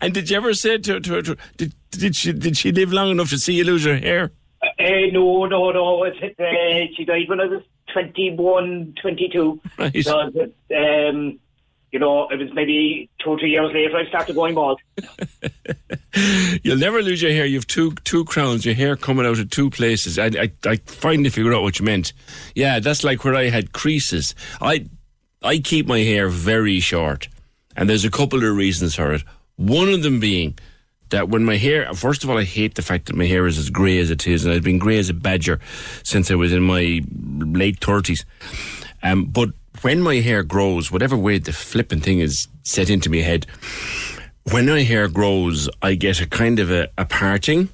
And 0.01 0.13
did 0.13 0.29
you 0.29 0.37
ever 0.37 0.53
say 0.53 0.77
to, 0.77 1.01
to, 1.01 1.23
to 1.23 1.37
did, 1.57 1.75
did 1.91 2.17
she 2.17 2.33
did 2.33 2.57
she 2.57 2.73
live 2.73 2.93
long 2.93 3.11
enough 3.11 3.31
to 3.31 3.39
see 3.39 3.55
you 3.55 3.65
lose 3.65 3.85
your 3.85 3.97
hair? 3.97 4.33
Uh, 4.63 5.07
no, 5.13 5.47
no, 5.47 5.71
no, 5.71 6.05
it's, 6.05 6.19
uh, 6.39 6.95
she 6.97 7.05
died 7.05 7.29
when 7.29 7.41
I 7.41 7.47
was 7.47 7.63
21, 7.93 8.95
22. 9.01 9.61
Right. 9.79 10.05
So, 10.05 10.19
um, 10.21 11.39
you 11.99 12.05
know, 12.05 12.29
it 12.29 12.39
was 12.39 12.55
maybe 12.55 13.11
two 13.19 13.31
or 13.31 13.39
three 13.41 13.51
years 13.51 13.73
later 13.75 13.97
I 13.97 14.07
started 14.07 14.37
going 14.37 14.55
bald. 14.55 14.81
You'll 16.63 16.79
never 16.79 17.03
lose 17.03 17.21
your 17.21 17.33
hair. 17.33 17.45
You've 17.45 17.67
two 17.67 17.93
two 18.05 18.25
crowns. 18.25 18.65
Your 18.65 18.77
hair 18.77 18.95
coming 18.95 19.27
out 19.27 19.41
of 19.41 19.51
two 19.51 19.69
places. 19.69 20.17
I 20.17 20.27
I, 20.27 20.53
I 20.65 20.77
finally 20.87 21.29
figured 21.29 21.53
out 21.53 21.63
what 21.63 21.81
you 21.81 21.85
meant. 21.85 22.13
Yeah, 22.55 22.79
that's 22.79 23.03
like 23.03 23.25
where 23.25 23.35
I 23.35 23.49
had 23.49 23.73
creases. 23.73 24.37
I 24.61 24.87
I 25.43 25.59
keep 25.59 25.89
my 25.89 25.99
hair 25.99 26.29
very 26.29 26.79
short, 26.79 27.29
and 27.77 27.91
there's 27.91 28.05
a 28.05 28.11
couple 28.11 28.45
of 28.45 28.57
reasons 28.57 28.95
for 28.95 29.13
it. 29.13 29.25
One 29.57 29.89
of 29.89 30.05
them 30.05 30.21
being 30.21 30.57
that 31.11 31.29
when 31.29 31.45
my 31.45 31.57
hair, 31.57 31.93
first 31.95 32.23
of 32.23 32.31
all, 32.31 32.39
I 32.39 32.45
hate 32.45 32.77
the 32.77 32.83
fact 32.83 33.07
that 33.07 33.17
my 33.17 33.27
hair 33.27 33.47
is 33.49 33.59
as 33.59 33.71
grey 33.71 33.99
as 33.99 34.13
it 34.13 34.25
is, 34.25 34.45
and 34.45 34.55
I've 34.55 34.63
been 34.63 34.79
grey 34.79 34.99
as 34.99 35.11
a 35.11 35.15
badger 35.15 35.59
since 36.05 36.31
I 36.31 36.37
was 36.37 36.53
in 36.53 36.63
my 36.63 37.03
late 37.11 37.81
thirties. 37.81 38.25
Um, 39.03 39.25
but 39.25 39.51
when 39.83 40.03
my 40.03 40.17
hair 40.17 40.43
grows, 40.43 40.91
whatever 40.91 41.17
way 41.17 41.39
the 41.39 41.53
flipping 41.53 42.01
thing 42.01 42.21
is 42.21 42.49
set 42.65 42.91
into 42.91 43.11
my 43.11 43.19
head, 43.19 43.47
when 44.53 44.67
my 44.67 44.83
hair 44.83 45.09
grows, 45.09 45.69
I 45.83 45.95
get 45.95 46.21
a 46.21 46.27
kind 46.27 46.59
of 46.59 46.71
a, 46.71 46.89
a 46.97 47.05
parting 47.05 47.69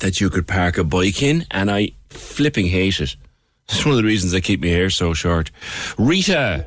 that 0.00 0.20
you 0.20 0.30
could 0.30 0.46
park 0.46 0.78
a 0.78 0.84
bike 0.84 1.22
in, 1.22 1.44
and 1.50 1.70
I 1.70 1.90
flipping 2.10 2.66
hate 2.66 3.00
it. 3.00 3.16
It's 3.68 3.84
one 3.84 3.92
of 3.92 3.96
the 3.96 4.04
reasons 4.04 4.34
I 4.34 4.40
keep 4.40 4.60
my 4.60 4.68
hair 4.68 4.90
so 4.90 5.14
short. 5.14 5.50
Rita, 5.98 6.66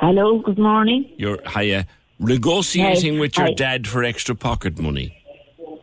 Hello, 0.00 0.40
good 0.40 0.58
morning. 0.58 1.08
you're 1.16 1.38
hiya. 1.48 1.86
Negotiating 2.18 3.14
Hi, 3.14 3.20
with 3.20 3.36
your 3.36 3.46
hi. 3.48 3.54
dad 3.54 3.86
for 3.88 4.02
extra 4.04 4.34
pocket 4.34 4.78
money. 4.78 5.16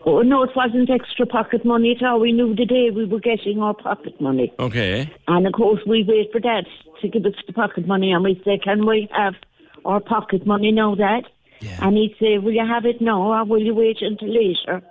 Oh, 0.05 0.21
no, 0.21 0.43
it 0.43 0.49
wasn't 0.55 0.89
extra 0.89 1.25
pocket 1.25 1.63
money 1.65 1.95
at 1.95 2.05
all. 2.05 2.19
We 2.19 2.31
knew 2.31 2.55
the 2.55 2.65
day 2.65 2.89
we 2.89 3.05
were 3.05 3.19
getting 3.19 3.59
our 3.61 3.73
pocket 3.73 4.19
money. 4.19 4.53
Okay. 4.59 5.09
And 5.27 5.45
of 5.45 5.53
course, 5.53 5.81
we 5.85 6.03
wait 6.03 6.31
for 6.31 6.39
Dad 6.39 6.65
to 7.01 7.07
give 7.07 7.25
us 7.25 7.33
the 7.47 7.53
pocket 7.53 7.87
money, 7.87 8.11
and 8.11 8.23
we 8.23 8.41
say, 8.45 8.57
Can 8.57 8.85
we 8.85 9.07
have 9.11 9.33
our 9.85 9.99
pocket 9.99 10.45
money 10.45 10.71
now, 10.71 10.95
Dad? 10.95 11.23
And 11.81 11.97
he'd 11.97 12.15
say, 12.19 12.37
Will 12.37 12.53
you 12.53 12.65
have 12.65 12.85
it 12.85 13.01
now, 13.01 13.21
or 13.21 13.45
will 13.45 13.61
you 13.61 13.75
wait 13.75 13.97
until 14.01 14.29
later? 14.29 14.81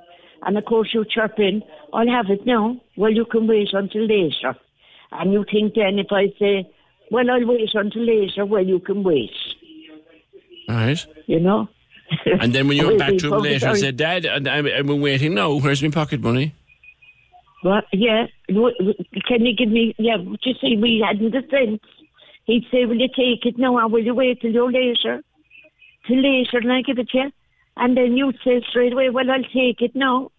And 0.43 0.57
of 0.57 0.65
course, 0.67 0.91
you 0.93 1.05
chirp 1.05 1.39
in, 1.39 1.63
I'll 1.93 2.09
have 2.09 2.27
it 2.31 2.47
now. 2.47 2.81
Well, 2.97 3.13
you 3.13 3.25
can 3.25 3.47
wait 3.47 3.69
until 3.73 4.07
later. 4.07 4.55
And 5.13 5.33
you 5.33 5.45
think 5.51 5.75
then, 5.75 5.99
if 5.99 6.09
I 6.13 6.27
say, 6.39 6.71
Well, 7.11 7.31
I'll 7.31 7.47
wait 7.47 7.71
until 7.75 8.05
later, 8.05 8.45
well, 8.47 8.65
you 8.65 8.79
can 8.81 9.03
wait, 9.03 9.31
All 10.69 10.75
right. 10.77 11.07
you 11.27 11.41
know? 11.41 11.69
And 12.25 12.55
then 12.55 12.69
when 12.69 12.77
you 12.77 12.87
went 12.89 12.99
back 12.99 13.17
to 13.19 13.35
him 13.35 13.43
later 13.43 13.69
and 13.69 13.79
said, 13.79 13.97
Dad, 13.97 14.25
and 14.25 14.49
I'm, 14.49 14.67
I'm 14.67 15.01
waiting 15.01 15.35
now. 15.35 15.55
Where's 15.55 15.83
my 15.83 15.91
pocket 15.91 16.21
money? 16.21 16.55
Well, 17.65 17.83
yeah. 17.93 18.27
Can 18.49 19.45
you 19.45 19.55
give 19.57 19.69
me? 19.69 19.95
Yeah, 19.99 20.17
but 20.19 20.39
you 20.47 20.55
see, 20.61 20.77
we 20.77 21.05
hadn't 21.05 21.33
the 21.33 21.43
sense. 21.51 21.83
He'd 22.49 22.67
say, 22.71 22.87
"Will 22.87 22.97
you 22.97 23.09
take 23.09 23.45
it 23.45 23.59
now, 23.59 23.77
or 23.79 23.89
will 23.89 24.03
you 24.03 24.15
wait 24.15 24.41
till 24.41 24.51
you're 24.51 24.73
later? 24.73 25.23
Till 26.07 26.23
later, 26.23 26.59
and 26.59 26.73
I 26.73 26.81
give 26.81 26.99
it 26.99 27.11
to 27.11 27.19
you." 27.19 27.33
And 27.77 27.95
then 27.95 28.17
you'd 28.17 28.39
say 28.43 28.63
straight 28.71 28.95
away, 28.95 29.11
"Well, 29.11 29.31
I'll 29.31 29.45
take 29.45 29.83
it 29.83 29.95
now," 29.95 30.33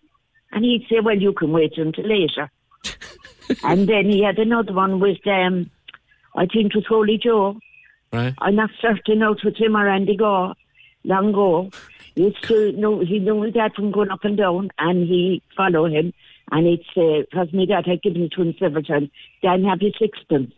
and 0.52 0.66
he'd 0.66 0.88
say, 0.90 1.02
"Well, 1.02 1.22
you 1.26 1.34
can 1.34 1.52
wait 1.52 1.78
until 1.78 2.08
later." 2.08 2.50
and 3.64 3.88
then 3.88 4.06
he 4.06 4.24
had 4.24 4.40
another 4.40 4.74
one 4.74 5.00
with, 5.00 5.26
um, 5.28 5.70
I 6.36 6.48
think 6.48 6.74
it 6.74 6.76
was 6.78 6.88
Holy 6.88 7.20
Joe. 7.20 7.60
Right. 8.12 8.34
I'm 8.40 8.56
not 8.56 8.72
certain 8.82 9.22
out 9.22 9.44
with 9.44 9.58
him 9.58 9.78
or 9.78 9.88
Andy 9.88 10.18
Gore, 10.18 10.56
long 11.04 11.30
ago. 11.30 11.70
He 12.16 12.24
used 12.24 12.44
to 12.48 12.72
know, 12.72 13.02
he 13.02 13.20
knew 13.20 13.44
his 13.44 13.54
dad 13.54 13.76
from 13.76 13.92
going 13.92 14.10
up 14.10 14.26
and 14.26 14.36
down, 14.36 14.72
and 14.80 15.08
he 15.08 15.44
follow 15.56 15.86
him. 15.86 16.12
And 16.52 16.66
he'd 16.66 16.86
say, 16.96 17.22
because 17.22 17.54
my 17.54 17.66
dad 17.66 17.86
had 17.86 18.02
given 18.02 18.24
it 18.24 18.32
to 18.32 18.42
him 18.42 18.56
several 18.58 18.82
times, 18.82 19.10
Dan, 19.44 19.64
have 19.66 19.84
you 19.84 19.92
sixpence? 20.00 20.56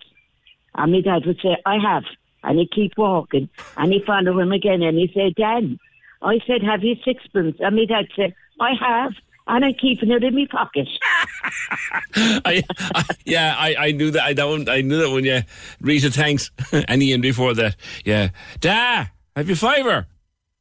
And 0.75 0.91
my 0.91 1.01
dad 1.01 1.25
would 1.25 1.39
say, 1.41 1.57
I 1.65 1.77
have. 1.77 2.03
And 2.43 2.57
he'd 2.59 2.71
keep 2.71 2.97
walking. 2.97 3.49
And 3.77 3.91
he'd 3.93 4.05
follow 4.05 4.39
him 4.39 4.51
again, 4.51 4.81
and 4.81 4.97
he'd 4.97 5.13
say, 5.13 5.31
Dan, 5.35 5.77
I 6.21 6.39
said, 6.47 6.63
have 6.63 6.83
you 6.83 6.95
sixpence? 7.05 7.57
And 7.59 7.75
my 7.75 7.85
dad 7.85 8.05
said, 8.15 8.33
I 8.59 8.71
have. 8.79 9.13
And 9.47 9.65
I'm 9.65 9.73
keeping 9.73 10.11
it 10.11 10.23
in 10.23 10.35
my 10.35 10.45
pocket. 10.49 10.87
I, 12.15 12.63
I, 12.95 13.03
yeah, 13.25 13.55
I, 13.57 13.75
I 13.87 13.91
knew 13.91 14.11
that. 14.11 14.23
I 14.23 14.33
that 14.33 14.45
one. 14.45 14.69
I 14.69 14.81
knew 14.81 14.97
that 15.01 15.09
one. 15.09 15.23
Yeah, 15.23 15.41
Rita, 15.81 16.11
thanks. 16.11 16.51
and 16.71 17.01
Ian 17.01 17.21
before 17.21 17.53
that. 17.55 17.75
Yeah, 18.05 18.29
Da, 18.59 19.05
have 19.35 19.49
you 19.49 19.55
fiver? 19.55 20.05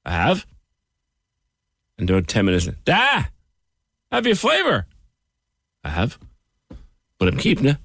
I 0.05 0.11
have. 0.13 0.47
And 1.99 2.09
about 2.09 2.27
ten 2.27 2.47
minutes. 2.47 2.69
Da, 2.87 3.25
have 4.11 4.27
you 4.27 4.35
fiver? 4.35 4.87
I 5.85 5.91
have. 5.91 6.19
But 7.19 7.29
I'm 7.29 7.37
keeping 7.37 7.67
it. 7.67 7.77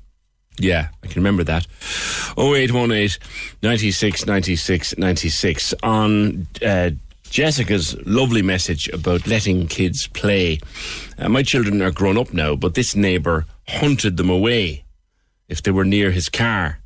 Yeah, 0.58 0.90
I 1.04 1.08
can 1.08 1.16
remember 1.22 1.44
that. 1.44 1.68
0818 2.38 3.20
96 3.62 4.26
96 4.26 4.98
96 4.98 5.74
on 5.84 6.48
uh, 6.66 6.92
Jessica's 7.30 7.98
lovely 8.06 8.42
message 8.42 8.88
about 8.90 9.28
letting 9.28 9.68
kids 9.68 10.08
play. 10.08 10.60
Uh, 11.18 11.28
my 11.28 11.44
children 11.44 11.82
are 11.82 11.92
grown 11.92 12.18
up 12.18 12.34
now, 12.34 12.56
but 12.56 12.76
this 12.76 12.96
neighbour 12.96 13.46
hunted 13.68 14.16
them 14.18 14.30
away 14.30 14.86
if 15.50 15.62
they 15.62 15.72
were 15.72 15.86
near 15.86 16.12
his 16.12 16.30
car. 16.30 16.80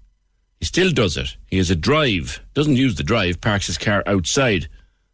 He 0.59 0.65
still 0.65 0.91
does 0.91 1.15
it. 1.17 1.37
He 1.47 1.57
has 1.57 1.69
a 1.69 1.75
drive, 1.75 2.41
doesn't 2.53 2.75
use 2.75 2.95
the 2.95 3.03
drive, 3.03 3.39
parks 3.39 3.67
his 3.67 3.77
car 3.77 4.03
outside, 4.05 4.67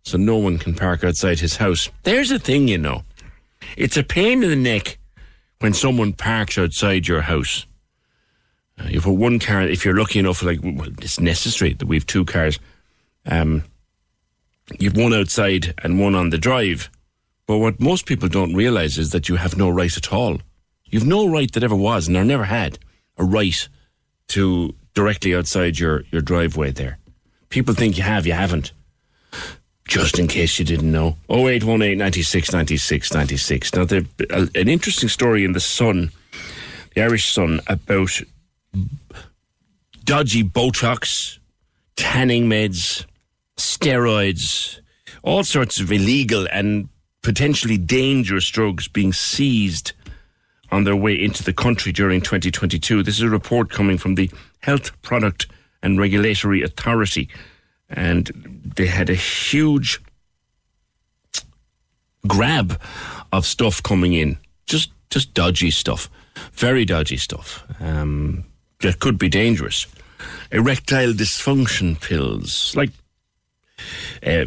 so 0.03 0.17
no 0.17 0.37
one 0.37 0.57
can 0.57 0.73
park 0.73 1.03
outside 1.03 1.39
his 1.39 1.57
house. 1.57 1.89
There's 2.03 2.31
a 2.31 2.39
thing, 2.39 2.67
you 2.67 2.77
know. 2.77 3.03
It's 3.77 3.97
a 3.97 4.03
pain 4.03 4.43
in 4.43 4.49
the 4.49 4.55
neck 4.55 4.97
when 5.59 5.73
someone 5.73 6.13
parks 6.13 6.57
outside 6.57 7.07
your 7.07 7.21
house. 7.21 7.65
Uh, 8.79 8.87
you 8.89 9.01
put 9.01 9.13
one 9.13 9.39
car, 9.39 9.61
if 9.61 9.85
you're 9.85 9.97
lucky 9.97 10.19
enough, 10.19 10.43
like 10.43 10.59
well, 10.61 10.89
it's 11.01 11.19
necessary 11.19 11.73
that 11.73 11.85
we 11.85 11.95
have 11.95 12.05
two 12.05 12.25
cars. 12.25 12.59
Um, 13.25 13.63
you've 14.79 14.97
one 14.97 15.13
outside 15.13 15.73
and 15.83 15.99
one 15.99 16.15
on 16.15 16.29
the 16.29 16.37
drive. 16.37 16.89
But 17.47 17.59
what 17.59 17.79
most 17.79 18.05
people 18.05 18.27
don't 18.27 18.55
realise 18.55 18.97
is 18.97 19.11
that 19.11 19.29
you 19.29 19.35
have 19.35 19.57
no 19.57 19.69
right 19.69 19.95
at 19.95 20.11
all. 20.11 20.39
You've 20.85 21.05
no 21.05 21.27
right 21.27 21.51
that 21.53 21.63
ever 21.63 21.75
was, 21.75 22.07
and 22.07 22.17
I 22.17 22.23
never 22.23 22.45
had 22.45 22.79
a 23.17 23.23
right 23.23 23.67
to 24.29 24.73
directly 24.93 25.35
outside 25.35 25.77
your, 25.77 26.03
your 26.11 26.21
driveway 26.21 26.71
there. 26.71 26.97
People 27.49 27.73
think 27.73 27.97
you 27.97 28.03
have, 28.03 28.25
you 28.25 28.33
haven't. 28.33 28.71
Just 29.87 30.17
in 30.17 30.27
case 30.27 30.57
you 30.57 30.65
didn't 30.65 30.91
know. 30.91 31.15
0818 31.29 31.97
96 31.97 32.51
96 32.51 33.13
96. 33.13 33.73
Now, 33.75 33.85
there, 33.85 34.01
an 34.31 34.67
interesting 34.67 35.09
story 35.09 35.45
in 35.45 35.51
The 35.51 35.59
Sun, 35.59 36.11
the 36.95 37.03
Irish 37.03 37.31
Sun, 37.31 37.61
about 37.67 38.19
dodgy 40.03 40.43
Botox, 40.43 41.39
tanning 41.95 42.47
meds, 42.47 43.05
steroids, 43.57 44.79
all 45.23 45.43
sorts 45.43 45.79
of 45.79 45.91
illegal 45.91 46.47
and 46.51 46.89
potentially 47.21 47.77
dangerous 47.77 48.47
drugs 48.49 48.87
being 48.87 49.11
seized 49.11 49.93
on 50.71 50.83
their 50.83 50.95
way 50.95 51.19
into 51.19 51.43
the 51.43 51.53
country 51.53 51.91
during 51.91 52.21
2022. 52.21 53.01
This 53.01 53.15
is 53.15 53.21
a 53.23 53.29
report 53.29 53.69
coming 53.69 53.97
from 53.97 54.15
the 54.15 54.29
Health 54.59 54.99
Product 55.01 55.47
and 55.81 55.99
Regulatory 55.99 56.61
Authority, 56.61 57.29
and 57.89 58.31
they 58.75 58.87
had 58.87 59.09
a 59.09 59.15
huge 59.15 59.99
grab 62.27 62.79
of 63.31 63.45
stuff 63.45 63.81
coming 63.81 64.13
in, 64.13 64.37
just 64.65 64.91
just 65.09 65.33
dodgy 65.33 65.71
stuff, 65.71 66.09
very 66.53 66.85
dodgy 66.85 67.17
stuff. 67.17 67.63
Um, 67.79 68.45
that 68.81 68.99
could 68.99 69.17
be 69.17 69.29
dangerous. 69.29 69.87
Erectile 70.51 71.13
dysfunction 71.13 71.99
pills, 71.99 72.75
like 72.75 72.91
uh, 74.25 74.45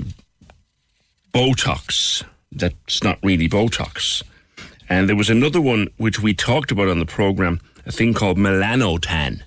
Botox. 1.33 2.25
That's 2.53 3.03
not 3.03 3.19
really 3.23 3.49
Botox. 3.49 4.23
And 4.89 5.09
there 5.09 5.17
was 5.17 5.31
another 5.31 5.61
one 5.61 5.89
which 5.99 6.21
we 6.21 6.35
talked 6.35 6.71
about 6.71 6.89
on 6.89 6.99
the 6.99 7.07
program, 7.07 7.61
a 7.85 7.93
thing 7.93 8.15
called 8.15 8.39
melanotan 8.39 9.43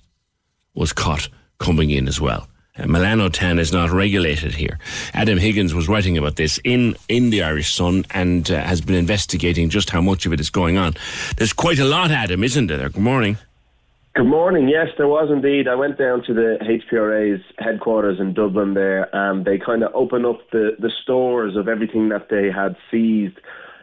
was 0.75 0.93
caught 0.93 1.29
coming 1.59 1.89
in 1.89 2.07
as 2.07 2.21
well. 2.21 2.47
Uh, 2.77 2.83
melanotan 2.83 3.59
is 3.59 3.73
not 3.73 3.89
regulated 3.89 4.55
here. 4.55 4.79
Adam 5.13 5.37
Higgins 5.37 5.73
was 5.73 5.89
writing 5.89 6.17
about 6.17 6.37
this 6.37 6.59
in, 6.63 6.95
in 7.09 7.29
the 7.29 7.43
Irish 7.43 7.73
Sun 7.73 8.05
and 8.11 8.49
uh, 8.49 8.61
has 8.61 8.79
been 8.81 8.95
investigating 8.95 9.69
just 9.69 9.89
how 9.89 10.01
much 10.01 10.25
of 10.25 10.31
it 10.31 10.39
is 10.39 10.49
going 10.49 10.77
on. 10.77 10.95
There's 11.37 11.53
quite 11.53 11.79
a 11.79 11.85
lot, 11.85 12.11
Adam, 12.11 12.43
isn't 12.43 12.67
there? 12.67 12.89
Good 12.89 13.03
morning. 13.03 13.37
Good 14.13 14.25
morning. 14.25 14.67
Yes, 14.67 14.87
there 14.97 15.07
was 15.07 15.29
indeed. 15.31 15.69
I 15.69 15.75
went 15.75 15.97
down 15.97 16.21
to 16.27 16.33
the 16.33 16.57
HPRA's 16.61 17.41
headquarters 17.57 18.19
in 18.19 18.33
Dublin 18.33 18.73
there, 18.73 19.07
and 19.15 19.45
they 19.45 19.57
kind 19.57 19.83
of 19.83 19.95
opened 19.95 20.25
up 20.25 20.39
the, 20.51 20.71
the 20.77 20.91
stores 21.01 21.55
of 21.55 21.69
everything 21.69 22.09
that 22.09 22.27
they 22.29 22.51
had 22.51 22.75
seized 22.91 23.37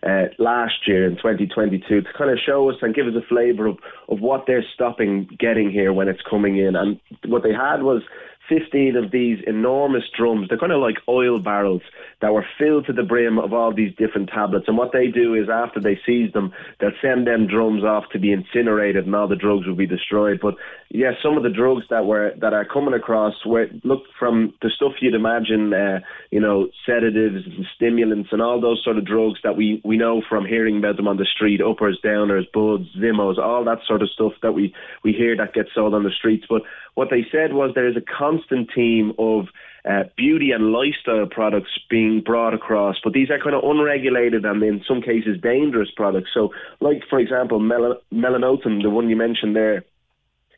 uh, 0.07 0.25
last 0.39 0.87
year 0.87 1.07
in 1.07 1.17
2022 1.17 2.03
to 2.03 2.13
kind 2.13 2.31
of 2.31 2.39
show 2.45 2.69
us 2.69 2.77
and 2.83 2.95
give 2.95 3.07
us 3.07 3.15
a 3.17 3.27
flavour 3.27 3.69
of, 3.69 3.79
of 4.11 4.21
what 4.21 4.45
they're 4.47 4.65
stopping 4.75 5.31
getting 5.39 5.71
here 5.71 5.95
when 5.95 6.09
it's 6.09 6.21
coming 6.29 6.59
in. 6.59 6.77
And 6.77 7.01
what 7.25 7.43
they 7.43 7.55
had 7.55 7.83
was 7.83 8.03
15 8.51 8.97
of 8.97 9.11
these 9.11 9.39
enormous 9.47 10.05
drums. 10.15 10.51
They're 10.51 10.59
kind 10.59 10.73
of 10.73 10.83
like 10.83 10.97
oil 11.09 11.39
barrels 11.39 11.83
that 12.21 12.33
were 12.33 12.45
filled 12.59 12.87
to 12.87 12.93
the 12.93 13.03
brim 13.03 13.39
of 13.39 13.53
all 13.53 13.73
these 13.75 13.95
different 13.97 14.29
tablets. 14.29 14.67
And 14.67 14.77
what 14.77 14.93
they 14.93 15.07
do 15.07 15.35
is 15.35 15.49
after 15.49 15.81
they 15.81 15.99
seize 16.05 16.33
them, 16.33 16.53
they'll 16.81 16.91
send 17.01 17.27
them 17.27 17.47
drums 17.47 17.85
off 17.85 18.05
to 18.13 18.19
be 18.19 18.33
incinerated 18.33 19.07
and 19.07 19.15
all 19.15 19.29
the 19.29 19.37
drugs 19.37 19.67
will 19.67 19.77
be 19.77 19.87
destroyed. 19.87 20.41
But 20.43 20.55
yes, 20.91 21.15
yeah, 21.15 21.23
some 21.23 21.37
of 21.37 21.45
the 21.45 21.51
drugs 21.51 21.85
that 21.91 22.07
were 22.07 22.33
that 22.41 22.53
are 22.53 22.65
coming 22.65 22.95
across 22.95 23.35
were 23.47 23.69
look 23.85 24.03
from 24.19 24.53
the 24.63 24.71
stuff 24.75 24.93
you'd 25.01 25.15
imagine, 25.15 25.73
uh, 25.73 26.01
you 26.31 26.41
know, 26.41 26.69
sedatives 26.85 27.47
and 27.47 27.67
stimulants 27.77 28.31
and 28.33 28.43
all 28.43 28.61
those 28.61 28.83
sort 28.83 28.99
of 28.99 29.07
drugs 29.07 29.39
that 29.45 29.57
we, 29.57 29.81
we 29.85 29.97
know 29.97 30.23
from 30.29 30.45
hearing 30.45 30.79
about 30.79 30.97
them 30.97 31.09
on 31.09 31.19
the 31.19 31.27
street, 31.27 31.61
uppers, 31.61 32.01
downers, 32.05 32.51
buds, 32.53 32.89
zimos, 32.99 33.39
all 33.39 33.65
that 33.65 33.79
sort 33.87 34.03
of 34.03 34.11
stuff 34.11 34.33
that 34.43 34.53
we, 34.53 34.75
we 35.05 35.13
hear 35.13 35.37
that 35.37 35.55
gets 35.55 35.71
sold 35.75 35.95
on 35.95 36.03
the 36.03 36.11
streets. 36.11 36.47
But 36.49 36.63
what 36.95 37.09
they 37.11 37.25
said 37.31 37.53
was 37.53 37.73
there 37.75 37.89
is 37.89 37.97
a 37.97 38.19
constant 38.19 38.71
theme 38.75 39.13
of 39.19 39.47
uh, 39.89 40.05
beauty 40.17 40.51
and 40.51 40.71
lifestyle 40.71 41.27
products 41.27 41.71
being 41.89 42.21
brought 42.21 42.53
across, 42.53 42.97
but 43.03 43.15
these 43.15 43.31
are 43.31 43.39
kind 43.39 43.55
of 43.57 43.65
unregulated 43.65 44.45
and 44.45 44.63
in 44.63 44.85
some 44.87 45.01
cases 45.01 45.41
dangerous 45.41 45.89
products. 45.97 46.29
So, 46.35 46.53
like 46.81 47.03
for 47.09 47.19
example, 47.19 47.59
mel- 47.59 48.01
melanotan, 48.13 48.83
the 48.83 48.91
one 48.91 49.09
you 49.09 49.17
mentioned 49.17 49.57
there, 49.57 49.85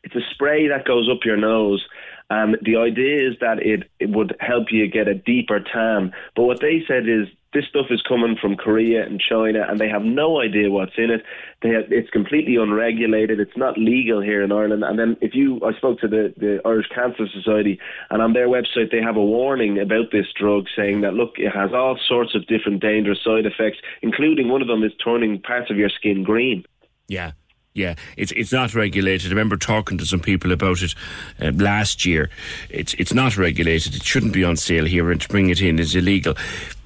it's 0.03 0.15
a 0.15 0.21
spray 0.33 0.67
that 0.67 0.85
goes 0.85 1.09
up 1.09 1.19
your 1.23 1.37
nose. 1.37 1.85
And 2.29 2.57
the 2.61 2.77
idea 2.77 3.29
is 3.29 3.35
that 3.39 3.59
it, 3.59 3.89
it 3.99 4.09
would 4.09 4.35
help 4.39 4.67
you 4.71 4.87
get 4.87 5.07
a 5.07 5.13
deeper 5.13 5.59
tan. 5.59 6.13
But 6.35 6.43
what 6.43 6.59
they 6.59 6.83
said 6.87 7.07
is 7.07 7.27
this 7.53 7.65
stuff 7.65 7.87
is 7.89 8.01
coming 8.01 8.37
from 8.39 8.55
Korea 8.55 9.05
and 9.05 9.19
China, 9.19 9.65
and 9.67 9.79
they 9.79 9.89
have 9.89 10.03
no 10.03 10.41
idea 10.41 10.71
what's 10.71 10.97
in 10.97 11.09
it. 11.11 11.23
Have, 11.63 11.91
it's 11.91 12.09
completely 12.09 12.55
unregulated. 12.55 13.39
It's 13.39 13.57
not 13.57 13.77
legal 13.77 14.21
here 14.21 14.41
in 14.41 14.51
Ireland. 14.51 14.83
And 14.83 14.97
then 14.97 15.17
if 15.21 15.35
you, 15.35 15.59
I 15.65 15.73
spoke 15.73 15.99
to 15.99 16.07
the, 16.07 16.33
the 16.37 16.61
Irish 16.65 16.87
Cancer 16.93 17.27
Society, 17.33 17.79
and 18.09 18.21
on 18.21 18.33
their 18.33 18.47
website 18.47 18.91
they 18.91 19.01
have 19.01 19.17
a 19.17 19.23
warning 19.23 19.79
about 19.79 20.11
this 20.11 20.27
drug, 20.39 20.65
saying 20.75 21.01
that 21.01 21.13
look, 21.13 21.33
it 21.37 21.51
has 21.51 21.71
all 21.73 21.99
sorts 22.07 22.35
of 22.35 22.47
different 22.47 22.81
dangerous 22.81 23.19
side 23.23 23.45
effects, 23.45 23.79
including 24.01 24.47
one 24.49 24.61
of 24.61 24.67
them 24.67 24.83
is 24.83 24.91
turning 25.03 25.41
parts 25.41 25.69
of 25.69 25.77
your 25.77 25.89
skin 25.89 26.23
green. 26.23 26.63
Yeah. 27.07 27.31
Yeah, 27.73 27.95
it's 28.17 28.33
it's 28.33 28.51
not 28.51 28.75
regulated. 28.75 29.27
I 29.27 29.29
remember 29.29 29.55
talking 29.55 29.97
to 29.97 30.05
some 30.05 30.19
people 30.19 30.51
about 30.51 30.81
it 30.81 30.93
uh, 31.41 31.51
last 31.55 32.05
year. 32.05 32.29
It's 32.69 32.93
it's 32.95 33.13
not 33.13 33.37
regulated. 33.37 33.95
It 33.95 34.03
shouldn't 34.03 34.33
be 34.33 34.43
on 34.43 34.57
sale 34.57 34.83
here, 34.83 35.09
and 35.09 35.21
to 35.21 35.27
bring 35.29 35.49
it 35.49 35.61
in 35.61 35.79
is 35.79 35.95
illegal. 35.95 36.35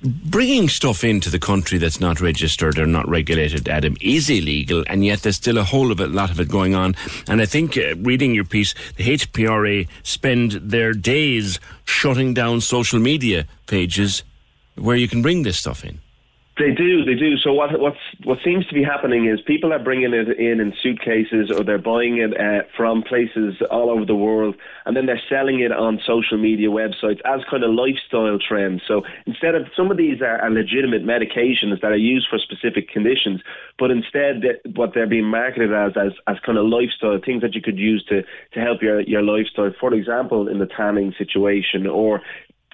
Bringing 0.03 0.69
stuff 0.69 1.03
into 1.03 1.31
the 1.31 1.39
country 1.39 1.79
that's 1.79 1.99
not 1.99 2.21
registered 2.21 2.77
or 2.77 2.85
not 2.85 3.09
regulated, 3.09 3.67
Adam, 3.67 3.97
is 3.99 4.29
illegal, 4.29 4.83
and 4.85 5.03
yet 5.03 5.23
there's 5.23 5.37
still 5.37 5.57
a 5.57 5.63
whole 5.63 5.91
of 5.91 5.99
it, 5.99 6.11
lot 6.11 6.29
of 6.29 6.39
it 6.39 6.49
going 6.49 6.75
on. 6.75 6.95
And 7.27 7.41
I 7.41 7.47
think, 7.47 7.75
uh, 7.75 7.95
reading 7.95 8.35
your 8.35 8.45
piece, 8.45 8.75
the 8.97 9.17
HPRA 9.17 9.87
spend 10.03 10.51
their 10.51 10.93
days 10.93 11.59
shutting 11.85 12.35
down 12.35 12.61
social 12.61 12.99
media 12.99 13.47
pages 13.65 14.21
where 14.75 14.95
you 14.95 15.07
can 15.07 15.23
bring 15.23 15.41
this 15.41 15.57
stuff 15.57 15.83
in. 15.83 15.99
They 16.57 16.71
do, 16.71 17.03
they 17.03 17.15
do. 17.15 17.35
So 17.37 17.51
what 17.51 17.77
what's 17.81 17.99
what 18.23 18.37
seems 18.41 18.65
to 18.67 18.73
be 18.73 18.81
happening 18.81 19.27
is 19.27 19.41
people 19.41 19.73
are 19.73 19.83
bringing 19.83 20.13
it 20.13 20.39
in 20.39 20.61
in 20.61 20.73
suitcases, 20.81 21.51
or 21.51 21.65
they're 21.65 21.77
buying 21.77 22.17
it 22.17 22.31
uh, 22.39 22.63
from 22.77 23.03
places 23.03 23.55
all 23.69 23.89
over 23.89 24.05
the 24.05 24.15
world, 24.15 24.55
and 24.85 24.95
then 24.95 25.05
they're 25.05 25.21
selling 25.27 25.59
it 25.59 25.73
on 25.73 25.99
social 26.07 26.37
media 26.37 26.69
websites 26.69 27.19
as 27.25 27.41
kind 27.51 27.65
of 27.65 27.71
lifestyle 27.71 28.39
trends. 28.39 28.81
So 28.87 29.01
instead 29.25 29.53
of 29.55 29.67
some 29.75 29.91
of 29.91 29.97
these 29.97 30.21
are, 30.21 30.39
are 30.39 30.49
legitimate 30.49 31.03
medications 31.03 31.81
that 31.81 31.91
are 31.91 31.97
used 31.97 32.27
for 32.29 32.39
specific 32.39 32.87
conditions, 32.87 33.41
but 33.77 33.91
instead 33.91 34.43
what 34.75 34.93
they're 34.93 35.07
being 35.07 35.25
marketed 35.25 35.73
as 35.73 35.91
as 35.97 36.13
as 36.27 36.37
kind 36.45 36.57
of 36.57 36.67
lifestyle 36.67 37.19
things 37.19 37.41
that 37.41 37.53
you 37.53 37.61
could 37.61 37.77
use 37.77 38.01
to 38.07 38.23
to 38.53 38.61
help 38.61 38.81
your 38.81 39.01
your 39.01 39.23
lifestyle. 39.23 39.73
For 39.77 39.93
example, 39.93 40.47
in 40.47 40.59
the 40.59 40.67
tanning 40.67 41.13
situation, 41.17 41.85
or 41.85 42.21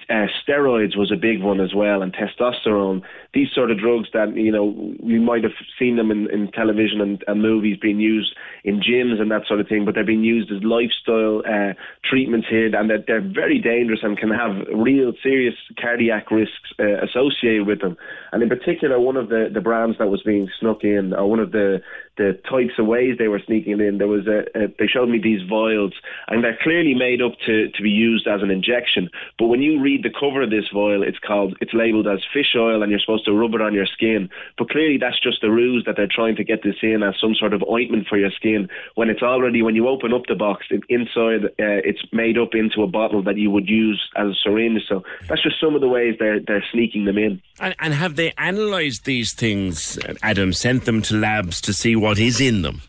uh, 0.08 0.26
steroids 0.42 0.96
was 0.96 1.12
a 1.12 1.16
big 1.16 1.42
one 1.42 1.60
as 1.60 1.74
well, 1.74 2.02
and 2.02 2.14
testosterone. 2.14 3.02
These 3.34 3.48
sort 3.54 3.70
of 3.70 3.78
drugs 3.78 4.08
that 4.12 4.36
you 4.36 4.52
know 4.52 4.94
we 5.00 5.18
might 5.18 5.42
have 5.44 5.52
seen 5.78 5.96
them 5.96 6.10
in, 6.10 6.30
in 6.30 6.50
television 6.52 7.00
and, 7.00 7.24
and 7.26 7.42
movies 7.42 7.78
being 7.80 8.00
used 8.00 8.34
in 8.64 8.80
gyms 8.80 9.20
and 9.20 9.30
that 9.30 9.46
sort 9.46 9.60
of 9.60 9.68
thing, 9.68 9.84
but 9.84 9.94
they're 9.94 10.04
being 10.04 10.24
used 10.24 10.50
as 10.50 10.62
lifestyle 10.62 11.42
uh, 11.48 11.72
treatments 12.04 12.46
here, 12.48 12.74
and 12.74 12.90
that 12.90 13.04
they're 13.06 13.20
very 13.20 13.58
dangerous 13.58 14.00
and 14.02 14.18
can 14.18 14.30
have 14.30 14.66
real 14.74 15.12
serious 15.22 15.54
cardiac 15.80 16.30
risks 16.30 16.72
uh, 16.78 17.02
associated 17.02 17.66
with 17.66 17.80
them. 17.80 17.96
And 18.32 18.42
in 18.42 18.48
particular, 18.48 18.98
one 19.00 19.16
of 19.16 19.28
the, 19.28 19.50
the 19.52 19.60
brands 19.60 19.98
that 19.98 20.08
was 20.08 20.22
being 20.22 20.50
snuck 20.60 20.84
in, 20.84 21.12
or 21.14 21.28
one 21.28 21.40
of 21.40 21.52
the 21.52 21.82
the 22.16 22.38
types 22.48 22.74
of 22.78 22.86
ways 22.86 23.16
they 23.18 23.28
were 23.28 23.40
sneaking 23.46 23.74
it 23.74 23.80
in. 23.80 23.98
There 23.98 24.08
was 24.08 24.26
a, 24.26 24.44
a, 24.54 24.68
they 24.78 24.86
showed 24.86 25.08
me 25.08 25.18
these 25.18 25.40
vials, 25.48 25.94
and 26.28 26.44
they're 26.44 26.58
clearly 26.62 26.94
made 26.94 27.22
up 27.22 27.32
to, 27.46 27.70
to 27.70 27.82
be 27.82 27.90
used 27.90 28.26
as 28.26 28.42
an 28.42 28.50
injection. 28.50 29.08
But 29.38 29.46
when 29.46 29.62
you 29.62 29.80
read 29.80 30.02
the 30.02 30.12
cover 30.12 30.42
of 30.42 30.50
this 30.50 30.68
vial, 30.72 31.02
it's 31.02 31.18
called 31.18 31.56
it's 31.60 31.72
labelled 31.72 32.06
as 32.06 32.20
fish 32.32 32.54
oil, 32.56 32.82
and 32.82 32.90
you're 32.90 33.00
supposed 33.00 33.24
to 33.24 33.32
rub 33.32 33.54
it 33.54 33.62
on 33.62 33.72
your 33.72 33.86
skin. 33.86 34.28
But 34.58 34.70
clearly, 34.70 34.98
that's 34.98 35.20
just 35.20 35.42
a 35.42 35.50
ruse 35.50 35.84
that 35.86 35.96
they're 35.96 36.08
trying 36.10 36.36
to 36.36 36.44
get 36.44 36.62
this 36.62 36.76
in 36.82 37.02
as 37.02 37.14
some 37.20 37.34
sort 37.34 37.54
of 37.54 37.62
ointment 37.68 38.06
for 38.08 38.18
your 38.18 38.30
skin. 38.30 38.68
When 38.94 39.08
it's 39.08 39.22
already 39.22 39.62
when 39.62 39.74
you 39.74 39.88
open 39.88 40.12
up 40.12 40.22
the 40.28 40.34
box, 40.34 40.66
it, 40.70 40.82
inside 40.88 41.46
uh, 41.46 41.80
it's 41.84 42.02
made 42.12 42.36
up 42.36 42.54
into 42.54 42.82
a 42.82 42.86
bottle 42.86 43.22
that 43.22 43.38
you 43.38 43.50
would 43.50 43.68
use 43.68 44.00
as 44.16 44.28
a 44.28 44.34
syringe. 44.42 44.82
So 44.86 45.02
that's 45.28 45.42
just 45.42 45.60
some 45.60 45.74
of 45.74 45.80
the 45.80 45.88
ways 45.88 46.16
they're 46.18 46.40
they're 46.40 46.64
sneaking 46.72 47.06
them 47.06 47.16
in. 47.16 47.40
And, 47.58 47.74
and 47.78 47.94
have 47.94 48.16
they 48.16 48.34
analysed 48.36 49.04
these 49.06 49.32
things, 49.32 49.98
Adam? 50.22 50.52
Sent 50.52 50.84
them 50.84 51.00
to 51.02 51.16
labs 51.16 51.60
to 51.62 51.72
see 51.72 51.96
what 52.02 52.18
is 52.18 52.40
in 52.40 52.62
them? 52.62 52.82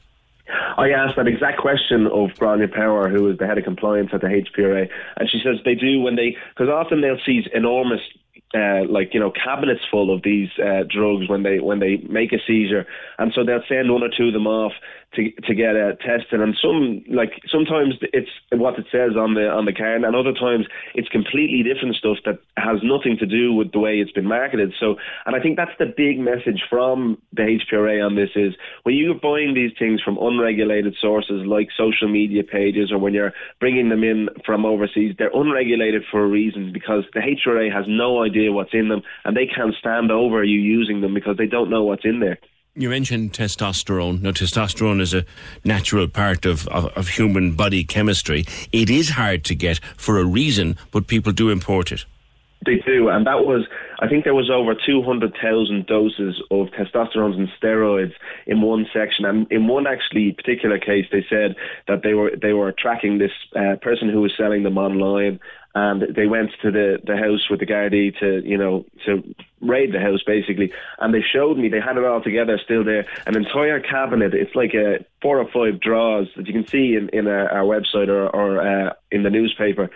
I 0.75 0.89
asked 0.89 1.17
that 1.17 1.27
exact 1.27 1.59
question 1.59 2.07
of 2.07 2.31
Gráinne 2.31 2.73
Power, 2.73 3.09
who 3.09 3.29
is 3.29 3.37
the 3.37 3.45
head 3.45 3.59
of 3.59 3.63
compliance 3.63 4.09
at 4.11 4.21
the 4.21 4.27
HPRA, 4.27 4.89
and 5.17 5.29
she 5.29 5.39
says 5.43 5.57
they 5.63 5.75
do 5.75 6.01
when 6.01 6.15
they, 6.15 6.35
because 6.49 6.67
often 6.67 7.01
they'll 7.01 7.21
seize 7.23 7.45
enormous 7.53 8.01
uh, 8.55 8.83
like 8.89 9.13
you 9.13 9.19
know 9.19 9.31
cabinets 9.31 9.81
full 9.89 10.13
of 10.13 10.23
these 10.23 10.49
uh, 10.59 10.83
drugs 10.89 11.29
when 11.29 11.43
they 11.43 11.59
when 11.59 11.79
they 11.79 11.97
make 12.09 12.33
a 12.33 12.39
seizure, 12.45 12.87
and 13.19 13.31
so 13.33 13.43
they'll 13.43 13.63
send 13.69 13.91
one 13.91 14.01
or 14.01 14.09
two 14.09 14.27
of 14.27 14.33
them 14.33 14.47
off 14.47 14.73
to 15.15 15.31
to 15.47 15.53
get 15.53 15.75
uh, 15.75 15.93
tested. 16.01 16.41
And 16.41 16.55
some 16.61 17.03
like 17.09 17.41
sometimes 17.51 17.95
it's 18.13 18.29
what 18.51 18.77
it 18.77 18.85
says 18.91 19.15
on 19.17 19.33
the 19.33 19.47
on 19.47 19.65
the 19.65 19.73
card, 19.73 20.03
and 20.03 20.15
other 20.15 20.33
times 20.33 20.65
it's 20.95 21.09
completely 21.09 21.63
different 21.63 21.95
stuff 21.95 22.17
that 22.25 22.39
has 22.57 22.79
nothing 22.83 23.17
to 23.19 23.25
do 23.25 23.53
with 23.53 23.71
the 23.71 23.79
way 23.79 23.99
it's 23.99 24.11
been 24.11 24.27
marketed. 24.27 24.73
So, 24.79 24.95
and 25.25 25.35
I 25.35 25.39
think 25.39 25.57
that's 25.57 25.77
the 25.79 25.85
big 25.85 26.19
message 26.19 26.63
from 26.69 27.17
the 27.33 27.59
HPRA 27.59 28.05
on 28.05 28.15
this 28.15 28.29
is 28.35 28.53
when 28.83 28.95
you're 28.95 29.13
buying 29.13 29.53
these 29.53 29.71
things 29.77 30.01
from 30.01 30.17
unregulated 30.17 30.95
sources 30.99 31.45
like 31.45 31.69
social 31.77 32.07
media 32.07 32.43
pages, 32.43 32.91
or 32.91 32.97
when 32.97 33.13
you're 33.13 33.33
bringing 33.59 33.89
them 33.89 34.03
in 34.03 34.29
from 34.45 34.65
overseas, 34.65 35.15
they're 35.17 35.33
unregulated 35.33 36.03
for 36.09 36.23
a 36.23 36.27
reason 36.27 36.71
because 36.73 37.03
the 37.13 37.21
HPRA 37.21 37.71
has 37.71 37.85
no 37.87 38.23
idea 38.23 38.51
what's 38.51 38.73
in 38.73 38.89
them, 38.89 39.01
and 39.25 39.35
they 39.35 39.45
can't 39.45 39.75
stand 39.79 40.11
over 40.11 40.43
you 40.43 40.59
using 40.59 41.01
them 41.01 41.13
because 41.13 41.37
they 41.37 41.47
don't 41.47 41.69
know 41.69 41.83
what's 41.83 42.05
in 42.05 42.19
there. 42.19 42.39
You 42.75 42.89
mentioned 42.89 43.33
testosterone. 43.33 44.23
Now, 44.23 44.31
testosterone 44.31 44.99
is 44.99 45.13
a 45.13 45.25
natural 45.63 46.07
part 46.07 46.43
of, 46.47 46.67
of, 46.69 46.85
of, 46.97 47.07
human 47.07 47.55
body 47.55 47.83
chemistry. 47.83 48.45
It 48.71 48.89
is 48.89 49.09
hard 49.09 49.43
to 49.45 49.53
get 49.53 49.79
for 49.95 50.17
a 50.17 50.25
reason, 50.25 50.75
but 50.89 51.05
people 51.05 51.31
do 51.31 51.51
import 51.51 51.91
it. 51.91 52.05
They 52.65 52.77
do, 52.77 53.09
and 53.09 53.27
that 53.27 53.45
was, 53.45 53.67
I 53.99 54.07
think 54.07 54.23
there 54.23 54.33
was 54.33 54.49
over 54.49 54.73
200,000 54.73 55.85
doses 55.85 56.41
of 56.49 56.67
testosterone 56.69 57.35
and 57.35 57.49
steroids 57.61 58.13
in 58.47 58.61
one 58.61 58.87
section. 58.91 59.25
And 59.25 59.45
in 59.51 59.67
one 59.67 59.85
actually 59.85 60.31
particular 60.31 60.79
case, 60.79 61.05
they 61.11 61.23
said 61.29 61.55
that 61.87 62.01
they 62.01 62.15
were 62.15 62.31
they 62.41 62.53
were 62.53 62.71
tracking 62.71 63.19
this 63.19 63.33
uh, 63.55 63.75
person 63.83 64.09
who 64.09 64.21
was 64.21 64.31
selling 64.35 64.63
them 64.63 64.79
online 64.79 65.39
and 65.75 66.15
they 66.15 66.27
went 66.27 66.51
to 66.61 66.71
the, 66.71 66.99
the 67.05 67.17
house 67.17 67.49
with 67.49 67.59
the 67.59 67.65
Gardaí 67.65 68.17
to, 68.19 68.47
you 68.47 68.57
know, 68.57 68.85
to 69.05 69.23
raid 69.61 69.93
the 69.93 69.99
house 69.99 70.21
basically. 70.25 70.71
And 70.99 71.13
they 71.13 71.21
showed 71.21 71.57
me, 71.57 71.69
they 71.69 71.79
had 71.79 71.97
it 71.97 72.03
all 72.03 72.21
together 72.21 72.59
still 72.63 72.83
there, 72.83 73.05
an 73.25 73.35
entire 73.35 73.79
cabinet. 73.79 74.33
It's 74.33 74.55
like 74.55 74.73
a 74.73 75.03
four 75.21 75.39
or 75.39 75.49
five 75.51 75.79
drawers 75.79 76.27
that 76.37 76.47
you 76.47 76.53
can 76.53 76.67
see 76.67 76.95
in, 76.95 77.09
in 77.09 77.27
our, 77.27 77.49
our 77.49 77.63
website 77.63 78.07
or, 78.07 78.29
or 78.29 78.61
uh, 78.61 78.93
in 79.11 79.23
the 79.23 79.29
newspaper 79.29 79.89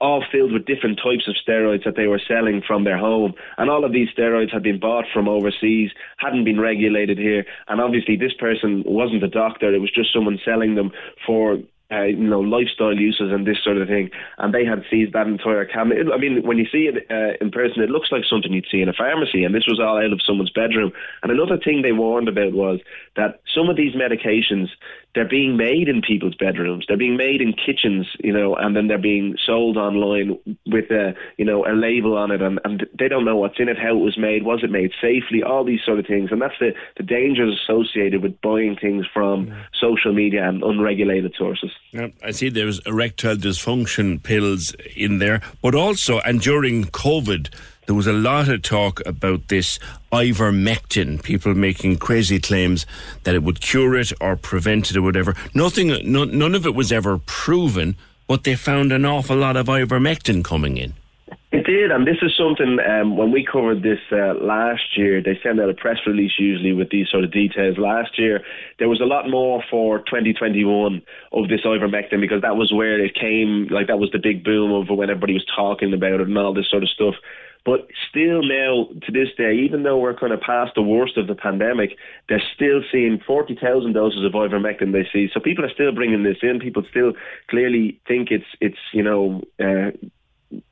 all 0.00 0.24
filled 0.30 0.52
with 0.52 0.66
different 0.66 0.98
types 0.98 1.28
of 1.28 1.36
steroids 1.36 1.84
that 1.84 1.96
they 1.96 2.06
were 2.06 2.20
selling 2.28 2.60
from 2.66 2.84
their 2.84 2.98
home. 2.98 3.32
And 3.56 3.70
all 3.70 3.84
of 3.84 3.92
these 3.92 4.08
steroids 4.10 4.52
had 4.52 4.62
been 4.62 4.78
bought 4.78 5.06
from 5.12 5.28
overseas, 5.28 5.90
hadn't 6.18 6.44
been 6.44 6.60
regulated 6.60 7.16
here. 7.16 7.46
And 7.68 7.80
obviously, 7.80 8.16
this 8.16 8.34
person 8.34 8.82
wasn't 8.86 9.22
a 9.22 9.28
doctor, 9.28 9.72
it 9.72 9.78
was 9.80 9.90
just 9.90 10.12
someone 10.12 10.38
selling 10.44 10.74
them 10.74 10.92
for 11.26 11.58
uh, 11.92 12.04
you 12.04 12.16
know, 12.16 12.40
lifestyle 12.40 12.96
uses 12.96 13.30
and 13.30 13.46
this 13.46 13.58
sort 13.62 13.76
of 13.76 13.88
thing. 13.88 14.10
And 14.38 14.54
they 14.54 14.64
had 14.64 14.84
seized 14.90 15.12
that 15.12 15.26
entire 15.26 15.64
cabinet. 15.64 16.06
I 16.12 16.16
mean, 16.16 16.42
when 16.42 16.58
you 16.58 16.66
see 16.70 16.88
it 16.88 17.06
uh, 17.10 17.36
in 17.44 17.50
person, 17.50 17.82
it 17.82 17.90
looks 17.90 18.10
like 18.10 18.24
something 18.28 18.52
you'd 18.52 18.66
see 18.70 18.80
in 18.80 18.88
a 18.88 18.94
pharmacy. 18.94 19.44
And 19.44 19.54
this 19.54 19.66
was 19.68 19.80
all 19.80 19.98
out 19.98 20.12
of 20.12 20.20
someone's 20.26 20.50
bedroom. 20.50 20.92
And 21.22 21.30
another 21.30 21.58
thing 21.58 21.82
they 21.82 21.92
warned 21.92 22.28
about 22.28 22.52
was 22.52 22.80
that 23.16 23.40
some 23.54 23.68
of 23.68 23.76
these 23.76 23.94
medications, 23.94 24.68
they're 25.14 25.28
being 25.28 25.56
made 25.56 25.88
in 25.88 26.02
people's 26.02 26.34
bedrooms. 26.34 26.84
They're 26.86 26.96
being 26.96 27.16
made 27.16 27.40
in 27.40 27.52
kitchens, 27.52 28.06
you 28.22 28.32
know, 28.32 28.54
and 28.56 28.76
then 28.76 28.88
they're 28.88 28.98
being 28.98 29.36
sold 29.44 29.76
online 29.76 30.38
with 30.66 30.90
a, 30.90 31.14
you 31.36 31.44
know, 31.44 31.64
a 31.66 31.72
label 31.72 32.16
on 32.16 32.30
it. 32.30 32.42
And, 32.42 32.60
and 32.64 32.86
they 32.98 33.08
don't 33.08 33.24
know 33.24 33.36
what's 33.36 33.58
in 33.58 33.68
it, 33.68 33.78
how 33.78 33.96
it 33.96 34.00
was 34.00 34.18
made, 34.18 34.44
was 34.44 34.64
it 34.64 34.70
made 34.70 34.92
safely, 35.00 35.42
all 35.42 35.64
these 35.64 35.80
sort 35.84 35.98
of 35.98 36.06
things. 36.06 36.30
And 36.32 36.42
that's 36.42 36.58
the, 36.58 36.74
the 36.96 37.02
dangers 37.02 37.60
associated 37.62 38.22
with 38.22 38.40
buying 38.40 38.76
things 38.76 39.06
from 39.12 39.46
yeah. 39.46 39.64
social 39.80 40.12
media 40.12 40.48
and 40.48 40.62
unregulated 40.62 41.34
sources. 41.38 41.70
Yeah, 41.92 42.08
I 42.22 42.32
see 42.32 42.48
there's 42.48 42.80
erectile 42.86 43.36
dysfunction 43.36 44.22
pills 44.22 44.74
in 44.96 45.18
there, 45.18 45.40
but 45.62 45.74
also, 45.74 46.18
and 46.20 46.40
during 46.40 46.84
COVID, 46.86 47.54
there 47.86 47.94
was 47.94 48.06
a 48.06 48.12
lot 48.12 48.48
of 48.48 48.62
talk 48.62 49.00
about 49.06 49.48
this 49.48 49.78
ivermectin, 50.12 51.22
people 51.22 51.54
making 51.54 51.98
crazy 51.98 52.40
claims 52.40 52.86
that 53.24 53.34
it 53.34 53.42
would 53.42 53.60
cure 53.60 53.96
it 53.96 54.12
or 54.20 54.36
prevent 54.36 54.90
it 54.90 54.96
or 54.96 55.02
whatever. 55.02 55.34
Nothing, 55.54 55.88
no, 56.10 56.24
none 56.24 56.54
of 56.54 56.66
it 56.66 56.74
was 56.74 56.92
ever 56.92 57.18
proven, 57.18 57.96
but 58.26 58.44
they 58.44 58.54
found 58.54 58.92
an 58.92 59.04
awful 59.04 59.36
lot 59.36 59.56
of 59.56 59.66
ivermectin 59.66 60.44
coming 60.44 60.76
in. 60.76 60.94
It 61.52 61.66
did, 61.66 61.92
and 61.92 62.04
this 62.04 62.16
is 62.20 62.36
something 62.36 62.78
um, 62.80 63.16
when 63.16 63.30
we 63.30 63.46
covered 63.46 63.82
this 63.82 64.00
uh, 64.10 64.34
last 64.34 64.96
year, 64.96 65.22
they 65.22 65.38
send 65.40 65.60
out 65.60 65.70
a 65.70 65.74
press 65.74 65.98
release 66.04 66.32
usually 66.36 66.72
with 66.72 66.90
these 66.90 67.08
sort 67.08 67.22
of 67.22 67.30
details. 67.30 67.78
Last 67.78 68.18
year, 68.18 68.42
there 68.80 68.88
was 68.88 69.00
a 69.00 69.04
lot 69.04 69.30
more 69.30 69.62
for 69.70 69.98
2021 70.00 71.00
of 71.32 71.48
this 71.48 71.60
ivermectin 71.64 72.20
because 72.20 72.42
that 72.42 72.56
was 72.56 72.72
where 72.72 72.98
it 73.02 73.14
came, 73.14 73.68
like 73.70 73.86
that 73.86 74.00
was 74.00 74.10
the 74.10 74.18
big 74.18 74.42
boom 74.42 74.72
of 74.72 74.88
when 74.96 75.10
everybody 75.10 75.34
was 75.34 75.46
talking 75.54 75.94
about 75.94 76.20
it 76.20 76.26
and 76.26 76.36
all 76.36 76.54
this 76.54 76.68
sort 76.68 76.82
of 76.82 76.88
stuff. 76.88 77.14
But 77.64 77.88
still 78.10 78.42
now, 78.42 78.88
to 79.06 79.12
this 79.12 79.28
day, 79.38 79.54
even 79.54 79.84
though 79.84 79.98
we're 79.98 80.14
kind 80.14 80.32
of 80.32 80.40
past 80.40 80.72
the 80.74 80.82
worst 80.82 81.16
of 81.16 81.26
the 81.26 81.34
pandemic, 81.34 81.96
they're 82.28 82.42
still 82.54 82.82
seeing 82.92 83.20
40,000 83.26 83.94
doses 83.94 84.24
of 84.24 84.32
ivermectin 84.32 84.92
they 84.92 85.08
see. 85.10 85.30
So 85.32 85.40
people 85.40 85.64
are 85.64 85.72
still 85.72 85.92
bringing 85.92 86.24
this 86.24 86.36
in. 86.42 86.60
People 86.60 86.82
still 86.90 87.14
clearly 87.48 87.98
think 88.06 88.30
it's, 88.30 88.44
it's 88.60 88.78
you 88.92 89.02
know, 89.02 89.40
uh, 89.58 89.92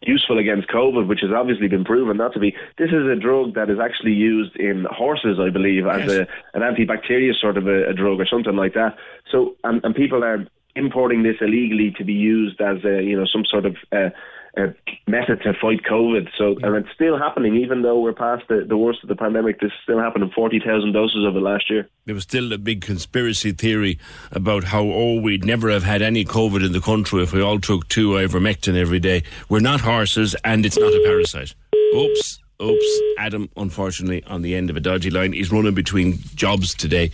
useful 0.03 0.39
against 0.39 0.69
COVID, 0.69 1.07
which 1.07 1.21
has 1.23 1.31
obviously 1.35 1.69
been 1.69 1.85
proven 1.85 2.17
not 2.17 2.35
to 2.35 2.41
be. 2.41 2.55
This 2.79 2.91
is 2.91 3.07
a 3.07 3.17
drug 3.17 3.55
that 3.55 3.71
is 3.71 3.79
actually 3.79 4.13
used 4.13 4.57
in 4.57 4.87
horses, 4.91 5.39
I 5.41 5.51
believe, 5.51 5.87
as 5.87 6.07
yes. 6.07 6.29
a, 6.55 6.59
an 6.59 6.63
antibacterial 6.63 7.35
sort 7.41 7.57
of 7.57 7.67
a, 7.67 7.89
a, 7.89 7.95
drug 7.95 8.21
or 8.21 8.27
something 8.27 8.55
like 8.55 8.75
that. 8.75 8.97
So, 9.31 9.57
and, 9.65 9.83
and 9.85 9.95
people 9.95 10.23
are 10.25 10.47
importing 10.77 11.23
this 11.23 11.37
illegally 11.41 11.93
to 11.97 12.05
be 12.05 12.13
used 12.13 12.61
as 12.61 12.85
a, 12.85 13.03
you 13.03 13.17
know, 13.17 13.27
some 13.27 13.45
sort 13.45 13.67
of 13.67 13.77
uh, 13.93 14.11
uh, 14.57 14.67
method 15.07 15.41
to 15.43 15.55
fight 15.61 15.83
COVID. 15.91 16.29
So, 16.37 16.57
and 16.63 16.77
it's 16.77 16.95
still 16.95 17.19
happening, 17.19 17.57
even 17.57 17.83
though 17.83 18.01
we're 18.01 18.13
past 18.13 18.45
the, 18.49 18.65
the 18.69 18.77
worst 18.77 19.03
of 19.03 19.09
the 19.09 19.17
pandemic. 19.17 19.61
This 19.61 19.73
is 19.73 19.79
still 19.83 19.99
happening. 19.99 20.31
Forty 20.35 20.61
thousand 20.61 20.93
doses 20.93 21.25
of 21.27 21.37
it 21.37 21.41
last 21.41 21.71
year. 21.71 21.89
There 22.05 22.15
was 22.15 22.25
still 22.25 22.53
a 22.53 22.59
big 22.59 22.83
conspiracy 22.83 23.53
theory 23.53 23.99
about 24.31 24.65
how 24.65 24.83
oh 24.83 25.21
we'd 25.21 25.45
never 25.45 25.71
have 25.71 25.85
had 25.85 26.03
any 26.03 26.25
COVID 26.25 26.65
in 26.65 26.73
the 26.73 26.81
country 26.81 27.23
if 27.23 27.33
we 27.33 27.41
all 27.41 27.61
took 27.61 27.89
two 27.89 28.11
ivermectin 28.11 28.77
every 28.77 29.01
day. 29.01 29.23
We're 29.49 29.61
not 29.61 29.81
horses, 29.81 30.37
and 30.45 30.67
it's 30.67 30.79
not 30.79 30.93
a 30.93 31.03
parasite. 31.05 31.55
Oops. 31.95 32.39
Oops, 32.63 33.01
Adam, 33.19 33.49
unfortunately, 33.57 34.23
on 34.29 34.43
the 34.43 34.55
end 34.55 34.71
of 34.71 34.77
a 34.77 34.81
dodgy 34.81 35.11
line. 35.11 35.33
He's 35.33 35.51
running 35.51 35.75
between 35.75 36.19
jobs 36.37 36.75
today. 36.75 37.11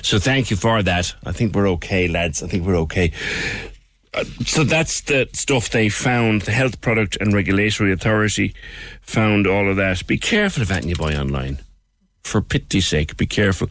So 0.00 0.18
thank 0.18 0.50
you 0.50 0.56
for 0.56 0.82
that. 0.82 1.14
I 1.26 1.32
think 1.32 1.54
we're 1.54 1.68
okay, 1.72 2.08
lads. 2.08 2.42
I 2.42 2.46
think 2.46 2.66
we're 2.66 2.78
okay. 2.78 3.12
So 4.44 4.64
that's 4.64 5.02
the 5.02 5.28
stuff 5.32 5.70
they 5.70 5.88
found. 5.88 6.42
The 6.42 6.52
Health 6.52 6.80
Product 6.80 7.16
and 7.20 7.32
Regulatory 7.32 7.92
Authority 7.92 8.54
found 9.02 9.46
all 9.46 9.68
of 9.68 9.76
that. 9.76 10.06
Be 10.06 10.18
careful 10.18 10.62
of 10.62 10.70
anything 10.70 10.90
you 10.90 10.96
buy 10.96 11.14
online. 11.14 11.58
For 12.22 12.40
pity's 12.40 12.86
sake, 12.86 13.16
be 13.16 13.26
careful 13.26 13.70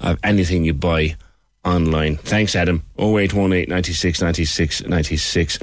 of 0.00 0.18
anything 0.22 0.64
you 0.64 0.74
buy 0.74 1.16
online. 1.64 2.16
Thanks, 2.16 2.54
Adam. 2.54 2.82
0818 2.98 3.68
96 3.68 4.22
96 4.22 4.84
96. 4.84 5.58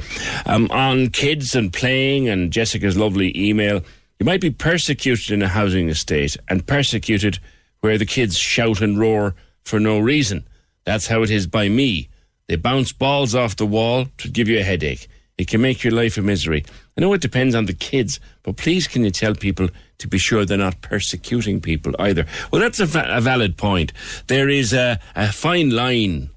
Um, 0.46 0.70
on 0.72 1.10
kids 1.10 1.56
and 1.56 1.72
playing 1.72 2.28
and 2.30 2.52
Jessica's 2.52 2.98
lovely 2.98 3.36
email, 3.38 3.82
you 4.20 4.26
might 4.26 4.42
be 4.42 4.52
persecuted 4.52 5.32
in 5.32 5.42
a 5.42 5.48
housing 5.48 5.90
estate 5.90 6.38
and 6.50 6.66
persecuted 6.66 7.40
where 7.82 7.98
the 7.98 8.06
kids 8.06 8.38
shout 8.38 8.82
and 8.82 9.00
roar 9.00 9.36
for 9.64 9.80
no 9.80 10.00
reason. 10.00 10.48
That's 10.86 11.08
how 11.08 11.24
it 11.24 11.30
is 11.30 11.48
by 11.48 11.70
me. 11.70 12.10
They 12.48 12.56
bounce 12.56 12.92
balls 12.92 13.36
off 13.36 13.56
the 13.56 13.66
wall 13.66 14.08
to 14.18 14.30
give 14.30 14.48
you 14.48 14.60
a 14.60 14.64
headache. 14.64 15.08
It 15.38 15.48
can 15.48 15.62
make 15.62 15.84
your 15.84 15.94
life 15.94 16.18
a 16.18 16.22
misery. 16.22 16.64
I 16.96 17.02
know 17.02 17.14
it 17.14 17.22
depends 17.22 17.56
on 17.56 17.66
the 17.66 17.74
kids, 17.74 18.20
but 18.44 18.58
please 18.58 18.88
can 18.88 19.04
you 19.04 19.10
tell 19.10 19.34
people 19.34 19.70
to 19.98 20.08
be 20.08 20.20
sure 20.20 20.46
they're 20.46 20.58
not 20.58 20.82
persecuting 20.82 21.60
people 21.60 21.96
either? 21.98 22.26
Well, 22.52 22.62
that's 22.62 22.80
a, 22.80 22.86
va- 22.86 23.08
a 23.10 23.22
valid 23.22 23.58
point. 23.58 23.94
There 24.28 24.48
is 24.50 24.74
a, 24.74 25.00
a 25.16 25.32
fine 25.32 25.72
line 25.72 26.30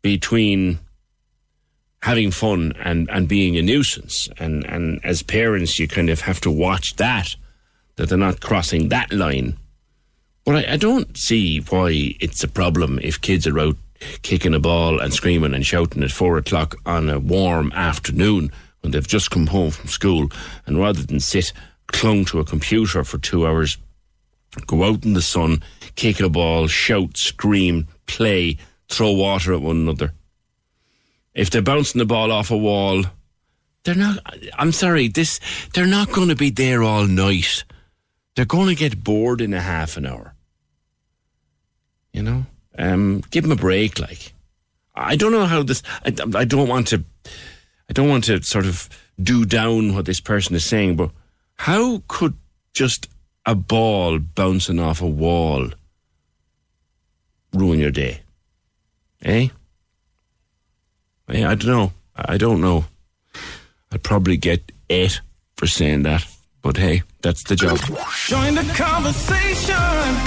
between 0.00 0.78
having 2.02 2.30
fun 2.30 2.72
and, 2.80 3.08
and 3.10 3.28
being 3.28 3.56
a 3.56 3.62
nuisance. 3.62 4.28
And, 4.38 4.64
and 4.66 5.00
as 5.04 5.22
parents, 5.22 5.78
you 5.78 5.88
kind 5.88 6.08
of 6.10 6.20
have 6.20 6.40
to 6.42 6.50
watch 6.50 6.96
that, 6.96 7.34
that 7.96 8.08
they're 8.08 8.18
not 8.18 8.40
crossing 8.40 8.88
that 8.90 9.12
line. 9.12 9.58
But 10.44 10.68
I, 10.68 10.72
I 10.74 10.76
don't 10.76 11.16
see 11.16 11.60
why 11.60 12.14
it's 12.20 12.44
a 12.44 12.48
problem 12.48 12.98
if 13.02 13.20
kids 13.20 13.46
are 13.46 13.58
out 13.58 13.76
kicking 14.22 14.54
a 14.54 14.60
ball 14.60 15.00
and 15.00 15.12
screaming 15.12 15.54
and 15.54 15.66
shouting 15.66 16.02
at 16.02 16.10
four 16.10 16.36
o'clock 16.38 16.74
on 16.86 17.08
a 17.08 17.18
warm 17.18 17.72
afternoon 17.72 18.50
when 18.80 18.90
they've 18.90 19.06
just 19.06 19.30
come 19.30 19.46
home 19.46 19.70
from 19.70 19.88
school, 19.88 20.28
and 20.66 20.78
rather 20.78 21.02
than 21.02 21.20
sit 21.20 21.52
clung 21.86 22.24
to 22.26 22.40
a 22.40 22.44
computer 22.44 23.02
for 23.04 23.18
two 23.18 23.46
hours, 23.46 23.78
go 24.66 24.84
out 24.84 25.04
in 25.04 25.14
the 25.14 25.22
sun, 25.22 25.62
kick 25.94 26.20
a 26.20 26.28
ball, 26.28 26.66
shout, 26.66 27.16
scream, 27.16 27.86
play, 28.06 28.58
throw 28.88 29.12
water 29.12 29.54
at 29.54 29.62
one 29.62 29.76
another. 29.76 30.12
If 31.34 31.50
they're 31.50 31.62
bouncing 31.62 31.98
the 31.98 32.04
ball 32.04 32.30
off 32.30 32.50
a 32.50 32.56
wall, 32.56 33.04
they're 33.84 33.94
not. 33.94 34.18
I'm 34.58 34.72
sorry, 34.72 35.08
this. 35.08 35.40
They're 35.74 35.86
not 35.86 36.12
going 36.12 36.28
to 36.28 36.36
be 36.36 36.50
there 36.50 36.82
all 36.82 37.06
night. 37.06 37.64
They're 38.34 38.44
going 38.44 38.68
to 38.68 38.74
get 38.74 39.04
bored 39.04 39.40
in 39.40 39.52
a 39.52 39.60
half 39.60 39.96
an 39.96 40.06
hour. 40.06 40.34
You 42.12 42.22
know. 42.22 42.46
Um, 42.78 43.22
give 43.30 43.44
him 43.44 43.52
a 43.52 43.56
break, 43.56 43.98
like. 43.98 44.32
I 44.94 45.16
don't 45.16 45.32
know 45.32 45.46
how 45.46 45.62
this. 45.62 45.82
I, 46.04 46.14
I 46.34 46.44
don't 46.44 46.68
want 46.68 46.88
to. 46.88 47.04
I 47.88 47.92
don't 47.92 48.08
want 48.08 48.24
to 48.24 48.42
sort 48.42 48.66
of 48.66 48.88
do 49.22 49.44
down 49.44 49.94
what 49.94 50.06
this 50.06 50.20
person 50.20 50.54
is 50.56 50.64
saying, 50.64 50.96
but 50.96 51.10
How 51.56 52.02
could 52.08 52.34
just 52.72 53.08
a 53.46 53.54
ball 53.54 54.18
bouncing 54.18 54.78
off 54.80 55.02
a 55.02 55.06
wall 55.06 55.70
ruin 57.52 57.78
your 57.78 57.90
day? 57.90 58.20
Eh? 59.22 59.48
Eh, 61.28 61.46
I 61.46 61.54
don't 61.54 61.66
know. 61.66 61.92
I 62.16 62.36
don't 62.36 62.60
know. 62.60 62.84
I'd 63.92 64.02
probably 64.02 64.36
get 64.36 64.72
eight 64.90 65.20
for 65.56 65.66
saying 65.66 66.02
that. 66.02 66.26
But 66.64 66.78
hey, 66.78 67.02
that's 67.20 67.42
the 67.42 67.56
job. 67.56 67.76
Join 68.26 68.54
the 68.54 68.64
conversation. 68.74 69.76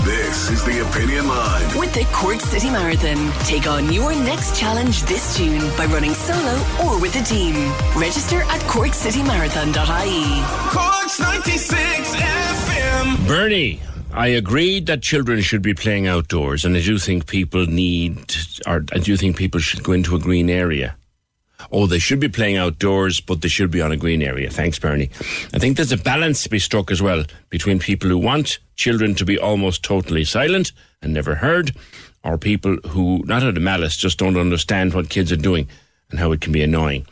This 0.05 0.51
is 0.51 0.64
the 0.64 0.88
Opinion 0.88 1.27
Line. 1.27 1.80
With 1.80 1.91
the 1.95 2.05
Cork 2.14 2.39
City 2.41 2.69
Marathon, 2.69 3.31
take 3.45 3.65
on 3.65 3.91
your 3.91 4.14
next 4.14 4.55
challenge 4.55 5.01
this 5.03 5.35
June 5.35 5.61
by 5.76 5.88
running 5.88 6.14
solo 6.14 6.53
or 6.85 7.01
with 7.01 7.19
a 7.19 7.23
team. 7.23 7.55
Register 7.97 8.43
at 8.43 8.61
corkcitymarathon.ie. 8.69 10.69
Cork's 10.69 11.19
96 11.19 12.15
FM. 12.15 13.27
Bernie, 13.27 13.81
I 14.14 14.27
agreed 14.27 14.85
that 14.85 15.01
children 15.01 15.41
should 15.41 15.64
be 15.64 15.73
playing 15.73 16.05
outdoors, 16.05 16.65
and 16.65 16.77
I 16.77 16.81
do 16.81 16.99
think 16.99 17.26
people 17.26 17.65
need, 17.65 18.35
or 18.68 18.85
I 18.91 18.99
do 18.99 19.18
think 19.18 19.38
people 19.38 19.59
should 19.59 19.84
go 19.84 19.93
into 19.93 20.15
a 20.15 20.19
green 20.19 20.51
area. 20.51 20.95
Oh, 21.72 21.88
they 21.88 22.00
should 22.00 22.20
be 22.20 22.30
playing 22.30 22.58
outdoors, 22.58 23.20
but 23.20 23.42
they 23.42 23.48
should 23.48 23.72
be 23.72 23.82
on 23.82 23.92
a 23.92 23.98
green 23.98 24.22
area. 24.22 24.50
Thanks, 24.50 24.78
Bernie. 24.80 25.10
I 25.54 25.60
think 25.60 25.76
there's 25.76 25.92
a 25.92 25.98
balance 25.98 26.44
to 26.44 26.50
be 26.50 26.60
struck 26.60 26.92
as 26.92 27.02
well 27.02 27.26
between 27.50 27.80
people 27.80 28.10
who 28.10 28.18
want 28.18 28.60
children 28.76 29.16
to 29.16 29.26
be 29.26 29.40
almost 29.40 29.84
totally 29.84 30.24
silent 30.24 30.72
and 31.02 31.14
never 31.14 31.36
heard, 31.36 31.76
or 32.24 32.38
people 32.38 32.78
who, 32.88 33.24
not 33.26 33.44
out 33.44 33.58
of 33.58 33.64
malice, 33.64 33.98
just 33.98 34.20
don't 34.20 34.38
understand 34.38 34.94
what 34.94 35.10
kids 35.10 35.32
are 35.32 35.36
doing 35.38 35.68
and 36.12 36.20
how 36.20 36.32
it 36.32 36.42
can 36.42 36.52
be 36.52 36.62
annoying. 36.64 37.06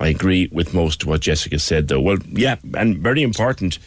I 0.00 0.08
agree 0.08 0.48
with 0.50 0.74
most 0.74 1.02
of 1.02 1.08
what 1.08 1.20
Jessica 1.20 1.58
said, 1.58 1.88
though. 1.88 2.00
Well, 2.00 2.18
yeah, 2.28 2.56
and 2.74 2.98
very 2.98 3.22
important, 3.22 3.78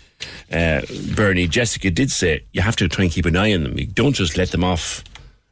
uh, 0.52 0.82
Bernie. 1.16 1.48
Jessica 1.48 1.92
did 1.92 2.12
say 2.12 2.44
you 2.54 2.62
have 2.62 2.78
to 2.78 2.88
try 2.88 3.04
and 3.04 3.14
keep 3.14 3.26
an 3.26 3.36
eye 3.36 3.54
on 3.54 3.64
them. 3.64 3.78
You 3.78 3.88
don't 3.88 4.16
just 4.16 4.38
let 4.38 4.52
them 4.52 4.64
off 4.64 5.04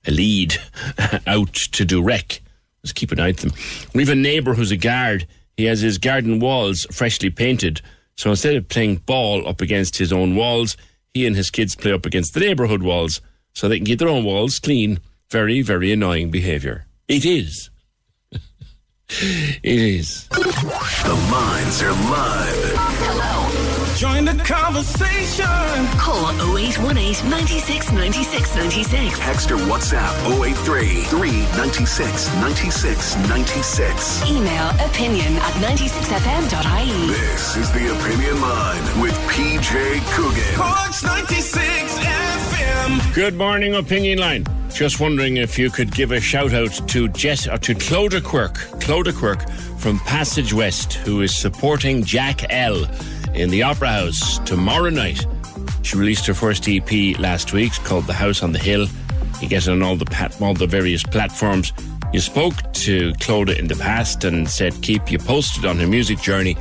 a 0.08 0.12
lead 0.12 0.56
out 1.28 1.54
to 1.54 1.84
do 1.84 2.02
wreck. 2.02 2.40
Just 2.86 2.94
keep 2.94 3.12
an 3.12 3.20
eye 3.20 3.30
on 3.30 3.34
them. 3.34 3.52
We 3.96 4.04
have 4.04 4.12
a 4.12 4.16
neighbour 4.16 4.54
who's 4.54 4.70
a 4.70 4.78
guard. 4.78 5.28
He 5.58 5.66
has 5.66 5.82
his 5.82 5.98
garden 5.98 6.40
walls 6.40 6.86
freshly 6.92 7.32
painted. 7.32 7.82
So 8.16 8.30
instead 8.30 8.56
of 8.56 8.70
playing 8.70 8.98
ball 8.98 9.48
up 9.48 9.60
against 9.60 9.98
his 9.98 10.14
own 10.14 10.36
walls, 10.36 10.78
he 11.12 11.26
and 11.26 11.36
his 11.36 11.50
kids 11.50 11.76
play 11.76 11.92
up 11.92 12.06
against 12.06 12.36
the 12.36 12.42
neighbourhood 12.42 12.84
walls 12.84 13.22
so 13.54 13.68
they 13.68 13.78
can 13.78 13.86
get 13.86 13.98
their 13.98 14.08
own 14.08 14.24
walls 14.24 14.60
clean. 14.60 15.00
Very, 15.32 15.64
very 15.64 15.92
annoying 15.92 16.30
behaviour. 16.30 16.86
It 17.08 17.26
is. 17.26 17.72
it 18.32 19.60
is. 19.64 20.28
The 20.28 21.30
lines 21.32 21.82
are 21.82 21.92
live. 21.92 23.65
Join 23.96 24.26
the 24.26 24.34
conversation. 24.44 25.46
Call 25.98 26.28
0818 26.58 27.30
96 27.30 27.92
96 27.94 28.56
96. 28.56 29.20
Text 29.20 29.52
or 29.52 29.56
WhatsApp 29.56 30.12
083 30.44 31.04
396 31.04 32.36
96 32.36 33.16
96. 33.30 34.30
Email 34.30 34.70
opinion 34.86 35.34
at 35.38 35.54
96fm.ie. 35.64 37.08
This 37.08 37.56
is 37.56 37.72
the 37.72 37.98
Opinion 37.98 38.42
Line 38.42 39.02
with 39.02 39.14
PJ 39.30 40.02
Coogan. 40.14 40.56
Cork's 40.56 41.02
96 41.02 41.98
FM. 41.98 43.16
Good 43.16 43.36
morning, 43.36 43.76
Opinion 43.76 44.20
Line. 44.20 44.46
Just 44.74 45.00
wondering 45.00 45.38
if 45.38 45.58
you 45.58 45.70
could 45.70 45.94
give 45.96 46.12
a 46.12 46.20
shout 46.20 46.54
out 46.54 46.74
to 46.90 47.08
Jess 47.08 47.48
or 47.48 47.58
to 47.60 47.74
Clodagh 47.74 48.26
Quirk, 48.26 48.56
Clodagh 48.82 49.16
Quirk 49.16 49.50
from 49.78 50.00
Passage 50.00 50.54
West, 50.54 50.96
who 50.96 51.22
is 51.22 51.34
supporting 51.34 52.04
Jack 52.04 52.52
L 52.52 52.86
in 53.36 53.50
the 53.50 53.64
Opera 53.64 53.90
House 53.90 54.40
tomorrow 54.40 54.90
night. 54.90 55.26
She 55.84 55.98
released 55.98 56.26
her 56.28 56.34
first 56.34 56.68
EP 56.68 57.20
last 57.20 57.54
week 57.54 57.74
called 57.84 58.08
The 58.08 58.14
House 58.14 58.42
on 58.42 58.54
the 58.54 58.60
Hill. 58.60 58.88
You 59.42 59.50
get 59.50 59.68
it 59.68 59.72
on 59.72 59.84
all 59.84 59.96
the 59.96 60.06
pat- 60.06 60.42
all 60.42 60.54
the 60.54 60.66
various 60.66 61.04
platforms. 61.04 61.74
You 62.14 62.22
spoke 62.22 62.56
to 62.74 63.12
Clodagh 63.14 63.60
in 63.60 63.68
the 63.68 63.76
past 63.76 64.24
and 64.24 64.50
said 64.50 64.82
keep 64.82 65.12
you 65.12 65.20
posted 65.20 65.66
on 65.66 65.78
her 65.80 65.88
music 65.88 66.20
journey. 66.20 66.54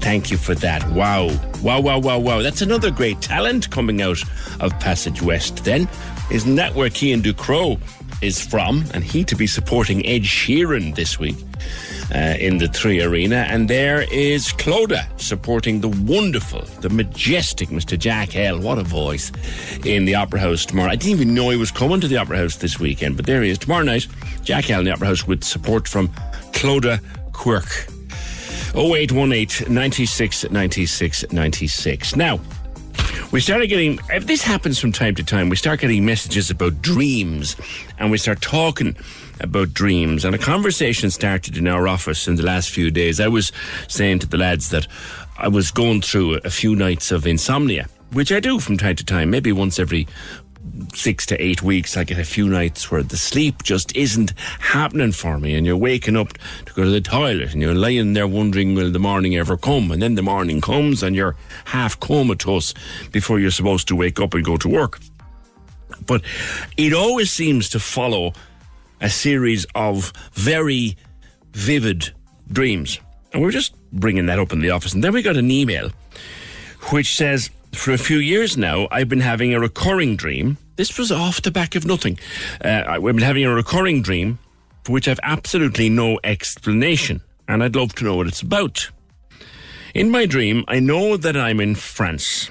Thank 0.00 0.30
you 0.30 0.36
for 0.36 0.54
that. 0.56 0.86
Wow. 0.90 1.28
Wow, 1.62 1.80
wow, 1.80 1.98
wow, 1.98 2.18
wow. 2.18 2.42
That's 2.42 2.60
another 2.60 2.90
great 2.90 3.20
talent 3.22 3.70
coming 3.70 4.02
out 4.02 4.22
of 4.60 4.78
Passage 4.80 5.22
West 5.22 5.64
then. 5.64 5.88
Isn't 6.30 6.56
that 6.56 6.74
where 6.74 6.90
Cian 6.90 7.22
Ducrot 7.22 7.80
is 8.22 8.44
from? 8.44 8.84
And 8.92 9.02
he 9.02 9.24
to 9.24 9.34
be 9.34 9.46
supporting 9.46 10.04
Ed 10.04 10.22
Sheeran 10.22 10.94
this 10.94 11.18
week 11.18 11.36
uh, 12.14 12.34
in 12.38 12.58
the 12.58 12.68
Three 12.68 13.02
Arena. 13.02 13.46
And 13.48 13.68
there 13.68 14.02
is 14.12 14.48
Clodagh 14.48 15.06
supporting 15.20 15.80
the 15.80 15.88
wonderful, 15.88 16.62
the 16.80 16.88
majestic 16.88 17.68
Mr. 17.68 17.98
Jack 17.98 18.36
L. 18.36 18.60
What 18.60 18.78
a 18.78 18.82
voice 18.82 19.32
in 19.84 20.04
the 20.04 20.14
Opera 20.14 20.40
House 20.40 20.66
tomorrow. 20.66 20.90
I 20.90 20.96
didn't 20.96 21.20
even 21.20 21.34
know 21.34 21.50
he 21.50 21.56
was 21.56 21.70
coming 21.70 22.00
to 22.00 22.08
the 22.08 22.16
Opera 22.16 22.38
House 22.38 22.56
this 22.56 22.78
weekend, 22.78 23.16
but 23.16 23.26
there 23.26 23.42
he 23.42 23.50
is 23.50 23.58
tomorrow 23.58 23.84
night. 23.84 24.06
Jack 24.42 24.70
L. 24.70 24.80
in 24.80 24.84
the 24.84 24.92
Opera 24.92 25.08
House 25.08 25.26
with 25.26 25.44
support 25.44 25.86
from 25.86 26.08
Clodagh 26.52 27.00
Quirk. 27.32 27.88
0818 28.74 29.72
96 29.72 30.50
96 30.50 31.32
96. 31.32 32.16
Now, 32.16 32.40
we 33.32 33.40
started 33.40 33.66
getting, 33.68 33.98
if 34.10 34.26
this 34.26 34.42
happens 34.42 34.78
from 34.78 34.92
time 34.92 35.14
to 35.16 35.22
time, 35.22 35.48
we 35.48 35.56
start 35.56 35.80
getting 35.80 36.04
messages 36.04 36.50
about 36.50 36.80
dreams 36.80 37.56
and 37.98 38.10
we 38.10 38.18
start 38.18 38.40
talking 38.40 38.96
about 39.40 39.74
dreams. 39.74 40.24
And 40.24 40.34
a 40.34 40.38
conversation 40.38 41.10
started 41.10 41.56
in 41.56 41.66
our 41.66 41.88
office 41.88 42.28
in 42.28 42.36
the 42.36 42.42
last 42.42 42.70
few 42.70 42.90
days. 42.90 43.20
I 43.20 43.28
was 43.28 43.52
saying 43.88 44.20
to 44.20 44.26
the 44.26 44.38
lads 44.38 44.70
that 44.70 44.86
I 45.38 45.48
was 45.48 45.70
going 45.70 46.02
through 46.02 46.40
a 46.44 46.50
few 46.50 46.74
nights 46.74 47.10
of 47.12 47.26
insomnia, 47.26 47.86
which 48.12 48.32
I 48.32 48.40
do 48.40 48.58
from 48.58 48.76
time 48.76 48.96
to 48.96 49.04
time, 49.04 49.30
maybe 49.30 49.52
once 49.52 49.78
every 49.78 50.08
six 50.92 51.24
to 51.26 51.42
eight 51.42 51.62
weeks, 51.62 51.96
I 51.96 52.04
get 52.04 52.18
a 52.18 52.24
few 52.24 52.48
nights 52.48 52.90
where 52.90 53.02
the 53.02 53.16
sleep 53.16 53.62
just 53.62 53.94
isn't 53.96 54.34
happening 54.60 55.12
for 55.12 55.38
me, 55.38 55.54
and 55.54 55.66
you're 55.66 55.76
waking 55.76 56.16
up 56.16 56.34
to 56.66 56.72
go 56.74 56.84
to 56.84 56.90
the 56.90 57.00
toilet, 57.00 57.52
and 57.52 57.62
you're 57.62 57.74
lying 57.74 58.12
there 58.12 58.28
wondering, 58.28 58.74
will 58.74 58.90
the 58.90 58.98
morning 58.98 59.36
ever 59.36 59.56
come? 59.56 59.90
And 59.90 60.02
then 60.02 60.14
the 60.14 60.22
morning 60.22 60.60
comes, 60.60 61.02
and 61.02 61.16
you're 61.16 61.36
half 61.64 61.98
comatose 62.00 62.74
before 63.12 63.38
you're 63.38 63.50
supposed 63.50 63.88
to 63.88 63.96
wake 63.96 64.20
up 64.20 64.34
and 64.34 64.44
go 64.44 64.56
to 64.58 64.68
work. 64.68 65.00
But 66.06 66.22
it 66.76 66.92
always 66.92 67.30
seems 67.30 67.68
to 67.70 67.80
follow 67.80 68.32
a 69.00 69.10
series 69.10 69.66
of 69.74 70.12
very 70.32 70.96
vivid 71.52 72.12
dreams. 72.50 73.00
And 73.32 73.42
we 73.42 73.46
were 73.46 73.52
just 73.52 73.74
bringing 73.92 74.26
that 74.26 74.38
up 74.38 74.52
in 74.52 74.60
the 74.60 74.70
office, 74.70 74.94
and 74.94 75.04
then 75.04 75.12
we 75.12 75.22
got 75.22 75.36
an 75.36 75.50
email 75.50 75.90
which 76.90 77.16
says, 77.16 77.50
for 77.72 77.92
a 77.92 77.98
few 77.98 78.18
years 78.18 78.56
now, 78.56 78.88
I've 78.90 79.08
been 79.08 79.20
having 79.20 79.52
a 79.52 79.60
recurring 79.60 80.16
dream. 80.16 80.56
This 80.76 80.96
was 80.96 81.12
off 81.12 81.42
the 81.42 81.50
back 81.50 81.74
of 81.74 81.84
nothing. 81.84 82.18
Uh, 82.64 82.84
I've 82.86 83.02
been 83.02 83.18
having 83.18 83.44
a 83.44 83.54
recurring 83.54 84.00
dream 84.02 84.38
for 84.84 84.92
which 84.92 85.08
I've 85.08 85.20
absolutely 85.22 85.90
no 85.90 86.18
explanation, 86.24 87.20
and 87.46 87.62
I'd 87.62 87.76
love 87.76 87.94
to 87.96 88.04
know 88.04 88.16
what 88.16 88.26
it's 88.26 88.40
about. 88.40 88.88
In 89.94 90.10
my 90.10 90.24
dream, 90.24 90.64
I 90.68 90.80
know 90.80 91.16
that 91.16 91.36
I'm 91.36 91.60
in 91.60 91.74
France, 91.74 92.50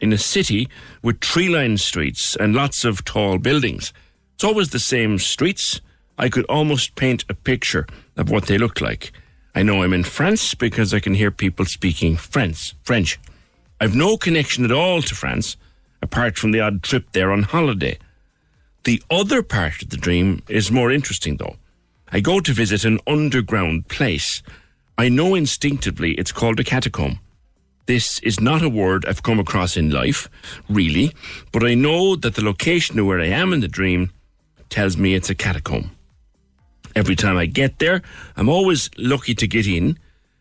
in 0.00 0.12
a 0.12 0.18
city 0.18 0.68
with 1.02 1.20
tree 1.20 1.48
lined 1.48 1.80
streets 1.80 2.36
and 2.36 2.54
lots 2.54 2.84
of 2.84 3.04
tall 3.04 3.38
buildings. 3.38 3.92
It's 4.34 4.44
always 4.44 4.70
the 4.70 4.78
same 4.78 5.18
streets. 5.18 5.80
I 6.18 6.28
could 6.28 6.44
almost 6.46 6.96
paint 6.96 7.24
a 7.28 7.34
picture 7.34 7.86
of 8.16 8.28
what 8.28 8.46
they 8.46 8.58
look 8.58 8.80
like. 8.80 9.12
I 9.54 9.62
know 9.62 9.82
I'm 9.82 9.92
in 9.92 10.04
France 10.04 10.54
because 10.54 10.92
I 10.92 11.00
can 11.00 11.14
hear 11.14 11.30
people 11.30 11.64
speaking 11.64 12.16
French. 12.16 12.74
French. 12.82 13.18
I've 13.80 13.94
no 13.94 14.16
connection 14.16 14.64
at 14.64 14.72
all 14.72 15.00
to 15.02 15.14
France, 15.14 15.56
apart 16.02 16.36
from 16.36 16.50
the 16.50 16.60
odd 16.60 16.82
trip 16.82 17.12
there 17.12 17.30
on 17.30 17.44
holiday. 17.44 17.98
The 18.84 19.02
other 19.10 19.42
part 19.42 19.82
of 19.82 19.90
the 19.90 19.96
dream 19.96 20.42
is 20.48 20.72
more 20.72 20.90
interesting, 20.90 21.36
though. 21.36 21.56
I 22.10 22.20
go 22.20 22.40
to 22.40 22.52
visit 22.52 22.84
an 22.84 22.98
underground 23.06 23.88
place. 23.88 24.42
I 24.96 25.08
know 25.08 25.34
instinctively 25.34 26.14
it's 26.14 26.32
called 26.32 26.58
a 26.58 26.64
catacomb. 26.64 27.20
This 27.86 28.18
is 28.20 28.40
not 28.40 28.62
a 28.62 28.68
word 28.68 29.06
I've 29.06 29.22
come 29.22 29.38
across 29.38 29.76
in 29.76 29.90
life, 29.90 30.28
really, 30.68 31.12
but 31.52 31.64
I 31.64 31.74
know 31.74 32.16
that 32.16 32.34
the 32.34 32.44
location 32.44 32.98
of 32.98 33.06
where 33.06 33.20
I 33.20 33.26
am 33.26 33.52
in 33.52 33.60
the 33.60 33.68
dream 33.68 34.10
tells 34.68 34.96
me 34.96 35.14
it's 35.14 35.30
a 35.30 35.34
catacomb. 35.34 35.90
Every 36.98 37.14
time 37.14 37.36
I 37.36 37.46
get 37.46 37.78
there, 37.78 38.02
I'm 38.36 38.48
always 38.48 38.90
lucky 38.98 39.32
to 39.36 39.46
get 39.46 39.68
in 39.68 39.96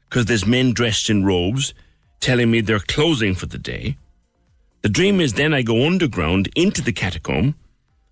because 0.10 0.26
there's 0.26 0.48
men 0.48 0.74
dressed 0.74 1.08
in 1.08 1.24
robes 1.24 1.76
telling 2.20 2.50
me 2.50 2.62
they're 2.62 2.80
closing 2.80 3.36
for 3.36 3.46
the 3.46 3.60
day. 3.60 3.96
The 4.82 4.90
dream 4.90 5.22
is 5.22 5.34
then 5.34 5.54
I 5.54 5.62
go 5.62 5.86
underground 5.86 6.50
into 6.56 6.82
the 6.82 6.92
catacomb. 6.92 7.54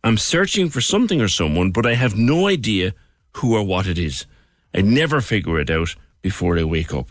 I'm 0.03 0.19
searching 0.19 0.69
for 0.69 0.79
something 0.79 1.21
or 1.21 1.27
someone, 1.27 1.71
but 1.71 1.87
I 1.87 1.95
have 1.95 2.15
no 2.15 2.47
idea 2.47 2.93
who 3.37 3.55
or 3.55 3.63
what 3.63 3.87
it 3.87 3.97
is. 3.97 4.27
I 4.75 4.81
never 4.81 5.21
figure 5.21 5.59
it 5.59 5.71
out 5.71 5.95
before 6.21 6.59
I 6.59 6.65
wake 6.65 6.93
up. 6.93 7.09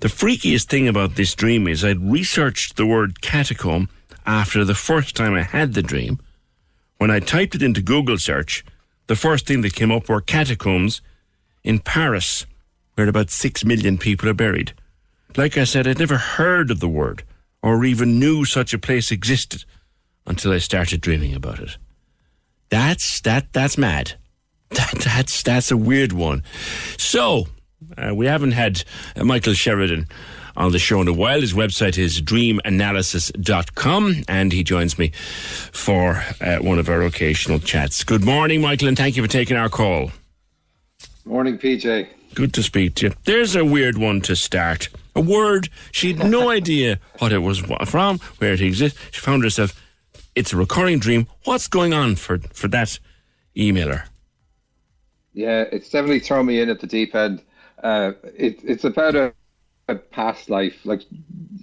The 0.00 0.08
freakiest 0.08 0.68
thing 0.68 0.88
about 0.88 1.16
this 1.16 1.34
dream 1.34 1.68
is 1.68 1.84
I'd 1.84 2.10
researched 2.10 2.76
the 2.76 2.86
word 2.86 3.20
catacomb 3.20 3.90
after 4.24 4.64
the 4.64 4.74
first 4.74 5.14
time 5.14 5.34
I 5.34 5.42
had 5.42 5.74
the 5.74 5.82
dream. 5.82 6.20
When 6.96 7.10
I 7.10 7.20
typed 7.20 7.54
it 7.54 7.62
into 7.62 7.82
Google 7.82 8.16
search, 8.16 8.64
the 9.06 9.16
first 9.16 9.46
thing 9.46 9.60
that 9.62 9.74
came 9.74 9.92
up 9.92 10.08
were 10.08 10.20
catacombs 10.20 11.02
in 11.62 11.78
Paris, 11.78 12.46
where 12.94 13.08
about 13.08 13.30
six 13.30 13.64
million 13.64 13.98
people 13.98 14.28
are 14.28 14.34
buried. 14.34 14.72
Like 15.36 15.56
I 15.56 15.64
said, 15.64 15.86
I'd 15.86 15.98
never 15.98 16.16
heard 16.16 16.70
of 16.70 16.80
the 16.80 16.88
word 16.88 17.24
or 17.62 17.84
even 17.84 18.18
knew 18.18 18.44
such 18.44 18.74
a 18.74 18.78
place 18.78 19.10
existed 19.10 19.64
until 20.26 20.52
I 20.52 20.58
started 20.58 21.00
dreaming 21.00 21.34
about 21.34 21.60
it. 21.60 21.76
That's 22.68 23.20
that 23.22 23.52
that's 23.52 23.78
mad. 23.78 24.14
That 24.70 24.94
that's 25.04 25.42
that's 25.44 25.70
a 25.70 25.76
weird 25.76 26.12
one. 26.12 26.42
So 26.98 27.46
uh, 27.96 28.12
we 28.12 28.26
haven't 28.26 28.52
had 28.52 28.82
uh, 29.14 29.22
Michael 29.22 29.52
Sheridan 29.52 30.08
on 30.56 30.72
the 30.72 30.78
show 30.78 31.00
in 31.00 31.08
a 31.08 31.12
while. 31.12 31.40
His 31.40 31.52
website 31.52 31.98
is 31.98 32.20
dreamanalysis.com 32.20 34.24
and 34.28 34.52
he 34.52 34.64
joins 34.64 34.98
me 34.98 35.10
for 35.72 36.22
uh, 36.40 36.58
one 36.58 36.78
of 36.78 36.88
our 36.88 37.02
occasional 37.02 37.58
chats. 37.58 38.04
Good 38.04 38.24
morning, 38.24 38.60
Michael, 38.60 38.88
and 38.88 38.96
thank 38.96 39.16
you 39.16 39.22
for 39.22 39.28
taking 39.28 39.56
our 39.56 39.68
call. 39.68 40.12
Morning, 41.24 41.58
PJ. 41.58 42.08
Good 42.34 42.52
to 42.54 42.62
speak 42.62 42.96
to 42.96 43.06
you. 43.06 43.14
There's 43.24 43.54
a 43.54 43.64
weird 43.64 43.96
one 43.96 44.20
to 44.22 44.34
start. 44.34 44.88
A 45.14 45.20
word 45.20 45.68
she 45.92 46.12
had 46.12 46.28
no 46.28 46.50
idea 46.58 46.98
what 47.18 47.32
it 47.32 47.38
was 47.38 47.60
from, 47.86 48.18
where 48.38 48.52
it 48.52 48.60
exists. 48.60 48.98
She 49.12 49.20
found 49.20 49.44
herself. 49.44 49.80
It's 50.34 50.52
a 50.52 50.56
recurring 50.56 50.98
dream. 50.98 51.28
What's 51.44 51.68
going 51.68 51.94
on 51.94 52.16
for 52.16 52.38
for 52.52 52.66
that 52.68 52.98
emailer? 53.56 54.06
Yeah, 55.32 55.64
it's 55.70 55.90
definitely 55.90 56.20
thrown 56.20 56.46
me 56.46 56.60
in 56.60 56.70
at 56.70 56.80
the 56.80 56.86
deep 56.86 57.14
end. 57.14 57.42
Uh, 57.82 58.12
it, 58.36 58.58
it's 58.62 58.84
about 58.84 59.14
a, 59.14 59.32
a 59.88 59.94
past 59.94 60.50
life. 60.50 60.84
Like 60.84 61.02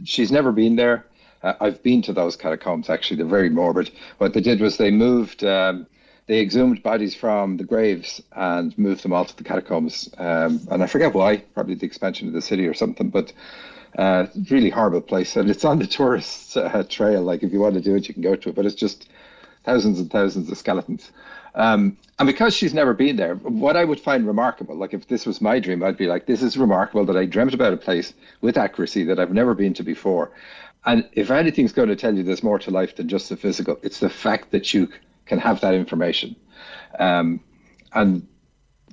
she's 0.04 0.32
never 0.32 0.52
been 0.52 0.76
there. 0.76 1.06
Uh, 1.44 1.54
I've 1.60 1.82
been 1.82 2.02
to 2.04 2.14
those 2.14 2.36
catacombs. 2.36 2.90
Actually, 2.90 3.18
they're 3.18 3.26
very 3.26 3.50
morbid. 3.50 3.92
What 4.20 4.34
they 4.34 4.42
did 4.42 4.62
was 4.62 4.78
they 4.78 4.92
moved. 4.92 5.44
Um, 5.44 5.88
they 6.28 6.40
exhumed 6.40 6.84
bodies 6.84 7.16
from 7.16 7.58
the 7.58 7.64
graves 7.64 8.22
and 8.32 8.78
moved 8.78 9.04
them 9.04 9.12
all 9.12 9.26
to 9.26 9.36
the 9.36 9.44
catacombs. 9.44 10.10
Um, 10.18 10.62
and 10.70 10.84
I 10.84 10.88
forget 10.88 11.14
why, 11.14 11.38
probably 11.38 11.76
the 11.76 11.86
expansion 11.86 12.28
of 12.28 12.34
the 12.34 12.42
city 12.42 12.68
or 12.68 12.74
something, 12.74 13.10
but 13.10 13.34
uh, 13.98 14.28
really 14.50 14.70
horrible 14.70 15.02
place. 15.02 15.36
And 15.36 15.50
it's 15.50 15.66
on 15.66 15.80
the 15.80 15.88
tourist 15.88 16.56
uh, 16.56 16.84
trail. 16.84 17.24
Like 17.24 17.44
if 17.44 17.52
you 17.52 17.60
want 17.60 17.74
to 17.74 17.82
do 17.82 17.96
it, 17.96 18.08
you 18.08 18.14
can 18.14 18.24
go 18.24 18.36
to 18.36 18.50
it, 18.50 18.56
but 18.56 18.66
it's 18.66 18.76
just 18.76 19.10
thousands 19.66 20.00
and 20.00 20.10
thousands 20.10 20.50
of 20.50 20.58
skeletons. 20.58 21.12
Um, 21.56 21.98
and 22.18 22.28
because 22.28 22.54
she's 22.56 22.74
never 22.74 22.94
been 22.94 23.16
there, 23.16 23.36
what 23.36 23.76
I 23.76 23.84
would 23.84 24.00
find 24.00 24.26
remarkable, 24.26 24.76
like 24.76 24.94
if 24.94 25.08
this 25.08 25.26
was 25.26 25.42
my 25.42 25.60
dream, 25.60 25.84
I'd 25.84 25.98
be 25.98 26.08
like, 26.08 26.26
this 26.26 26.42
is 26.42 26.58
remarkable 26.58 27.06
that 27.06 27.18
I 27.18 27.26
dreamt 27.26 27.54
about 27.54 27.74
a 27.74 27.78
place 27.78 28.14
with 28.42 28.58
accuracy 28.58 29.04
that 29.06 29.20
I've 29.20 29.34
never 29.34 29.54
been 29.54 29.74
to 29.74 29.84
before. 29.84 30.32
And 30.86 31.08
if 31.14 31.30
anything's 31.30 31.74
going 31.74 31.90
to 31.90 31.96
tell 31.96 32.16
you 32.16 32.24
there's 32.24 32.44
more 32.44 32.60
to 32.60 32.72
life 32.72 32.96
than 32.96 33.08
just 33.08 33.30
the 33.30 33.38
physical, 33.38 33.78
it's 33.84 34.00
the 34.00 34.10
fact 34.10 34.52
that 34.52 34.74
you 34.74 34.90
can 35.26 35.40
have 35.40 35.62
that 35.62 35.74
information. 35.74 36.36
Um, 36.98 37.42
and 37.94 38.28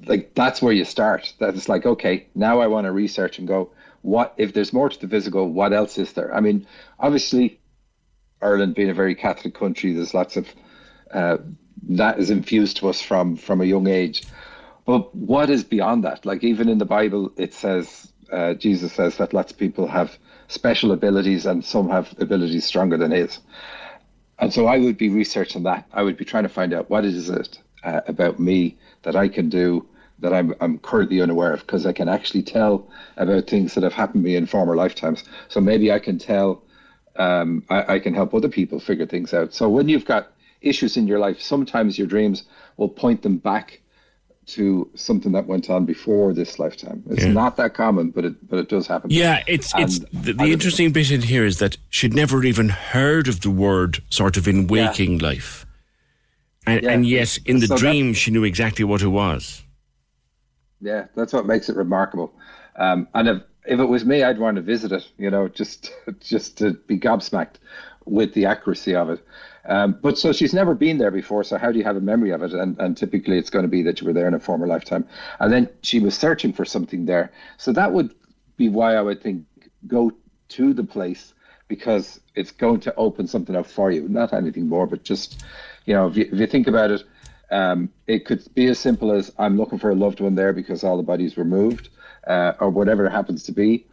like 0.06 0.34
that's 0.34 0.60
where 0.60 0.72
you 0.72 0.84
start. 0.84 1.32
That 1.38 1.54
it's 1.54 1.68
like, 1.68 1.86
okay, 1.86 2.26
now 2.34 2.60
I 2.60 2.66
want 2.66 2.86
to 2.86 2.92
research 2.92 3.38
and 3.38 3.48
go, 3.48 3.70
what 4.02 4.34
if 4.36 4.52
there's 4.52 4.72
more 4.72 4.88
to 4.88 5.00
the 5.00 5.08
physical, 5.08 5.50
what 5.50 5.72
else 5.72 5.98
is 5.98 6.12
there? 6.12 6.34
I 6.34 6.40
mean, 6.40 6.66
obviously 6.98 7.60
Ireland 8.40 8.74
being 8.74 8.90
a 8.90 8.94
very 8.94 9.14
Catholic 9.14 9.54
country, 9.54 9.92
there's 9.92 10.14
lots 10.14 10.36
of 10.36 10.48
uh, 11.12 11.38
that 11.88 12.18
is 12.18 12.30
infused 12.30 12.78
to 12.78 12.88
us 12.88 13.00
from 13.00 13.36
from 13.36 13.60
a 13.60 13.64
young 13.64 13.86
age. 13.88 14.26
But 14.86 15.14
what 15.14 15.50
is 15.50 15.64
beyond 15.64 16.04
that? 16.04 16.24
Like 16.24 16.42
even 16.44 16.68
in 16.68 16.78
the 16.78 16.84
Bible, 16.84 17.32
it 17.36 17.52
says 17.54 18.10
uh, 18.32 18.54
Jesus 18.54 18.92
says 18.92 19.16
that 19.18 19.34
lots 19.34 19.52
of 19.52 19.58
people 19.58 19.86
have 19.86 20.18
special 20.48 20.92
abilities 20.92 21.46
and 21.46 21.64
some 21.64 21.88
have 21.90 22.14
abilities 22.18 22.64
stronger 22.64 22.96
than 22.96 23.10
his. 23.10 23.38
And 24.38 24.52
so 24.52 24.66
I 24.66 24.78
would 24.78 24.96
be 24.96 25.08
researching 25.08 25.64
that. 25.64 25.86
I 25.92 26.02
would 26.02 26.16
be 26.16 26.24
trying 26.24 26.44
to 26.44 26.48
find 26.48 26.72
out 26.72 26.88
what 26.88 27.04
is 27.04 27.28
it 27.28 27.58
uh, 27.82 28.00
about 28.06 28.38
me 28.38 28.78
that 29.02 29.16
I 29.16 29.28
can 29.28 29.48
do 29.48 29.86
that 30.20 30.32
I'm, 30.32 30.54
I'm 30.60 30.78
currently 30.78 31.20
unaware 31.20 31.52
of 31.52 31.60
because 31.60 31.86
I 31.86 31.92
can 31.92 32.08
actually 32.08 32.42
tell 32.42 32.88
about 33.16 33.46
things 33.46 33.74
that 33.74 33.84
have 33.84 33.92
happened 33.92 34.24
to 34.24 34.28
me 34.28 34.36
in 34.36 34.46
former 34.46 34.74
lifetimes. 34.74 35.24
So 35.48 35.60
maybe 35.60 35.92
I 35.92 35.98
can 35.98 36.18
tell, 36.18 36.62
um, 37.16 37.64
I, 37.70 37.94
I 37.94 37.98
can 38.00 38.14
help 38.14 38.34
other 38.34 38.48
people 38.48 38.80
figure 38.80 39.06
things 39.06 39.32
out. 39.32 39.54
So 39.54 39.68
when 39.68 39.88
you've 39.88 40.04
got 40.04 40.32
issues 40.60 40.96
in 40.96 41.06
your 41.06 41.18
life, 41.18 41.40
sometimes 41.40 41.98
your 41.98 42.06
dreams 42.06 42.44
will 42.76 42.88
point 42.88 43.22
them 43.22 43.38
back 43.38 43.80
to 44.46 44.90
something 44.94 45.32
that 45.32 45.46
went 45.46 45.68
on 45.68 45.84
before 45.84 46.32
this 46.32 46.58
lifetime. 46.58 47.02
It's 47.10 47.22
Yeah. 47.24 47.32
not 47.32 47.56
that 47.58 47.74
common, 47.74 48.10
but 48.10 48.24
it 48.24 48.48
but 48.48 48.58
it 48.58 48.68
does 48.68 48.86
happen. 48.86 49.10
Yeah, 49.10 49.42
it's 49.46 49.72
it's 49.76 49.98
the, 50.12 50.32
the 50.32 50.52
interesting 50.52 50.90
bit 50.90 51.10
in 51.10 51.20
here 51.20 51.44
is 51.44 51.58
that 51.58 51.76
she'd 51.90 52.14
never 52.14 52.42
even 52.44 52.70
heard 52.70 53.28
of 53.28 53.42
the 53.42 53.50
word 53.50 54.02
sort 54.08 54.36
of 54.38 54.48
in 54.48 54.66
waking 54.66 55.18
life, 55.18 55.66
and 56.66 56.82
Yeah. 56.82 56.90
and 56.92 57.06
yet 57.06 57.38
in 57.44 57.60
the 57.60 57.66
So 57.66 57.76
dream 57.76 58.14
she 58.14 58.30
knew 58.30 58.44
exactly 58.44 58.84
what 58.86 59.02
it 59.02 59.08
was. 59.08 59.62
Yeah, 60.80 61.06
that's 61.14 61.32
what 61.32 61.46
makes 61.46 61.68
it 61.68 61.76
remarkable. 61.76 62.32
Um, 62.76 63.06
and 63.14 63.28
if 63.28 63.42
if 63.66 63.78
it 63.80 63.84
was 63.84 64.06
me, 64.06 64.22
I'd 64.22 64.38
want 64.38 64.56
to 64.56 64.62
visit 64.62 64.92
it. 64.92 65.06
You 65.18 65.30
know, 65.30 65.48
just 65.48 65.92
just 66.20 66.56
to 66.58 66.72
be 66.86 66.98
gobsmacked 66.98 67.56
with 68.06 68.32
the 68.32 68.46
accuracy 68.46 68.94
of 68.94 69.10
it. 69.10 69.20
Um, 69.64 69.98
but 70.00 70.18
so 70.18 70.32
she's 70.32 70.54
never 70.54 70.74
been 70.74 70.98
there 70.98 71.10
before. 71.10 71.44
So 71.44 71.58
how 71.58 71.72
do 71.72 71.78
you 71.78 71.84
have 71.84 71.96
a 71.96 72.00
memory 72.00 72.30
of 72.30 72.42
it? 72.42 72.52
And 72.52 72.78
and 72.78 72.96
typically 72.96 73.38
it's 73.38 73.50
going 73.50 73.64
to 73.64 73.68
be 73.68 73.82
that 73.82 74.00
you 74.00 74.06
were 74.06 74.12
there 74.12 74.28
in 74.28 74.34
a 74.34 74.40
former 74.40 74.66
lifetime. 74.66 75.06
And 75.40 75.52
then 75.52 75.68
she 75.82 76.00
was 76.00 76.16
searching 76.16 76.52
for 76.52 76.64
something 76.64 77.06
there. 77.06 77.32
So 77.56 77.72
that 77.72 77.92
would 77.92 78.14
be 78.56 78.68
why 78.68 78.94
I 78.94 79.02
would 79.02 79.22
think 79.22 79.44
go 79.86 80.12
to 80.48 80.72
the 80.72 80.84
place 80.84 81.34
because 81.68 82.20
it's 82.34 82.50
going 82.50 82.80
to 82.80 82.94
open 82.96 83.26
something 83.26 83.54
up 83.54 83.66
for 83.66 83.90
you. 83.90 84.08
Not 84.08 84.32
anything 84.32 84.68
more, 84.68 84.86
but 84.86 85.04
just 85.04 85.44
you 85.84 85.94
know, 85.94 86.06
if 86.06 86.16
you, 86.16 86.28
if 86.30 86.38
you 86.38 86.46
think 86.46 86.66
about 86.66 86.90
it, 86.90 87.02
um, 87.50 87.90
it 88.06 88.26
could 88.26 88.42
be 88.54 88.66
as 88.66 88.78
simple 88.78 89.12
as 89.12 89.32
I'm 89.38 89.56
looking 89.56 89.78
for 89.78 89.90
a 89.90 89.94
loved 89.94 90.20
one 90.20 90.34
there 90.34 90.52
because 90.52 90.84
all 90.84 90.96
the 90.96 91.02
bodies 91.02 91.36
were 91.36 91.44
moved, 91.44 91.88
uh, 92.26 92.52
or 92.60 92.70
whatever 92.70 93.06
it 93.06 93.10
happens 93.10 93.42
to 93.44 93.52
be. 93.52 93.86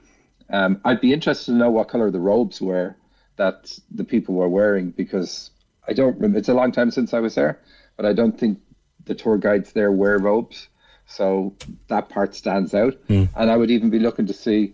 Um, 0.49 0.81
I'd 0.83 1.01
be 1.01 1.13
interested 1.13 1.51
to 1.51 1.57
know 1.57 1.71
what 1.71 1.87
color 1.87 2.11
the 2.11 2.19
robes 2.19 2.61
were 2.61 2.95
that 3.37 3.77
the 3.91 4.03
people 4.03 4.35
were 4.35 4.49
wearing 4.49 4.91
because 4.91 5.51
I 5.87 5.93
don't 5.93 6.15
remember. 6.15 6.37
It's 6.37 6.49
a 6.49 6.53
long 6.53 6.71
time 6.71 6.91
since 6.91 7.13
I 7.13 7.19
was 7.19 7.35
there, 7.35 7.59
but 7.97 8.05
I 8.05 8.13
don't 8.13 8.37
think 8.37 8.59
the 9.05 9.15
tour 9.15 9.37
guides 9.37 9.73
there 9.73 9.91
wear 9.91 10.17
robes. 10.17 10.67
So 11.07 11.55
that 11.87 12.09
part 12.09 12.35
stands 12.35 12.73
out. 12.73 12.95
Hmm. 13.07 13.25
And 13.35 13.51
I 13.51 13.57
would 13.57 13.69
even 13.69 13.89
be 13.89 13.99
looking 13.99 14.25
to 14.27 14.33
see 14.33 14.73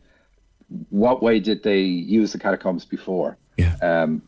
what 0.89 1.21
way 1.21 1.39
did 1.39 1.63
they 1.63 1.81
use 1.81 2.31
the 2.31 2.39
catacombs 2.39 2.85
before? 2.85 3.37
Yeah. 3.57 3.75
Um, 3.81 4.21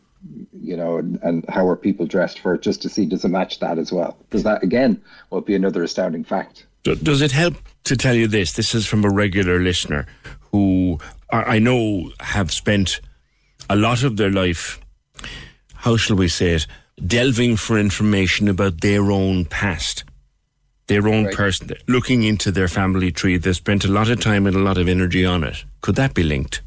you 0.53 0.77
know, 0.77 0.97
and, 0.97 1.19
and 1.21 1.45
how 1.49 1.67
are 1.67 1.75
people 1.75 2.05
dressed 2.05 2.39
for 2.39 2.55
it, 2.55 2.61
just 2.61 2.81
to 2.81 2.89
see 2.89 3.05
does 3.05 3.25
it 3.25 3.29
match 3.29 3.59
that 3.59 3.77
as 3.77 3.91
well? 3.91 4.17
Because 4.23 4.43
that 4.43 4.63
again 4.63 5.01
will 5.29 5.41
be 5.41 5.55
another 5.55 5.83
astounding 5.83 6.23
fact. 6.23 6.65
Does 6.83 7.21
it 7.21 7.31
help 7.31 7.55
to 7.85 7.95
tell 7.95 8.15
you 8.15 8.27
this? 8.27 8.53
This 8.53 8.75
is 8.75 8.85
from 8.85 9.05
a 9.05 9.09
regular 9.09 9.59
listener 9.59 10.05
who 10.51 10.99
I 11.31 11.59
know 11.59 12.11
have 12.19 12.51
spent 12.51 12.99
a 13.69 13.75
lot 13.75 14.03
of 14.03 14.17
their 14.17 14.29
life, 14.29 14.79
how 15.83 15.97
shall 15.97 16.15
we 16.15 16.29
say 16.29 16.51
it, 16.51 16.65
delving 17.05 17.57
for 17.57 17.77
information 17.77 18.47
about 18.47 18.79
their 18.79 19.11
own 19.11 19.43
past, 19.43 20.05
their 20.87 21.09
own 21.09 21.29
person, 21.31 21.71
looking 21.89 22.23
into 22.23 22.51
their 22.51 22.69
family 22.69 23.11
tree. 23.11 23.35
They 23.35 23.51
spent 23.51 23.83
a 23.83 23.91
lot 23.91 24.09
of 24.09 24.21
time 24.21 24.47
and 24.47 24.55
a 24.55 24.59
lot 24.59 24.77
of 24.77 24.87
energy 24.87 25.25
on 25.25 25.43
it. 25.43 25.65
Could 25.81 25.95
that 25.95 26.13
be 26.13 26.23
linked? 26.23 26.61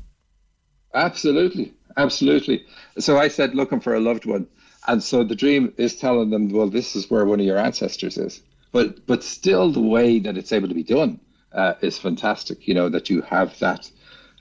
Absolutely, 0.92 1.72
absolutely. 1.96 2.66
So 2.98 3.16
I 3.16 3.28
said 3.28 3.54
looking 3.54 3.80
for 3.80 3.94
a 3.94 4.00
loved 4.00 4.26
one, 4.26 4.46
and 4.86 5.02
so 5.02 5.24
the 5.24 5.34
dream 5.34 5.72
is 5.78 5.96
telling 5.96 6.28
them, 6.28 6.50
well, 6.50 6.68
this 6.68 6.94
is 6.94 7.10
where 7.10 7.24
one 7.24 7.40
of 7.40 7.46
your 7.46 7.56
ancestors 7.58 8.18
is. 8.18 8.42
But 8.70 9.06
but 9.06 9.24
still, 9.24 9.72
the 9.72 9.80
way 9.80 10.18
that 10.18 10.36
it's 10.36 10.52
able 10.52 10.68
to 10.68 10.74
be 10.74 10.82
done 10.82 11.20
uh, 11.52 11.72
is 11.80 11.98
fantastic. 11.98 12.68
You 12.68 12.74
know 12.74 12.90
that 12.90 13.08
you 13.08 13.22
have 13.22 13.58
that 13.60 13.90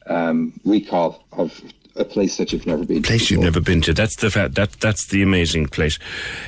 um, 0.05 0.59
recall 0.65 1.23
of 1.31 1.61
a 1.95 2.05
place 2.05 2.37
that 2.37 2.51
you've 2.51 2.65
never 2.65 2.85
been. 2.85 3.01
to 3.01 3.07
place 3.07 3.29
you've 3.29 3.41
never 3.41 3.61
been 3.61 3.81
to. 3.81 3.93
That's 3.93 4.15
the 4.17 4.29
fa- 4.29 4.49
that 4.53 4.73
that's 4.73 5.07
the 5.07 5.21
amazing 5.21 5.67
place. 5.67 5.97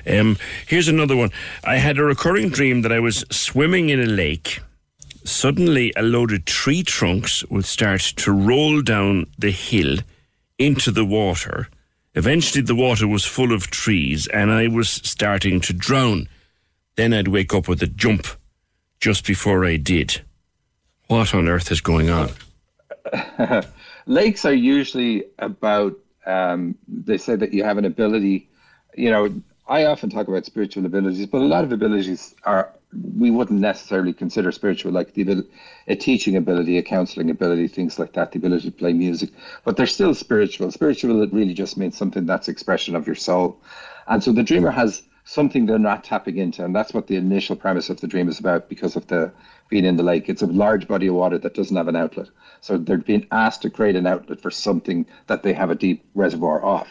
Um, 0.06 0.38
here's 0.68 0.88
another 0.88 1.16
one. 1.16 1.32
I 1.64 1.78
had 1.78 1.98
a 1.98 2.04
recurring 2.04 2.50
dream 2.50 2.82
that 2.82 2.92
I 2.92 3.00
was 3.00 3.26
swimming 3.32 3.90
in 3.90 4.00
a 4.00 4.06
lake. 4.06 4.60
Suddenly, 5.24 5.94
a 5.96 6.04
load 6.04 6.32
of 6.32 6.46
tree 6.46 6.84
trunks 6.84 7.44
would 7.46 7.66
start 7.66 8.02
to 8.18 8.32
roll 8.32 8.82
down 8.82 9.28
the 9.38 9.52
hill 9.52 9.98
into 10.58 10.92
the 10.92 11.06
water. 11.06 11.68
Eventually, 12.16 12.64
the 12.64 12.76
water 12.76 13.08
was 13.08 13.26
full 13.26 13.54
of 13.54 13.70
trees, 13.70 14.28
and 14.28 14.52
I 14.52 14.68
was 14.68 14.90
starting 14.90 15.60
to 15.62 15.74
drown. 15.74 16.28
Then 16.96 17.14
I'd 17.14 17.28
wake 17.28 17.54
up 17.54 17.68
with 17.68 17.84
a 17.84 17.88
jump 17.88 18.28
just 19.00 19.26
before 19.26 19.66
I 19.66 19.78
did. 19.78 20.22
What 21.08 21.34
on 21.34 21.48
earth 21.48 21.72
is 21.72 21.82
going 21.82 22.10
on? 22.10 22.32
lakes 24.06 24.46
are 24.46 24.54
usually 24.54 25.26
about 25.40 25.96
um, 26.26 26.76
they 26.88 27.18
say 27.18 27.36
that 27.36 27.54
you 27.54 27.64
have 27.64 27.78
an 27.78 27.86
ability 27.86 28.50
you 28.96 29.10
know 29.12 29.34
i 29.68 29.86
often 29.86 30.10
talk 30.10 30.28
about 30.28 30.46
spiritual 30.46 30.86
abilities 30.86 31.26
but 31.26 31.42
a 31.42 31.46
lot 31.46 31.64
of 31.64 31.72
abilities 31.72 32.36
are 32.44 32.74
we 33.18 33.30
wouldn't 33.30 33.60
necessarily 33.60 34.14
consider 34.14 34.52
spiritual 34.52 34.92
like 34.92 35.14
the 35.14 35.22
abil- 35.22 35.44
a 35.88 35.96
teaching 35.96 36.36
ability 36.36 36.78
a 36.78 36.84
counseling 36.84 37.30
ability 37.30 37.68
things 37.68 38.00
like 38.00 38.14
that 38.14 38.32
the 38.32 38.38
ability 38.40 38.70
to 38.70 38.76
play 38.76 38.94
music 38.94 39.30
but 39.64 39.76
they're 39.76 39.86
still 39.86 40.14
spiritual. 40.14 40.72
Spiritual 40.72 41.22
it 41.22 41.34
really 41.34 41.54
just 41.54 41.78
means 41.78 41.98
something 41.98 42.26
that's 42.26 42.48
expression 42.48 42.96
of 42.96 43.06
your 43.06 43.16
soul. 43.16 43.62
And 44.08 44.24
so 44.24 44.32
the 44.32 44.44
dreamer 44.44 44.72
has 44.72 45.04
something 45.26 45.66
they're 45.66 45.78
not 45.78 46.06
tapping 46.06 46.38
into 46.38 46.64
and 46.64 46.74
that's 46.74 46.94
what 46.94 47.08
the 47.08 47.18
initial 47.18 47.56
premise 47.56 47.90
of 47.90 48.00
the 48.00 48.08
dream 48.08 48.30
is 48.30 48.40
about 48.40 48.70
because 48.70 48.96
of 48.96 49.06
the 49.08 49.32
being 49.70 49.86
in 49.86 49.98
the 49.98 50.04
lake. 50.04 50.30
It's 50.30 50.42
a 50.42 50.48
large 50.48 50.88
body 50.88 51.08
of 51.08 51.16
water 51.16 51.38
that 51.38 51.54
doesn't 51.54 51.76
have 51.76 51.88
an 51.88 51.96
outlet. 51.96 52.28
So 52.62 52.78
they're 52.78 52.98
being 52.98 53.28
asked 53.32 53.62
to 53.64 53.70
create 53.70 53.96
an 53.96 54.08
outlet 54.08 54.42
for 54.42 54.52
something 54.52 55.06
that 55.28 55.44
they 55.44 55.54
have 55.54 55.70
a 55.70 55.76
deep 55.76 56.04
reservoir 56.16 56.62
of. 56.64 56.88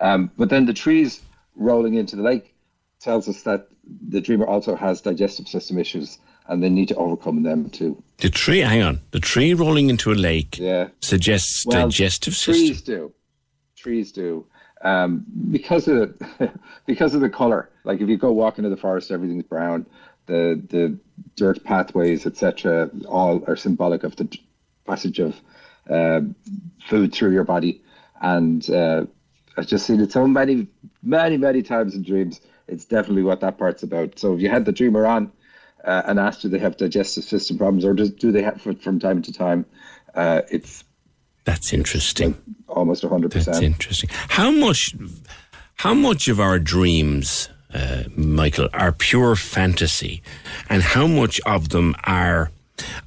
Um, 0.00 0.30
but 0.36 0.50
then 0.50 0.66
the 0.66 0.74
trees 0.74 1.20
rolling 1.54 1.94
into 1.94 2.16
the 2.16 2.22
lake 2.22 2.54
tells 3.00 3.28
us 3.28 3.42
that 3.42 3.68
the 4.08 4.20
dreamer 4.20 4.46
also 4.46 4.74
has 4.74 5.00
digestive 5.00 5.48
system 5.48 5.78
issues 5.78 6.18
and 6.48 6.62
they 6.62 6.68
need 6.68 6.88
to 6.88 6.94
overcome 6.96 7.42
them 7.42 7.70
too. 7.70 8.02
The 8.18 8.30
tree, 8.30 8.58
hang 8.60 8.82
on, 8.82 9.00
the 9.10 9.20
tree 9.20 9.54
rolling 9.54 9.90
into 9.90 10.12
a 10.12 10.14
lake 10.14 10.58
Yeah. 10.58 10.88
suggests 11.00 11.64
Well, 11.66 11.82
digestive 11.88 12.34
system. 12.34 12.54
Trees 12.66 12.82
do. 12.82 13.12
Trees 13.76 14.12
do. 14.12 14.46
Um, 14.82 15.24
because 15.50 15.88
of 15.88 15.96
the, 16.18 16.50
because 16.86 17.14
of 17.14 17.20
the 17.20 17.30
color. 17.30 17.70
Like 17.84 18.00
if 18.00 18.08
you 18.08 18.16
go 18.16 18.32
walk 18.32 18.58
into 18.58 18.70
the 18.70 18.76
forest, 18.76 19.10
everything's 19.10 19.44
brown. 19.44 19.86
The 20.26 20.60
the 20.68 20.98
dirt 21.36 21.62
pathways, 21.64 22.26
etc., 22.26 22.90
all 23.08 23.44
are 23.46 23.56
symbolic 23.56 24.04
of 24.04 24.16
the 24.16 24.28
passage 24.86 25.18
of 25.18 25.40
uh, 25.90 26.20
food 26.88 27.12
through 27.12 27.32
your 27.32 27.44
body. 27.44 27.82
And 28.20 28.68
uh, 28.70 29.06
I've 29.56 29.66
just 29.66 29.86
seen 29.86 30.00
it 30.00 30.12
so 30.12 30.26
many, 30.26 30.66
many, 31.02 31.36
many 31.36 31.62
times 31.62 31.94
in 31.94 32.02
dreams. 32.02 32.40
It's 32.68 32.84
definitely 32.84 33.22
what 33.22 33.40
that 33.40 33.58
part's 33.58 33.82
about. 33.82 34.18
So 34.18 34.34
if 34.34 34.40
you 34.40 34.48
had 34.48 34.64
the 34.64 34.72
dreamer 34.72 35.06
on 35.06 35.32
uh, 35.84 36.02
and 36.06 36.18
asked 36.18 36.42
do 36.42 36.48
they 36.48 36.58
have 36.58 36.76
digestive 36.76 37.24
system 37.24 37.58
problems 37.58 37.84
or 37.84 37.94
does, 37.94 38.10
do 38.10 38.32
they 38.32 38.42
have 38.42 38.66
it 38.66 38.82
from 38.82 38.98
time 38.98 39.22
to 39.22 39.32
time, 39.32 39.64
uh, 40.14 40.42
it's 40.50 40.84
That's 41.44 41.72
interesting. 41.72 42.36
almost 42.68 43.04
100%. 43.04 43.32
That's 43.44 43.60
interesting. 43.60 44.10
How 44.10 44.50
much, 44.50 44.94
how 45.76 45.94
much 45.94 46.28
of 46.28 46.40
our 46.40 46.58
dreams, 46.58 47.48
uh, 47.74 48.04
Michael, 48.16 48.68
are 48.72 48.92
pure 48.92 49.36
fantasy, 49.36 50.22
and 50.68 50.82
how 50.82 51.06
much 51.06 51.40
of 51.46 51.70
them 51.70 51.94
are 52.04 52.50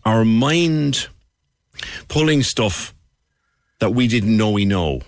our 0.06 0.26
mind 0.26 1.08
pulling 2.08 2.44
stuff 2.44 2.94
that 3.80 3.92
we 3.92 4.08
didn't 4.08 4.36
know 4.36 4.52
we 4.52 4.66
know? 4.66 5.02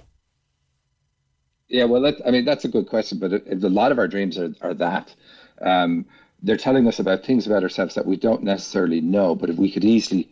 Yeah, 1.68 1.86
well, 1.86 2.02
that, 2.02 2.16
I 2.26 2.32
mean, 2.32 2.46
that's 2.46 2.66
a 2.66 2.70
good 2.70 2.88
question, 2.88 3.18
but 3.20 3.32
it, 3.34 3.44
it- 3.48 3.64
a 3.64 3.70
lot 3.70 3.92
of 3.92 4.00
our 4.00 4.08
dreams 4.08 4.38
are, 4.38 4.54
are 4.62 4.74
that. 4.76 5.14
Um, 5.62 6.06
they're 6.44 6.58
telling 6.58 6.88
us 6.88 7.00
about 7.00 7.24
things 7.24 7.46
about 7.46 7.64
ourselves 7.64 7.96
that 7.96 8.06
we 8.06 8.18
don't 8.18 8.44
necessarily 8.44 9.00
know, 9.00 9.36
but 9.36 9.50
if 9.50 9.58
we 9.58 9.72
could 9.72 9.84
easily 9.86 10.30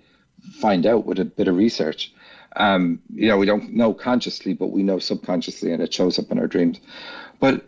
find 0.59 0.85
out 0.85 1.05
with 1.05 1.19
a 1.19 1.25
bit 1.25 1.47
of 1.47 1.55
research. 1.55 2.13
Um, 2.55 2.99
you 3.13 3.27
know, 3.27 3.37
we 3.37 3.45
don't 3.45 3.73
know 3.73 3.93
consciously, 3.93 4.53
but 4.53 4.67
we 4.71 4.81
know 4.81 4.97
subconsciously, 4.99 5.71
and 5.71 5.83
it 5.83 5.93
shows 5.93 6.17
up 6.17 6.31
in 6.31 6.39
our 6.39 6.47
dreams. 6.47 6.79
But 7.39 7.65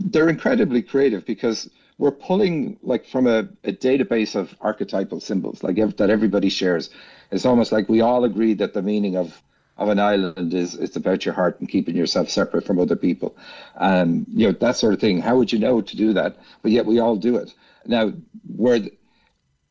they're 0.00 0.28
incredibly 0.28 0.82
creative 0.82 1.24
because 1.24 1.70
we're 1.98 2.10
pulling 2.10 2.78
like 2.82 3.06
from 3.06 3.26
a, 3.26 3.48
a 3.64 3.72
database 3.72 4.34
of 4.34 4.54
archetypal 4.60 5.20
symbols, 5.20 5.62
like 5.62 5.78
ev- 5.78 5.96
that 5.96 6.10
everybody 6.10 6.48
shares. 6.48 6.90
It's 7.30 7.46
almost 7.46 7.72
like 7.72 7.88
we 7.88 8.00
all 8.00 8.24
agree 8.24 8.54
that 8.54 8.74
the 8.74 8.82
meaning 8.82 9.16
of 9.16 9.40
of 9.76 9.88
an 9.88 9.98
island 9.98 10.54
is 10.54 10.76
it's 10.76 10.94
about 10.94 11.24
your 11.24 11.34
heart 11.34 11.58
and 11.58 11.68
keeping 11.68 11.96
yourself 11.96 12.30
separate 12.30 12.64
from 12.64 12.78
other 12.78 12.96
people, 12.96 13.36
and 13.76 14.24
you 14.28 14.46
know 14.46 14.52
that 14.60 14.76
sort 14.76 14.94
of 14.94 15.00
thing. 15.00 15.20
How 15.20 15.36
would 15.36 15.52
you 15.52 15.58
know 15.58 15.80
to 15.80 15.96
do 15.96 16.12
that? 16.14 16.36
But 16.62 16.72
yet 16.72 16.86
we 16.86 17.00
all 17.00 17.16
do 17.16 17.36
it. 17.36 17.52
Now, 17.86 18.12
where 18.56 18.80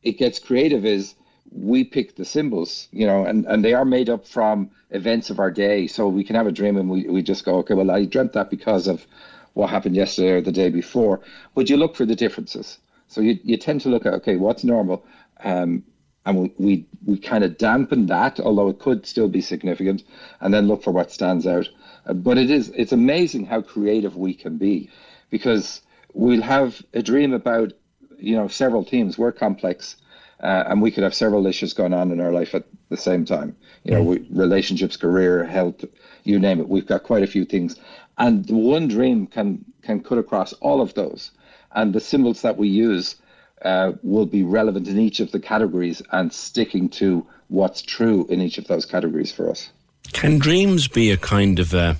it 0.02 0.18
gets 0.18 0.38
creative 0.38 0.84
is 0.84 1.14
we 1.50 1.84
pick 1.84 2.16
the 2.16 2.24
symbols, 2.24 2.88
you 2.90 3.06
know, 3.06 3.24
and, 3.24 3.46
and 3.46 3.64
they 3.64 3.74
are 3.74 3.84
made 3.84 4.10
up 4.10 4.26
from 4.26 4.70
events 4.90 5.30
of 5.30 5.38
our 5.38 5.50
day. 5.50 5.86
So 5.86 6.08
we 6.08 6.24
can 6.24 6.36
have 6.36 6.46
a 6.46 6.52
dream 6.52 6.76
and 6.76 6.90
we, 6.90 7.04
we 7.08 7.22
just 7.22 7.44
go, 7.44 7.58
okay, 7.58 7.74
well, 7.74 7.90
I 7.90 8.04
dreamt 8.04 8.32
that 8.32 8.50
because 8.50 8.88
of 8.88 9.06
what 9.54 9.70
happened 9.70 9.96
yesterday 9.96 10.30
or 10.30 10.40
the 10.40 10.52
day 10.52 10.68
before. 10.68 11.20
But 11.54 11.70
you 11.70 11.76
look 11.76 11.96
for 11.96 12.04
the 12.04 12.14
differences. 12.14 12.78
So 13.08 13.20
you, 13.20 13.38
you 13.42 13.56
tend 13.56 13.80
to 13.82 13.88
look 13.88 14.06
at, 14.06 14.14
okay, 14.14 14.36
what's 14.36 14.64
normal? 14.64 15.04
Um, 15.42 15.84
and 16.26 16.38
we, 16.38 16.54
we, 16.58 16.86
we 17.04 17.18
kind 17.18 17.44
of 17.44 17.58
dampen 17.58 18.06
that, 18.06 18.40
although 18.40 18.68
it 18.68 18.78
could 18.78 19.06
still 19.06 19.28
be 19.28 19.40
significant, 19.40 20.02
and 20.40 20.52
then 20.52 20.68
look 20.68 20.82
for 20.82 20.90
what 20.90 21.12
stands 21.12 21.46
out. 21.46 21.68
Uh, 22.06 22.14
but 22.14 22.38
it 22.38 22.50
is, 22.50 22.70
it's 22.70 22.92
amazing 22.92 23.46
how 23.46 23.62
creative 23.62 24.16
we 24.16 24.34
can 24.34 24.56
be 24.56 24.90
because 25.30 25.82
we'll 26.12 26.42
have 26.42 26.82
a 26.94 27.02
dream 27.02 27.32
about, 27.32 27.72
you 28.18 28.36
know, 28.36 28.48
several 28.48 28.84
themes. 28.84 29.18
We're 29.18 29.32
complex 29.32 29.96
uh, 30.44 30.64
and 30.66 30.82
we 30.82 30.90
could 30.90 31.04
have 31.04 31.14
several 31.14 31.46
issues 31.46 31.72
going 31.72 31.94
on 31.94 32.10
in 32.10 32.20
our 32.20 32.32
life 32.32 32.54
at 32.54 32.64
the 32.90 32.96
same 32.96 33.24
time. 33.24 33.56
You 33.82 33.92
know, 33.92 34.02
we, 34.02 34.26
relationships, 34.30 34.96
career, 34.96 35.44
health, 35.44 35.84
you 36.24 36.38
name 36.38 36.60
it. 36.60 36.68
We've 36.68 36.86
got 36.86 37.02
quite 37.02 37.22
a 37.22 37.26
few 37.26 37.44
things, 37.44 37.76
and 38.18 38.48
one 38.48 38.88
dream 38.88 39.26
can 39.26 39.64
can 39.82 40.02
cut 40.02 40.18
across 40.18 40.52
all 40.54 40.80
of 40.80 40.94
those. 40.94 41.30
And 41.74 41.92
the 41.92 42.00
symbols 42.00 42.42
that 42.42 42.56
we 42.56 42.68
use 42.68 43.16
uh, 43.62 43.92
will 44.02 44.26
be 44.26 44.42
relevant 44.42 44.88
in 44.88 44.98
each 44.98 45.20
of 45.20 45.32
the 45.32 45.40
categories 45.40 46.02
and 46.12 46.32
sticking 46.32 46.88
to 46.90 47.26
what's 47.48 47.82
true 47.82 48.26
in 48.28 48.40
each 48.40 48.58
of 48.58 48.66
those 48.66 48.86
categories 48.86 49.32
for 49.32 49.50
us. 49.50 49.70
Can 50.12 50.38
dreams 50.38 50.88
be 50.88 51.10
a 51.10 51.16
kind 51.16 51.58
of 51.58 51.74
a 51.74 51.96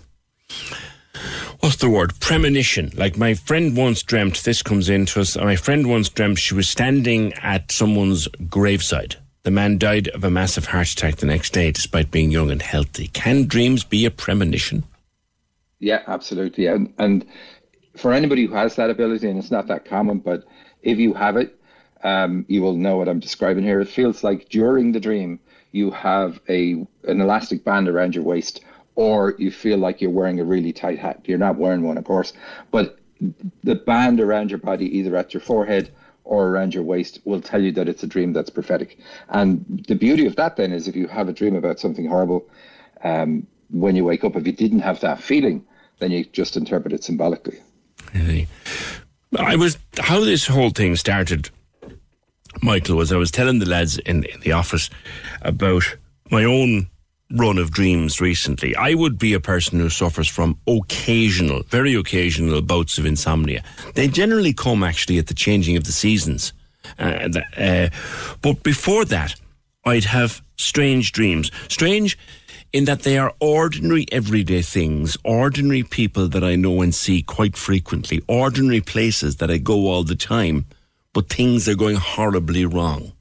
what's 1.61 1.77
the 1.77 1.89
word 1.89 2.19
premonition? 2.21 2.91
Like 2.95 3.17
my 3.17 3.35
friend 3.35 3.77
once 3.77 4.03
dreamt. 4.03 4.45
This 4.45 4.63
comes 4.63 4.89
into 4.89 5.21
us. 5.21 5.37
My 5.37 5.57
friend 5.57 5.89
once 5.89 6.09
dreamt 6.09 6.39
she 6.39 6.55
was 6.55 6.69
standing 6.69 7.33
at 7.35 7.73
someone's 7.73 8.29
graveside. 8.49 9.17
The 9.43 9.51
man 9.51 9.77
died 9.77 10.09
of 10.09 10.25
a 10.25 10.31
massive 10.31 10.67
heart 10.67 10.89
attack 10.89 11.17
the 11.17 11.27
next 11.27 11.53
day, 11.53 11.71
despite 11.71 12.11
being 12.11 12.31
young 12.31 12.51
and 12.51 12.63
healthy. 12.63 13.09
Can 13.09 13.45
dreams 13.47 13.85
be 13.85 14.07
a 14.07 14.11
premonition? 14.11 14.85
Yeah, 15.85 16.03
absolutely. 16.07 16.67
And, 16.67 16.95
and 16.99 17.27
for 17.95 18.15
anybody 18.15 18.47
who 18.47 18.55
has 18.55 18.75
that 18.77 18.89
ability, 18.89 19.29
and 19.29 19.39
it's 19.39 19.51
not 19.51 19.67
that 19.67 19.85
common, 19.85 20.19
but 20.19 20.45
if 20.83 20.99
you 20.99 21.13
have 21.13 21.37
it, 21.37 21.61
um, 22.03 22.47
you 22.49 22.63
will 22.63 22.75
know 22.75 22.97
what 22.97 23.07
I'm 23.09 23.21
describing 23.21 23.65
here. 23.65 23.81
It 23.83 23.89
feels 23.89 24.25
like 24.25 24.49
during 24.49 24.93
the 24.93 25.01
dream, 25.01 25.41
you 25.73 25.91
have 25.91 26.41
a 26.49 26.87
an 27.07 27.21
elastic 27.21 27.65
band 27.65 27.89
around 27.89 28.15
your 28.15 28.25
waist, 28.25 28.65
or 28.95 29.35
you 29.39 29.51
feel 29.51 29.77
like 29.77 30.01
you're 30.01 30.11
wearing 30.11 30.41
a 30.41 30.45
really 30.45 30.73
tight 30.73 30.99
hat. 30.99 31.21
You're 31.27 31.39
not 31.39 31.57
wearing 31.57 31.83
one, 31.83 31.99
of 31.99 32.05
course, 32.05 32.33
but 32.71 32.99
the 33.63 33.75
band 33.75 34.21
around 34.21 34.51
your 34.51 34.61
body, 34.61 34.87
either 34.99 35.15
at 35.17 35.35
your 35.35 35.41
forehead 35.43 35.91
or 36.25 36.49
around 36.49 36.73
your 36.75 36.85
waist, 36.85 37.21
will 37.27 37.43
tell 37.43 37.63
you 37.63 37.73
that 37.73 37.89
it's 37.89 38.03
a 38.03 38.07
dream 38.07 38.33
that's 38.33 38.51
prophetic. 38.51 38.99
And 39.29 39.85
the 39.87 39.95
beauty 39.97 40.25
of 40.27 40.37
that 40.37 40.57
then 40.57 40.73
is 40.73 40.89
if 40.89 40.97
you 40.97 41.09
have 41.09 41.29
a 41.29 41.33
dream 41.33 41.55
about 41.57 41.79
something 41.79 42.07
horrible, 42.07 42.49
um, 43.03 43.47
when 43.71 43.97
you 43.97 44.05
wake 44.05 44.25
up, 44.25 44.37
if 44.37 44.47
you 44.47 44.53
didn't 44.53 44.81
have 44.81 45.01
that 45.01 45.21
feeling, 45.21 45.67
then 45.99 46.11
you 46.11 46.25
just 46.27 46.57
interpret 46.57 46.93
it 46.93 47.05
symbolically. 47.05 47.59
I 49.39 49.57
was 49.57 49.79
how 49.99 50.21
this 50.21 50.47
whole 50.47 50.71
thing 50.71 50.97
started, 50.97 51.51
Michael, 52.63 52.97
was 52.97 53.13
I 53.13 53.17
was 53.17 53.31
telling 53.31 53.59
the 53.59 53.69
lads 53.69 53.99
in, 53.99 54.25
in 54.25 54.41
the 54.41 54.53
office 54.53 54.91
about 55.43 55.83
my 56.31 56.45
own 56.45 56.89
run 57.33 57.59
of 57.59 57.71
dreams 57.71 58.21
recently. 58.21 58.77
I 58.77 58.95
would 58.95 59.19
be 59.19 59.33
a 59.33 59.41
person 59.41 59.81
who 59.81 59.89
suffers 59.89 60.29
from 60.29 60.59
occasional, 60.67 61.63
very 61.65 61.95
occasional 61.95 62.63
bouts 62.63 62.99
of 62.99 63.07
insomnia. 63.07 63.63
They 63.95 64.09
generally 64.09 64.53
come 64.53 64.83
actually 64.83 65.19
at 65.19 65.27
the 65.27 65.35
changing 65.35 65.77
of 65.77 65.85
the 65.85 65.93
seasons. 65.93 66.53
Uh, 66.99 67.29
uh, 67.57 67.89
but 68.43 68.63
before 68.63 69.05
that, 69.07 69.35
I'd 69.85 70.05
have 70.05 70.43
strange 70.57 71.13
dreams. 71.13 71.51
Strange 71.69 72.19
in 72.75 72.87
that 72.87 73.03
they 73.03 73.17
are 73.17 73.33
ordinary 73.39 74.05
everyday 74.11 74.61
things, 74.61 75.17
ordinary 75.23 75.85
people 75.85 76.27
that 76.27 76.43
I 76.43 76.57
know 76.57 76.83
and 76.83 76.93
see 76.93 77.23
quite 77.23 77.57
frequently, 77.57 78.21
ordinary 78.27 78.81
places 78.81 79.37
that 79.37 79.49
I 79.49 79.59
go 79.59 79.87
all 79.87 80.03
the 80.03 80.17
time, 80.17 80.67
but 81.13 81.29
things 81.29 81.69
are 81.69 81.77
going 81.77 81.95
horribly 81.95 82.67
wrong. 82.67 83.13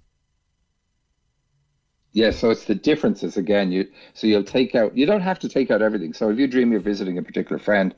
Yeah, 2.13 2.31
so 2.31 2.49
it's 2.49 2.65
the 2.65 2.73
differences 2.73 3.38
again. 3.38 3.71
You 3.71 3.88
so 4.15 4.25
you'll 4.25 4.43
take 4.43 4.73
out. 4.73 4.97
You 4.97 5.05
don't 5.05 5.21
have 5.21 5.38
to 5.39 5.49
take 5.49 5.69
out 5.69 5.84
everything. 5.84 6.13
So 6.13 6.31
if 6.31 6.39
you 6.39 6.47
dream 6.47 6.71
you're 6.71 6.81
visiting 6.81 7.19
a 7.19 7.23
particular 7.23 7.59
friend, 7.59 7.93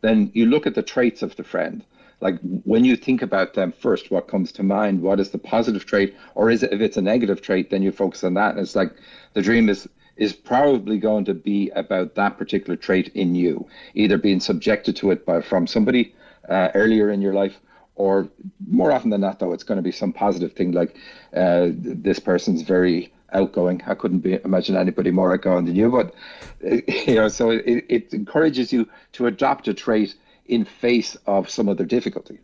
then 0.00 0.32
you 0.34 0.46
look 0.46 0.66
at 0.66 0.74
the 0.74 0.82
traits 0.82 1.22
of 1.22 1.36
the 1.36 1.44
friend. 1.44 1.84
Like 2.20 2.40
when 2.64 2.84
you 2.84 2.96
think 2.96 3.22
about 3.22 3.54
them 3.54 3.72
first, 3.72 4.10
what 4.10 4.26
comes 4.26 4.50
to 4.52 4.64
mind? 4.64 5.02
What 5.02 5.20
is 5.20 5.30
the 5.30 5.38
positive 5.38 5.86
trait, 5.86 6.16
or 6.34 6.50
is 6.50 6.64
it 6.64 6.72
if 6.72 6.80
it's 6.80 6.96
a 6.96 7.02
negative 7.02 7.42
trait, 7.42 7.70
then 7.70 7.82
you 7.82 7.92
focus 7.92 8.24
on 8.24 8.34
that. 8.34 8.52
And 8.52 8.60
it's 8.60 8.74
like 8.74 8.90
the 9.34 9.42
dream 9.42 9.68
is 9.68 9.88
is 10.16 10.32
probably 10.32 10.98
going 10.98 11.24
to 11.26 11.34
be 11.34 11.70
about 11.70 12.14
that 12.14 12.38
particular 12.38 12.76
trait 12.76 13.08
in 13.14 13.34
you, 13.34 13.66
either 13.94 14.18
being 14.18 14.40
subjected 14.40 14.96
to 14.96 15.10
it 15.10 15.26
by 15.26 15.40
from 15.40 15.66
somebody 15.66 16.14
uh, 16.48 16.68
earlier 16.74 17.10
in 17.10 17.20
your 17.20 17.34
life, 17.34 17.58
or 17.96 18.28
more 18.66 18.92
often 18.92 19.10
than 19.10 19.22
not, 19.22 19.38
though, 19.38 19.52
it's 19.52 19.64
going 19.64 19.76
to 19.76 19.82
be 19.82 19.92
some 19.92 20.12
positive 20.12 20.52
thing 20.52 20.72
like 20.72 20.96
uh, 21.34 21.68
this 21.72 22.18
person's 22.18 22.62
very 22.62 23.12
outgoing. 23.32 23.82
I 23.86 23.94
couldn't 23.94 24.20
be, 24.20 24.38
imagine 24.44 24.76
anybody 24.76 25.10
more 25.10 25.32
outgoing 25.32 25.64
than 25.64 25.76
you, 25.76 25.90
but 25.90 26.14
you 27.06 27.14
know, 27.14 27.28
so 27.28 27.50
it, 27.50 27.84
it 27.88 28.14
encourages 28.14 28.72
you 28.72 28.88
to 29.12 29.26
adopt 29.26 29.68
a 29.68 29.74
trait 29.74 30.14
in 30.46 30.64
face 30.64 31.16
of 31.26 31.50
some 31.50 31.68
other 31.68 31.84
difficulty. 31.84 32.38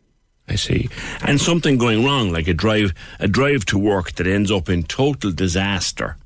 I 0.49 0.57
see. 0.57 0.89
And 1.23 1.41
something 1.41 1.79
going 1.79 2.05
wrong, 2.05 2.31
like 2.31 2.49
a 2.49 2.55
drive 2.55 2.93
a 3.21 3.29
drive 3.29 3.65
to 3.67 3.79
work 3.79 4.13
that 4.13 4.27
ends 4.27 4.51
up 4.51 4.69
in 4.69 4.83
total 4.83 5.31
disaster. 5.31 6.17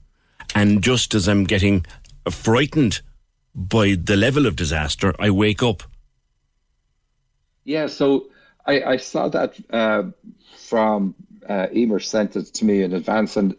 And 0.56 0.82
just 0.82 1.14
as 1.14 1.28
I'm 1.28 1.44
getting 1.44 1.84
frightened 2.30 3.02
by 3.54 3.94
the 3.94 4.16
level 4.16 4.46
of 4.46 4.56
disaster, 4.56 5.14
I 5.18 5.28
wake 5.28 5.62
up. 5.62 5.82
Yeah, 7.64 7.88
so 7.88 8.28
I, 8.64 8.82
I 8.82 8.96
saw 8.96 9.28
that 9.28 9.54
uh, 9.68 10.04
from 10.56 11.14
uh, 11.46 11.66
Emer 11.74 12.00
sent 12.00 12.36
it 12.36 12.46
to 12.54 12.64
me 12.64 12.80
in 12.80 12.94
advance, 12.94 13.36
and 13.36 13.52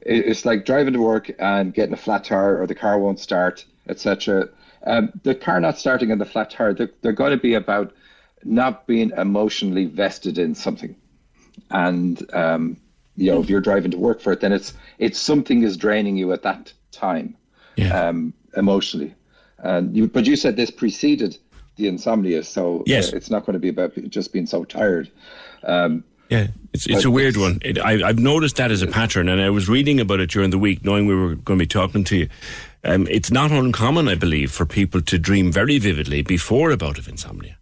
it, 0.00 0.24
it's 0.24 0.46
like 0.46 0.64
driving 0.64 0.94
to 0.94 1.02
work 1.02 1.30
and 1.38 1.74
getting 1.74 1.92
a 1.92 1.98
flat 1.98 2.24
tire, 2.24 2.62
or 2.62 2.66
the 2.66 2.74
car 2.74 2.98
won't 2.98 3.20
start, 3.20 3.66
etc. 3.86 4.48
Um, 4.84 5.12
the 5.24 5.34
car 5.34 5.60
not 5.60 5.78
starting 5.78 6.10
and 6.10 6.18
the 6.20 6.24
flat 6.24 6.48
tire, 6.48 6.72
they're, 6.72 6.92
they're 7.02 7.12
going 7.12 7.32
to 7.32 7.36
be 7.36 7.52
about 7.52 7.92
not 8.42 8.86
being 8.86 9.10
emotionally 9.10 9.84
vested 9.84 10.38
in 10.38 10.54
something, 10.54 10.96
and 11.70 12.34
um, 12.34 12.78
you 13.18 13.30
know 13.30 13.40
if 13.40 13.50
you're 13.50 13.60
driving 13.60 13.90
to 13.90 13.98
work 13.98 14.20
for 14.20 14.32
it, 14.32 14.40
then 14.40 14.52
it's 14.52 14.72
it's 14.98 15.18
something 15.18 15.62
is 15.62 15.76
draining 15.76 16.16
you 16.16 16.32
at 16.32 16.42
that 16.42 16.72
time, 16.92 17.36
um, 17.92 18.32
emotionally. 18.56 19.14
And 19.58 19.96
you, 19.96 20.06
but 20.08 20.24
you 20.26 20.36
said 20.36 20.56
this 20.56 20.70
preceded 20.70 21.36
the 21.76 21.88
insomnia, 21.88 22.42
so 22.44 22.84
Yes. 22.86 23.12
uh, 23.12 23.16
it's 23.16 23.30
not 23.30 23.44
going 23.44 23.54
to 23.54 23.60
be 23.60 23.68
about 23.68 23.92
just 24.08 24.32
being 24.32 24.46
so 24.46 24.64
tired. 24.64 25.10
Um, 25.64 26.04
Yeah, 26.30 26.48
it's 26.72 26.86
it's 26.86 27.04
a 27.04 27.10
weird 27.10 27.36
one. 27.36 27.58
It, 27.62 27.78
I, 27.78 28.06
I've 28.08 28.18
noticed 28.18 28.56
that 28.56 28.70
as 28.70 28.82
a 28.82 28.86
pattern, 28.86 29.28
and 29.28 29.40
I 29.40 29.50
was 29.50 29.68
reading 29.68 29.98
about 30.00 30.20
it 30.20 30.30
during 30.30 30.50
the 30.50 30.58
week, 30.58 30.84
knowing 30.84 31.06
we 31.06 31.14
were 31.14 31.34
going 31.34 31.58
to 31.58 31.62
be 31.62 31.66
talking 31.66 32.04
to 32.04 32.16
you. 32.16 32.28
Um, 32.84 33.08
it's 33.10 33.30
not 33.30 33.50
uncommon, 33.50 34.08
I 34.08 34.14
believe, 34.14 34.52
for 34.52 34.66
people 34.66 35.00
to 35.02 35.18
dream 35.18 35.50
very 35.50 35.78
vividly 35.78 36.22
before 36.22 36.70
a 36.70 36.76
bout 36.76 36.98
of 36.98 37.08
insomnia. 37.08 37.58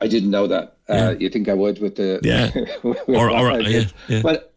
I 0.00 0.08
didn't 0.08 0.30
know 0.30 0.46
that. 0.46 0.76
Uh, 0.88 1.14
you 1.18 1.28
think 1.30 1.48
I 1.48 1.54
would 1.54 1.80
with 1.80 1.96
the 1.96 2.20
Yeah. 2.22 2.50
with 2.82 2.98
Or- 3.08 3.30
or- 3.30 3.60
yeah, 3.60 3.84
yeah. 4.08 4.22
But 4.22 4.52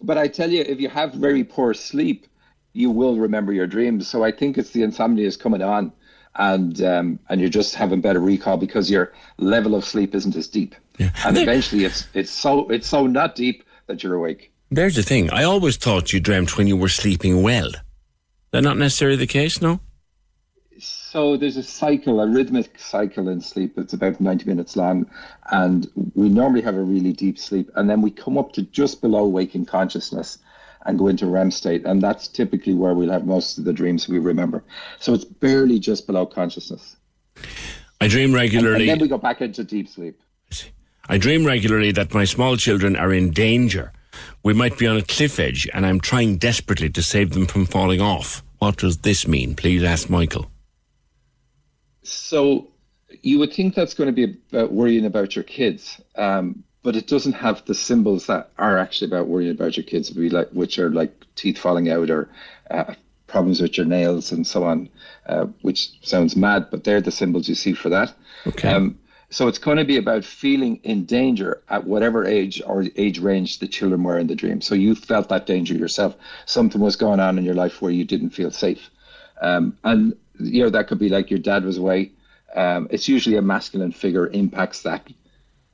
but 0.00 0.18
I 0.18 0.28
tell 0.28 0.50
you, 0.50 0.62
if 0.62 0.80
you 0.80 0.88
have 0.88 1.14
very 1.14 1.44
poor 1.44 1.74
sleep, 1.74 2.26
you 2.72 2.90
will 2.90 3.16
remember 3.16 3.52
your 3.52 3.66
dreams. 3.66 4.08
So 4.08 4.24
I 4.24 4.32
think 4.32 4.58
it's 4.58 4.70
the 4.70 4.82
insomnia 4.82 5.26
is 5.26 5.36
coming 5.36 5.62
on, 5.62 5.92
and 6.36 6.80
um, 6.82 7.18
and 7.28 7.40
you're 7.40 7.50
just 7.50 7.74
having 7.74 8.00
better 8.00 8.20
recall 8.20 8.56
because 8.56 8.90
your 8.90 9.12
level 9.38 9.74
of 9.74 9.84
sleep 9.84 10.14
isn't 10.14 10.36
as 10.36 10.48
deep. 10.48 10.74
yeah. 10.98 11.10
And 11.24 11.36
eventually, 11.38 11.84
it's 11.84 12.06
it's 12.14 12.30
so 12.30 12.68
it's 12.68 12.86
so 12.88 13.06
not 13.06 13.34
deep 13.34 13.64
that 13.86 14.02
you're 14.02 14.14
awake. 14.14 14.52
There's 14.70 14.96
the 14.96 15.02
thing. 15.02 15.30
I 15.30 15.44
always 15.44 15.76
thought 15.76 16.12
you 16.12 16.20
dreamt 16.20 16.56
when 16.56 16.66
you 16.66 16.76
were 16.76 16.88
sleeping 16.88 17.42
well. 17.42 17.70
That 18.52 18.62
not 18.62 18.76
necessarily 18.78 19.16
the 19.16 19.26
case, 19.26 19.60
no? 19.62 19.80
So 21.12 21.36
there's 21.36 21.58
a 21.58 21.62
cycle, 21.62 22.20
a 22.20 22.26
rhythmic 22.26 22.78
cycle 22.78 23.28
in 23.28 23.42
sleep. 23.42 23.76
It's 23.76 23.92
about 23.92 24.18
90 24.18 24.46
minutes 24.46 24.76
long, 24.76 25.10
and 25.50 25.86
we 26.14 26.30
normally 26.30 26.62
have 26.62 26.74
a 26.74 26.82
really 26.82 27.12
deep 27.12 27.38
sleep, 27.38 27.70
and 27.74 27.90
then 27.90 28.00
we 28.00 28.10
come 28.10 28.38
up 28.38 28.54
to 28.54 28.62
just 28.62 29.02
below 29.02 29.28
waking 29.28 29.66
consciousness 29.66 30.38
and 30.86 30.98
go 30.98 31.08
into 31.08 31.26
REM 31.26 31.50
state, 31.50 31.84
and 31.84 32.00
that's 32.00 32.28
typically 32.28 32.72
where 32.72 32.94
we'll 32.94 33.10
have 33.10 33.26
most 33.26 33.58
of 33.58 33.64
the 33.64 33.74
dreams 33.74 34.08
we 34.08 34.20
remember. 34.20 34.64
So 35.00 35.12
it's 35.12 35.26
barely 35.26 35.78
just 35.78 36.06
below 36.06 36.24
consciousness, 36.24 36.96
I 38.00 38.08
dream 38.08 38.30
and, 38.30 38.34
regularly. 38.34 38.88
and 38.88 38.98
then 38.98 38.98
we 38.98 39.08
go 39.08 39.18
back 39.18 39.42
into 39.42 39.64
deep 39.64 39.90
sleep. 39.90 40.18
I 41.10 41.18
dream 41.18 41.44
regularly 41.44 41.92
that 41.92 42.14
my 42.14 42.24
small 42.24 42.56
children 42.56 42.96
are 42.96 43.12
in 43.12 43.32
danger. 43.32 43.92
We 44.42 44.54
might 44.54 44.78
be 44.78 44.86
on 44.86 44.96
a 44.96 45.02
cliff 45.02 45.38
edge, 45.38 45.68
and 45.74 45.84
I'm 45.84 46.00
trying 46.00 46.38
desperately 46.38 46.88
to 46.88 47.02
save 47.02 47.34
them 47.34 47.44
from 47.44 47.66
falling 47.66 48.00
off. 48.00 48.42
What 48.60 48.78
does 48.78 48.96
this 48.96 49.28
mean? 49.28 49.54
Please 49.56 49.82
ask 49.82 50.08
Michael. 50.08 50.51
So 52.02 52.68
you 53.22 53.38
would 53.38 53.52
think 53.52 53.74
that's 53.74 53.94
going 53.94 54.08
to 54.08 54.26
be 54.26 54.38
about 54.50 54.72
worrying 54.72 55.04
about 55.04 55.36
your 55.36 55.44
kids, 55.44 56.00
um, 56.16 56.64
but 56.82 56.96
it 56.96 57.06
doesn't 57.06 57.34
have 57.34 57.64
the 57.66 57.74
symbols 57.74 58.26
that 58.26 58.50
are 58.58 58.78
actually 58.78 59.08
about 59.08 59.28
worrying 59.28 59.52
about 59.52 59.76
your 59.76 59.84
kids, 59.84 60.10
be 60.10 60.30
like 60.30 60.50
which 60.50 60.78
are 60.78 60.90
like 60.90 61.12
teeth 61.34 61.58
falling 61.58 61.90
out 61.90 62.10
or 62.10 62.28
uh, 62.70 62.94
problems 63.26 63.60
with 63.60 63.76
your 63.76 63.86
nails 63.86 64.32
and 64.32 64.46
so 64.46 64.64
on, 64.64 64.88
uh, 65.26 65.46
which 65.62 65.90
sounds 66.02 66.36
mad, 66.36 66.68
but 66.70 66.84
they're 66.84 67.00
the 67.00 67.10
symbols 67.10 67.48
you 67.48 67.54
see 67.54 67.72
for 67.72 67.88
that. 67.88 68.14
Okay. 68.46 68.68
Um, 68.68 68.98
so 69.30 69.48
it's 69.48 69.58
going 69.58 69.78
to 69.78 69.84
be 69.84 69.96
about 69.96 70.24
feeling 70.24 70.76
in 70.82 71.06
danger 71.06 71.62
at 71.70 71.86
whatever 71.86 72.26
age 72.26 72.60
or 72.66 72.84
age 72.96 73.18
range 73.18 73.60
the 73.60 73.66
children 73.66 74.02
were 74.02 74.18
in 74.18 74.26
the 74.26 74.34
dream. 74.34 74.60
So 74.60 74.74
you 74.74 74.94
felt 74.94 75.30
that 75.30 75.46
danger 75.46 75.72
yourself. 75.72 76.14
Something 76.44 76.82
was 76.82 76.96
going 76.96 77.18
on 77.18 77.38
in 77.38 77.44
your 77.44 77.54
life 77.54 77.80
where 77.80 77.90
you 77.90 78.04
didn't 78.04 78.30
feel 78.30 78.50
safe. 78.50 78.90
Um, 79.40 79.78
and, 79.84 80.16
you 80.38 80.62
know, 80.62 80.70
that 80.70 80.88
could 80.88 80.98
be 80.98 81.08
like 81.08 81.30
your 81.30 81.38
dad 81.38 81.64
was 81.64 81.78
away. 81.78 82.12
Um, 82.54 82.88
it's 82.90 83.08
usually 83.08 83.36
a 83.36 83.42
masculine 83.42 83.92
figure 83.92 84.26
impacts 84.28 84.82
that 84.82 85.08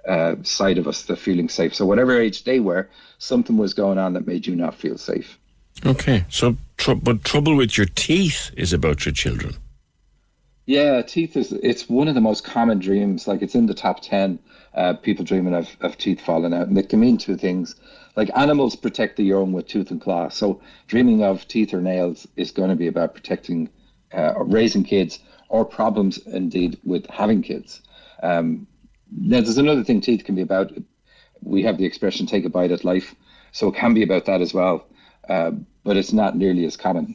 uh, 0.07 0.37
side 0.43 0.79
of 0.79 0.87
us, 0.87 1.03
the 1.03 1.17
feeling 1.17 1.49
safe. 1.49 1.75
So 1.75 1.85
whatever 1.85 2.19
age 2.19 2.45
they 2.45 2.61
were, 2.61 2.89
something 3.19 3.57
was 3.57 3.75
going 3.75 3.99
on 3.99 4.15
that 4.15 4.27
made 4.27 4.47
you 4.47 4.57
not 4.57 4.75
feel 4.75 4.97
safe. 4.97 5.39
Okay, 5.85 6.25
so 6.29 6.57
tr- 6.77 6.95
but 6.95 7.25
trouble 7.25 7.57
with 7.57 7.77
your 7.77 7.87
teeth 7.87 8.51
is 8.57 8.73
about 8.73 9.05
your 9.05 9.13
children. 9.13 9.55
Yeah, 10.67 11.03
teeth 11.03 11.37
is 11.37 11.53
it's 11.53 11.89
one 11.89 12.09
of 12.09 12.15
the 12.15 12.21
most 12.21 12.45
common 12.45 12.79
dreams. 12.79 13.29
Like 13.29 13.43
it's 13.43 13.55
in 13.55 13.67
the 13.67 13.75
top 13.75 14.01
ten. 14.01 14.39
Uh, 14.75 14.93
people 14.93 15.25
dreaming 15.25 15.55
of, 15.55 15.69
of 15.81 15.97
teeth 15.97 16.21
falling 16.21 16.53
out, 16.53 16.69
and 16.69 16.79
it 16.79 16.89
can 16.89 17.01
mean 17.01 17.17
two 17.17 17.37
things. 17.37 17.75
Like 18.17 18.31
animals 18.37 18.77
protect 18.77 19.17
the 19.17 19.25
young 19.25 19.53
with 19.53 19.67
tooth 19.67 19.91
and 19.91 20.01
claw, 20.01 20.29
so 20.29 20.61
dreaming 20.87 21.23
of 21.23 21.49
teeth 21.49 21.73
or 21.73 21.81
nails 21.81 22.29
is 22.37 22.51
going 22.51 22.71
to 22.71 22.77
be 22.77 22.87
about 22.87 23.15
protecting, 23.15 23.71
uh, 24.13 24.35
raising 24.39 24.85
kids, 24.85 25.19
or 25.49 25.65
problems 25.65 26.19
indeed 26.27 26.79
with 26.85 27.07
having 27.11 27.43
kids. 27.43 27.81
Um, 28.23 28.67
now, 29.11 29.41
there's 29.41 29.59
another 29.59 29.85
thing 29.85 30.01
teeth 30.01 30.25
can 30.25 30.35
be 30.35 30.43
about. 30.43 30.73
We 31.43 31.63
have 31.63 31.79
the 31.79 31.85
expression 31.85 32.27
"take 32.27 32.45
a 32.45 32.51
bite 32.51 32.73
at 32.73 32.85
life," 32.85 33.15
so 33.53 33.69
it 33.69 33.75
can 33.77 33.95
be 33.95 34.03
about 34.03 34.27
that 34.27 34.41
as 34.41 34.53
well, 34.53 34.87
uh, 35.29 35.53
but 35.85 35.97
it's 35.97 36.13
not 36.13 36.37
nearly 36.37 36.65
as 36.65 36.77
common. 36.77 37.15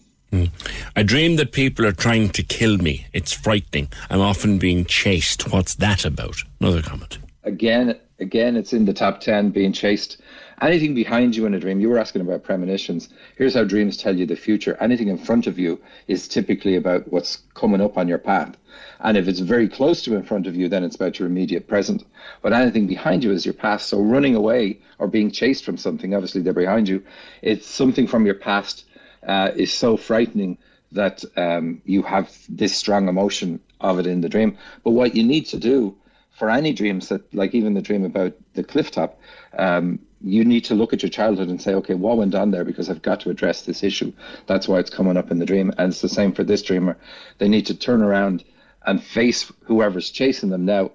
I 0.95 1.03
dream 1.03 1.36
that 1.36 1.52
people 1.52 1.86
are 1.86 1.91
trying 1.91 2.30
to 2.30 2.41
kill 2.41 2.78
me. 2.78 3.06
It's 3.14 3.32
frightening. 3.32 3.90
I'm 4.10 4.22
often 4.22 4.57
being 4.57 4.86
chased. 4.86 5.52
What's 5.52 5.76
that 5.76 6.06
about? 6.06 6.38
Another 6.60 6.82
comment. 6.82 7.20
again 7.44 7.99
again 8.23 8.55
it's 8.55 8.73
in 8.73 8.85
the 8.85 8.93
top 8.93 9.19
10 9.19 9.51
being 9.51 9.73
chased. 9.73 10.19
Anything 10.61 10.95
behind 10.95 11.35
you 11.35 11.45
in 11.45 11.53
a 11.53 11.59
dream 11.59 11.79
you 11.79 11.89
were 11.89 11.99
asking 11.99 12.21
about 12.21 12.43
premonitions. 12.43 13.09
Here's 13.37 13.53
how 13.53 13.65
dreams 13.65 13.97
tell 13.97 14.17
you 14.17 14.25
the 14.25 14.35
future. 14.35 14.77
Anything 14.79 15.09
in 15.09 15.17
front 15.17 15.45
of 15.45 15.59
you 15.59 15.79
is 16.07 16.27
typically 16.27 16.75
about 16.75 17.11
what's 17.11 17.43
coming 17.53 17.81
up 17.81 17.97
on 17.97 18.07
your 18.07 18.17
path. 18.17 18.55
And 19.01 19.17
if 19.17 19.27
it's 19.27 19.41
very 19.41 19.67
close 19.67 20.01
to 20.03 20.15
in 20.15 20.23
front 20.23 20.47
of 20.47 20.55
you 20.55 20.69
then 20.69 20.83
it's 20.83 20.95
about 20.95 21.19
your 21.19 21.27
immediate 21.27 21.67
present. 21.67 22.05
But 22.41 22.53
anything 22.53 22.87
behind 22.87 23.23
you 23.23 23.31
is 23.31 23.45
your 23.45 23.53
past. 23.53 23.89
So 23.89 24.01
running 24.01 24.35
away 24.35 24.79
or 24.97 25.07
being 25.07 25.29
chased 25.29 25.65
from 25.65 25.77
something 25.77 26.15
obviously 26.15 26.41
they're 26.41 26.53
behind 26.53 26.87
you. 26.87 27.03
It's 27.41 27.67
something 27.67 28.07
from 28.07 28.25
your 28.25 28.35
past 28.35 28.85
uh, 29.27 29.51
is 29.55 29.73
so 29.73 29.97
frightening 29.97 30.57
that 30.93 31.23
um, 31.35 31.81
you 31.85 32.01
have 32.03 32.31
this 32.47 32.75
strong 32.75 33.09
emotion 33.09 33.59
of 33.81 33.99
it 33.99 34.07
in 34.07 34.21
the 34.21 34.29
dream. 34.29 34.57
But 34.83 34.91
what 34.91 35.15
you 35.15 35.23
need 35.23 35.45
to 35.47 35.57
do 35.57 35.97
for 36.44 36.49
any 36.49 36.74
dreams 36.74 37.07
that 37.07 37.34
like 37.34 37.56
even 37.56 37.74
the 37.74 37.82
dream 37.82 38.03
about 38.03 38.34
the 38.53 38.65
cliff 38.65 38.91
top 38.91 39.18
um, 39.57 39.98
you 40.20 40.44
need 40.44 40.65
to 40.65 40.76
look 40.76 40.91
at 40.91 41.02
your 41.02 41.10
childhood 41.10 41.48
and 41.48 41.61
say 41.61 41.74
okay 41.74 41.94
what 41.94 42.18
went 42.18 42.36
on 42.36 42.52
there? 42.52 42.65
Because 42.65 42.90
i've 42.90 43.02
got 43.02 43.22
to 43.22 43.30
address 43.30 43.61
this 43.61 43.82
issue. 43.82 44.11
That's 44.45 44.68
why 44.68 44.80
it's 44.80 44.90
coming 44.90 45.15
up 45.15 45.32
in 45.32 45.40
the 45.40 45.45
dream. 45.45 45.72
And 45.78 45.94
it's 45.94 46.02
the 46.02 46.10
same 46.10 46.34
for 46.34 46.44
this 46.44 46.61
dreamer. 46.61 46.98
They 47.38 47.48
need 47.48 47.65
to 47.68 47.76
turn 47.76 48.02
around 48.02 48.44
and 48.86 49.02
face 49.02 49.53
whoever's 49.61 50.10
chasing 50.10 50.49
them. 50.49 50.65
Now 50.65 50.91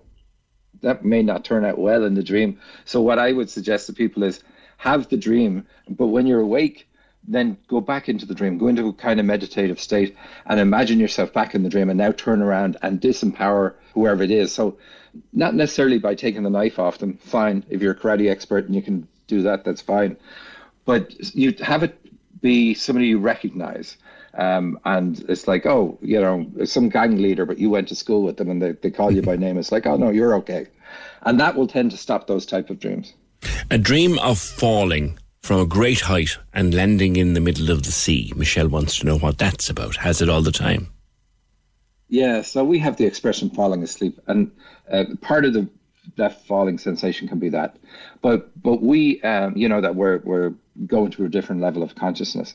that 0.83 1.03
may 1.03 1.23
not 1.23 1.47
turn 1.47 1.65
out 1.65 1.79
well 1.79 2.05
in 2.05 2.13
the 2.13 2.23
dream. 2.23 2.61
So 2.85 3.01
what 3.01 3.19
i 3.19 3.33
would 3.33 3.49
suggest 3.49 3.87
to 3.87 3.95
people 3.95 4.25
is 4.25 4.43
have 4.77 5.09
the 5.09 5.17
dream 5.17 5.67
but 5.89 6.09
when 6.09 6.27
you're 6.27 6.43
awake 6.51 6.89
then 7.29 7.59
go 7.69 7.81
back 7.81 8.09
into 8.09 8.25
the 8.25 8.35
dream, 8.35 8.59
go 8.59 8.69
into 8.69 8.89
a 8.89 8.93
kind 8.93 9.21
of 9.21 9.27
meditative 9.27 9.79
state 9.79 10.17
and 10.47 10.59
imagine 10.59 10.99
yourself 10.99 11.33
back 11.33 11.55
in 11.55 11.63
the 11.63 11.69
dream 11.69 11.91
and 11.91 11.99
now 11.99 12.11
turn 12.11 12.41
around 12.41 12.77
and 12.83 13.01
disempower 13.01 13.75
whoever 13.95 14.23
it 14.23 14.31
is. 14.31 14.53
So, 14.53 14.79
not 15.33 15.55
necessarily 15.55 15.99
by 15.99 16.15
taking 16.15 16.43
the 16.43 16.51
knife 16.51 16.79
off 16.79 16.99
them, 16.99 17.19
fine. 17.19 17.65
If 17.69 17.83
you're 17.83 17.93
a 17.93 17.99
karate 17.99 18.31
expert 18.31 18.67
and 18.67 18.75
you 18.75 18.83
can 18.83 19.09
do 19.27 19.43
that, 19.43 19.65
that's 19.65 19.81
fine. 19.81 20.17
But 20.85 21.35
you 21.35 21.55
have 21.61 21.83
it 21.83 21.99
be 22.41 22.75
somebody 22.75 23.09
you 23.09 23.19
recognize. 23.19 23.97
Um, 24.35 24.79
and 24.85 25.19
it's 25.29 25.49
like, 25.49 25.67
oh, 25.67 25.99
you 26.01 26.21
know, 26.21 26.47
some 26.65 26.89
gang 26.89 27.17
leader, 27.17 27.45
but 27.45 27.59
you 27.59 27.71
went 27.71 27.89
to 27.89 27.95
school 27.95 28.23
with 28.23 28.37
them 28.37 28.51
and 28.51 28.63
they, 28.63 28.73
they 28.73 28.91
call 28.91 29.11
you 29.11 29.23
by 29.23 29.37
name. 29.37 29.59
It's 29.59 29.73
like, 29.73 29.87
oh, 29.87 29.97
no, 29.97 30.11
you're 30.11 30.35
okay. 30.37 30.67
And 31.23 31.41
that 31.41 31.57
will 31.57 31.67
tend 31.67 31.91
to 31.91 31.97
stop 31.97 32.27
those 32.27 32.47
type 32.47 32.71
of 32.71 32.79
dreams. 32.79 33.15
A 33.71 33.79
dream 33.79 34.19
of 34.21 34.39
falling 34.39 35.19
from 35.43 35.61
a 35.61 35.67
great 35.67 36.01
height 36.01 36.37
and 36.53 36.75
landing 36.75 37.17
in 37.17 37.35
the 37.35 37.41
middle 37.41 37.71
of 37.71 37.83
the 37.83 37.93
sea. 37.93 38.33
Michelle 38.37 38.69
wants 38.69 38.99
to 38.99 39.07
know 39.07 39.19
what 39.19 39.39
that's 39.39 39.71
about. 39.71 39.97
Has 39.97 40.21
it 40.21 40.29
all 40.29 40.43
the 40.43 40.53
time? 40.53 40.89
Yeah, 42.09 42.43
so 42.43 42.65
we 42.65 42.79
have 42.79 42.97
the 42.97 43.05
expression 43.05 43.51
falling 43.51 43.83
asleep, 43.83 44.19
and 44.27 44.51
uh, 44.91 45.05
part 45.21 45.45
of 45.45 45.53
the 45.53 45.69
that 46.17 46.47
falling 46.47 46.79
sensation 46.79 47.29
can 47.29 47.39
be 47.39 47.51
that, 47.51 47.77
but 48.23 48.51
but 48.63 48.83
we, 48.83 49.21
um, 49.23 49.57
you 49.57 49.69
know, 49.69 49.81
that 49.81 49.95
we're 49.95 50.19
we're 50.19 50.55
going 50.87 51.11
to 51.11 51.25
a 51.25 51.29
different 51.29 51.61
level 51.61 51.83
of 51.83 51.95
consciousness. 51.95 52.55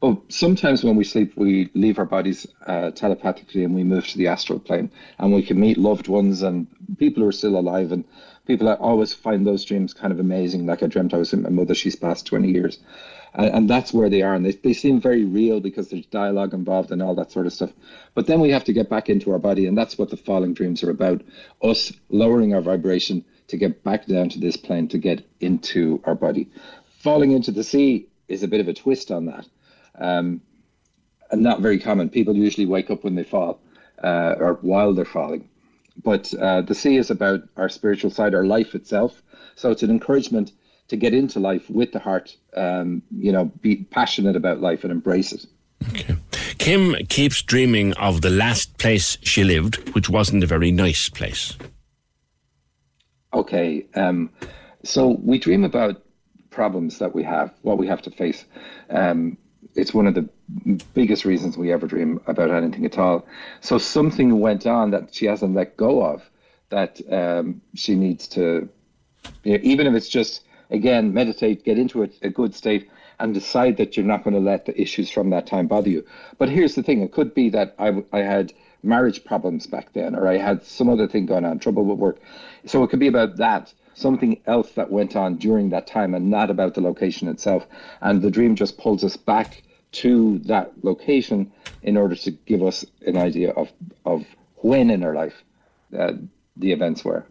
But 0.00 0.20
sometimes 0.28 0.84
when 0.84 0.96
we 0.96 1.04
sleep, 1.04 1.32
we 1.36 1.70
leave 1.74 1.98
our 1.98 2.04
bodies 2.04 2.46
uh, 2.66 2.90
telepathically 2.90 3.64
and 3.64 3.74
we 3.74 3.84
move 3.84 4.06
to 4.08 4.18
the 4.18 4.28
astral 4.28 4.58
plane, 4.58 4.90
and 5.18 5.32
we 5.32 5.42
can 5.42 5.58
meet 5.58 5.78
loved 5.78 6.08
ones 6.08 6.42
and 6.42 6.66
people 6.98 7.22
who 7.22 7.28
are 7.28 7.32
still 7.32 7.58
alive. 7.58 7.92
And 7.92 8.04
people 8.46 8.68
I 8.68 8.74
always 8.74 9.12
find 9.14 9.46
those 9.46 9.64
dreams 9.64 9.94
kind 9.94 10.12
of 10.12 10.20
amazing. 10.20 10.66
Like 10.66 10.82
I 10.82 10.86
dreamt 10.86 11.14
I 11.14 11.18
was 11.18 11.32
with 11.32 11.42
my 11.42 11.50
mother; 11.50 11.74
she's 11.74 11.96
passed 11.96 12.26
twenty 12.26 12.50
years, 12.50 12.78
and, 13.34 13.54
and 13.54 13.70
that's 13.70 13.92
where 13.92 14.08
they 14.08 14.22
are, 14.22 14.34
and 14.34 14.44
they 14.44 14.52
they 14.52 14.72
seem 14.72 15.00
very 15.00 15.24
real 15.24 15.60
because 15.60 15.88
there's 15.88 16.06
dialogue 16.06 16.54
involved 16.54 16.90
and 16.90 17.02
all 17.02 17.14
that 17.16 17.32
sort 17.32 17.46
of 17.46 17.52
stuff. 17.52 17.72
But 18.14 18.26
then 18.26 18.40
we 18.40 18.50
have 18.50 18.64
to 18.64 18.72
get 18.72 18.88
back 18.88 19.08
into 19.08 19.32
our 19.32 19.38
body, 19.38 19.66
and 19.66 19.76
that's 19.76 19.98
what 19.98 20.10
the 20.10 20.16
falling 20.16 20.54
dreams 20.54 20.82
are 20.82 20.90
about: 20.90 21.22
us 21.62 21.92
lowering 22.08 22.54
our 22.54 22.60
vibration 22.60 23.24
to 23.48 23.56
get 23.56 23.84
back 23.84 24.06
down 24.06 24.28
to 24.30 24.38
this 24.38 24.56
plane 24.56 24.88
to 24.88 24.98
get 24.98 25.26
into 25.40 26.00
our 26.04 26.14
body. 26.14 26.48
Falling 27.00 27.32
into 27.32 27.50
the 27.50 27.64
sea 27.64 28.08
is 28.28 28.42
a 28.42 28.48
bit 28.48 28.60
of 28.60 28.68
a 28.68 28.74
twist 28.74 29.10
on 29.10 29.26
that, 29.26 29.46
um, 29.98 30.40
and 31.30 31.42
not 31.42 31.60
very 31.60 31.78
common. 31.78 32.08
People 32.08 32.34
usually 32.36 32.66
wake 32.66 32.90
up 32.90 33.04
when 33.04 33.14
they 33.14 33.24
fall 33.24 33.60
uh, 34.02 34.34
or 34.38 34.54
while 34.62 34.94
they're 34.94 35.04
falling. 35.04 35.48
But 36.02 36.34
uh, 36.34 36.62
the 36.62 36.74
sea 36.74 36.96
is 36.96 37.10
about 37.10 37.42
our 37.56 37.68
spiritual 37.68 38.10
side, 38.10 38.34
our 38.34 38.44
life 38.44 38.74
itself. 38.74 39.22
So 39.54 39.70
it's 39.70 39.82
an 39.82 39.90
encouragement 39.90 40.52
to 40.88 40.96
get 40.96 41.14
into 41.14 41.40
life 41.40 41.68
with 41.70 41.92
the 41.92 41.98
heart. 41.98 42.36
Um, 42.54 43.02
you 43.16 43.32
know, 43.32 43.46
be 43.60 43.76
passionate 43.90 44.36
about 44.36 44.60
life 44.60 44.84
and 44.84 44.92
embrace 44.92 45.32
it. 45.32 45.46
Kim 46.58 46.94
keeps 47.08 47.42
dreaming 47.42 47.92
of 47.94 48.22
the 48.22 48.30
last 48.30 48.78
place 48.78 49.18
she 49.22 49.44
lived, 49.44 49.94
which 49.94 50.08
wasn't 50.08 50.42
a 50.42 50.46
very 50.46 50.70
nice 50.70 51.08
place. 51.08 51.56
Okay. 53.32 53.86
Um, 53.94 54.30
so 54.82 55.18
we 55.22 55.38
dream 55.38 55.64
about 55.64 56.02
problems 56.50 56.98
that 56.98 57.14
we 57.14 57.22
have, 57.24 57.52
what 57.62 57.78
we 57.78 57.86
have 57.88 58.02
to 58.02 58.10
face. 58.10 58.44
Um, 58.90 59.36
it's 59.74 59.92
one 59.92 60.06
of 60.06 60.14
the 60.14 60.28
biggest 60.94 61.24
reasons 61.24 61.58
we 61.58 61.72
ever 61.72 61.86
dream 61.86 62.20
about 62.26 62.50
anything 62.50 62.84
at 62.86 62.96
all. 62.98 63.26
So 63.60 63.78
something 63.78 64.38
went 64.38 64.66
on 64.66 64.92
that 64.92 65.14
she 65.14 65.26
hasn't 65.26 65.54
let 65.54 65.76
go 65.76 66.04
of 66.04 66.22
that 66.68 67.00
um, 67.10 67.60
she 67.74 67.94
needs 67.94 68.28
to, 68.28 68.68
you 69.42 69.52
know, 69.52 69.58
even 69.62 69.86
if 69.86 69.94
it's 69.94 70.08
just 70.08 70.44
again 70.74 71.14
meditate, 71.14 71.64
get 71.64 71.78
into 71.78 72.02
a, 72.02 72.08
a 72.22 72.30
good 72.30 72.54
state, 72.54 72.90
and 73.18 73.32
decide 73.32 73.76
that 73.78 73.96
you're 73.96 74.06
not 74.06 74.24
going 74.24 74.34
to 74.34 74.40
let 74.40 74.66
the 74.66 74.80
issues 74.80 75.10
from 75.10 75.30
that 75.30 75.46
time 75.46 75.66
bother 75.66 75.90
you. 75.90 76.04
But 76.38 76.48
here's 76.50 76.74
the 76.74 76.82
thing: 76.82 77.02
it 77.02 77.12
could 77.12 77.34
be 77.34 77.50
that 77.50 77.74
I 77.78 78.04
I 78.12 78.20
had 78.20 78.52
marriage 78.82 79.24
problems 79.24 79.66
back 79.66 79.92
then, 79.94 80.14
or 80.14 80.28
I 80.28 80.36
had 80.36 80.64
some 80.64 80.90
other 80.90 81.08
thing 81.08 81.26
going 81.26 81.44
on, 81.44 81.58
trouble 81.58 81.84
with 81.84 81.98
work. 81.98 82.20
So 82.66 82.82
it 82.82 82.90
could 82.90 83.00
be 83.00 83.08
about 83.08 83.36
that 83.38 83.72
something 83.94 84.40
else 84.46 84.72
that 84.72 84.90
went 84.90 85.16
on 85.16 85.36
during 85.36 85.70
that 85.70 85.86
time 85.86 86.14
and 86.14 86.30
not 86.30 86.50
about 86.50 86.74
the 86.74 86.80
location 86.80 87.28
itself. 87.28 87.66
And 88.00 88.20
the 88.20 88.30
dream 88.30 88.56
just 88.56 88.76
pulls 88.76 89.04
us 89.04 89.16
back 89.16 89.62
to 89.92 90.38
that 90.40 90.72
location 90.82 91.52
in 91.82 91.96
order 91.96 92.16
to 92.16 92.30
give 92.32 92.62
us 92.62 92.84
an 93.06 93.16
idea 93.16 93.50
of, 93.52 93.72
of 94.04 94.24
when 94.56 94.90
in 94.90 95.04
our 95.04 95.14
life 95.14 95.44
uh, 95.96 96.12
the 96.56 96.72
events 96.72 97.04
were. 97.04 97.24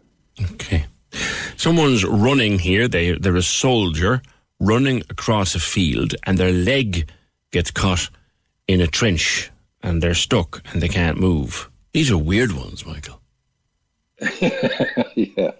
Someone's 1.64 2.04
running 2.04 2.58
here. 2.58 2.88
They 2.88 3.12
they're 3.12 3.36
a 3.36 3.42
soldier 3.42 4.20
running 4.60 5.02
across 5.08 5.54
a 5.54 5.58
field, 5.58 6.14
and 6.24 6.36
their 6.36 6.52
leg 6.52 7.10
gets 7.52 7.70
caught 7.70 8.10
in 8.68 8.82
a 8.82 8.86
trench, 8.86 9.50
and 9.82 10.02
they're 10.02 10.12
stuck 10.12 10.60
and 10.70 10.82
they 10.82 10.90
can't 10.90 11.18
move. 11.18 11.70
These 11.94 12.10
are 12.10 12.18
weird 12.18 12.52
ones, 12.52 12.84
Michael. 12.84 13.18
yeah. 15.14 15.52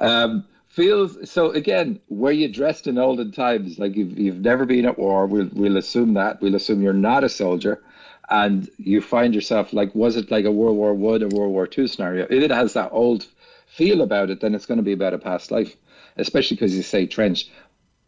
Um, 0.00 0.44
feels 0.66 1.30
so 1.30 1.52
again. 1.52 2.00
Were 2.08 2.32
you 2.32 2.48
dressed 2.48 2.88
in 2.88 2.98
olden 2.98 3.30
times? 3.30 3.78
Like 3.78 3.94
you've 3.94 4.18
you've 4.18 4.40
never 4.40 4.66
been 4.66 4.84
at 4.84 4.98
war. 4.98 5.26
We'll 5.28 5.50
we'll 5.52 5.76
assume 5.76 6.14
that. 6.14 6.40
We'll 6.40 6.56
assume 6.56 6.82
you're 6.82 6.92
not 6.92 7.22
a 7.22 7.28
soldier, 7.28 7.80
and 8.28 8.68
you 8.78 9.00
find 9.00 9.32
yourself 9.32 9.72
like 9.72 9.94
was 9.94 10.16
it 10.16 10.28
like 10.28 10.44
a 10.44 10.50
World 10.50 10.76
War 10.76 10.92
One 10.92 11.22
or 11.22 11.28
World 11.28 11.52
War 11.52 11.68
Two 11.68 11.86
scenario? 11.86 12.26
It 12.28 12.50
has 12.50 12.72
that 12.72 12.90
old 12.90 13.28
feel 13.66 14.00
about 14.00 14.30
it, 14.30 14.40
then 14.40 14.54
it's 14.54 14.66
going 14.66 14.78
to 14.78 14.84
be 14.84 14.92
about 14.92 15.14
a 15.14 15.18
past 15.18 15.50
life, 15.50 15.76
especially 16.16 16.56
because 16.56 16.74
you 16.74 16.82
say 16.82 17.06
trench. 17.06 17.50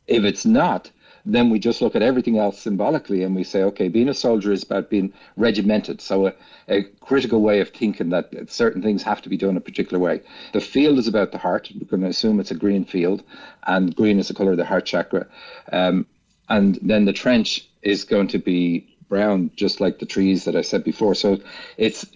If 0.06 0.24
it's 0.24 0.46
not, 0.46 0.90
then 1.24 1.50
we 1.50 1.58
just 1.58 1.82
look 1.82 1.94
at 1.94 2.02
everything 2.02 2.38
else 2.38 2.58
symbolically 2.58 3.22
and 3.22 3.34
we 3.34 3.44
say, 3.44 3.62
okay, 3.62 3.88
being 3.88 4.08
a 4.08 4.14
soldier 4.14 4.52
is 4.52 4.62
about 4.62 4.88
being 4.88 5.12
regimented. 5.36 6.00
So 6.00 6.28
a, 6.28 6.32
a 6.68 6.82
critical 7.00 7.42
way 7.42 7.60
of 7.60 7.68
thinking 7.68 8.08
that 8.10 8.32
certain 8.48 8.82
things 8.82 9.02
have 9.02 9.20
to 9.22 9.28
be 9.28 9.36
done 9.36 9.56
a 9.56 9.60
particular 9.60 9.98
way. 9.98 10.22
The 10.52 10.60
field 10.60 10.98
is 10.98 11.06
about 11.06 11.32
the 11.32 11.38
heart. 11.38 11.70
We're 11.74 11.86
going 11.86 12.02
to 12.02 12.08
assume 12.08 12.40
it's 12.40 12.50
a 12.50 12.54
green 12.54 12.84
field, 12.84 13.22
and 13.66 13.94
green 13.94 14.18
is 14.18 14.28
the 14.28 14.34
color 14.34 14.52
of 14.52 14.56
the 14.56 14.64
heart 14.64 14.86
chakra. 14.86 15.26
Um, 15.70 16.06
and 16.48 16.78
then 16.80 17.04
the 17.04 17.12
trench 17.12 17.68
is 17.82 18.04
going 18.04 18.28
to 18.28 18.38
be 18.38 18.96
brown, 19.08 19.50
just 19.54 19.80
like 19.80 19.98
the 19.98 20.06
trees 20.06 20.44
that 20.44 20.56
I 20.56 20.62
said 20.62 20.84
before. 20.84 21.14
So 21.14 21.40
it's 21.76 22.06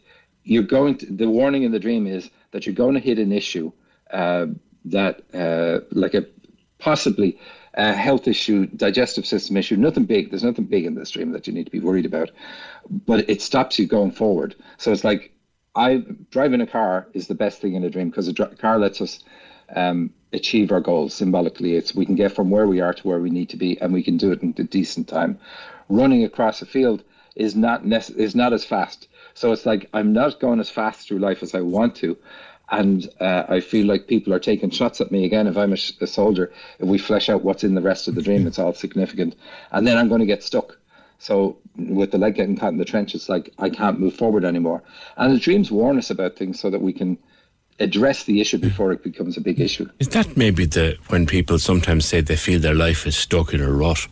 you're 0.44 0.62
going 0.62 0.98
to 0.98 1.06
the 1.06 1.28
warning 1.28 1.62
in 1.62 1.73
the 1.73 1.78
dream 1.78 2.06
is 2.06 2.31
that 2.52 2.66
you're 2.66 2.74
going 2.74 2.94
to 2.94 3.00
hit 3.00 3.18
an 3.18 3.32
issue 3.32 3.72
uh, 4.10 4.46
that 4.86 5.22
uh, 5.34 5.80
like 5.90 6.14
a 6.14 6.24
possibly 6.78 7.38
a 7.74 7.94
health 7.94 8.28
issue, 8.28 8.66
digestive 8.66 9.24
system 9.24 9.56
issue, 9.56 9.76
nothing 9.76 10.04
big. 10.04 10.30
There's 10.30 10.44
nothing 10.44 10.66
big 10.66 10.84
in 10.84 10.94
this 10.94 11.10
dream 11.10 11.32
that 11.32 11.46
you 11.46 11.52
need 11.52 11.64
to 11.64 11.70
be 11.70 11.80
worried 11.80 12.06
about, 12.06 12.30
but 13.06 13.28
it 13.30 13.40
stops 13.40 13.78
you 13.78 13.86
going 13.86 14.10
forward. 14.10 14.54
So 14.76 14.92
it's 14.92 15.04
like 15.04 15.32
I 15.74 16.04
driving 16.30 16.60
a 16.60 16.66
car 16.66 17.08
is 17.14 17.28
the 17.28 17.34
best 17.34 17.60
thing 17.60 17.74
in 17.74 17.84
a 17.84 17.90
dream 17.90 18.10
because 18.10 18.28
a 18.28 18.32
dr- 18.32 18.58
car 18.58 18.78
lets 18.78 19.00
us 19.00 19.20
um, 19.74 20.10
achieve 20.32 20.70
our 20.70 20.80
goals 20.80 21.14
symbolically. 21.14 21.76
It's 21.76 21.94
we 21.94 22.04
can 22.04 22.14
get 22.14 22.32
from 22.32 22.50
where 22.50 22.66
we 22.66 22.80
are 22.80 22.92
to 22.92 23.08
where 23.08 23.20
we 23.20 23.30
need 23.30 23.48
to 23.50 23.56
be, 23.56 23.80
and 23.80 23.92
we 23.92 24.02
can 24.02 24.18
do 24.18 24.32
it 24.32 24.42
in 24.42 24.54
a 24.58 24.64
decent 24.64 25.08
time. 25.08 25.38
Running 25.88 26.24
across 26.24 26.60
a 26.60 26.66
field 26.66 27.02
is 27.36 27.56
not 27.56 27.84
is 27.86 28.34
not 28.34 28.52
as 28.52 28.64
fast. 28.64 29.08
So 29.34 29.52
it's 29.52 29.66
like 29.66 29.88
I'm 29.92 30.12
not 30.12 30.40
going 30.40 30.60
as 30.60 30.70
fast 30.70 31.09
through 31.09 31.18
life 31.18 31.42
as 31.42 31.54
I 31.54 31.60
want 31.60 31.96
to, 31.96 32.16
and 32.70 33.09
uh, 33.20 33.44
I 33.48 33.60
feel 33.60 33.86
like 33.86 34.06
people 34.06 34.32
are 34.32 34.38
taking 34.38 34.70
shots 34.70 35.00
at 35.00 35.10
me 35.10 35.24
again. 35.24 35.46
If 35.46 35.56
I'm 35.56 35.72
a, 35.72 35.76
sh- 35.76 35.92
a 36.00 36.06
soldier, 36.06 36.52
if 36.78 36.88
we 36.88 36.98
flesh 36.98 37.28
out 37.28 37.44
what's 37.44 37.64
in 37.64 37.74
the 37.74 37.80
rest 37.80 38.09
of 38.09 38.14
the 38.14 38.22
dream, 38.22 38.46
it's 38.46 38.59
all 38.59 38.74
significant, 38.74 39.36
and 39.70 39.86
then 39.86 39.98
I'm 39.98 40.09
going 40.09 40.20
to 40.20 40.26
get 40.26 40.42
stuck. 40.42 40.78
So 41.18 41.56
with 41.76 42.10
the 42.10 42.18
leg 42.18 42.34
getting 42.34 42.56
caught 42.56 42.72
in 42.72 42.78
the 42.78 42.84
trench, 42.84 43.14
it's 43.14 43.28
like 43.28 43.52
I 43.59 43.70
can't 43.70 44.00
move 44.00 44.14
forward 44.14 44.44
anymore. 44.44 44.82
And 45.16 45.32
the 45.32 45.38
dreams 45.38 45.70
warn 45.70 45.96
us 45.96 46.10
about 46.10 46.34
things 46.36 46.59
so 46.59 46.68
that 46.70 46.82
we 46.82 46.92
can 46.92 47.16
address 47.78 48.24
the 48.24 48.40
issue 48.40 48.59
before 48.59 48.92
it 48.92 49.02
becomes 49.02 49.36
a 49.36 49.40
big 49.40 49.60
issue. 49.60 49.88
Is 49.98 50.09
that 50.09 50.36
maybe 50.36 50.66
the 50.66 50.96
when 51.09 51.26
people 51.26 51.59
sometimes 51.59 52.06
say 52.06 52.20
they 52.20 52.36
feel 52.36 52.59
their 52.59 52.74
life 52.74 53.06
is 53.06 53.16
stuck 53.16 53.54
in 53.54 53.60
a 53.60 53.70
rut? 53.70 54.09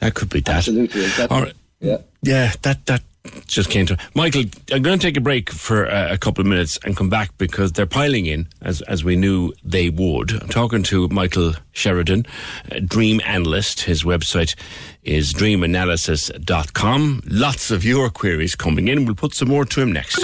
That 0.00 0.14
could 0.14 0.28
be 0.28 0.40
that. 0.40 0.56
Absolutely. 0.56 1.06
That, 1.06 1.30
right. 1.30 1.54
Yeah. 1.80 1.98
Yeah, 2.22 2.52
that 2.62 2.86
that 2.86 3.02
just 3.46 3.70
came 3.70 3.86
to 3.86 3.96
Michael. 4.14 4.44
I'm 4.72 4.82
going 4.82 4.98
to 4.98 5.06
take 5.06 5.16
a 5.16 5.20
break 5.20 5.50
for 5.50 5.84
a 5.84 6.18
couple 6.18 6.42
of 6.42 6.48
minutes 6.48 6.78
and 6.84 6.96
come 6.96 7.08
back 7.08 7.36
because 7.38 7.72
they're 7.72 7.86
piling 7.86 8.26
in 8.26 8.48
as 8.60 8.82
as 8.82 9.04
we 9.04 9.16
knew 9.16 9.52
they 9.64 9.90
would. 9.90 10.32
I'm 10.42 10.48
talking 10.48 10.82
to 10.84 11.08
Michael 11.08 11.54
Sheridan, 11.72 12.26
uh, 12.70 12.80
dream 12.84 13.20
analyst. 13.24 13.80
His 13.82 14.02
website 14.04 14.54
is 15.02 15.32
dreamanalysis.com. 15.32 17.22
Lots 17.26 17.70
of 17.70 17.84
your 17.84 18.08
queries 18.10 18.54
coming 18.54 18.88
in. 18.88 19.04
We'll 19.04 19.14
put 19.16 19.34
some 19.34 19.48
more 19.48 19.64
to 19.64 19.80
him 19.80 19.92
next. 19.92 20.22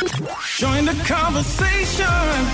Join 0.58 0.84
the 0.84 0.94
conversation. 1.06 2.06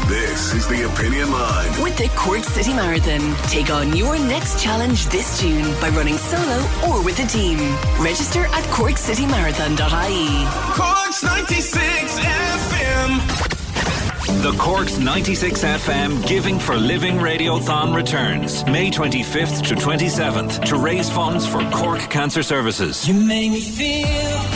This 0.08 0.54
is 0.54 0.66
the 0.68 0.86
Opinion 0.90 1.30
Line. 1.30 1.82
With 1.82 1.96
the 1.98 2.08
Cork 2.16 2.44
City 2.44 2.72
Marathon, 2.72 3.34
take 3.50 3.70
on 3.70 3.94
your 3.96 4.18
next 4.18 4.62
challenge 4.62 5.06
this 5.06 5.40
June 5.40 5.64
by 5.80 5.90
running 5.90 6.16
solo 6.16 6.66
or 6.88 7.02
with 7.04 7.18
a 7.18 7.26
team. 7.26 7.58
Register 8.00 8.46
at 8.46 8.64
corkcitymarathon.ie. 8.64 10.46
Corks 10.74 11.22
96 11.22 12.18
FM. 12.18 13.53
The 14.24 14.56
Corks 14.58 14.98
96 14.98 15.64
FM 15.64 16.26
Giving 16.26 16.58
for 16.58 16.76
Living 16.76 17.16
Radiothon 17.16 17.94
returns 17.94 18.64
May 18.64 18.90
25th 18.90 19.66
to 19.66 19.74
27th 19.74 20.64
to 20.64 20.76
raise 20.76 21.10
funds 21.10 21.46
for 21.46 21.60
Cork 21.70 22.00
Cancer 22.08 22.42
Services. 22.42 23.06
You 23.06 23.12
make 23.12 23.50
me 23.50 23.60
feel. 23.60 24.06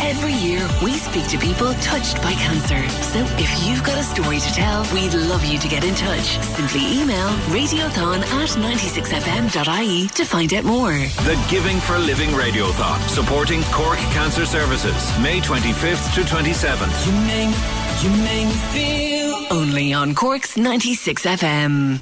Every 0.01 0.32
year, 0.32 0.66
we 0.82 0.93
speak 0.95 1.27
to 1.28 1.39
people 1.39 1.74
touched 1.74 2.16
by 2.23 2.32
cancer. 2.32 2.89
So 3.03 3.19
if 3.36 3.66
you've 3.66 3.85
got 3.85 3.99
a 3.99 4.03
story 4.03 4.40
to 4.40 4.53
tell, 4.55 4.82
we'd 4.95 5.12
love 5.12 5.45
you 5.45 5.59
to 5.59 5.69
get 5.69 5.85
in 5.85 5.95
touch. 5.95 6.39
Simply 6.57 7.01
email 7.01 7.28
radiothon 7.53 8.20
at 8.23 8.49
96fm.ie 8.49 10.09
to 10.09 10.24
find 10.24 10.55
out 10.55 10.65
more. 10.65 10.93
The 10.93 11.47
Giving 11.51 11.78
for 11.81 11.99
Living 11.99 12.31
Radiothon 12.31 13.07
supporting 13.09 13.62
Cork 13.65 13.99
Cancer 14.16 14.47
Services 14.47 15.19
May 15.19 15.40
25th 15.40 16.15
to 16.15 16.23
27th. 16.23 17.88
You 18.02 18.10
make, 18.10 18.46
me 18.46 18.52
feel. 18.72 19.46
Only 19.50 19.92
on 19.92 20.14
Cork's 20.14 20.56
96 20.56 21.26
FM. 21.26 22.00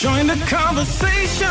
Join 0.00 0.26
the 0.26 0.42
conversation. 0.46 1.48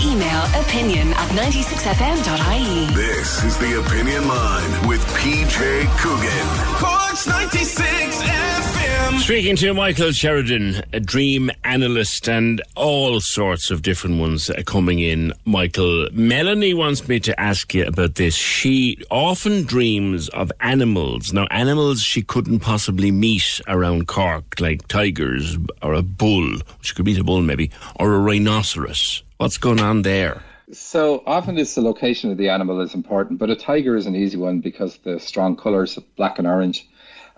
Email 0.00 0.42
opinion 0.62 1.08
at 1.08 1.28
96fm.ie. 1.30 2.94
This 2.94 3.42
is 3.42 3.58
the 3.58 3.80
Opinion 3.80 4.28
Line 4.28 4.88
with 4.88 5.04
PJ 5.16 5.86
Coogan. 5.98 6.46
Corks 6.78 7.26
96 7.26 8.22
FM. 8.22 8.75
Um, 9.06 9.18
Speaking 9.18 9.54
to 9.56 9.72
Michael 9.72 10.10
Sheridan, 10.10 10.82
a 10.92 10.98
dream 10.98 11.52
analyst, 11.62 12.28
and 12.28 12.60
all 12.74 13.20
sorts 13.20 13.70
of 13.70 13.82
different 13.82 14.18
ones 14.18 14.50
coming 14.66 14.98
in. 14.98 15.32
Michael, 15.44 16.08
Melanie 16.12 16.74
wants 16.74 17.06
me 17.06 17.20
to 17.20 17.38
ask 17.40 17.72
you 17.72 17.86
about 17.86 18.16
this. 18.16 18.34
She 18.34 18.98
often 19.08 19.62
dreams 19.62 20.28
of 20.30 20.50
animals. 20.60 21.32
Now, 21.32 21.46
animals 21.52 22.02
she 22.02 22.20
couldn't 22.22 22.60
possibly 22.60 23.12
meet 23.12 23.60
around 23.68 24.08
Cork, 24.08 24.60
like 24.60 24.88
tigers 24.88 25.56
or 25.82 25.94
a 25.94 26.02
bull, 26.02 26.58
which 26.80 26.96
could 26.96 27.04
be 27.04 27.16
a 27.16 27.22
bull 27.22 27.42
maybe, 27.42 27.70
or 28.00 28.12
a 28.12 28.18
rhinoceros. 28.18 29.22
What's 29.36 29.56
going 29.56 29.80
on 29.80 30.02
there? 30.02 30.42
So 30.72 31.22
often 31.26 31.58
it's 31.58 31.76
the 31.76 31.80
location 31.80 32.32
of 32.32 32.38
the 32.38 32.48
animal 32.48 32.80
is 32.80 32.92
important, 32.92 33.38
but 33.38 33.50
a 33.50 33.56
tiger 33.56 33.96
is 33.96 34.06
an 34.06 34.16
easy 34.16 34.36
one 34.36 34.58
because 34.58 34.96
the 35.04 35.20
strong 35.20 35.56
colours, 35.56 35.96
black 36.16 36.40
and 36.40 36.48
orange, 36.48 36.88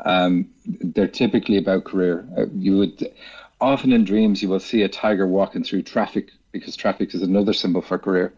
um, 0.04 0.48
they're 0.66 1.08
typically 1.08 1.56
about 1.58 1.84
career. 1.84 2.26
Uh, 2.36 2.46
you 2.54 2.78
would 2.78 3.12
often 3.60 3.92
in 3.92 4.04
dreams 4.04 4.42
you 4.42 4.48
will 4.48 4.60
see 4.60 4.82
a 4.82 4.88
tiger 4.88 5.26
walking 5.26 5.64
through 5.64 5.82
traffic 5.82 6.30
because 6.52 6.76
traffic 6.76 7.14
is 7.14 7.22
another 7.22 7.52
symbol 7.52 7.82
for 7.82 7.98
career. 7.98 8.32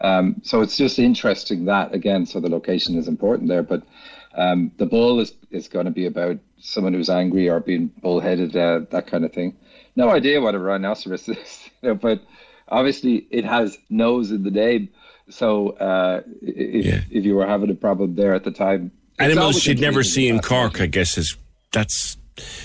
Um, 0.00 0.36
so 0.42 0.60
it's 0.62 0.76
just 0.76 0.98
interesting 0.98 1.66
that 1.66 1.94
again. 1.94 2.26
So 2.26 2.40
the 2.40 2.48
location 2.48 2.96
is 2.96 3.08
important 3.08 3.48
there, 3.48 3.62
but 3.62 3.82
um, 4.34 4.72
the 4.78 4.86
bull 4.86 5.20
is 5.20 5.34
is 5.50 5.68
going 5.68 5.84
to 5.84 5.92
be 5.92 6.06
about 6.06 6.38
someone 6.58 6.94
who's 6.94 7.10
angry 7.10 7.48
or 7.48 7.60
being 7.60 7.88
bullheaded, 8.02 8.56
uh, 8.56 8.80
that 8.90 9.06
kind 9.06 9.24
of 9.24 9.32
thing. 9.32 9.56
No 9.96 10.10
idea 10.10 10.40
what 10.40 10.54
a 10.54 10.58
rhinoceros 10.58 11.28
is, 11.28 11.70
you 11.82 11.90
know, 11.90 11.94
but 11.94 12.22
obviously 12.68 13.26
it 13.30 13.44
has 13.44 13.78
nose 13.90 14.30
in 14.30 14.42
the 14.42 14.50
name. 14.50 14.88
So 15.28 15.70
uh, 15.70 16.22
if 16.40 16.86
Yeah. 16.86 17.00
if 17.10 17.24
you 17.24 17.34
were 17.36 17.46
having 17.46 17.70
a 17.70 17.74
problem 17.74 18.14
there 18.14 18.34
at 18.34 18.44
the 18.44 18.50
time, 18.50 18.90
Animals 19.22 19.60
she'd 19.60 19.80
never 19.80 20.02
see 20.02 20.28
in 20.28 20.40
Cork, 20.40 20.80
I 20.80 20.86
guess, 20.86 21.16
is 21.18 21.36
that's, 21.72 22.16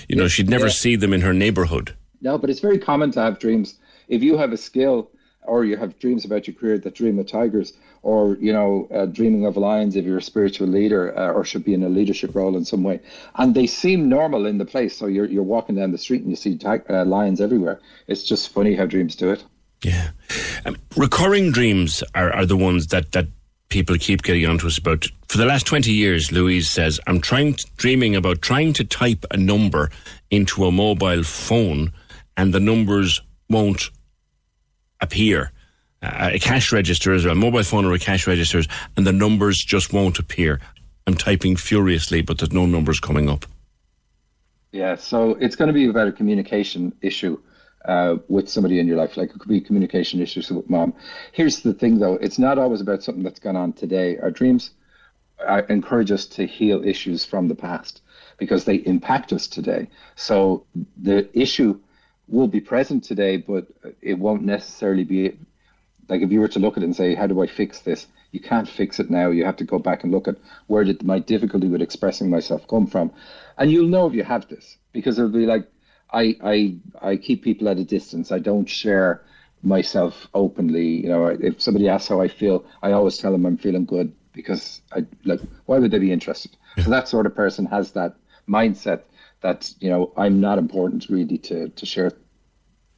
you 0.08 0.16
know, 0.16 0.28
she'd 0.28 0.50
never 0.50 0.66
Yeah. 0.66 0.72
see 0.72 0.96
them 0.96 1.12
in 1.12 1.20
her 1.22 1.32
neighbourhood. 1.32 1.94
No, 2.20 2.36
but 2.38 2.50
it's 2.50 2.60
very 2.60 2.78
common 2.78 3.10
to 3.12 3.20
have 3.20 3.38
dreams. 3.38 3.74
If 4.08 4.22
you 4.22 4.36
have 4.36 4.52
a 4.52 4.56
skill 4.56 5.10
or 5.42 5.64
you 5.64 5.76
have 5.76 5.98
dreams 5.98 6.24
about 6.24 6.46
your 6.46 6.54
career 6.54 6.78
that 6.78 6.94
dream 6.94 7.18
of 7.18 7.26
tigers 7.26 7.72
or, 8.02 8.36
you 8.40 8.52
know, 8.52 8.88
uh, 8.94 9.06
dreaming 9.06 9.44
of 9.46 9.56
lions 9.56 9.96
if 9.96 10.04
you're 10.04 10.18
a 10.18 10.22
spiritual 10.22 10.68
leader 10.68 11.16
uh, 11.18 11.32
or 11.32 11.44
should 11.44 11.64
be 11.64 11.74
in 11.74 11.82
a 11.82 11.88
leadership 11.88 12.34
role 12.34 12.56
in 12.56 12.64
some 12.64 12.82
way. 12.82 13.00
And 13.36 13.54
they 13.54 13.66
seem 13.66 14.08
normal 14.08 14.46
in 14.46 14.58
the 14.58 14.64
place. 14.64 14.96
So 14.96 15.06
you're, 15.06 15.26
you're 15.26 15.42
walking 15.42 15.76
down 15.76 15.92
the 15.92 15.98
street 15.98 16.22
and 16.22 16.30
you 16.30 16.36
see 16.36 16.56
tig- 16.56 16.90
uh, 16.90 17.04
lions 17.04 17.40
everywhere. 17.40 17.80
It's 18.06 18.22
just 18.22 18.50
funny 18.50 18.74
how 18.74 18.86
dreams 18.86 19.16
do 19.16 19.30
it. 19.30 19.44
Yeah. 19.82 20.10
Um, 20.66 20.76
recurring 20.96 21.50
dreams 21.52 22.02
are, 22.14 22.32
are 22.32 22.46
the 22.46 22.56
ones 22.56 22.88
that, 22.88 23.12
that 23.12 23.28
people 23.68 23.96
keep 23.98 24.22
getting 24.22 24.46
onto 24.46 24.66
us 24.66 24.78
about. 24.78 25.06
For 25.28 25.38
the 25.38 25.46
last 25.46 25.66
20 25.66 25.92
years, 25.92 26.32
Louise 26.32 26.70
says, 26.70 27.00
I'm 27.06 27.20
trying 27.20 27.56
dreaming 27.76 28.16
about 28.16 28.42
trying 28.42 28.72
to 28.74 28.84
type 28.84 29.24
a 29.30 29.36
number 29.36 29.90
into 30.30 30.64
a 30.64 30.72
mobile 30.72 31.22
phone 31.22 31.92
and 32.36 32.54
the 32.54 32.60
numbers 32.60 33.20
won't 33.50 33.90
appear. 35.00 35.52
Uh, 36.00 36.30
a 36.34 36.38
cash 36.38 36.72
register, 36.72 37.12
is 37.12 37.24
a 37.24 37.34
mobile 37.34 37.64
phone 37.64 37.84
or 37.84 37.92
a 37.92 37.98
cash 37.98 38.26
register, 38.26 38.62
and 38.96 39.06
the 39.06 39.12
numbers 39.12 39.58
just 39.58 39.92
won't 39.92 40.18
appear. 40.18 40.60
I'm 41.06 41.14
typing 41.14 41.56
furiously, 41.56 42.22
but 42.22 42.38
there's 42.38 42.52
no 42.52 42.66
numbers 42.66 43.00
coming 43.00 43.28
up. 43.28 43.44
Yeah, 44.70 44.96
so 44.96 45.30
it's 45.40 45.56
going 45.56 45.68
to 45.68 45.72
be 45.72 45.86
about 45.86 46.08
a 46.08 46.12
communication 46.12 46.94
issue 47.00 47.40
uh, 47.88 48.18
with 48.28 48.48
somebody 48.48 48.78
in 48.78 48.86
your 48.86 48.98
life. 48.98 49.16
Like 49.16 49.30
it 49.30 49.38
could 49.40 49.48
be 49.48 49.60
communication 49.60 50.20
issues 50.20 50.50
with 50.50 50.68
mom. 50.70 50.94
Here's 51.32 51.60
the 51.60 51.72
thing, 51.72 51.98
though: 51.98 52.14
it's 52.14 52.38
not 52.38 52.58
always 52.58 52.80
about 52.80 53.02
something 53.02 53.24
that's 53.24 53.40
gone 53.40 53.56
on 53.56 53.72
today. 53.72 54.18
Our 54.18 54.30
dreams 54.30 54.70
uh, 55.44 55.62
encourage 55.68 56.12
us 56.12 56.26
to 56.26 56.46
heal 56.46 56.84
issues 56.84 57.24
from 57.24 57.48
the 57.48 57.54
past 57.54 58.02
because 58.36 58.64
they 58.64 58.76
impact 58.76 59.32
us 59.32 59.46
today. 59.46 59.88
So 60.14 60.66
the 60.96 61.28
issue 61.32 61.80
will 62.28 62.46
be 62.46 62.60
present 62.60 63.04
today, 63.04 63.38
but 63.38 63.66
it 64.02 64.18
won't 64.18 64.42
necessarily 64.42 65.04
be 65.04 65.38
like 66.08 66.20
if 66.22 66.30
you 66.30 66.40
were 66.40 66.48
to 66.48 66.58
look 66.58 66.76
at 66.76 66.82
it 66.82 66.86
and 66.86 66.96
say, 66.96 67.14
"How 67.14 67.26
do 67.26 67.42
I 67.42 67.46
fix 67.46 67.80
this?" 67.80 68.06
You 68.30 68.40
can't 68.40 68.68
fix 68.68 69.00
it 69.00 69.08
now. 69.08 69.30
You 69.30 69.46
have 69.46 69.56
to 69.56 69.64
go 69.64 69.78
back 69.78 70.04
and 70.04 70.12
look 70.12 70.28
at 70.28 70.36
where 70.66 70.84
did 70.84 71.02
my 71.02 71.18
difficulty 71.18 71.66
with 71.68 71.80
expressing 71.80 72.28
myself 72.28 72.68
come 72.68 72.86
from, 72.86 73.12
and 73.56 73.72
you'll 73.72 73.88
know 73.88 74.06
if 74.06 74.12
you 74.12 74.24
have 74.24 74.46
this 74.48 74.76
because 74.92 75.18
it'll 75.18 75.30
be 75.30 75.46
like, 75.46 75.66
I 76.10 76.36
I 76.42 76.76
I 77.00 77.16
keep 77.16 77.42
people 77.42 77.68
at 77.68 77.78
a 77.78 77.84
distance. 77.84 78.32
I 78.32 78.38
don't 78.38 78.68
share 78.68 79.22
myself 79.62 80.28
openly. 80.34 81.02
You 81.02 81.08
know, 81.08 81.26
if 81.26 81.60
somebody 81.60 81.88
asks 81.88 82.08
how 82.08 82.20
I 82.20 82.28
feel, 82.28 82.64
I 82.82 82.92
always 82.92 83.18
tell 83.18 83.32
them 83.32 83.46
I'm 83.46 83.56
feeling 83.56 83.84
good 83.84 84.12
because 84.32 84.80
I 84.92 85.06
like. 85.24 85.40
Why 85.66 85.78
would 85.78 85.90
they 85.90 85.98
be 85.98 86.12
interested? 86.12 86.56
So 86.82 86.90
that 86.90 87.08
sort 87.08 87.26
of 87.26 87.34
person 87.34 87.66
has 87.66 87.92
that 87.92 88.16
mindset 88.48 89.02
that 89.40 89.72
you 89.80 89.90
know 89.90 90.12
I'm 90.16 90.40
not 90.40 90.58
important 90.58 91.08
really 91.08 91.38
to 91.38 91.68
to 91.68 91.86
share 91.86 92.12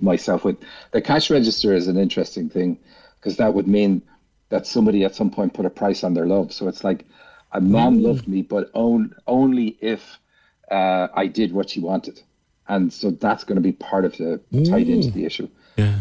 myself 0.00 0.44
with. 0.44 0.56
The 0.92 1.02
cash 1.02 1.30
register 1.30 1.74
is 1.74 1.88
an 1.88 1.98
interesting 1.98 2.48
thing 2.48 2.78
because 3.16 3.36
that 3.36 3.54
would 3.54 3.68
mean 3.68 4.02
that 4.50 4.66
somebody 4.66 5.04
at 5.04 5.14
some 5.14 5.30
point 5.30 5.54
put 5.54 5.66
a 5.66 5.70
price 5.70 6.04
on 6.04 6.14
their 6.14 6.26
love. 6.26 6.52
So 6.52 6.68
it's 6.68 6.84
like 6.84 7.04
a 7.52 7.60
mom 7.60 8.02
loved 8.02 8.28
me, 8.28 8.42
but 8.42 8.70
on, 8.74 9.14
only 9.26 9.76
if 9.80 10.18
uh, 10.70 11.08
I 11.14 11.26
did 11.26 11.52
what 11.52 11.70
she 11.70 11.80
wanted. 11.80 12.20
And 12.68 12.92
so 12.92 13.10
that's 13.10 13.42
going 13.44 13.56
to 13.56 13.62
be 13.62 13.72
part 13.72 14.04
of 14.04 14.16
the 14.16 14.40
tied 14.68 14.88
into 14.88 15.10
the 15.10 15.24
issue. 15.24 15.48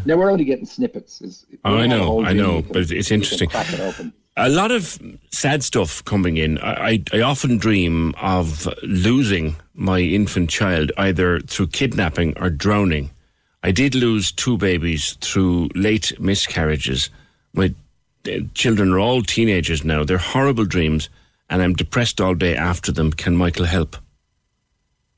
Now 0.06 0.18
we're 0.18 0.30
only 0.30 0.44
getting 0.46 0.66
snippets. 0.66 1.22
Is 1.22 1.46
Oh, 1.64 1.76
I 1.78 1.84
we 1.84 1.90
have 1.90 1.92
a 1.92 2.04
know, 2.04 2.26
I 2.26 2.34
know, 2.34 2.62
can- 2.62 2.74
but 2.74 2.92
it's 2.92 3.12
interesting. 3.12 3.50
it. 3.54 4.14
A 4.38 4.50
lot 4.50 4.72
of 4.72 5.00
sad 5.32 5.64
stuff 5.64 6.04
coming 6.06 6.38
in. 6.38 6.58
I, 6.60 6.74
I, 6.90 7.04
I 7.14 7.22
often 7.22 7.58
dream 7.58 8.14
of 8.22 8.68
losing 8.84 9.56
my 9.74 10.00
infant 10.00 10.50
child 10.50 10.92
either 10.98 11.40
through 11.42 11.68
kidnapping 11.68 12.38
or 12.38 12.50
drowning. 12.50 13.10
I 13.64 13.72
did 13.72 13.96
lose 13.96 14.32
two 14.32 14.58
babies 14.58 15.18
through 15.22 15.70
late 15.76 16.18
miscarriages. 16.20 17.10
My 17.54 17.74
uh, 18.28 18.40
children 18.54 18.94
are 18.94 19.00
all 19.00 19.22
teenagers 19.22 19.84
now. 19.84 20.04
They're 20.06 20.18
horrible 20.18 20.66
dreams, 20.66 21.10
and 21.50 21.62
I'm 21.62 21.74
depressed 21.74 22.22
all 22.22 22.36
day 22.36 22.56
after 22.56 22.92
them. 22.94 23.12
Can 23.12 23.36
Michael 23.36 23.66
help? 23.66 23.98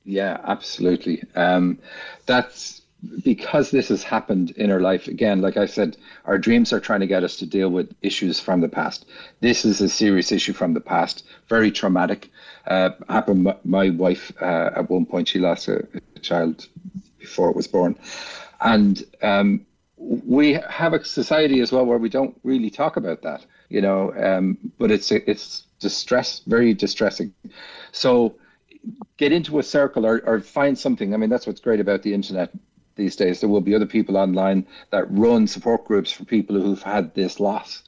Yeah, 0.03 0.39
absolutely. 0.43 1.23
Um, 1.35 1.79
that's 2.25 2.81
because 3.23 3.71
this 3.71 3.87
has 3.89 4.03
happened 4.03 4.51
in 4.51 4.71
our 4.71 4.79
life. 4.79 5.07
Again, 5.07 5.41
like 5.41 5.57
I 5.57 5.65
said, 5.65 5.97
our 6.25 6.37
dreams 6.37 6.71
are 6.73 6.79
trying 6.79 6.99
to 6.99 7.07
get 7.07 7.23
us 7.23 7.37
to 7.37 7.45
deal 7.45 7.69
with 7.69 7.93
issues 8.01 8.39
from 8.39 8.61
the 8.61 8.69
past. 8.69 9.05
This 9.39 9.65
is 9.65 9.81
a 9.81 9.89
serious 9.89 10.31
issue 10.31 10.53
from 10.53 10.73
the 10.73 10.81
past, 10.81 11.23
very 11.49 11.71
traumatic. 11.71 12.29
Uh, 12.67 12.91
happened. 13.09 13.43
My, 13.43 13.55
my 13.63 13.89
wife 13.89 14.31
uh, 14.41 14.71
at 14.75 14.89
one 14.89 15.05
point 15.05 15.27
she 15.27 15.39
lost 15.39 15.67
a, 15.67 15.87
a 16.15 16.19
child 16.19 16.67
before 17.19 17.49
it 17.49 17.55
was 17.55 17.67
born, 17.67 17.97
and 18.59 19.03
um, 19.21 19.65
we 19.97 20.53
have 20.53 20.93
a 20.93 21.03
society 21.03 21.59
as 21.61 21.71
well 21.71 21.85
where 21.85 21.97
we 21.97 22.09
don't 22.09 22.39
really 22.43 22.69
talk 22.69 22.97
about 22.97 23.21
that. 23.23 23.45
You 23.69 23.81
know, 23.81 24.13
um, 24.15 24.57
but 24.77 24.91
it's 24.91 25.11
it's 25.11 25.63
distress, 25.79 26.41
very 26.45 26.73
distressing. 26.73 27.33
So 27.91 28.35
get 29.21 29.31
into 29.31 29.59
a 29.59 29.63
circle 29.63 30.03
or, 30.03 30.19
or 30.25 30.41
find 30.41 30.75
something. 30.77 31.13
I 31.13 31.17
mean, 31.17 31.29
that's 31.29 31.45
what's 31.45 31.61
great 31.61 31.79
about 31.79 32.01
the 32.01 32.11
internet 32.11 32.49
these 32.95 33.15
days. 33.15 33.39
There 33.39 33.49
will 33.49 33.61
be 33.61 33.75
other 33.75 33.85
people 33.85 34.17
online 34.17 34.65
that 34.89 35.05
run 35.11 35.45
support 35.45 35.85
groups 35.85 36.11
for 36.11 36.25
people 36.25 36.59
who've 36.59 36.81
had 36.81 37.13
this 37.13 37.39
loss. 37.39 37.83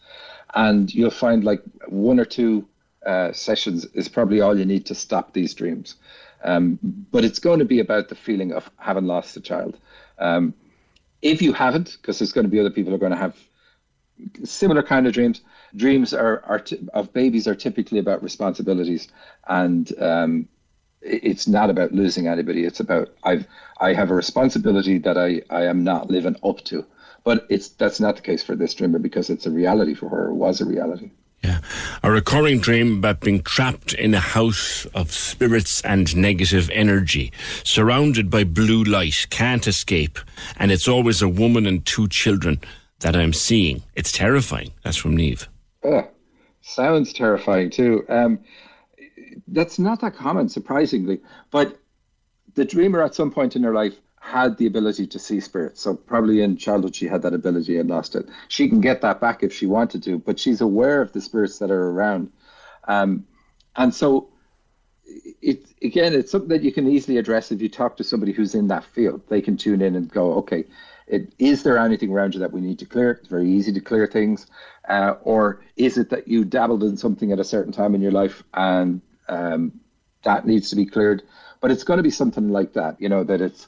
And 0.53 0.93
you'll 0.93 1.10
find 1.26 1.43
like 1.43 1.64
one 1.88 2.19
or 2.19 2.26
two 2.26 2.68
uh, 3.03 3.31
sessions 3.31 3.84
is 3.95 4.07
probably 4.07 4.41
all 4.41 4.55
you 4.55 4.65
need 4.65 4.85
to 4.85 4.93
stop 4.93 5.34
these 5.34 5.55
dreams. 5.55 5.95
Um, 6.43 6.77
but 7.11 7.26
it's 7.26 7.39
going 7.39 7.60
to 7.60 7.65
be 7.65 7.80
about 7.80 8.10
the 8.10 8.15
feeling 8.15 8.53
of 8.53 8.69
having 8.77 9.07
lost 9.07 9.35
a 9.35 9.41
child. 9.41 9.80
Um, 10.19 10.53
if 11.23 11.41
you 11.41 11.51
haven't, 11.51 11.97
because 11.99 12.19
there's 12.19 12.34
going 12.34 12.45
to 12.45 12.51
be 12.51 12.60
other 12.60 12.69
people 12.69 12.91
who 12.91 12.97
are 12.97 13.05
going 13.07 13.11
to 13.11 13.18
have 13.18 13.35
similar 14.43 14.84
kind 14.84 15.07
of 15.07 15.14
dreams. 15.14 15.41
Dreams 15.76 16.14
are, 16.14 16.43
are 16.45 16.60
t- 16.60 16.88
of 16.93 17.11
babies 17.11 17.47
are 17.47 17.55
typically 17.55 17.97
about 17.97 18.22
responsibilities, 18.22 19.07
and 19.47 19.91
um, 19.99 20.47
it's 21.04 21.48
not 21.48 21.70
about 21.70 21.92
losing 21.92 22.28
anybody. 22.28 22.64
It's 22.64 22.80
about 22.80 23.10
I've 23.24 23.46
I 23.80 23.94
have 23.94 24.12
a 24.12 24.16
responsibility 24.16 24.98
that 25.00 25.18
I, 25.18 25.42
I 25.50 25.66
am 25.66 25.84
not 25.84 26.10
living 26.10 26.36
up 26.44 26.64
to. 26.66 26.86
But 27.24 27.46
it's 27.50 27.70
that's 27.70 28.00
not 28.00 28.18
the 28.18 28.22
case 28.22 28.44
for 28.44 28.56
this 28.56 28.74
dreamer 28.74 29.00
because 29.00 29.30
it's 29.30 29.46
a 29.46 29.52
reality 29.52 29.94
for 29.94 30.10
her. 30.10 30.30
It 30.30 30.36
was 30.36 30.62
a 30.62 30.66
reality. 30.66 31.12
Yeah. 31.44 31.60
A 32.04 32.12
recurring 32.12 32.60
dream 32.60 33.00
about 33.00 33.20
being 33.20 33.44
trapped 33.44 33.94
in 33.94 34.14
a 34.14 34.20
house 34.20 34.86
of 34.94 35.12
spirits 35.12 35.82
and 35.82 36.16
negative 36.16 36.70
energy, 36.72 37.34
surrounded 37.66 38.30
by 38.30 38.46
blue 38.46 38.84
light, 38.84 39.28
can't 39.30 39.68
escape, 39.68 40.20
and 40.56 40.72
it's 40.72 40.88
always 40.88 41.22
a 41.22 41.28
woman 41.28 41.66
and 41.66 41.86
two 41.86 42.08
children 42.08 42.62
that 43.02 43.16
I'm 43.16 43.34
seeing. 43.34 43.84
It's 43.94 44.12
terrifying. 44.14 44.72
That's 44.84 44.96
from 44.96 45.18
Neve. 45.18 45.50
Oh, 45.84 46.08
sounds 46.62 47.12
terrifying 47.12 47.70
too. 47.70 48.06
Um, 48.08 48.40
that's 49.54 49.80
not 49.80 50.02
that 50.02 50.16
common, 50.16 50.50
surprisingly. 50.50 51.22
But 51.52 51.80
the 52.56 52.66
dreamer 52.66 53.02
at 53.02 53.16
some 53.16 53.32
point 53.32 53.56
in 53.56 53.64
her 53.64 53.74
life 53.74 53.96
had 54.20 54.58
the 54.58 54.66
ability 54.66 55.06
to 55.06 55.20
see 55.20 55.40
spirits. 55.40 55.82
So 55.82 55.96
probably 55.96 56.42
in 56.42 56.56
childhood 56.56 56.96
she 56.96 57.08
had 57.08 57.22
that 57.24 57.34
ability 57.34 57.78
and 57.78 57.90
lost 57.90 58.16
it. 58.16 58.26
She 58.48 58.70
can 58.70 58.80
get 58.80 59.02
that 59.02 59.20
back 59.20 59.44
if 59.44 59.54
she 59.54 59.66
wanted 59.66 60.02
to, 60.04 60.18
but 60.18 60.40
she's 60.40 60.62
aware 60.62 61.02
of 61.02 61.12
the 61.12 61.20
spirits 61.20 61.60
that 61.60 61.70
are 61.72 61.90
around. 61.90 62.32
Um, 62.88 63.28
and 63.76 63.94
so 63.94 64.30
it 65.06 65.68
again, 65.82 66.14
it's 66.14 66.32
something 66.32 66.50
that 66.50 66.64
you 66.64 66.72
can 66.72 66.88
easily 66.88 67.18
address 67.18 67.52
if 67.52 67.62
you 67.62 67.68
talk 67.68 67.98
to 67.98 68.04
somebody 68.04 68.32
who's 68.32 68.56
in 68.56 68.70
that 68.70 68.86
field. 68.86 69.22
They 69.28 69.42
can 69.42 69.58
tune 69.58 69.82
in 69.82 69.96
and 69.96 70.10
go, 70.10 70.34
okay, 70.36 70.64
it, 71.08 71.34
is 71.38 71.64
there 71.64 71.78
anything 71.78 72.12
around 72.12 72.34
you 72.34 72.40
that 72.40 72.54
we 72.54 72.62
need 72.62 72.80
to 72.80 72.86
clear? 72.86 73.12
It's 73.12 73.28
very 73.28 73.50
easy 73.50 73.74
to 73.74 73.82
clear 73.82 74.08
things. 74.08 74.48
Uh, 74.88 75.16
or 75.24 75.62
is 75.76 75.98
it 75.98 76.10
that 76.12 76.30
you 76.30 76.46
dabbled 76.46 76.84
in 76.84 76.96
something 76.96 77.34
at 77.34 77.40
a 77.40 77.44
certain 77.44 77.74
time 77.74 77.94
in 77.94 78.02
your 78.02 78.14
life 78.14 78.42
and 78.54 79.02
um, 79.28 79.80
that 80.24 80.45
needs 80.45 80.70
to 80.70 80.76
be 80.76 80.86
cleared? 80.86 81.24
But 81.62 81.72
it's 81.72 81.84
going 81.84 81.98
to 81.98 82.04
be 82.04 82.10
something 82.10 82.50
like 82.50 82.74
that, 82.74 83.00
you 83.02 83.10
know, 83.10 83.24
that 83.24 83.41
it's 83.41 83.68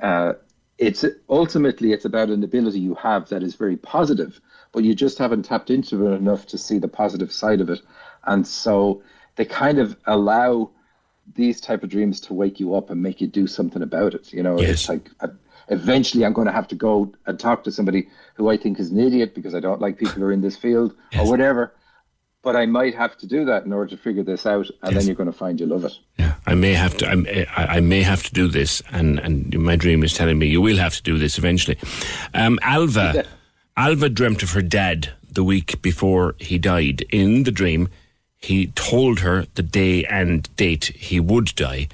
uh, 0.00 0.34
it's 0.78 1.04
ultimately 1.28 1.92
it's 1.92 2.04
about 2.04 2.28
an 2.30 2.44
ability 2.44 2.80
you 2.80 2.94
have 2.94 3.28
that 3.28 3.42
is 3.42 3.54
very 3.54 3.76
positive, 3.76 4.40
but 4.72 4.84
you 4.84 4.94
just 4.94 5.18
haven't 5.18 5.42
tapped 5.42 5.70
into 5.70 6.06
it 6.06 6.14
enough 6.14 6.46
to 6.46 6.58
see 6.58 6.78
the 6.78 6.88
positive 6.88 7.32
side 7.32 7.60
of 7.60 7.68
it, 7.68 7.80
and 8.24 8.46
so 8.46 9.02
they 9.36 9.44
kind 9.44 9.78
of 9.78 9.96
allow 10.06 10.70
these 11.34 11.60
type 11.60 11.82
of 11.82 11.90
dreams 11.90 12.20
to 12.20 12.34
wake 12.34 12.58
you 12.58 12.74
up 12.74 12.90
and 12.90 13.02
make 13.02 13.20
you 13.20 13.26
do 13.26 13.46
something 13.46 13.82
about 13.82 14.14
it. 14.14 14.32
You 14.32 14.42
know, 14.42 14.58
Yes. 14.58 14.70
it's 14.70 14.88
like 14.88 15.10
a, 15.20 15.30
eventually 15.68 16.24
I'm 16.24 16.32
going 16.32 16.46
to 16.46 16.52
have 16.52 16.68
to 16.68 16.74
go 16.74 17.12
and 17.26 17.38
talk 17.38 17.64
to 17.64 17.72
somebody 17.72 18.08
who 18.34 18.48
I 18.48 18.56
think 18.56 18.80
is 18.80 18.90
an 18.90 18.98
idiot 18.98 19.34
because 19.34 19.54
I 19.54 19.60
don't 19.60 19.80
like 19.80 19.98
people 19.98 20.14
who 20.14 20.24
are 20.24 20.32
in 20.32 20.40
this 20.40 20.56
field 20.56 20.94
yes. 21.12 21.26
or 21.26 21.30
whatever. 21.30 21.72
But 22.42 22.54
I 22.54 22.66
might 22.66 22.94
have 22.94 23.16
to 23.18 23.26
do 23.26 23.44
that 23.46 23.64
in 23.64 23.72
order 23.72 23.90
to 23.90 23.96
figure 23.96 24.22
this 24.22 24.46
out, 24.46 24.70
and 24.82 24.92
yes. 24.92 24.94
then 24.94 25.06
you're 25.06 25.16
going 25.16 25.30
to 25.30 25.36
find 25.36 25.58
you 25.58 25.66
love 25.66 25.84
it. 25.84 25.92
Yeah, 26.18 26.34
I 26.46 26.54
may 26.54 26.72
have 26.72 26.96
to. 26.98 27.46
I, 27.56 27.76
I 27.76 27.80
may 27.80 28.02
have 28.02 28.22
to 28.22 28.32
do 28.32 28.46
this, 28.46 28.80
and 28.92 29.18
and 29.18 29.58
my 29.58 29.76
dream 29.76 30.04
is 30.04 30.14
telling 30.14 30.38
me 30.38 30.46
you 30.46 30.60
will 30.60 30.76
have 30.76 30.94
to 30.96 31.02
do 31.02 31.18
this 31.18 31.36
eventually. 31.36 31.78
Um, 32.34 32.58
Alva, 32.62 33.12
yeah. 33.14 33.22
Alva 33.76 34.08
dreamt 34.08 34.42
of 34.42 34.52
her 34.52 34.62
dad 34.62 35.10
the 35.30 35.42
week 35.42 35.82
before 35.82 36.36
he 36.38 36.58
died. 36.58 37.02
In 37.10 37.42
the 37.42 37.50
dream, 37.50 37.88
he 38.36 38.68
told 38.68 39.20
her 39.20 39.46
the 39.54 39.62
day 39.62 40.04
and 40.04 40.54
date 40.56 40.86
he 40.96 41.18
would 41.18 41.54
die, 41.56 41.88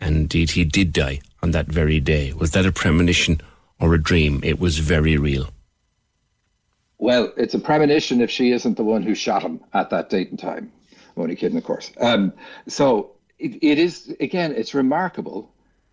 and 0.00 0.16
indeed 0.16 0.52
he 0.52 0.64
did 0.64 0.94
die 0.94 1.20
on 1.42 1.50
that 1.50 1.66
very 1.66 2.00
day. 2.00 2.32
Was 2.32 2.52
that 2.52 2.66
a 2.66 2.72
premonition 2.72 3.40
or 3.78 3.92
a 3.92 4.02
dream? 4.02 4.40
It 4.42 4.58
was 4.58 4.78
very 4.78 5.18
real. 5.18 5.50
Well, 7.00 7.32
it's 7.38 7.54
a 7.54 7.58
premonition 7.58 8.20
if 8.20 8.30
she 8.30 8.52
isn't 8.52 8.76
the 8.76 8.84
one 8.84 9.02
who 9.02 9.14
shot 9.14 9.42
him 9.42 9.60
at 9.72 9.88
that 9.88 10.10
date 10.10 10.28
and 10.28 10.38
time. 10.38 10.70
I'm 11.16 11.22
only 11.22 11.34
kidding, 11.34 11.56
of 11.56 11.64
course. 11.64 11.90
Um, 11.98 12.34
so 12.68 13.12
it, 13.38 13.56
it 13.62 13.78
is, 13.78 14.14
again, 14.20 14.52
it's 14.52 14.74
remarkable 14.74 15.50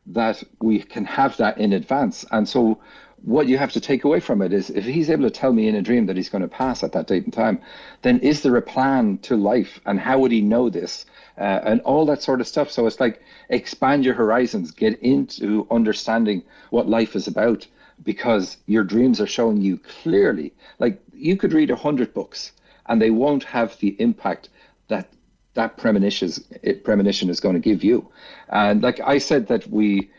that 0.07 0.43
we 0.61 0.79
can 0.79 1.05
have 1.05 1.37
that 1.37 1.59
in 1.59 1.71
advance. 1.71 2.25
And 2.29 2.47
so 2.47 2.81
what 3.23 3.47
you 3.47 3.57
have 3.57 3.71
to 3.71 3.79
take 3.79 4.03
away 4.03 4.19
from 4.19 4.41
it 4.41 4.51
is 4.51 4.69
if 4.69 4.83
he's 4.83 5.09
able 5.09 5.23
to 5.23 5.29
tell 5.29 5.53
me 5.53 5.69
in 5.69 5.75
a 5.75 5.81
dream 5.81 6.07
that 6.07 6.17
he's 6.17 6.27
going 6.27 6.41
to 6.41 6.47
pass 6.49 6.83
at 6.83 6.91
that 6.91 7.07
date 7.07 7.23
and 7.23 7.33
time, 7.33 7.61
then 8.01 8.19
is 8.19 8.41
there 8.41 8.57
a 8.57 8.61
plan 8.61 9.17
to 9.19 9.37
life 9.37 9.79
and 9.85 10.01
how 10.01 10.19
would 10.19 10.33
he 10.33 10.41
know 10.41 10.69
this 10.69 11.05
uh, 11.37 11.61
and 11.63 11.79
all 11.81 12.05
that 12.07 12.21
sort 12.21 12.41
of 12.41 12.47
stuff? 12.49 12.69
So 12.69 12.85
it's 12.85 12.99
like 12.99 13.21
expand 13.47 14.03
your 14.03 14.13
horizons, 14.13 14.71
get 14.71 14.99
into 14.99 15.67
understanding 15.71 16.43
what 16.69 16.89
life 16.89 17.15
is 17.15 17.27
about 17.27 17.65
because 18.03 18.57
your 18.65 18.83
dreams 18.83 19.19
are 19.19 19.27
showing 19.27 19.61
you 19.61 19.77
clearly. 19.77 20.53
Like 20.79 21.01
you 21.13 21.37
could 21.37 21.53
read 21.53 21.71
a 21.71 21.75
hundred 21.75 22.13
books 22.13 22.51
and 22.87 23.01
they 23.01 23.09
won't 23.09 23.43
have 23.43 23.77
the 23.79 23.95
impact 23.99 24.49
that 24.87 25.09
that 25.53 25.77
premonition 25.77 26.27
is, 26.27 26.39
premonition 26.83 27.29
is 27.29 27.39
going 27.39 27.55
to 27.55 27.59
give 27.59 27.83
you. 27.83 28.07
And 28.49 28.81
like 28.83 28.99
I 28.99 29.17
said, 29.17 29.47
that 29.47 29.67
we 29.67 30.09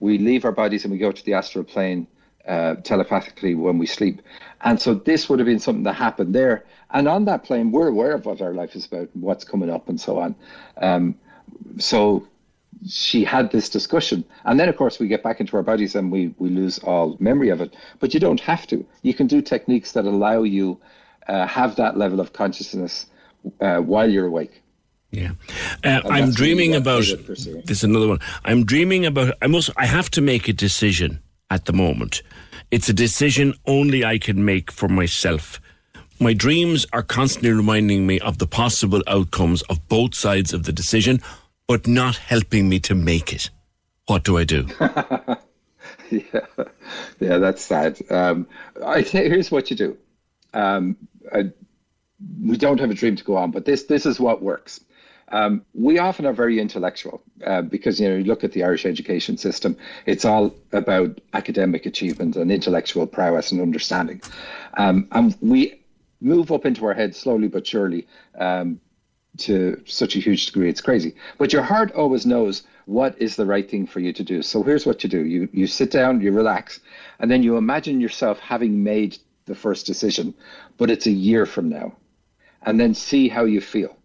we 0.00 0.18
leave 0.18 0.44
our 0.44 0.52
bodies 0.52 0.84
and 0.84 0.92
we 0.92 0.98
go 0.98 1.12
to 1.12 1.24
the 1.24 1.34
astral 1.34 1.64
plane 1.64 2.06
uh, 2.46 2.76
telepathically 2.76 3.54
when 3.54 3.78
we 3.78 3.86
sleep. 3.86 4.22
And 4.62 4.80
so 4.80 4.94
this 4.94 5.28
would 5.28 5.38
have 5.38 5.46
been 5.46 5.58
something 5.58 5.84
that 5.84 5.94
happened 5.94 6.34
there. 6.34 6.64
And 6.90 7.08
on 7.08 7.24
that 7.26 7.44
plane, 7.44 7.72
we're 7.72 7.88
aware 7.88 8.12
of 8.12 8.26
what 8.26 8.40
our 8.40 8.54
life 8.54 8.76
is 8.76 8.86
about, 8.86 9.08
and 9.14 9.22
what's 9.22 9.44
coming 9.44 9.70
up, 9.70 9.88
and 9.88 10.00
so 10.00 10.18
on. 10.18 10.34
Um, 10.80 11.14
so 11.78 12.26
she 12.88 13.24
had 13.24 13.50
this 13.52 13.68
discussion. 13.68 14.24
And 14.44 14.60
then, 14.60 14.68
of 14.68 14.76
course, 14.76 14.98
we 14.98 15.08
get 15.08 15.22
back 15.22 15.40
into 15.40 15.56
our 15.56 15.62
bodies 15.62 15.94
and 15.94 16.12
we, 16.12 16.34
we 16.38 16.48
lose 16.48 16.78
all 16.80 17.16
memory 17.20 17.48
of 17.48 17.60
it. 17.60 17.74
But 18.00 18.14
you 18.14 18.20
don't 18.20 18.40
have 18.40 18.66
to. 18.68 18.84
You 19.02 19.14
can 19.14 19.26
do 19.26 19.40
techniques 19.40 19.92
that 19.92 20.04
allow 20.04 20.42
you 20.42 20.80
uh, 21.28 21.46
have 21.46 21.76
that 21.76 21.96
level 21.96 22.20
of 22.20 22.32
consciousness 22.32 23.06
uh, 23.60 23.78
while 23.78 24.10
you're 24.10 24.26
awake. 24.26 24.62
Yeah, 25.10 25.30
uh, 25.84 26.00
I'm 26.04 26.32
dreaming 26.32 26.74
about. 26.74 27.04
This 27.04 27.46
is 27.70 27.84
another 27.84 28.08
one. 28.08 28.18
I'm 28.44 28.64
dreaming 28.64 29.06
about. 29.06 29.34
I 29.40 29.46
must. 29.46 29.70
I 29.76 29.86
have 29.86 30.10
to 30.10 30.20
make 30.20 30.48
a 30.48 30.52
decision 30.52 31.22
at 31.48 31.64
the 31.64 31.72
moment. 31.72 32.22
It's 32.70 32.88
a 32.88 32.92
decision 32.92 33.54
only 33.66 34.04
I 34.04 34.18
can 34.18 34.44
make 34.44 34.72
for 34.72 34.88
myself. 34.88 35.60
My 36.18 36.32
dreams 36.32 36.86
are 36.92 37.02
constantly 37.02 37.52
reminding 37.52 38.06
me 38.06 38.18
of 38.20 38.38
the 38.38 38.46
possible 38.46 39.02
outcomes 39.06 39.62
of 39.62 39.86
both 39.88 40.14
sides 40.14 40.52
of 40.52 40.64
the 40.64 40.72
decision, 40.72 41.20
but 41.66 41.86
not 41.86 42.16
helping 42.16 42.68
me 42.68 42.80
to 42.80 42.94
make 42.94 43.32
it. 43.32 43.50
What 44.06 44.24
do 44.24 44.38
I 44.38 44.44
do? 44.44 44.68
yeah, 46.10 46.46
yeah, 47.20 47.38
that's 47.38 47.62
sad. 47.62 48.00
Um, 48.10 48.46
I 48.84 49.02
say, 49.02 49.28
here's 49.28 49.50
what 49.50 49.70
you 49.70 49.76
do. 49.76 49.98
Um, 50.54 50.96
I, 51.32 51.50
we 52.40 52.56
don't 52.56 52.80
have 52.80 52.90
a 52.90 52.94
dream 52.94 53.16
to 53.16 53.24
go 53.24 53.36
on, 53.36 53.50
but 53.50 53.64
this 53.64 53.84
this 53.84 54.06
is 54.06 54.20
what 54.20 54.42
works. 54.42 54.80
Um, 55.28 55.64
we 55.74 55.98
often 55.98 56.24
are 56.24 56.32
very 56.32 56.60
intellectual 56.60 57.20
uh, 57.44 57.62
because 57.62 58.00
you 58.00 58.08
know 58.08 58.16
you 58.16 58.24
look 58.24 58.44
at 58.44 58.52
the 58.52 58.62
Irish 58.62 58.86
education 58.86 59.36
system; 59.36 59.76
it's 60.06 60.24
all 60.24 60.54
about 60.72 61.20
academic 61.32 61.84
achievement 61.84 62.36
and 62.36 62.52
intellectual 62.52 63.06
prowess 63.06 63.50
and 63.50 63.60
understanding, 63.60 64.22
um, 64.74 65.08
and 65.10 65.36
we 65.40 65.82
move 66.20 66.52
up 66.52 66.64
into 66.64 66.86
our 66.86 66.94
heads 66.94 67.18
slowly 67.18 67.48
but 67.48 67.66
surely 67.66 68.06
um, 68.38 68.80
to 69.38 69.82
such 69.86 70.16
a 70.16 70.20
huge 70.20 70.46
degree. 70.46 70.68
It's 70.68 70.80
crazy, 70.80 71.14
but 71.38 71.52
your 71.52 71.62
heart 71.62 71.92
always 71.92 72.26
knows 72.26 72.62
what 72.86 73.20
is 73.20 73.36
the 73.36 73.46
right 73.46 73.68
thing 73.68 73.86
for 73.86 74.00
you 74.00 74.12
to 74.12 74.22
do. 74.22 74.42
So 74.42 74.62
here's 74.62 74.86
what 74.86 75.02
you 75.02 75.10
do: 75.10 75.24
you 75.24 75.48
you 75.52 75.66
sit 75.66 75.90
down, 75.90 76.20
you 76.20 76.32
relax, 76.32 76.80
and 77.18 77.30
then 77.30 77.42
you 77.42 77.56
imagine 77.56 78.00
yourself 78.00 78.38
having 78.40 78.82
made 78.82 79.18
the 79.46 79.54
first 79.54 79.86
decision, 79.86 80.34
but 80.76 80.90
it's 80.90 81.06
a 81.06 81.10
year 81.10 81.46
from 81.46 81.68
now, 81.68 81.94
and 82.62 82.80
then 82.80 82.94
see 82.94 83.28
how 83.28 83.44
you 83.44 83.60
feel 83.60 83.96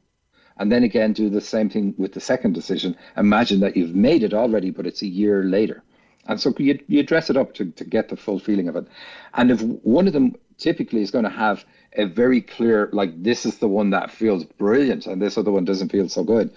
and 0.61 0.71
then 0.71 0.83
again 0.83 1.11
do 1.11 1.27
the 1.27 1.41
same 1.41 1.69
thing 1.69 1.95
with 1.97 2.13
the 2.13 2.19
second 2.19 2.53
decision. 2.53 2.95
Imagine 3.17 3.61
that 3.61 3.75
you've 3.75 3.95
made 3.95 4.21
it 4.21 4.31
already, 4.31 4.69
but 4.69 4.85
it's 4.85 5.01
a 5.01 5.07
year 5.07 5.43
later. 5.43 5.81
And 6.27 6.39
so 6.39 6.53
you, 6.59 6.79
you 6.87 7.01
dress 7.01 7.31
it 7.31 7.37
up 7.37 7.55
to, 7.55 7.65
to 7.71 7.83
get 7.83 8.09
the 8.09 8.15
full 8.15 8.37
feeling 8.37 8.67
of 8.67 8.75
it. 8.75 8.85
And 9.33 9.49
if 9.49 9.61
one 9.61 10.05
of 10.05 10.13
them 10.13 10.35
typically 10.57 11.01
is 11.01 11.09
going 11.09 11.23
to 11.23 11.31
have 11.31 11.65
a 11.97 12.05
very 12.05 12.41
clear, 12.41 12.89
like, 12.93 13.22
this 13.22 13.45
is 13.45 13.57
the 13.57 13.68
one 13.68 13.89
that 13.89 14.11
feels 14.11 14.43
brilliant 14.43 15.05
and 15.07 15.22
this 15.22 15.38
other 15.38 15.51
one 15.51 15.65
doesn't 15.65 15.91
feel 15.91 16.07
so 16.07 16.23
good, 16.23 16.51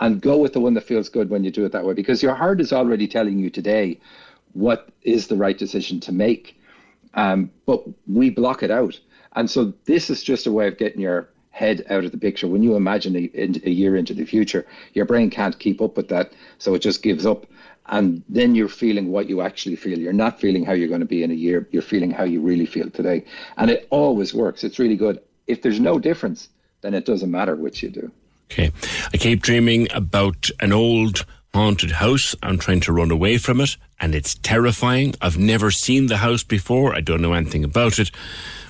and 0.00 0.20
go 0.20 0.36
with 0.36 0.52
the 0.52 0.60
one 0.60 0.74
that 0.74 0.84
feels 0.84 1.08
good 1.08 1.30
when 1.30 1.44
you 1.44 1.50
do 1.50 1.64
it 1.64 1.72
that 1.72 1.84
way, 1.84 1.94
because 1.94 2.22
your 2.22 2.34
heart 2.34 2.60
is 2.60 2.72
already 2.72 3.06
telling 3.06 3.38
you 3.38 3.50
today 3.50 3.98
what 4.52 4.88
is 5.02 5.26
the 5.26 5.36
right 5.36 5.58
decision 5.58 6.00
to 6.00 6.12
make. 6.12 6.60
Um, 7.14 7.50
but 7.66 7.84
we 8.06 8.30
block 8.30 8.62
it 8.62 8.70
out. 8.70 8.98
And 9.36 9.50
so 9.50 9.72
this 9.84 10.10
is 10.10 10.22
just 10.22 10.46
a 10.46 10.52
way 10.52 10.68
of 10.68 10.78
getting 10.78 11.00
your 11.00 11.28
head 11.50 11.84
out 11.88 12.04
of 12.04 12.10
the 12.10 12.18
picture. 12.18 12.48
When 12.48 12.62
you 12.62 12.74
imagine 12.74 13.14
a, 13.14 13.30
a, 13.34 13.70
year 13.70 13.94
into 13.94 14.12
the 14.12 14.24
future, 14.24 14.66
your 14.92 15.04
brain 15.04 15.30
can't 15.30 15.56
keep 15.58 15.80
up 15.80 15.96
with 15.96 16.08
that, 16.08 16.32
so 16.58 16.74
it 16.74 16.80
just 16.80 17.02
gives 17.02 17.24
up. 17.24 17.46
And 17.86 18.22
then 18.28 18.54
you're 18.54 18.68
feeling 18.68 19.10
what 19.12 19.28
you 19.28 19.42
actually 19.42 19.76
feel. 19.76 19.98
You're 19.98 20.12
not 20.12 20.40
feeling 20.40 20.64
how 20.64 20.72
you're 20.72 20.88
going 20.88 21.00
to 21.00 21.06
be 21.06 21.22
in 21.22 21.30
a 21.30 21.34
year. 21.34 21.68
You're 21.70 21.82
feeling 21.82 22.10
how 22.10 22.24
you 22.24 22.40
really 22.40 22.66
feel 22.66 22.88
today. 22.90 23.24
And 23.58 23.70
it 23.70 23.86
always 23.90 24.32
works. 24.32 24.64
It's 24.64 24.78
really 24.78 24.96
good. 24.96 25.20
If 25.46 25.62
there's 25.62 25.80
no 25.80 25.98
difference, 25.98 26.48
then 26.80 26.94
it 26.94 27.04
doesn't 27.04 27.30
matter 27.30 27.54
which 27.56 27.82
you 27.82 27.90
do. 27.90 28.10
Okay. 28.50 28.70
I 29.12 29.16
keep 29.16 29.42
dreaming 29.42 29.88
about 29.92 30.48
an 30.60 30.72
old 30.72 31.26
haunted 31.52 31.92
house. 31.92 32.34
I'm 32.42 32.58
trying 32.58 32.80
to 32.80 32.92
run 32.92 33.10
away 33.10 33.38
from 33.38 33.60
it, 33.60 33.76
and 34.00 34.14
it's 34.14 34.34
terrifying. 34.36 35.14
I've 35.20 35.38
never 35.38 35.70
seen 35.70 36.06
the 36.06 36.18
house 36.18 36.42
before. 36.42 36.94
I 36.94 37.00
don't 37.00 37.22
know 37.22 37.32
anything 37.32 37.64
about 37.64 37.98
it 37.98 38.10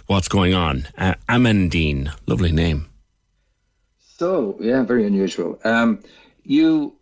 what's 0.07 0.29
going 0.29 0.55
on. 0.55 0.87
Uh, 0.99 1.15
Amandine, 1.29 2.13
lovely 2.27 2.53
name. 2.53 2.89
So 3.99 4.57
yeah, 4.61 4.83
very 4.83 5.07
unusual. 5.07 5.59
Um, 5.65 6.01
you 6.45 6.95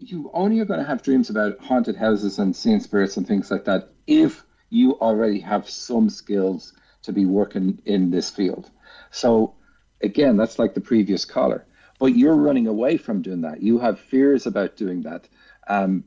you 0.00 0.30
only 0.32 0.60
are 0.60 0.64
going 0.64 0.80
to 0.80 0.86
have 0.86 1.02
dreams 1.02 1.30
about 1.30 1.58
haunted 1.60 1.96
houses 1.96 2.38
and 2.38 2.56
seeing 2.56 2.80
spirits 2.80 3.16
and 3.16 3.26
things 3.26 3.50
like 3.50 3.66
that 3.66 3.90
if 4.06 4.44
you 4.70 4.98
already 5.00 5.40
have 5.40 5.68
some 5.68 6.08
skills 6.08 6.72
to 7.02 7.12
be 7.12 7.26
working 7.26 7.80
in 7.84 8.10
this 8.10 8.30
field. 8.30 8.70
So 9.10 9.54
again, 10.02 10.36
that's 10.36 10.58
like 10.58 10.74
the 10.74 10.80
previous 10.80 11.24
caller. 11.24 11.66
But 11.98 12.16
you're 12.16 12.36
running 12.36 12.66
away 12.66 12.96
from 12.96 13.20
doing 13.20 13.42
that. 13.42 13.62
You 13.62 13.78
have 13.78 14.00
fears 14.00 14.46
about 14.46 14.76
doing 14.76 15.02
that. 15.02 15.28
Um, 15.68 16.04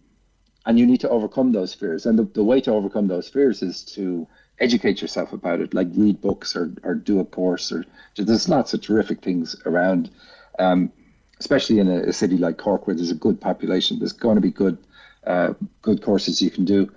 and 0.65 0.79
you 0.79 0.85
need 0.85 1.01
to 1.01 1.09
overcome 1.09 1.51
those 1.51 1.73
fears. 1.73 2.05
And 2.05 2.17
the, 2.17 2.23
the 2.23 2.43
way 2.43 2.61
to 2.61 2.71
overcome 2.71 3.07
those 3.07 3.29
fears 3.29 3.61
is 3.61 3.83
to 3.95 4.27
educate 4.59 5.01
yourself 5.01 5.33
about 5.33 5.59
it, 5.59 5.73
like 5.73 5.87
read 5.93 6.21
books 6.21 6.55
or, 6.55 6.73
or 6.83 6.95
do 6.95 7.19
a 7.19 7.25
course. 7.25 7.71
Or 7.71 7.85
there's 8.15 8.49
lots 8.49 8.73
of 8.73 8.81
terrific 8.81 9.21
things 9.21 9.55
around, 9.65 10.09
um, 10.57 10.91
especially 11.39 11.79
in 11.79 11.89
a, 11.89 12.09
a, 12.09 12.13
city 12.13 12.37
like 12.37 12.57
Cork 12.57 12.87
where 12.87 12.95
there's 12.95 13.11
a 13.11 13.15
good 13.15 13.39
population. 13.39 13.99
There's 13.99 14.13
going 14.13 14.35
to 14.35 14.41
be 14.41 14.51
good 14.51 14.77
uh, 15.25 15.53
good 15.81 16.01
courses 16.01 16.41
you 16.41 16.51
can 16.51 16.65
do, 16.65 16.91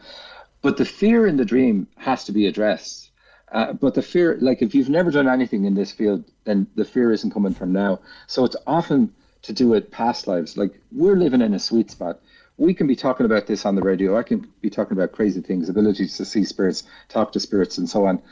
but 0.62 0.76
the 0.76 0.84
fear 0.84 1.26
in 1.26 1.36
the 1.36 1.44
dream 1.44 1.86
has 1.96 2.24
to 2.24 2.32
be 2.32 2.46
addressed. 2.46 3.10
Uh, 3.52 3.72
but 3.72 3.94
the 3.94 4.02
fear, 4.02 4.36
like 4.40 4.60
if 4.60 4.74
you've 4.74 4.88
never 4.88 5.12
done 5.12 5.28
anything 5.28 5.64
in 5.64 5.74
this 5.74 5.92
field, 5.92 6.24
then 6.44 6.66
the 6.74 6.84
fear 6.84 7.12
isn't 7.12 7.30
coming 7.30 7.54
from 7.54 7.72
now. 7.72 8.00
So 8.26 8.44
it's 8.44 8.56
often 8.66 9.14
to 9.42 9.52
do 9.52 9.68
with 9.68 9.92
past 9.92 10.26
lives. 10.26 10.56
Like 10.56 10.80
we're 10.90 11.14
living 11.14 11.40
in 11.40 11.54
a 11.54 11.58
sweet 11.58 11.90
spot 11.90 12.18
we 12.58 12.74
can 12.74 12.86
be 12.86 12.96
talking 12.96 13.26
about 13.26 13.46
this 13.46 13.66
on 13.66 13.74
the 13.74 13.82
radio. 13.82 14.16
I 14.16 14.22
can 14.22 14.50
be 14.60 14.70
talking 14.70 14.96
about 14.96 15.12
crazy 15.12 15.40
things, 15.40 15.68
abilities 15.68 16.16
to 16.16 16.24
see 16.24 16.44
spirits, 16.44 16.84
talk 17.08 17.32
to 17.32 17.40
spirits, 17.40 17.78
and 17.78 17.88
so 17.88 18.06
on. 18.06 18.22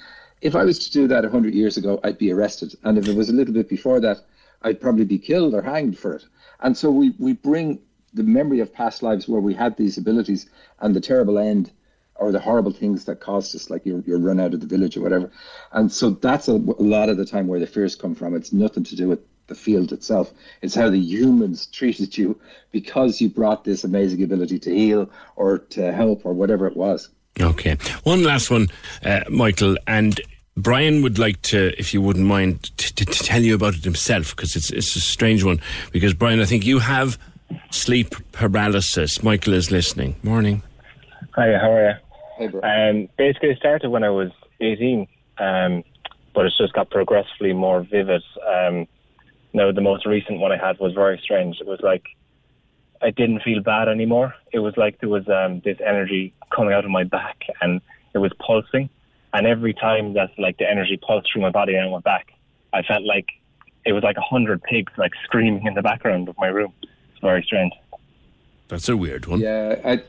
If 0.41 0.57
I 0.57 0.65
was 0.65 0.79
to 0.81 0.93
do 0.93 1.09
that 1.09 1.23
100 1.23 1.55
years 1.55 1.77
ago, 1.77 2.01
I'd 2.05 2.19
be 2.19 2.33
arrested. 2.33 2.75
And 2.85 2.99
if 2.99 3.07
it 3.07 3.17
was 3.17 3.29
a 3.29 3.33
little 3.33 3.55
bit 3.55 3.69
before 3.69 4.01
that, 4.01 4.19
I'd 4.65 4.81
probably 4.81 5.05
be 5.05 5.19
killed 5.19 5.55
or 5.55 5.63
hanged 5.63 5.99
for 5.99 6.15
it. 6.15 6.25
And 6.61 6.77
so 6.77 6.91
we, 6.91 7.15
we 7.19 7.35
bring 7.35 7.81
the 8.15 8.23
memory 8.23 8.61
of 8.61 8.73
past 8.73 9.03
lives 9.03 9.29
where 9.29 9.41
we 9.41 9.55
had 9.55 9.77
these 9.77 9.99
abilities 9.99 10.49
and 10.81 10.97
the 10.97 11.01
terrible 11.01 11.39
end 11.39 11.71
or 12.17 12.33
the 12.33 12.41
horrible 12.41 12.73
things 12.73 13.05
that 13.05 13.21
caused 13.21 13.55
us, 13.55 13.71
like 13.71 13.85
you're, 13.85 14.01
you're 14.07 14.19
run 14.19 14.41
out 14.41 14.55
of 14.55 14.61
the 14.61 14.67
village 14.67 14.97
or 14.97 15.03
whatever. 15.03 15.31
And 15.73 15.93
so 15.93 16.11
that's 16.11 16.49
a, 16.49 16.53
a 16.53 16.85
lot 16.97 17.09
of 17.09 17.17
the 17.17 17.27
time 17.27 17.49
where 17.49 17.61
the 17.61 17.67
fears 17.67 17.97
come 17.97 18.15
from. 18.15 18.35
It's 18.35 18.53
nothing 18.53 18.85
to 18.85 18.97
do 18.97 19.09
with 19.09 19.21
the 19.47 19.55
field 19.55 19.93
itself. 19.93 20.33
It's 20.63 20.75
how 20.75 20.91
the 20.91 20.99
humans 20.99 21.67
treated 21.67 22.17
you 22.17 22.41
because 22.71 23.21
you 23.21 23.29
brought 23.29 23.65
this 23.65 23.85
amazing 23.85 24.23
ability 24.23 24.59
to 24.61 24.75
heal 24.75 25.11
or 25.37 25.59
to 25.59 25.93
help 25.93 26.25
or 26.25 26.33
whatever 26.33 26.67
it 26.67 26.77
was. 26.77 27.11
Okay. 27.41 27.77
One 28.05 28.23
last 28.23 28.51
one, 28.51 28.69
uh, 29.05 29.23
Michael, 29.29 29.77
and 29.89 30.21
Brian 30.57 31.03
would 31.03 31.19
like 31.19 31.43
to, 31.43 31.79
if 31.79 31.93
you 31.93 32.01
wouldn't 32.01 32.27
mind, 32.27 32.71
t- 32.77 32.93
t- 32.95 33.05
to 33.05 33.25
tell 33.25 33.43
you 33.43 33.55
about 33.55 33.75
it 33.75 33.85
himself 33.85 34.35
because 34.37 34.55
it's 34.55 34.71
it's 34.71 34.95
a 34.95 35.01
strange 35.01 35.43
one. 35.43 35.61
Because 35.93 36.15
Brian, 36.15 36.41
I 36.41 36.45
think 36.45 36.65
you 36.65 36.79
have 36.79 37.19
sleep 37.71 38.15
paralysis. 38.33 39.23
Michael 39.23 39.55
is 39.55 39.71
listening. 39.71 40.15
Morning. 40.23 40.63
Hi, 41.35 41.53
how 41.59 41.73
are 41.73 41.91
you? 41.91 41.95
Hey, 42.39 42.51
you? 42.53 42.63
Um, 42.63 43.09
basically, 43.17 43.51
it 43.51 43.59
started 43.59 43.91
when 43.91 44.05
I 44.05 44.11
was 44.11 44.31
18, 44.61 45.09
um, 45.39 45.83
but 46.35 46.47
it's 46.47 46.57
just 46.57 46.73
got 46.73 46.91
progressively 46.91 47.53
more 47.53 47.83
vivid. 47.83 48.23
Um, 48.47 48.87
now, 49.53 49.73
the 49.73 49.81
most 49.81 50.07
recent 50.07 50.39
one 50.39 50.53
I 50.53 50.57
had 50.57 50.79
was 50.79 50.93
very 50.95 51.21
strange. 51.23 51.61
It 51.61 51.67
was 51.67 51.81
like 51.83 52.05
I 53.03 53.11
didn't 53.11 53.43
feel 53.43 53.61
bad 53.61 53.89
anymore. 53.89 54.35
It 54.53 54.61
was 54.61 54.77
like 54.77 55.01
there 55.01 55.09
was 55.09 55.29
um, 55.29 55.61
this 55.65 55.79
energy 55.85 56.33
coming 56.55 56.73
out 56.73 56.85
of 56.85 56.91
my 56.91 57.05
back, 57.05 57.43
and 57.61 57.81
it 58.15 58.19
was 58.19 58.33
pulsing. 58.39 58.89
And 59.35 59.49
every 59.49 59.75
time 59.75 60.15
that 60.15 60.31
like 60.39 60.59
the 60.59 60.71
energy 60.71 60.97
pulsed 60.97 61.31
through 61.33 61.43
my 61.43 61.51
body 61.51 61.75
and 61.75 61.91
went 61.91 62.05
back, 62.05 62.33
I 62.73 62.83
felt 62.83 63.03
like 63.03 63.27
it 63.85 63.93
was 63.93 64.05
like 64.05 64.17
a 64.17 64.23
hundred 64.23 64.63
pigs 64.63 64.93
like 64.97 65.13
screaming 65.25 65.67
in 65.67 65.75
the 65.75 65.83
background 65.83 66.29
of 66.29 66.37
my 66.39 66.47
room. 66.47 66.73
It's 66.83 67.21
very 67.21 67.43
strange. 67.43 67.73
That's 68.69 68.89
a 68.89 68.97
weird 68.97 69.27
one. 69.27 69.41
Yeah, 69.41 69.77
I, 69.85 70.03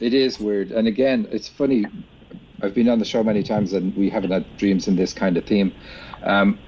it 0.00 0.12
is 0.12 0.38
weird. 0.40 0.72
And 0.72 0.88
again, 0.88 1.28
it's 1.30 1.48
funny. 1.48 1.86
I've 2.60 2.74
been 2.74 2.88
on 2.88 2.98
the 2.98 3.04
show 3.04 3.22
many 3.22 3.44
times, 3.44 3.72
and 3.72 3.96
we 3.96 4.10
haven't 4.10 4.32
had 4.32 4.44
dreams 4.58 4.88
in 4.88 4.96
this 4.96 5.12
kind 5.12 5.36
of 5.36 5.44
theme. 5.44 5.72
Um, 6.24 6.58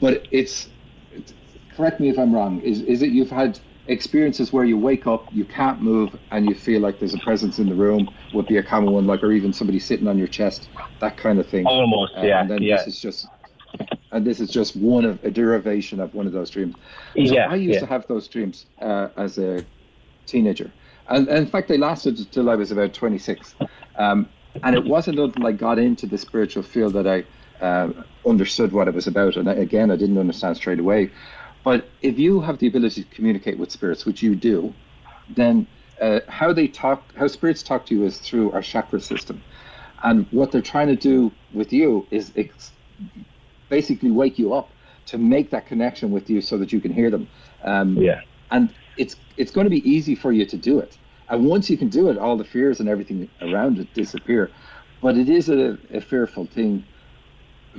but 0.00 0.26
it's, 0.30 0.68
it's 1.12 1.34
correct 1.76 2.00
me 2.00 2.08
if 2.08 2.18
I'm 2.18 2.34
wrong. 2.34 2.60
Is 2.62 2.80
is 2.80 3.02
it 3.02 3.10
you've 3.10 3.30
had 3.30 3.60
experiences 3.88 4.52
where 4.52 4.64
you 4.64 4.78
wake 4.78 5.06
up, 5.06 5.28
you 5.32 5.44
can't 5.44 5.80
move, 5.80 6.18
and 6.30 6.46
you 6.48 6.54
feel 6.54 6.80
like 6.80 6.98
there's 6.98 7.14
a 7.14 7.18
presence 7.18 7.58
in 7.58 7.68
the 7.68 7.74
room? 7.74 8.14
Would 8.32 8.46
be 8.46 8.56
a 8.58 8.62
common 8.62 8.92
one, 8.92 9.06
like 9.06 9.22
or 9.22 9.32
even 9.32 9.52
somebody 9.52 9.78
sitting 9.78 10.08
on 10.08 10.18
your 10.18 10.28
chest, 10.28 10.68
that 11.00 11.16
kind 11.16 11.38
of 11.38 11.48
thing. 11.48 11.66
Almost, 11.66 12.12
Uh, 12.16 12.22
yeah, 12.22 12.40
And 12.40 12.50
then 12.50 12.62
yeah. 12.62 12.76
this 12.76 12.86
is 12.88 13.00
just. 13.00 13.26
And 14.12 14.26
this 14.26 14.40
is 14.40 14.50
just 14.50 14.76
one 14.76 15.04
of 15.04 15.22
a 15.24 15.30
derivation 15.30 16.00
of 16.00 16.14
one 16.14 16.26
of 16.26 16.32
those 16.32 16.50
dreams. 16.50 16.74
So 17.24 17.34
Yeah, 17.34 17.48
I 17.50 17.56
used 17.56 17.74
yeah. 17.74 17.80
to 17.80 17.86
have 17.86 18.06
those 18.06 18.28
dreams 18.28 18.66
uh, 18.80 19.08
as 19.16 19.36
a 19.38 19.66
teenager. 20.26 20.72
And, 21.08 21.28
and 21.28 21.38
in 21.38 21.46
fact, 21.46 21.68
they 21.68 21.78
lasted 21.78 22.18
until 22.18 22.50
I 22.50 22.54
was 22.56 22.70
about 22.72 22.94
26. 22.94 23.54
Um, 23.96 24.30
and 24.62 24.74
it 24.76 24.84
wasn't 24.84 25.18
until 25.18 25.46
I 25.46 25.52
got 25.52 25.78
into 25.78 26.06
the 26.06 26.18
spiritual 26.18 26.62
field 26.62 26.94
that 26.94 27.06
I 27.06 27.24
uh, 27.64 27.90
understood 28.26 28.72
what 28.72 28.88
it 28.88 28.94
was 28.94 29.06
about. 29.06 29.36
And 29.36 29.48
I, 29.48 29.54
again, 29.54 29.90
I 29.90 29.96
didn't 29.96 30.18
understand 30.18 30.56
straight 30.56 30.80
away. 30.80 31.12
But 31.66 31.88
if 32.00 32.16
you 32.16 32.40
have 32.42 32.58
the 32.58 32.68
ability 32.68 33.02
to 33.02 33.08
communicate 33.10 33.58
with 33.58 33.72
spirits, 33.72 34.06
which 34.06 34.22
you 34.22 34.36
do, 34.36 34.72
then 35.34 35.66
uh, 36.00 36.20
how 36.28 36.52
they 36.52 36.68
talk, 36.68 37.12
how 37.16 37.26
spirits 37.26 37.64
talk 37.64 37.86
to 37.86 37.94
you 37.96 38.04
is 38.04 38.18
through 38.18 38.52
our 38.52 38.62
chakra 38.62 39.00
system. 39.00 39.42
And 40.04 40.28
what 40.30 40.52
they're 40.52 40.62
trying 40.62 40.86
to 40.86 40.94
do 40.94 41.32
with 41.52 41.72
you 41.72 42.06
is 42.12 42.32
ex- 42.36 42.70
basically 43.68 44.12
wake 44.12 44.38
you 44.38 44.54
up 44.54 44.70
to 45.06 45.18
make 45.18 45.50
that 45.50 45.66
connection 45.66 46.12
with 46.12 46.30
you 46.30 46.40
so 46.40 46.56
that 46.58 46.72
you 46.72 46.80
can 46.80 46.92
hear 46.92 47.10
them. 47.10 47.26
Um, 47.64 47.96
yeah. 47.96 48.20
And 48.52 48.72
it's 48.96 49.16
it's 49.36 49.50
going 49.50 49.64
to 49.64 49.70
be 49.78 49.82
easy 49.90 50.14
for 50.14 50.30
you 50.30 50.46
to 50.46 50.56
do 50.56 50.78
it. 50.78 50.96
And 51.28 51.46
once 51.46 51.68
you 51.68 51.76
can 51.76 51.88
do 51.88 52.10
it, 52.10 52.16
all 52.16 52.36
the 52.36 52.44
fears 52.44 52.78
and 52.78 52.88
everything 52.88 53.28
around 53.42 53.80
it 53.80 53.92
disappear. 53.92 54.52
But 55.02 55.16
it 55.16 55.28
is 55.28 55.48
a, 55.48 55.76
a 55.92 56.00
fearful 56.00 56.46
thing, 56.46 56.84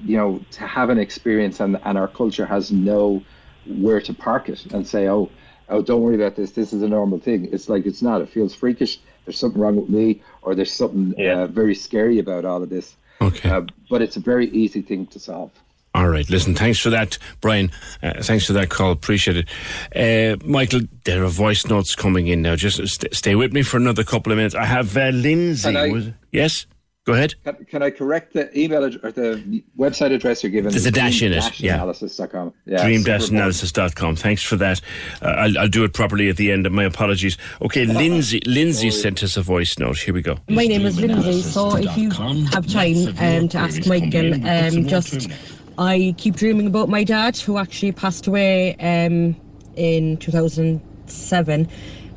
you 0.03 0.17
know, 0.17 0.41
to 0.51 0.67
have 0.67 0.89
an 0.89 0.99
experience, 0.99 1.61
and, 1.61 1.79
and 1.85 1.97
our 1.97 2.09
culture 2.09 2.45
has 2.45 2.69
no 2.69 3.23
where 3.69 4.01
to 4.01 4.13
park 4.13 4.49
it 4.49 4.65
and 4.73 4.87
say, 4.87 5.07
oh, 5.07 5.29
oh, 5.69 5.81
don't 5.81 6.01
worry 6.01 6.15
about 6.15 6.35
this. 6.35 6.51
This 6.51 6.73
is 6.73 6.81
a 6.81 6.87
normal 6.87 7.19
thing. 7.19 7.49
It's 7.51 7.69
like 7.69 7.85
it's 7.85 8.01
not. 8.01 8.21
It 8.21 8.29
feels 8.29 8.53
freakish. 8.55 8.99
There's 9.25 9.37
something 9.37 9.61
wrong 9.61 9.75
with 9.75 9.89
me, 9.89 10.21
or 10.41 10.55
there's 10.55 10.71
something 10.71 11.13
uh, 11.29 11.47
very 11.47 11.75
scary 11.75 12.19
about 12.19 12.45
all 12.45 12.63
of 12.63 12.69
this. 12.69 12.95
Okay. 13.21 13.49
Uh, 13.49 13.61
but 13.89 14.01
it's 14.01 14.15
a 14.15 14.21
very 14.21 14.47
easy 14.51 14.81
thing 14.81 15.05
to 15.07 15.19
solve. 15.19 15.51
All 15.93 16.07
right. 16.09 16.29
Listen, 16.29 16.53
thanks 16.53 16.79
for 16.79 16.91
that, 16.91 17.17
Brian. 17.41 17.71
Uh, 18.03 18.21
thanks 18.21 18.45
for 18.45 18.53
that 18.53 18.69
call. 18.69 18.91
Appreciate 18.91 19.37
it. 19.37 19.49
Uh, 19.95 20.37
Michael, 20.45 20.81
there 21.05 21.23
are 21.23 21.27
voice 21.27 21.65
notes 21.65 21.95
coming 21.95 22.27
in 22.27 22.43
now. 22.43 22.55
Just 22.55 22.77
st- 22.87 23.15
stay 23.15 23.33
with 23.35 23.51
me 23.51 23.63
for 23.63 23.77
another 23.77 24.03
couple 24.03 24.31
of 24.31 24.37
minutes. 24.37 24.53
I 24.53 24.65
have 24.65 24.95
uh, 24.95 25.09
Lindsay. 25.09 25.75
I- 25.75 25.89
Was- 25.89 26.09
yes? 26.31 26.67
Go 27.07 27.13
ahead. 27.13 27.35
Can, 27.45 27.65
can 27.65 27.83
I 27.83 27.89
correct 27.89 28.33
the 28.33 28.59
email 28.59 28.83
ad- 28.83 28.99
or 29.01 29.13
the 29.13 29.63
website 29.79 30.13
address 30.13 30.43
you're 30.43 30.51
given? 30.51 30.71
There's 30.71 30.85
a 30.85 30.91
dash 30.91 31.21
in 31.21 31.31
it, 31.31 31.57
yeah. 31.57 31.75
Analysis.com. 31.75 32.53
Yeah, 32.65 32.83
dream-analysis.com. 32.83 34.17
Thanks 34.17 34.43
for 34.43 34.57
that. 34.57 34.81
Uh, 35.21 35.27
I'll, 35.27 35.57
I'll 35.57 35.67
do 35.69 35.85
it 35.85 35.93
properly 35.93 36.27
at 36.27 36.35
the 36.35 36.51
end. 36.51 36.69
My 36.69 36.83
apologies. 36.83 37.37
Okay, 37.61 37.85
Lindsay. 37.85 38.41
Lindsay 38.45 38.91
sent 38.91 39.23
us 39.23 39.37
a 39.37 39.41
voice 39.41 39.79
note. 39.79 39.99
Here 39.99 40.13
we 40.13 40.21
go. 40.21 40.37
My 40.49 40.67
name 40.67 40.85
is 40.85 40.99
Lindsay, 40.99 41.41
so 41.43 41.77
if 41.77 41.97
you 41.97 42.09
have 42.09 42.67
time 42.67 43.07
um, 43.19 43.47
to 43.47 43.57
ask 43.57 43.87
Michael, 43.87 44.33
um, 44.45 44.85
just 44.85 45.29
I 45.77 46.13
keep 46.17 46.35
dreaming 46.35 46.67
about 46.67 46.89
my 46.89 47.05
dad 47.05 47.37
who 47.37 47.57
actually 47.57 47.93
passed 47.93 48.27
away 48.27 48.75
um, 48.79 49.33
in 49.77 50.17
2007. 50.17 51.69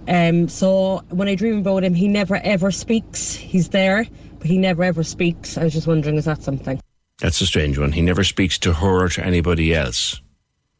Um, 0.08 0.48
so 0.48 1.04
when 1.10 1.28
I 1.28 1.36
dream 1.36 1.58
about 1.58 1.84
him, 1.84 1.94
he 1.94 2.08
never 2.08 2.40
ever 2.42 2.72
speaks. 2.72 3.34
He's 3.34 3.68
there, 3.68 4.04
but 4.04 4.29
he 4.42 4.58
never 4.58 4.82
ever 4.82 5.02
speaks. 5.02 5.58
I 5.58 5.64
was 5.64 5.72
just 5.72 5.86
wondering, 5.86 6.16
is 6.16 6.24
that 6.24 6.42
something? 6.42 6.80
That's 7.20 7.40
a 7.40 7.46
strange 7.46 7.78
one. 7.78 7.92
He 7.92 8.02
never 8.02 8.24
speaks 8.24 8.58
to 8.60 8.72
her 8.72 9.04
or 9.04 9.08
to 9.10 9.24
anybody 9.24 9.74
else. 9.74 10.20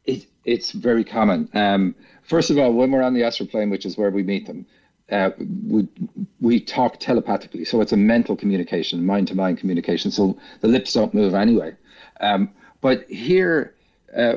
It, 0.05 0.25
it's 0.43 0.71
very 0.71 1.03
common. 1.03 1.49
Um, 1.53 1.95
first 2.23 2.49
of 2.49 2.57
all, 2.57 2.73
when 2.73 2.91
we're 2.91 3.03
on 3.03 3.13
the 3.13 3.23
astral 3.23 3.47
plane, 3.47 3.69
which 3.69 3.85
is 3.85 3.97
where 3.97 4.09
we 4.09 4.23
meet 4.23 4.47
them, 4.47 4.65
uh, 5.11 5.31
we 5.67 5.87
we 6.39 6.59
talk 6.59 6.99
telepathically, 6.99 7.65
so 7.65 7.81
it's 7.81 7.91
a 7.91 7.97
mental 7.97 8.35
communication, 8.35 9.05
mind 9.05 9.27
to 9.27 9.35
mind 9.35 9.57
communication. 9.57 10.09
So 10.09 10.37
the 10.61 10.67
lips 10.69 10.93
don't 10.93 11.13
move 11.13 11.33
anyway. 11.33 11.75
Um, 12.21 12.49
but 12.79 13.09
here, 13.09 13.75
uh, 14.15 14.35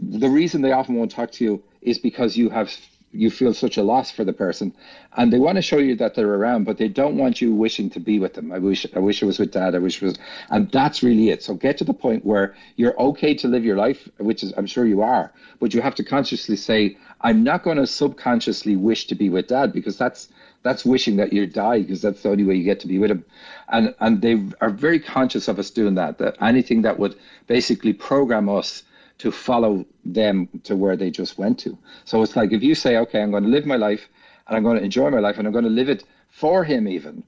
the 0.00 0.28
reason 0.28 0.62
they 0.62 0.72
often 0.72 0.94
won't 0.94 1.10
talk 1.10 1.32
to 1.32 1.44
you 1.44 1.62
is 1.82 1.98
because 1.98 2.36
you 2.36 2.48
have 2.50 2.70
you 3.12 3.30
feel 3.30 3.54
such 3.54 3.76
a 3.76 3.82
loss 3.82 4.10
for 4.10 4.24
the 4.24 4.32
person, 4.32 4.74
and 5.16 5.32
they 5.32 5.38
want 5.38 5.56
to 5.56 5.62
show 5.62 5.78
you 5.78 5.94
that 5.96 6.14
they're 6.14 6.34
around, 6.34 6.64
but 6.64 6.76
they 6.78 6.88
don't 6.88 7.16
want 7.16 7.40
you 7.40 7.54
wishing 7.54 7.88
to 7.90 8.00
be 8.00 8.18
with 8.18 8.34
them. 8.34 8.52
I 8.52 8.58
wish 8.58 8.86
I 8.94 8.98
wish 8.98 9.22
I 9.22 9.26
was 9.26 9.38
with 9.38 9.52
dad. 9.52 9.74
I 9.74 9.78
wish 9.78 10.02
it 10.02 10.06
was, 10.06 10.18
and 10.50 10.70
that's 10.70 11.02
really 11.02 11.30
it. 11.30 11.42
So 11.42 11.54
get 11.54 11.78
to 11.78 11.84
the 11.84 11.94
point 11.94 12.24
where 12.24 12.54
you're 12.76 12.98
okay 13.00 13.34
to 13.34 13.48
live 13.48 13.64
your 13.64 13.76
life, 13.76 14.08
which 14.18 14.42
is 14.42 14.52
I'm 14.56 14.66
sure 14.66 14.86
you 14.86 15.02
are, 15.02 15.32
but 15.60 15.72
you 15.72 15.80
have 15.80 15.94
to 15.96 16.04
consciously 16.04 16.56
say, 16.56 16.96
I'm 17.22 17.42
not 17.42 17.62
going 17.62 17.78
to 17.78 17.86
subconsciously 17.86 18.76
wish 18.76 19.06
to 19.06 19.14
be 19.14 19.28
with 19.30 19.48
dad 19.48 19.72
because 19.72 19.96
that's 19.96 20.28
that's 20.62 20.84
wishing 20.84 21.16
that 21.16 21.32
you 21.32 21.46
die 21.46 21.80
because 21.80 22.02
that's 22.02 22.22
the 22.22 22.28
only 22.28 22.44
way 22.44 22.54
you 22.56 22.64
get 22.64 22.80
to 22.80 22.88
be 22.88 22.98
with 22.98 23.10
him 23.10 23.24
and 23.68 23.94
and 24.00 24.20
they 24.20 24.44
are 24.60 24.70
very 24.70 24.98
conscious 24.98 25.46
of 25.48 25.58
us 25.58 25.70
doing 25.70 25.94
that 25.94 26.18
that 26.18 26.36
anything 26.42 26.82
that 26.82 26.98
would 26.98 27.16
basically 27.46 27.92
program 27.92 28.48
us 28.48 28.82
to 29.18 29.30
follow 29.32 29.84
them 30.04 30.48
to 30.64 30.76
where 30.76 30.96
they 30.96 31.10
just 31.10 31.38
went 31.38 31.58
to 31.58 31.76
so 32.04 32.22
it's 32.22 32.36
like 32.36 32.52
if 32.52 32.62
you 32.62 32.74
say 32.74 32.96
okay 32.96 33.20
i'm 33.22 33.30
going 33.30 33.42
to 33.42 33.48
live 33.48 33.66
my 33.66 33.76
life 33.76 34.08
and 34.46 34.56
i'm 34.56 34.62
going 34.62 34.76
to 34.78 34.84
enjoy 34.84 35.10
my 35.10 35.18
life 35.20 35.38
and 35.38 35.46
i'm 35.46 35.52
going 35.52 35.64
to 35.64 35.70
live 35.70 35.88
it 35.88 36.04
for 36.30 36.64
him 36.64 36.86
even 36.86 37.22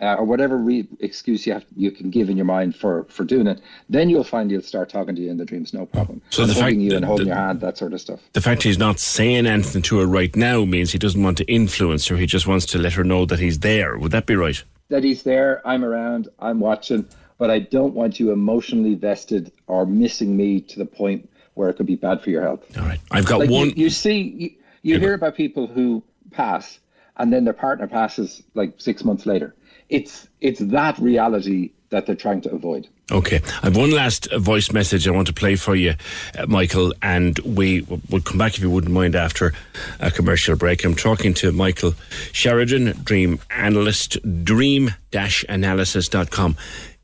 uh, 0.00 0.14
or 0.14 0.24
whatever 0.24 0.56
re- 0.58 0.86
excuse 1.00 1.44
you 1.46 1.52
have 1.52 1.64
you 1.76 1.90
can 1.90 2.08
give 2.10 2.28
in 2.30 2.36
your 2.36 2.46
mind 2.46 2.74
for 2.76 3.04
for 3.04 3.24
doing 3.24 3.46
it 3.46 3.60
then 3.88 4.08
you'll 4.08 4.22
find 4.24 4.50
he'll 4.50 4.62
start 4.62 4.88
talking 4.88 5.14
to 5.16 5.22
you 5.22 5.30
in 5.30 5.36
the 5.36 5.44
dreams 5.44 5.72
no 5.74 5.86
problem 5.86 6.20
So 6.30 6.46
the 6.46 6.54
fact 6.54 6.76
you 6.76 6.94
and 6.94 7.04
holding 7.04 7.26
that- 7.28 7.34
your 7.34 7.44
hand 7.46 7.60
that 7.62 7.78
sort 7.78 7.92
of 7.92 8.00
stuff 8.00 8.20
The 8.32 8.40
fact 8.40 8.62
he's 8.62 8.78
not 8.78 9.00
saying 9.00 9.46
anything 9.46 9.82
to 9.82 9.98
her 9.98 10.06
right 10.06 10.34
now 10.36 10.64
means 10.64 10.92
he 10.92 10.98
doesn't 10.98 11.22
want 11.22 11.36
to 11.38 11.44
influence 11.46 12.06
her. 12.08 12.16
He 12.16 12.26
just 12.26 12.46
wants 12.46 12.64
to 12.66 12.78
let 12.78 12.92
her 12.92 13.02
know 13.02 13.26
that 13.26 13.40
he's 13.40 13.58
there. 13.60 13.98
Would 13.98 14.12
that 14.12 14.26
be 14.26 14.36
right? 14.36 14.62
that 14.90 15.02
he's 15.04 15.22
there, 15.22 15.60
I'm 15.66 15.84
around, 15.84 16.28
I'm 16.38 16.60
watching, 16.60 17.06
but 17.38 17.50
I 17.50 17.60
don't 17.60 17.94
want 17.94 18.20
you 18.20 18.32
emotionally 18.32 18.94
vested 18.94 19.50
or 19.66 19.86
missing 19.86 20.36
me 20.36 20.60
to 20.60 20.78
the 20.78 20.84
point 20.84 21.30
where 21.54 21.70
it 21.70 21.74
could 21.74 21.86
be 21.86 21.96
bad 21.96 22.20
for 22.20 22.30
your 22.30 22.42
health. 22.42 22.76
All 22.76 22.84
right. 22.84 23.00
I've 23.10 23.26
got 23.26 23.40
Like, 23.40 23.50
one. 23.50 23.70
You, 23.70 23.90
see, 23.90 24.20
you, 24.20 24.50
you 24.82 25.00
hear 25.00 25.14
about 25.14 25.36
people 25.36 25.66
who 25.66 26.02
pass 26.30 26.78
and 27.18 27.32
then 27.32 27.44
their 27.44 27.54
partner 27.54 27.86
passes 27.86 28.42
like 28.54 28.74
six 28.78 29.04
months 29.04 29.26
later. 29.26 29.54
It's 29.88 30.26
it's 30.40 30.60
that 30.60 30.98
reality 30.98 31.72
that 31.90 32.06
they're 32.06 32.14
trying 32.14 32.40
to 32.42 32.50
avoid. 32.50 32.86
Okay, 33.10 33.40
I 33.62 33.66
have 33.66 33.76
one 33.76 33.90
last 33.90 34.30
voice 34.34 34.70
message 34.70 35.08
I 35.08 35.12
want 35.12 35.26
to 35.28 35.32
play 35.32 35.56
for 35.56 35.74
you, 35.74 35.94
uh, 36.38 36.44
Michael, 36.46 36.92
and 37.00 37.38
we 37.38 37.86
will 38.10 38.20
come 38.20 38.36
back 38.36 38.54
if 38.54 38.60
you 38.60 38.70
wouldn't 38.70 38.92
mind 38.92 39.16
after 39.16 39.54
a 39.98 40.10
commercial 40.10 40.56
break. 40.56 40.84
I'm 40.84 40.94
talking 40.94 41.32
to 41.34 41.50
Michael 41.50 41.94
Sheridan, 42.32 43.00
Dream 43.02 43.38
Analyst, 43.48 44.18
dream-analysis.com 44.44 46.56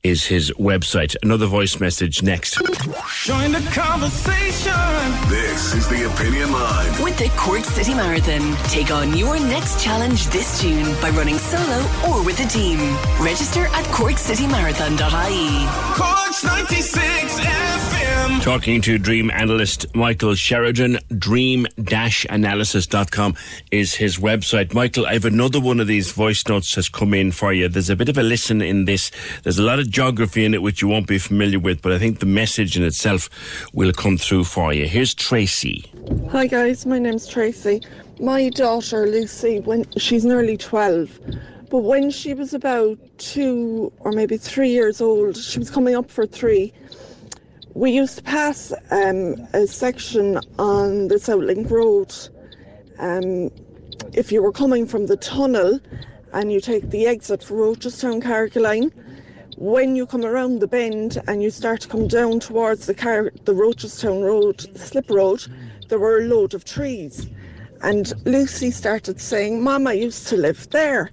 is 0.04 0.24
his 0.24 0.52
website. 0.52 1.16
Another 1.22 1.46
voice 1.46 1.80
message 1.80 2.22
next. 2.22 2.54
Join 3.24 3.52
the 3.52 3.66
conversation. 3.72 4.72
This 5.28 5.74
is 5.74 5.88
the 5.88 6.06
Opinion 6.12 6.52
Line. 6.52 7.02
With 7.02 7.16
the 7.18 7.30
Cork 7.36 7.64
City 7.64 7.94
Marathon, 7.94 8.54
take 8.68 8.90
on 8.90 9.16
your 9.16 9.40
next 9.40 9.82
challenge 9.82 10.26
this 10.28 10.60
June 10.60 10.84
by 11.00 11.10
running 11.10 11.38
solo 11.38 11.78
or 12.08 12.22
with 12.22 12.38
a 12.40 12.48
team. 12.48 12.78
Register 13.18 13.66
at 13.66 13.84
corkcitymarathon.ie. 13.86 15.66
Corks 15.96 16.44
96 16.44 17.23
FM. 18.24 18.42
Talking 18.42 18.80
to 18.82 18.98
dream 18.98 19.30
analyst 19.30 19.94
Michael 19.94 20.34
Sheridan, 20.34 20.98
dream-analysis.com 21.18 23.36
is 23.70 23.94
his 23.94 24.16
website. 24.16 24.72
Michael, 24.72 25.06
I 25.06 25.12
have 25.14 25.26
another 25.26 25.60
one 25.60 25.80
of 25.80 25.86
these 25.86 26.12
voice 26.12 26.46
notes 26.48 26.74
has 26.74 26.88
come 26.88 27.12
in 27.12 27.32
for 27.32 27.52
you. 27.52 27.68
There's 27.68 27.90
a 27.90 27.96
bit 27.96 28.08
of 28.08 28.16
a 28.16 28.22
listen 28.22 28.62
in 28.62 28.86
this. 28.86 29.10
There's 29.42 29.58
a 29.58 29.62
lot 29.62 29.78
of 29.78 29.90
geography 29.90 30.46
in 30.46 30.54
it 30.54 30.62
which 30.62 30.80
you 30.80 30.88
won't 30.88 31.06
be 31.06 31.18
familiar 31.18 31.58
with, 31.58 31.82
but 31.82 31.92
I 31.92 31.98
think 31.98 32.20
the 32.20 32.26
message 32.26 32.78
in 32.78 32.82
itself 32.82 33.28
will 33.74 33.92
come 33.92 34.16
through 34.16 34.44
for 34.44 34.72
you. 34.72 34.86
Here's 34.86 35.12
Tracy. 35.14 35.84
Hi 36.30 36.46
guys, 36.46 36.86
my 36.86 36.98
name's 36.98 37.26
Tracy. 37.26 37.82
My 38.20 38.48
daughter 38.48 39.06
Lucy, 39.06 39.60
when 39.60 39.84
she's 39.98 40.24
nearly 40.24 40.56
12, 40.56 41.20
but 41.68 41.80
when 41.80 42.10
she 42.10 42.32
was 42.32 42.54
about 42.54 42.96
two 43.18 43.92
or 43.98 44.12
maybe 44.12 44.36
three 44.36 44.70
years 44.70 45.00
old, 45.00 45.36
she 45.36 45.58
was 45.58 45.68
coming 45.70 45.96
up 45.96 46.08
for 46.10 46.26
three. 46.26 46.72
We 47.74 47.90
used 47.90 48.18
to 48.18 48.22
pass 48.22 48.72
um, 48.92 49.34
a 49.52 49.66
section 49.66 50.38
on 50.60 51.08
the 51.08 51.18
South 51.18 51.42
Road. 51.68 52.14
Um, 53.00 53.50
if 54.12 54.30
you 54.30 54.44
were 54.44 54.52
coming 54.52 54.86
from 54.86 55.06
the 55.06 55.16
tunnel 55.16 55.80
and 56.32 56.52
you 56.52 56.60
take 56.60 56.90
the 56.90 57.08
exit 57.08 57.42
for 57.42 57.54
Rochestown 57.56 58.22
Carrigaline, 58.22 58.92
when 59.56 59.96
you 59.96 60.06
come 60.06 60.24
around 60.24 60.60
the 60.60 60.68
bend 60.68 61.20
and 61.26 61.42
you 61.42 61.50
start 61.50 61.80
to 61.80 61.88
come 61.88 62.06
down 62.06 62.38
towards 62.38 62.86
the 62.86 62.94
car, 62.94 63.32
the 63.44 63.54
Rochestown 63.54 64.22
Road, 64.22 64.60
slip 64.78 65.10
road, 65.10 65.44
there 65.88 65.98
were 65.98 66.18
a 66.18 66.28
load 66.28 66.54
of 66.54 66.64
trees. 66.64 67.26
And 67.82 68.12
Lucy 68.24 68.70
started 68.70 69.20
saying, 69.20 69.64
Mama 69.64 69.94
used 69.94 70.28
to 70.28 70.36
live 70.36 70.70
there. 70.70 71.10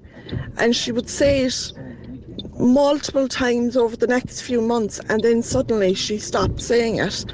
And 0.57 0.75
she 0.75 0.91
would 0.91 1.09
say 1.09 1.41
it 1.41 1.73
multiple 2.61 3.27
times 3.27 3.75
over 3.75 3.97
the 3.97 4.07
next 4.07 4.41
few 4.41 4.61
months, 4.61 4.99
and 5.09 5.21
then 5.23 5.41
suddenly 5.41 5.93
she 5.95 6.19
stopped 6.19 6.61
saying 6.61 6.99
it. 6.99 7.25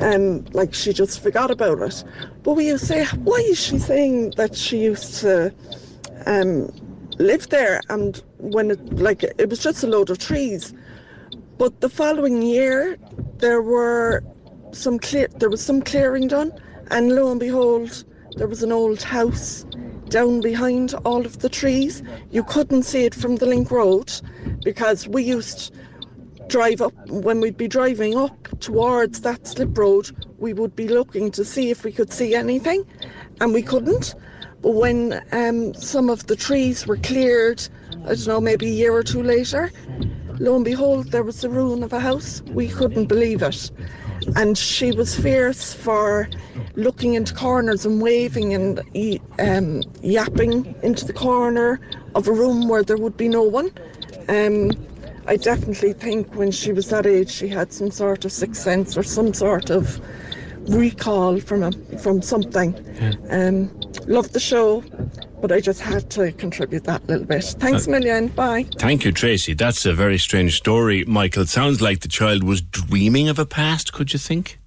Um, 0.00 0.44
like 0.52 0.74
she 0.74 0.92
just 0.92 1.22
forgot 1.22 1.52
about 1.52 1.80
it. 1.80 2.04
But 2.42 2.54
we 2.54 2.76
say, 2.76 3.04
why 3.22 3.36
is 3.36 3.62
she 3.62 3.78
saying 3.78 4.30
that 4.36 4.56
she 4.56 4.78
used 4.78 5.20
to 5.20 5.54
um, 6.26 6.68
live 7.18 7.48
there? 7.50 7.80
And 7.88 8.20
when 8.38 8.72
it 8.72 8.98
like 8.98 9.22
it 9.22 9.48
was 9.48 9.62
just 9.62 9.84
a 9.84 9.86
load 9.86 10.10
of 10.10 10.18
trees. 10.18 10.74
But 11.56 11.80
the 11.80 11.88
following 11.88 12.42
year, 12.42 12.98
there 13.38 13.62
were 13.62 14.24
some 14.72 14.98
clear 14.98 15.28
there 15.28 15.50
was 15.50 15.64
some 15.64 15.80
clearing 15.80 16.26
done, 16.26 16.52
and 16.90 17.14
lo 17.14 17.30
and 17.30 17.38
behold, 17.38 18.04
there 18.36 18.48
was 18.48 18.64
an 18.64 18.72
old 18.72 19.00
house 19.00 19.64
down 20.08 20.40
behind 20.40 20.94
all 21.04 21.24
of 21.24 21.40
the 21.40 21.48
trees. 21.48 22.02
You 22.30 22.44
couldn't 22.44 22.84
see 22.84 23.04
it 23.04 23.14
from 23.14 23.36
the 23.36 23.46
link 23.46 23.70
road 23.70 24.12
because 24.62 25.08
we 25.08 25.22
used 25.22 25.74
drive 26.48 26.80
up 26.80 26.92
when 27.08 27.40
we'd 27.40 27.56
be 27.56 27.68
driving 27.68 28.16
up 28.16 28.48
towards 28.60 29.22
that 29.22 29.46
slip 29.46 29.76
road 29.78 30.10
we 30.38 30.52
would 30.52 30.76
be 30.76 30.88
looking 30.88 31.30
to 31.30 31.44
see 31.44 31.70
if 31.70 31.84
we 31.84 31.92
could 31.92 32.12
see 32.12 32.34
anything 32.34 32.84
and 33.40 33.54
we 33.54 33.62
couldn't. 33.62 34.14
But 34.60 34.74
when 34.74 35.22
um, 35.32 35.74
some 35.74 36.10
of 36.10 36.26
the 36.26 36.36
trees 36.36 36.86
were 36.86 36.96
cleared 36.98 37.66
i 38.04 38.08
don't 38.08 38.26
know 38.26 38.40
maybe 38.40 38.66
a 38.66 38.72
year 38.72 38.92
or 38.92 39.02
two 39.02 39.22
later 39.22 39.70
lo 40.38 40.56
and 40.56 40.64
behold 40.64 41.12
there 41.12 41.22
was 41.22 41.40
the 41.40 41.48
ruin 41.48 41.82
of 41.82 41.92
a 41.92 42.00
house. 42.00 42.42
We 42.48 42.68
couldn't 42.68 43.06
believe 43.06 43.42
it 43.42 43.70
and 44.36 44.56
she 44.56 44.92
was 44.92 45.18
fierce 45.18 45.74
for 45.74 46.28
looking 46.74 47.14
into 47.14 47.34
corners 47.34 47.84
and 47.84 48.00
waving 48.00 48.54
and 48.54 48.80
um, 49.38 49.82
yapping 50.02 50.74
into 50.82 51.04
the 51.04 51.12
corner 51.12 51.80
of 52.14 52.28
a 52.28 52.32
room 52.32 52.68
where 52.68 52.82
there 52.82 52.96
would 52.96 53.16
be 53.16 53.28
no 53.28 53.42
one. 53.42 53.70
Um, 54.28 54.70
I 55.26 55.36
definitely 55.36 55.94
think 55.94 56.34
when 56.34 56.50
she 56.50 56.72
was 56.72 56.90
that 56.90 57.06
age, 57.06 57.30
she 57.30 57.48
had 57.48 57.72
some 57.72 57.90
sort 57.90 58.24
of 58.24 58.32
sixth 58.32 58.62
sense 58.62 58.96
or 58.96 59.02
some 59.02 59.32
sort 59.32 59.70
of 59.70 60.00
recall 60.68 61.40
from 61.40 61.62
a, 61.62 61.72
from 61.98 62.22
something. 62.22 62.74
Um, 63.30 63.70
love 64.06 64.32
the 64.32 64.40
show, 64.40 64.82
but 65.44 65.52
I 65.52 65.60
just 65.60 65.82
had 65.82 66.08
to 66.12 66.32
contribute 66.32 66.84
that 66.84 67.06
little 67.06 67.26
bit. 67.26 67.44
Thanks 67.44 67.86
a 67.86 67.90
million. 67.90 68.28
Bye. 68.28 68.64
Thank 68.78 69.04
you, 69.04 69.12
Tracy. 69.12 69.52
That's 69.52 69.84
a 69.84 69.92
very 69.92 70.16
strange 70.16 70.56
story, 70.56 71.04
Michael. 71.04 71.42
It 71.42 71.50
sounds 71.50 71.82
like 71.82 72.00
the 72.00 72.08
child 72.08 72.42
was 72.42 72.62
dreaming 72.62 73.28
of 73.28 73.38
a 73.38 73.44
past, 73.44 73.92
could 73.92 74.14
you 74.14 74.18
think? 74.18 74.58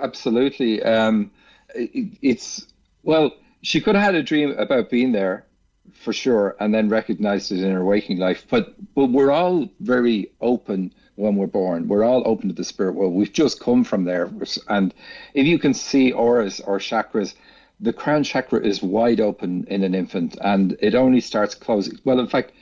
Absolutely. 0.00 0.82
Um, 0.82 1.30
it, 1.74 2.16
it's 2.22 2.66
well, 3.02 3.32
she 3.60 3.82
could 3.82 3.96
have 3.96 4.04
had 4.04 4.14
a 4.14 4.22
dream 4.22 4.52
about 4.52 4.88
being 4.88 5.12
there 5.12 5.44
for 5.92 6.14
sure, 6.14 6.56
and 6.58 6.72
then 6.72 6.88
recognized 6.88 7.52
it 7.52 7.62
in 7.62 7.70
her 7.70 7.84
waking 7.84 8.16
life. 8.16 8.46
But 8.48 8.76
but 8.94 9.10
we're 9.10 9.30
all 9.30 9.68
very 9.80 10.30
open 10.40 10.94
when 11.16 11.36
we're 11.36 11.48
born. 11.48 11.86
We're 11.86 12.04
all 12.04 12.22
open 12.24 12.48
to 12.48 12.54
the 12.54 12.64
spirit 12.64 12.94
world. 12.94 13.12
We've 13.12 13.30
just 13.30 13.60
come 13.60 13.84
from 13.84 14.04
there, 14.04 14.30
and 14.68 14.94
if 15.34 15.46
you 15.46 15.58
can 15.58 15.74
see 15.74 16.12
auras 16.12 16.60
or 16.60 16.78
chakras. 16.78 17.34
The 17.80 17.92
crown 17.92 18.24
chakra 18.24 18.60
is 18.60 18.82
wide 18.82 19.20
open 19.20 19.64
in 19.68 19.84
an 19.84 19.94
infant, 19.94 20.36
and 20.40 20.76
it 20.80 20.94
only 20.94 21.20
starts 21.20 21.54
closing. 21.54 21.98
Well, 22.04 22.18
in 22.18 22.26
fact, 22.26 22.52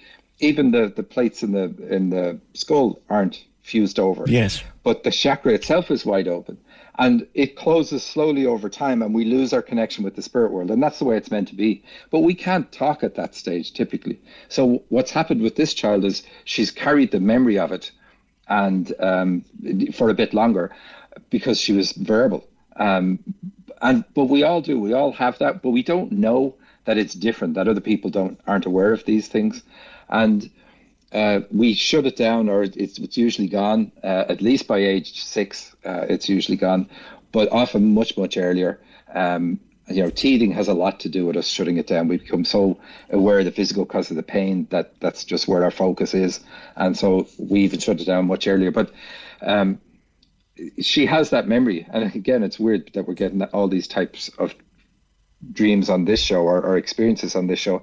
even 0.41 0.71
the, 0.71 0.93
the 0.95 1.03
plates 1.03 1.43
in 1.43 1.53
the 1.53 1.75
in 1.89 2.11
the 2.11 2.39
skull 2.55 3.01
aren't 3.09 3.45
fused 3.63 3.99
over. 3.99 4.25
Yes. 4.27 4.63
But 4.83 5.05
the 5.05 5.11
chakra 5.11 5.55
itself 5.55 5.91
is 5.91 6.05
wide 6.05 6.29
open 6.29 6.59
and 6.99 7.27
it 7.35 7.57
closes 7.57 8.03
slowly 8.03 8.47
over 8.47 8.69
time 8.69 9.03
and 9.03 9.15
we 9.15 9.25
lose 9.25 9.53
our 9.53 9.63
connection 9.63 10.05
with 10.05 10.17
the 10.17 10.23
spirit 10.23 10.53
world 10.53 10.71
and 10.71 10.83
that's 10.83 10.99
the 10.99 11.05
way 11.05 11.17
it's 11.17 11.31
meant 11.31 11.49
to 11.49 11.55
be 11.55 11.83
but 12.11 12.21
we 12.21 12.35
can't 12.35 12.71
talk 12.73 13.03
at 13.03 13.15
that 13.15 13.35
stage 13.35 13.73
typically 13.73 14.21
so 14.49 14.83
what's 14.89 15.11
happened 15.11 15.41
with 15.43 15.57
this 15.57 15.75
child 15.75 16.05
is 16.05 16.23
she's 16.45 16.71
carried 16.71 17.11
the 17.11 17.21
memory 17.21 17.59
of 17.59 17.73
it 17.73 17.91
and 18.49 18.93
um, 19.01 19.45
for 19.93 20.09
a 20.09 20.15
bit 20.15 20.33
longer 20.33 20.75
because 21.31 21.61
she 21.61 21.73
was 21.73 21.93
verbal 21.93 22.47
um, 22.77 23.19
and 23.83 24.05
but 24.15 24.25
we 24.25 24.43
all 24.43 24.61
do 24.61 24.79
we 24.81 24.93
all 24.93 25.13
have 25.13 25.39
that 25.39 25.63
but 25.63 25.71
we 25.71 25.83
don't 25.83 26.13
know 26.13 26.55
that 26.85 26.99
it's 26.99 27.15
different 27.15 27.55
that 27.55 27.69
other 27.69 27.81
people 27.81 28.11
don't 28.11 28.39
aren't 28.47 28.67
aware 28.67 28.93
of 28.93 29.05
these 29.05 29.29
things 29.29 29.63
and 30.09 30.51
uh, 31.13 31.41
we 31.51 31.75
shut 31.75 32.07
it 32.07 32.17
down, 32.17 32.49
or 32.49 32.63
it's, 32.63 32.99
it's 32.99 33.17
usually 33.17 33.49
gone. 33.49 33.93
Uh, 34.03 34.25
at 34.29 34.43
least 34.43 34.67
by 34.67 34.79
age 34.79 35.25
six, 35.25 35.75
uh, 35.85 36.05
it's 36.09 36.29
usually 36.29 36.57
gone, 36.57 36.89
but 37.33 37.51
often 37.53 37.95
much 37.95 38.17
much 38.17 38.37
earlier. 38.37 38.81
Um, 39.15 39.61
you 39.89 40.03
know, 40.03 40.11
teething 40.11 40.51
has 40.51 40.67
a 40.67 40.75
lot 40.75 41.01
to 41.01 41.09
do 41.09 41.25
with 41.27 41.37
us 41.37 41.47
shutting 41.47 41.77
it 41.77 41.87
down. 41.87 42.09
We 42.09 42.17
become 42.17 42.45
so 42.45 42.79
aware 43.11 43.39
of 43.39 43.45
the 43.45 43.53
physical 43.53 43.87
cause 43.87 44.11
of 44.11 44.17
the 44.17 44.23
pain 44.25 44.67
that 44.71 44.99
that's 45.01 45.25
just 45.25 45.47
where 45.47 45.63
our 45.63 45.71
focus 45.71 46.13
is, 46.13 46.41
and 46.75 46.97
so 46.97 47.29
we 47.39 47.61
even 47.61 47.79
shut 47.79 48.01
it 48.01 48.05
down 48.07 48.27
much 48.27 48.49
earlier. 48.49 48.73
But 48.73 48.91
um, 49.43 49.81
she 50.81 51.07
has 51.07 51.31
that 51.31 51.49
memory, 51.49 51.87
and 51.93 52.15
again, 52.15 52.43
it's 52.43 52.59
weird 52.59 52.91
that 52.95 53.07
we're 53.07 53.15
getting 53.15 53.43
all 53.43 53.69
these 53.69 53.87
types 53.89 54.31
of 54.39 54.55
dreams 55.53 55.91
on 55.91 56.05
this 56.05 56.21
show 56.21 56.43
or, 56.43 56.61
or 56.63 56.77
experiences 56.77 57.37
on 57.37 57.47
this 57.47 57.59
show, 57.59 57.83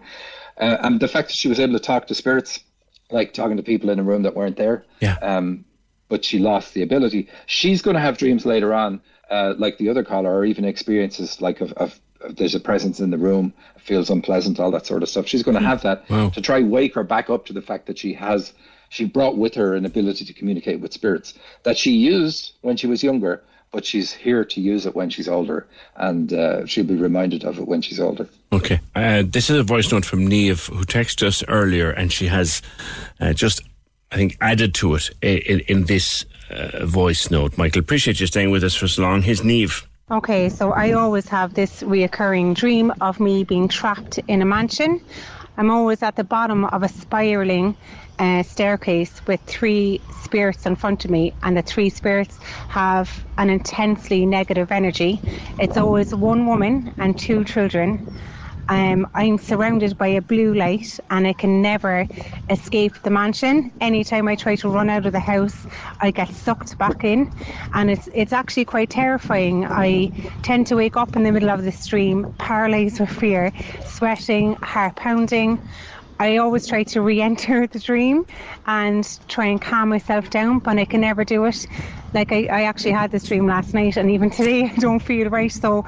uh, 0.58 0.78
and 0.82 1.00
the 1.00 1.08
fact 1.08 1.30
that 1.30 1.36
she 1.38 1.48
was 1.48 1.60
able 1.60 1.74
to 1.74 1.80
talk 1.80 2.08
to 2.08 2.16
spirits 2.16 2.60
like 3.12 3.34
talking 3.34 3.58
to 3.58 3.64
people 3.64 3.90
in 3.90 4.00
a 4.00 4.04
room 4.04 4.24
that 4.24 4.36
weren't 4.36 4.58
there. 4.58 4.86
Yeah. 5.00 5.16
Um, 5.22 5.66
but 6.10 6.26
she 6.26 6.40
lost 6.40 6.74
the 6.74 6.82
ability. 6.82 7.28
She's 7.46 7.82
going 7.82 7.96
to 7.96 8.02
have 8.02 8.18
dreams 8.18 8.46
later 8.46 8.74
on, 8.74 9.02
uh, 9.30 9.54
like 9.58 9.78
the 9.78 9.90
other 9.90 10.04
caller, 10.04 10.36
or 10.36 10.46
even 10.46 10.66
experiences 10.66 11.42
like 11.42 11.62
of, 11.62 11.74
of, 11.74 12.00
of 12.22 12.36
there's 12.36 12.56
a 12.56 12.60
presence 12.60 13.00
in 13.00 13.10
the 13.12 13.18
room, 13.18 13.54
feels 13.78 14.10
unpleasant, 14.10 14.60
all 14.60 14.72
that 14.72 14.86
sort 14.86 15.04
of 15.04 15.10
stuff. 15.10 15.28
She's 15.28 15.44
going 15.44 15.58
to 15.58 15.64
have 15.64 15.82
that 15.84 16.10
Wow. 16.10 16.30
to 16.30 16.42
try 16.42 16.62
wake 16.62 16.96
her 16.96 17.04
back 17.04 17.30
up 17.30 17.46
to 17.48 17.54
the 17.54 17.62
fact 17.62 17.86
that 17.88 17.98
she 17.98 18.14
has 18.14 18.54
she 18.94 19.06
brought 19.06 19.36
with 19.38 19.56
her 19.56 19.74
an 19.74 19.86
ability 19.86 20.24
to 20.24 20.34
communicate 20.34 20.80
with 20.80 20.94
spirits 20.94 21.34
that 21.64 21.78
she 21.78 21.92
used 21.92 22.54
when 22.62 22.78
she 22.78 22.86
was 22.86 23.02
younger, 23.02 23.42
but 23.72 23.84
she's 23.84 24.12
here 24.14 24.46
to 24.46 24.62
use 24.62 24.86
it 24.86 24.96
when 24.96 25.10
she's 25.10 25.28
older, 25.28 25.66
and 25.96 26.32
uh, 26.32 26.64
she'll 26.68 26.86
be 26.86 26.96
reminded 26.96 27.44
of 27.44 27.58
it 27.58 27.68
when 27.68 27.82
she's 27.82 28.00
older. 28.00 28.30
Okay. 28.52 28.80
Uh, 28.94 29.24
this 29.26 29.50
is 29.50 29.58
a 29.58 29.64
voice 29.64 29.92
note 29.92 30.06
from 30.06 30.28
Neve 30.28 30.68
who 30.68 30.84
texted 30.86 31.26
us 31.26 31.44
earlier, 31.48 31.90
and 31.90 32.14
she 32.14 32.28
has 32.28 32.62
uh, 33.20 33.34
just, 33.34 33.64
I 34.12 34.16
think, 34.16 34.38
added 34.42 34.76
to 34.76 34.94
it 34.94 35.10
in, 35.24 35.62
in 35.62 35.86
this 35.86 36.24
uh, 36.52 36.86
voice 36.86 37.32
note. 37.32 37.58
Michael, 37.58 37.80
appreciate 37.80 38.20
you 38.20 38.28
staying 38.28 38.52
with 38.52 38.64
us 38.64 38.76
for 38.76 38.88
so 38.88 39.02
long. 39.02 39.24
Here's 39.24 39.44
Neve. 39.44 39.88
Okay, 40.12 40.50
so 40.50 40.72
I 40.72 40.92
always 40.92 41.28
have 41.30 41.56
this 41.56 41.82
reoccurring 41.82 42.54
dream 42.54 42.94
of 43.02 43.20
me 43.20 43.44
being 43.44 43.68
trapped 43.68 44.20
in 44.28 44.44
a 44.44 44.46
mansion. 44.46 45.02
I'm 45.58 45.72
always 45.72 46.04
at 46.04 46.16
the 46.16 46.24
bottom 46.24 46.66
of 46.66 46.84
a 46.84 46.90
spiraling 46.90 47.76
uh, 48.20 48.44
staircase 48.44 49.26
with 49.28 49.42
three 49.42 50.02
spirits 50.22 50.66
in 50.66 50.76
front 50.76 51.06
of 51.06 51.12
me, 51.12 51.34
and 51.44 51.58
the 51.58 51.62
three 51.62 51.90
spirits 51.90 52.38
have 52.70 53.26
an 53.38 53.50
intensely 53.50 54.26
negative 54.26 54.72
energy. 54.72 55.20
It's 55.60 55.78
always 55.78 56.14
one 56.14 56.46
woman 56.48 56.94
and 56.98 57.18
two 57.18 57.44
children. 57.44 58.08
Um, 58.70 59.08
I'm 59.14 59.38
surrounded 59.38 59.98
by 59.98 60.08
a 60.08 60.22
blue 60.22 60.54
light 60.54 60.98
and 61.10 61.28
I 61.28 61.34
can 61.34 61.62
never 61.62 62.08
escape 62.50 62.94
the 63.04 63.10
mansion. 63.10 63.72
Anytime 63.82 64.28
I 64.30 64.36
try 64.36 64.56
to 64.56 64.70
run 64.70 64.90
out 64.90 65.06
of 65.06 65.12
the 65.12 65.20
house, 65.20 65.68
I 66.00 66.12
get 66.12 66.30
sucked 66.30 66.78
back 66.78 67.04
in, 67.04 67.30
and 67.74 67.92
it's 67.92 68.08
it's 68.14 68.32
actually 68.32 68.66
quite 68.66 68.90
terrifying. 68.90 69.66
I 69.66 70.12
tend 70.44 70.68
to 70.68 70.76
wake 70.78 70.96
up 70.96 71.16
in 71.18 71.24
the 71.24 71.32
middle 71.32 71.50
of 71.50 71.64
the 71.64 71.72
stream, 71.74 72.34
paralysed 72.38 73.02
with 73.02 73.10
fear, 73.10 73.52
sweating, 73.86 74.54
heart 74.56 74.96
pounding. 74.96 75.60
I 76.20 76.38
always 76.38 76.68
try 76.68 76.84
to 76.84 77.02
re-enter 77.02 77.68
the 77.68 77.80
dream 77.80 78.26
and 78.66 79.08
try 79.28 79.46
and 79.48 79.62
calm 79.62 79.90
myself 79.90 80.30
down, 80.30 80.60
but 80.60 80.78
I 80.78 80.86
can 80.86 81.02
never 81.02 81.24
do 81.24 81.46
it. 81.46 81.68
Like 82.14 82.32
I, 82.32 82.46
I 82.46 82.64
actually 82.64 82.92
had 82.92 83.12
this 83.12 83.24
dream 83.24 83.48
last 83.48 83.74
night, 83.74 83.98
and 83.98 84.10
even 84.12 84.30
today 84.30 84.64
I 84.76 84.76
don't 84.76 85.02
feel 85.02 85.30
right. 85.30 85.52
So 85.52 85.86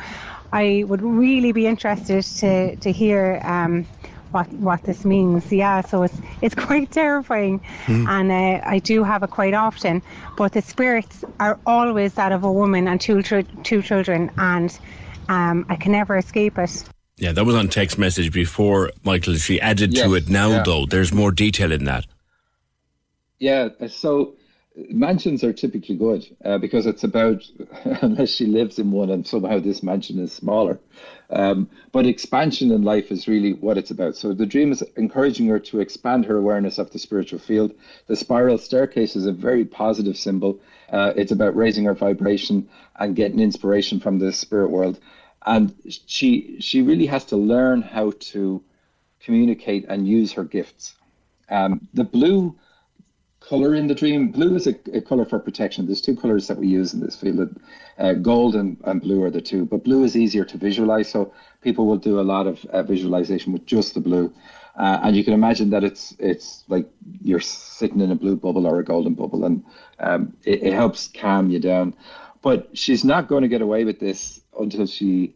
I 0.52 0.84
would 0.88 1.02
really 1.02 1.52
be 1.52 1.68
interested 1.68 2.24
to 2.40 2.76
to 2.78 2.92
hear 2.92 3.40
um, 3.44 3.86
what 4.32 4.52
what 4.54 4.84
this 4.84 5.06
means. 5.06 5.52
Yeah, 5.52 5.82
so 5.82 6.04
it's 6.04 6.20
it's 6.42 6.56
quite 6.68 6.92
terrifying, 6.92 7.60
Hmm. 7.86 8.08
and 8.08 8.32
uh, 8.32 8.62
I 8.66 8.80
do 8.80 9.04
have 9.04 9.24
it 9.24 9.30
quite 9.30 9.54
often. 9.54 10.02
But 10.38 10.54
the 10.54 10.62
spirits 10.62 11.24
are 11.40 11.60
always 11.66 12.16
that 12.16 12.32
of 12.32 12.44
a 12.44 12.52
woman 12.52 12.88
and 12.88 13.00
two 13.00 13.22
two 13.22 13.82
children, 13.82 14.32
and 14.38 14.78
um, 15.30 15.66
I 15.70 15.76
can 15.76 15.92
never 15.92 16.18
escape 16.18 16.58
it. 16.58 16.84
Yeah, 17.18 17.32
that 17.32 17.46
was 17.46 17.56
on 17.56 17.70
text 17.70 17.98
message 17.98 18.32
before, 18.32 18.92
Michael. 19.04 19.36
She 19.36 19.62
added 19.62 19.96
to 19.96 20.16
it 20.16 20.28
now, 20.28 20.50
yeah. 20.50 20.64
though. 20.64 20.86
There's 20.86 21.14
more 21.14 21.32
detail 21.32 21.72
in 21.72 21.86
that. 21.86 22.06
Yeah, 23.40 23.70
so 23.88 24.36
mansions 24.90 25.44
are 25.44 25.54
typically 25.54 25.96
good 25.96 26.26
uh, 26.44 26.58
because 26.58 26.86
it's 26.86 27.04
about, 27.04 27.44
unless 28.02 28.30
she 28.30 28.46
lives 28.46 28.80
in 28.80 28.92
one 28.92 29.10
and 29.10 29.26
somehow 29.26 29.60
this 29.60 29.82
mansion 29.82 30.20
is 30.20 30.34
smaller. 30.34 30.80
Um, 31.30 31.70
but 31.92 32.06
expansion 32.06 32.72
in 32.72 32.84
life 32.84 33.12
is 33.12 33.28
really 33.28 33.54
what 33.54 33.78
it's 33.78 33.92
about. 33.92 34.16
So 34.16 34.34
the 34.34 34.46
dream 34.46 34.72
is 34.72 34.84
encouraging 34.96 35.48
her 35.48 35.60
to 35.60 35.80
expand 35.80 36.26
her 36.26 36.38
awareness 36.38 36.78
of 36.78 36.92
the 36.92 37.00
spiritual 37.00 37.40
field. 37.40 37.74
The 38.08 38.16
spiral 38.16 38.58
staircase 38.58 39.16
is 39.16 39.26
a 39.26 39.32
very 39.32 39.66
positive 39.66 40.18
symbol. 40.18 40.60
Uh, 40.92 41.14
it's 41.16 41.32
about 41.32 41.56
raising 41.56 41.86
her 41.86 41.96
vibration 41.96 42.70
and 42.98 43.16
getting 43.16 43.40
inspiration 43.40 44.00
from 44.00 44.20
the 44.20 44.32
spirit 44.32 44.70
world. 44.70 45.00
And 45.46 45.74
she 46.08 46.58
she 46.60 46.82
really 46.82 47.06
has 47.06 47.26
to 47.26 47.38
learn 47.38 47.82
how 47.82 48.12
to 48.32 48.64
communicate 49.20 49.86
and 49.88 50.08
use 50.08 50.34
her 50.34 50.44
gifts. 50.44 50.96
Um, 51.50 51.88
the 51.94 52.04
blue 52.04 52.56
color 53.50 53.76
in 53.76 53.88
the 53.88 53.96
dream. 53.96 54.32
Blue 54.32 54.56
is 54.56 54.68
a, 54.68 54.76
a 54.94 55.02
color 55.02 55.26
for 55.26 55.40
protection. 55.40 55.86
There's 55.86 56.02
two 56.02 56.16
colors 56.16 56.48
that 56.48 56.58
we 56.58 56.68
use 56.68 56.94
in 56.94 57.00
this 57.00 57.16
field. 57.16 57.56
Uh, 57.98 58.14
gold 58.14 58.56
and, 58.56 58.78
and 58.86 59.02
blue 59.02 59.24
are 59.24 59.30
the 59.30 59.42
two, 59.42 59.66
but 59.66 59.84
blue 59.84 60.04
is 60.04 60.16
easier 60.16 60.46
to 60.46 60.58
visualize. 60.58 61.10
So 61.10 61.34
people 61.62 61.86
will 61.86 61.98
do 61.98 62.20
a 62.20 62.24
lot 62.24 62.48
of 62.48 62.66
uh, 62.66 62.84
visualization 62.84 63.54
with 63.54 63.66
just 63.66 63.94
the 63.94 64.02
blue. 64.02 64.34
Uh, 64.76 65.00
and 65.04 65.16
you 65.16 65.24
can 65.24 65.34
imagine 65.34 65.70
that 65.70 65.84
it's 65.84 66.16
it's 66.20 66.64
like 66.68 66.90
you're 67.22 67.40
sitting 67.40 68.02
in 68.02 68.12
a 68.12 68.16
blue 68.16 68.36
bubble 68.36 68.68
or 68.68 68.80
a 68.80 68.84
golden 68.84 69.14
bubble, 69.14 69.46
and 69.46 69.64
um, 70.00 70.36
it, 70.44 70.64
it 70.64 70.74
helps 70.74 71.08
calm 71.08 71.50
you 71.50 71.60
down. 71.60 71.96
But 72.42 72.78
she's 72.78 73.04
not 73.06 73.28
going 73.28 73.44
to 73.44 73.48
get 73.48 73.62
away 73.62 73.86
with 73.86 74.00
this 74.00 74.42
until 74.60 74.86
she 74.86 75.36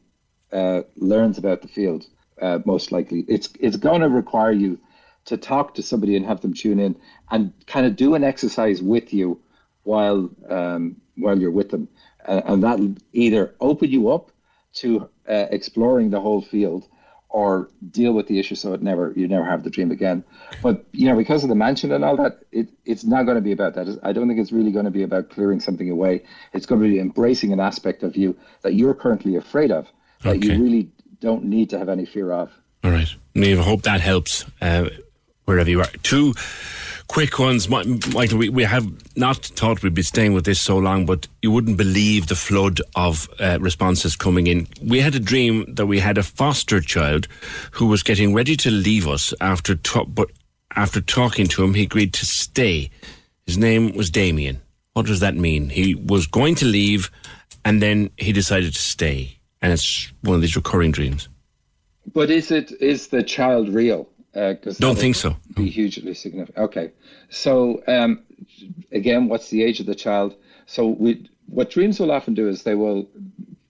uh, 0.52 0.82
learns 0.96 1.38
about 1.38 1.62
the 1.62 1.68
field. 1.68 2.06
Uh, 2.42 2.60
most 2.66 2.92
likely, 2.92 3.26
it's 3.28 3.50
it's 3.60 3.76
going 3.76 4.02
to 4.02 4.10
require 4.10 4.52
you 4.52 4.80
to 5.26 5.38
talk 5.38 5.76
to 5.76 5.84
somebody 5.84 6.16
and 6.16 6.26
have 6.26 6.42
them 6.42 6.54
tune 6.54 6.80
in 6.80 6.96
and 7.30 7.54
kind 7.68 7.86
of 7.86 7.96
do 7.96 8.16
an 8.16 8.24
exercise 8.24 8.82
with 8.82 9.14
you 9.14 9.40
while 9.84 10.30
um, 10.50 10.96
while 11.18 11.38
you're 11.38 11.52
with 11.52 11.70
them, 11.70 11.90
uh, 12.26 12.42
and 12.46 12.64
that'll 12.64 12.96
either 13.14 13.54
open 13.60 13.92
you 13.92 14.10
up 14.10 14.32
to 14.72 15.10
uh, 15.28 15.48
exploring 15.52 16.10
the 16.10 16.22
whole 16.22 16.42
field 16.42 16.88
or 17.30 17.70
deal 17.92 18.12
with 18.14 18.28
the 18.28 18.40
issue 18.40 18.56
so 18.56 18.74
it 18.74 18.82
never 18.82 19.14
you 19.16 19.28
never 19.28 19.46
have 19.46 19.64
the 19.64 19.70
dream 19.70 19.92
again. 19.92 20.24
But 20.64 20.84
you 20.92 21.08
know, 21.08 21.16
because 21.16 21.44
of 21.44 21.50
the 21.50 21.56
mansion 21.56 21.92
and 21.92 22.04
all 22.04 22.18
that, 22.18 22.40
it 22.52 22.70
it's 22.86 23.04
not 23.04 23.24
going 23.24 23.36
to 23.36 23.42
be 23.42 23.52
about 23.52 23.76
that. 23.76 24.00
I 24.04 24.12
don't 24.14 24.28
think 24.28 24.40
it's 24.40 24.52
really 24.52 24.72
going 24.72 24.86
to 24.86 24.92
be 24.92 25.04
about 25.04 25.30
clearing 25.30 25.60
something 25.60 25.90
away. 25.90 26.24
It's 26.54 26.66
going 26.66 26.82
to 26.82 26.88
be 26.88 27.00
embracing 27.00 27.54
an 27.54 27.60
aspect 27.60 28.04
of 28.04 28.18
you 28.18 28.36
that 28.64 28.74
you're 28.74 28.96
currently 28.96 29.36
afraid 29.36 29.72
of 29.72 29.88
that 30.24 30.38
Okay. 30.38 30.48
you 30.56 30.64
really 30.64 30.92
don't 31.22 31.44
need 31.46 31.70
to 31.70 31.78
have 31.78 31.88
any 31.90 32.06
fear 32.06 32.32
of. 32.32 32.52
All 32.84 32.92
right. 32.92 33.14
Neve, 33.36 33.60
I 33.60 33.64
hope 33.64 33.84
that 33.84 34.02
helps 34.02 34.46
uh, 34.62 34.90
wherever 35.46 35.70
you 35.70 35.82
are. 35.82 35.88
Two 36.02 36.34
quick 37.10 37.40
ones. 37.40 37.68
Mi- 37.68 38.00
Michael, 38.14 38.38
we, 38.38 38.48
we 38.48 38.64
have 38.64 38.88
not 39.18 39.38
thought 39.38 39.84
we'd 39.84 39.94
be 39.94 40.02
staying 40.02 40.34
with 40.34 40.46
this 40.46 40.62
so 40.62 40.78
long, 40.78 41.06
but 41.06 41.28
you 41.42 41.52
wouldn't 41.52 41.76
believe 41.76 42.28
the 42.28 42.36
flood 42.36 42.80
of 42.96 43.28
uh, 43.40 43.58
responses 43.60 44.16
coming 44.16 44.48
in. 44.48 44.68
We 44.82 45.02
had 45.02 45.16
a 45.16 45.20
dream 45.20 45.66
that 45.76 45.88
we 45.88 46.00
had 46.00 46.18
a 46.18 46.24
foster 46.24 46.80
child 46.80 47.28
who 47.72 47.88
was 47.88 48.04
getting 48.04 48.34
ready 48.34 48.56
to 48.58 48.72
leave 48.72 49.08
us 49.08 49.34
after, 49.42 49.76
ta- 49.76 50.06
but 50.06 50.30
after 50.76 51.02
talking 51.02 51.48
to 51.48 51.64
him, 51.64 51.74
he 51.74 51.84
agreed 51.84 52.14
to 52.14 52.26
stay. 52.26 52.90
His 53.46 53.58
name 53.58 53.96
was 53.96 54.10
Damien. 54.10 54.62
What 54.94 55.08
does 55.08 55.20
that 55.20 55.36
mean? 55.36 55.70
He 55.70 55.96
was 55.96 56.28
going 56.28 56.56
to 56.56 56.66
leave 56.66 57.12
and 57.66 57.82
then 57.82 58.12
he 58.18 58.32
decided 58.32 58.74
to 58.74 58.80
stay. 58.80 59.40
And 59.62 59.74
it's 59.74 60.14
one 60.22 60.36
of 60.36 60.42
these 60.42 60.56
recurring 60.56 60.92
dreams. 60.92 61.28
But 62.14 62.30
is 62.30 62.50
it 62.52 62.72
is 62.80 63.08
the 63.08 63.24
child 63.24 63.70
real? 63.70 64.08
Because 64.34 64.78
Don't 64.78 64.98
think 64.98 65.16
so. 65.16 65.36
Be 65.56 65.70
hugely 65.70 66.14
significant. 66.14 66.58
Okay, 66.58 66.92
so 67.30 67.82
um, 67.88 68.24
again, 68.92 69.28
what's 69.28 69.50
the 69.50 69.64
age 69.64 69.80
of 69.80 69.86
the 69.86 69.96
child? 69.96 70.36
So 70.66 70.88
we, 70.88 71.30
what 71.48 71.70
dreams 71.72 72.00
will 72.00 72.12
often 72.12 72.36
do 72.36 72.48
is 72.48 72.64
they 72.64 72.76
will 72.76 73.10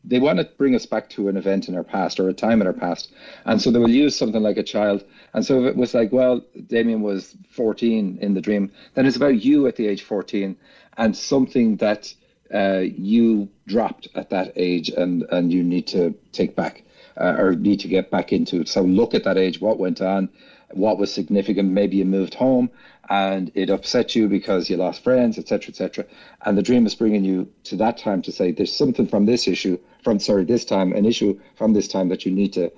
they 0.04 0.20
want 0.20 0.40
to 0.40 0.46
bring 0.58 0.76
us 0.76 0.86
back 0.86 1.10
to 1.12 1.28
an 1.28 1.38
event 1.38 1.70
in 1.70 1.76
our 1.76 1.84
past 1.84 2.20
or 2.20 2.30
a 2.30 2.34
time 2.34 2.62
in 2.62 2.68
our 2.68 2.74
past, 2.74 3.12
and 3.46 3.62
so 3.62 3.72
they 3.72 3.80
will 3.80 3.90
use 3.90 4.18
something 4.18 4.42
like 4.42 4.58
a 4.58 4.64
child. 4.64 5.06
And 5.34 5.46
so 5.46 5.64
if 5.64 5.70
it 5.70 5.76
was 5.76 5.94
like, 5.94 6.12
well, 6.12 6.44
Damien 6.68 7.02
was 7.02 7.38
14 7.52 8.18
in 8.20 8.34
the 8.34 8.42
dream, 8.42 8.72
then 8.96 9.06
it's 9.06 9.16
about 9.16 9.44
you 9.44 9.68
at 9.68 9.76
the 9.76 9.88
age 9.88 10.02
14 10.02 10.58
and 10.98 11.16
something 11.16 11.78
that 11.78 12.14
uh, 12.54 12.80
you 12.80 13.48
dropped 13.68 14.08
at 14.16 14.32
that 14.32 14.52
age 14.56 14.90
and 14.90 15.24
and 15.32 15.54
you 15.54 15.64
need 15.64 15.88
to 15.88 16.16
take 16.32 16.56
back 16.56 16.84
uh, 17.20 17.36
or 17.38 17.56
need 17.56 17.80
to 17.82 17.88
get 17.88 18.10
back 18.10 18.32
into. 18.32 18.62
it. 18.62 18.70
So 18.70 18.82
look 18.82 19.14
at 19.14 19.24
that 19.26 19.38
age, 19.38 19.60
what 19.60 19.78
went 19.78 20.02
on, 20.02 20.30
what 20.72 20.98
was 20.98 21.14
significant. 21.14 21.72
Maybe 21.72 21.98
you 21.98 22.06
moved 22.06 22.34
home 22.34 22.70
and 23.10 23.52
it 23.56 23.70
upset 23.70 24.16
you 24.16 24.28
because 24.28 24.70
you 24.70 24.78
lost 24.78 25.04
friends, 25.04 25.38
etc., 25.38 25.70
etc. 25.70 26.06
And 26.46 26.58
the 26.58 26.62
dream 26.62 26.86
is 26.86 26.96
bringing 26.96 27.24
you 27.24 27.52
to 27.66 27.76
that 27.78 27.98
time 27.98 28.22
to 28.22 28.32
say 28.32 28.52
there's 28.52 28.76
something 28.76 29.08
from 29.08 29.26
this 29.26 29.48
issue, 29.48 29.80
from 30.04 30.20
sorry, 30.20 30.46
this 30.46 30.64
time, 30.64 30.94
an 30.94 31.06
issue 31.06 31.40
from 31.56 31.74
this 31.74 31.88
time 31.88 32.10
that 32.10 32.26
you 32.26 32.32
need 32.32 32.54
to 32.54 32.72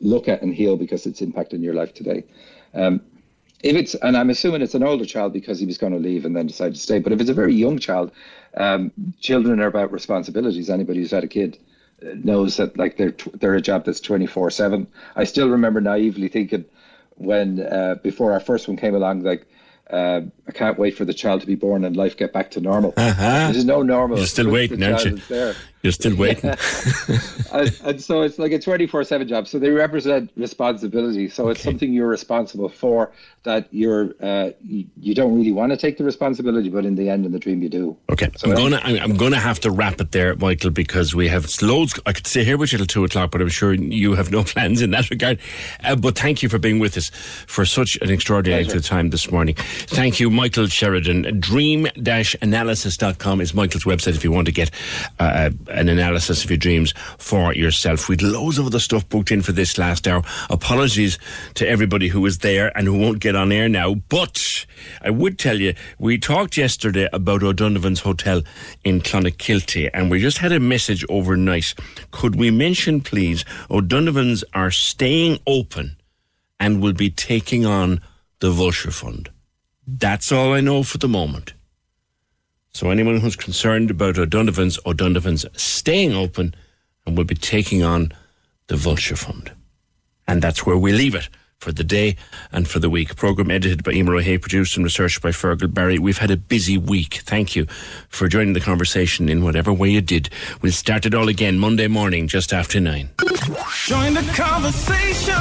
look 0.00 0.28
at 0.28 0.42
and 0.42 0.54
heal 0.54 0.76
because 0.76 1.06
it's 1.06 1.20
impacting 1.20 1.62
your 1.62 1.74
life 1.74 1.94
today. 1.94 2.24
Um, 2.74 3.00
if 3.62 3.74
it's 3.74 3.94
and 3.94 4.16
I'm 4.16 4.30
assuming 4.30 4.62
it's 4.62 4.74
an 4.74 4.84
older 4.84 5.04
child 5.04 5.32
because 5.32 5.58
he 5.58 5.66
was 5.66 5.78
going 5.78 5.92
to 5.92 5.98
leave 5.98 6.24
and 6.24 6.36
then 6.36 6.46
decided 6.46 6.74
to 6.74 6.80
stay. 6.80 7.00
But 7.00 7.12
if 7.12 7.20
it's 7.20 7.30
a 7.30 7.34
very 7.34 7.54
young 7.54 7.78
child, 7.78 8.12
um, 8.56 8.92
children 9.20 9.58
are 9.58 9.66
about 9.66 9.90
responsibilities. 9.90 10.70
Anybody 10.70 11.00
who's 11.00 11.10
had 11.10 11.24
a 11.24 11.28
kid 11.28 11.58
knows 12.02 12.56
that 12.58 12.76
like 12.76 12.96
they're 12.96 13.14
they're 13.34 13.54
a 13.54 13.60
job 13.60 13.84
that's 13.84 14.00
24 14.00 14.50
seven. 14.50 14.86
I 15.16 15.24
still 15.24 15.48
remember 15.48 15.80
naively 15.80 16.28
thinking 16.28 16.64
when 17.16 17.60
uh, 17.60 17.96
before 18.02 18.32
our 18.32 18.40
first 18.40 18.68
one 18.68 18.76
came 18.76 18.94
along, 18.94 19.22
like. 19.22 19.46
Uh, 19.90 20.20
I 20.46 20.52
can't 20.52 20.78
wait 20.78 20.98
for 20.98 21.06
the 21.06 21.14
child 21.14 21.40
to 21.40 21.46
be 21.46 21.54
born 21.54 21.82
and 21.82 21.96
life 21.96 22.18
get 22.18 22.30
back 22.30 22.50
to 22.50 22.60
normal. 22.60 22.92
Uh-huh. 22.94 23.50
There's 23.50 23.64
no 23.64 23.80
normal. 23.80 24.18
You're 24.18 24.26
still 24.26 24.50
waiting, 24.50 24.82
aren't 24.82 25.02
you? 25.06 25.16
there. 25.30 25.54
You're 25.82 25.92
still 25.92 26.16
waiting. 26.16 26.50
and, 27.52 27.80
and 27.84 28.02
so 28.02 28.22
it's 28.22 28.38
like 28.38 28.52
a 28.52 28.58
24 28.58 29.04
7 29.04 29.28
job. 29.28 29.46
So 29.46 29.58
they 29.58 29.70
represent 29.70 30.30
responsibility. 30.36 31.28
So 31.28 31.48
it's 31.48 31.62
something 31.62 31.92
you're 31.92 32.08
responsible 32.08 32.68
for 32.68 33.12
that 33.44 33.68
you're, 33.70 34.14
uh, 34.20 34.50
you, 34.60 34.86
you 34.96 35.14
don't 35.14 35.36
really 35.36 35.52
want 35.52 35.70
to 35.70 35.76
take 35.76 35.96
the 35.96 36.04
responsibility, 36.04 36.68
but 36.68 36.84
in 36.84 36.96
the 36.96 37.08
end, 37.08 37.26
in 37.26 37.32
the 37.32 37.38
dream, 37.38 37.62
you 37.62 37.68
do. 37.68 37.96
Okay, 38.10 38.30
So 38.36 38.50
I'm 38.50 38.56
gonna 38.56 38.80
I'm, 38.82 38.96
I'm 38.96 39.16
gonna 39.16 39.38
have 39.38 39.60
to 39.60 39.70
wrap 39.70 40.00
it 40.00 40.12
there, 40.12 40.34
Michael, 40.36 40.70
because 40.70 41.14
we 41.14 41.28
have 41.28 41.48
loads. 41.62 41.98
I 42.06 42.12
could 42.12 42.26
stay 42.26 42.44
here 42.44 42.58
with 42.58 42.72
you 42.72 42.78
till 42.78 42.86
two 42.86 43.04
o'clock, 43.04 43.30
but 43.30 43.40
I'm 43.40 43.48
sure 43.48 43.72
you 43.72 44.14
have 44.14 44.30
no 44.30 44.44
plans 44.44 44.82
in 44.82 44.90
that 44.90 45.10
regard. 45.10 45.38
Uh, 45.84 45.94
but 45.94 46.18
thank 46.18 46.42
you 46.42 46.48
for 46.48 46.58
being 46.58 46.78
with 46.78 46.96
us 46.96 47.10
for 47.46 47.64
such 47.64 47.96
an 48.02 48.10
extraordinary 48.10 48.64
time 48.64 49.10
this 49.10 49.30
morning. 49.30 49.54
Thank 49.54 50.20
you, 50.20 50.30
Michael 50.30 50.66
Sheridan. 50.66 51.40
Dream-analysis.com 51.40 53.40
is 53.40 53.54
Michael's 53.54 53.84
website 53.84 54.14
if 54.14 54.24
you 54.24 54.32
want 54.32 54.46
to 54.46 54.52
get 54.52 54.70
uh, 55.18 55.50
an 55.68 55.88
analysis 55.88 56.44
of 56.44 56.50
your 56.50 56.56
dreams 56.56 56.92
for 57.18 57.54
yourself. 57.54 58.08
We'd 58.08 58.22
loads 58.22 58.58
of 58.58 58.66
other 58.66 58.78
stuff 58.78 59.08
booked 59.08 59.30
in 59.30 59.42
for 59.42 59.52
this 59.52 59.78
last 59.78 60.08
hour. 60.08 60.22
Apologies 60.50 61.18
to 61.54 61.68
everybody 61.68 62.08
who 62.08 62.20
was 62.20 62.38
there 62.38 62.76
and 62.76 62.86
who 62.86 62.98
won't 62.98 63.20
get 63.20 63.36
on 63.36 63.52
air 63.52 63.68
now, 63.68 63.94
but 63.94 64.66
I 65.02 65.10
would 65.10 65.38
tell 65.38 65.60
you 65.60 65.74
we 65.98 66.18
talked 66.18 66.56
yesterday 66.56 67.08
about 67.12 67.42
O'Donovan's 67.42 68.00
Hotel 68.00 68.42
in 68.84 69.00
Clonakilty, 69.00 69.90
and 69.92 70.10
we 70.10 70.20
just 70.20 70.38
had 70.38 70.52
a 70.52 70.60
message 70.60 71.04
overnight. 71.08 71.74
Could 72.10 72.36
we 72.36 72.50
mention, 72.50 73.00
please, 73.00 73.44
O'Donovan's 73.70 74.44
are 74.54 74.70
staying 74.70 75.38
open 75.46 75.96
and 76.60 76.82
will 76.82 76.92
be 76.92 77.10
taking 77.10 77.64
on 77.64 78.00
the 78.40 78.50
Vulture 78.50 78.90
Fund. 78.90 79.30
That's 79.86 80.30
all 80.32 80.52
I 80.52 80.60
know 80.60 80.82
for 80.82 80.98
the 80.98 81.08
moment. 81.08 81.54
So 82.78 82.90
anyone 82.90 83.18
who's 83.18 83.34
concerned 83.34 83.90
about 83.90 84.18
O'Donovan's, 84.18 84.78
O'Donovan's 84.86 85.44
staying 85.60 86.12
open 86.12 86.54
and 87.04 87.16
will 87.16 87.24
be 87.24 87.34
taking 87.34 87.82
on 87.82 88.12
the 88.68 88.76
Vulture 88.76 89.16
Fund. 89.16 89.50
And 90.28 90.40
that's 90.40 90.64
where 90.64 90.78
we 90.78 90.92
leave 90.92 91.16
it 91.16 91.28
for 91.58 91.72
the 91.72 91.84
day 91.84 92.16
and 92.52 92.68
for 92.68 92.78
the 92.78 92.88
week. 92.88 93.16
Program 93.16 93.50
edited 93.50 93.82
by 93.82 93.92
Emer 93.92 94.14
O'Hay, 94.16 94.38
produced 94.38 94.76
and 94.76 94.84
researched 94.84 95.20
by 95.20 95.30
Fergal 95.30 95.72
Barry. 95.72 95.98
We've 95.98 96.18
had 96.18 96.30
a 96.30 96.36
busy 96.36 96.78
week. 96.78 97.14
Thank 97.24 97.56
you 97.56 97.66
for 98.08 98.28
joining 98.28 98.52
the 98.52 98.60
conversation 98.60 99.28
in 99.28 99.42
whatever 99.42 99.72
way 99.72 99.90
you 99.90 100.00
did. 100.00 100.30
We'll 100.62 100.72
start 100.72 101.04
it 101.04 101.14
all 101.14 101.28
again 101.28 101.58
Monday 101.58 101.88
morning, 101.88 102.28
just 102.28 102.52
after 102.52 102.80
nine. 102.80 103.10
Join 103.86 104.14
the 104.14 104.22
conversation. 104.36 105.34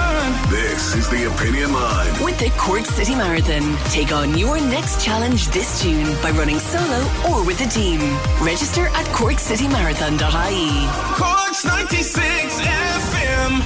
This 0.49 0.95
is 0.95 1.07
the 1.09 1.31
Opinion 1.33 1.71
Line. 1.73 2.23
With 2.23 2.39
the 2.39 2.49
Cork 2.57 2.85
City 2.85 3.13
Marathon, 3.13 3.77
take 3.91 4.11
on 4.11 4.37
your 4.37 4.59
next 4.59 5.03
challenge 5.05 5.47
this 5.49 5.83
June 5.83 6.05
by 6.23 6.31
running 6.31 6.59
solo 6.59 7.05
or 7.29 7.45
with 7.45 7.61
a 7.61 7.69
team. 7.69 7.99
Register 8.41 8.87
at 8.87 9.05
corkcitymarathon.ie. 9.07 11.15
Corks 11.15 11.65
96 11.65 12.59
FM. 12.59 13.61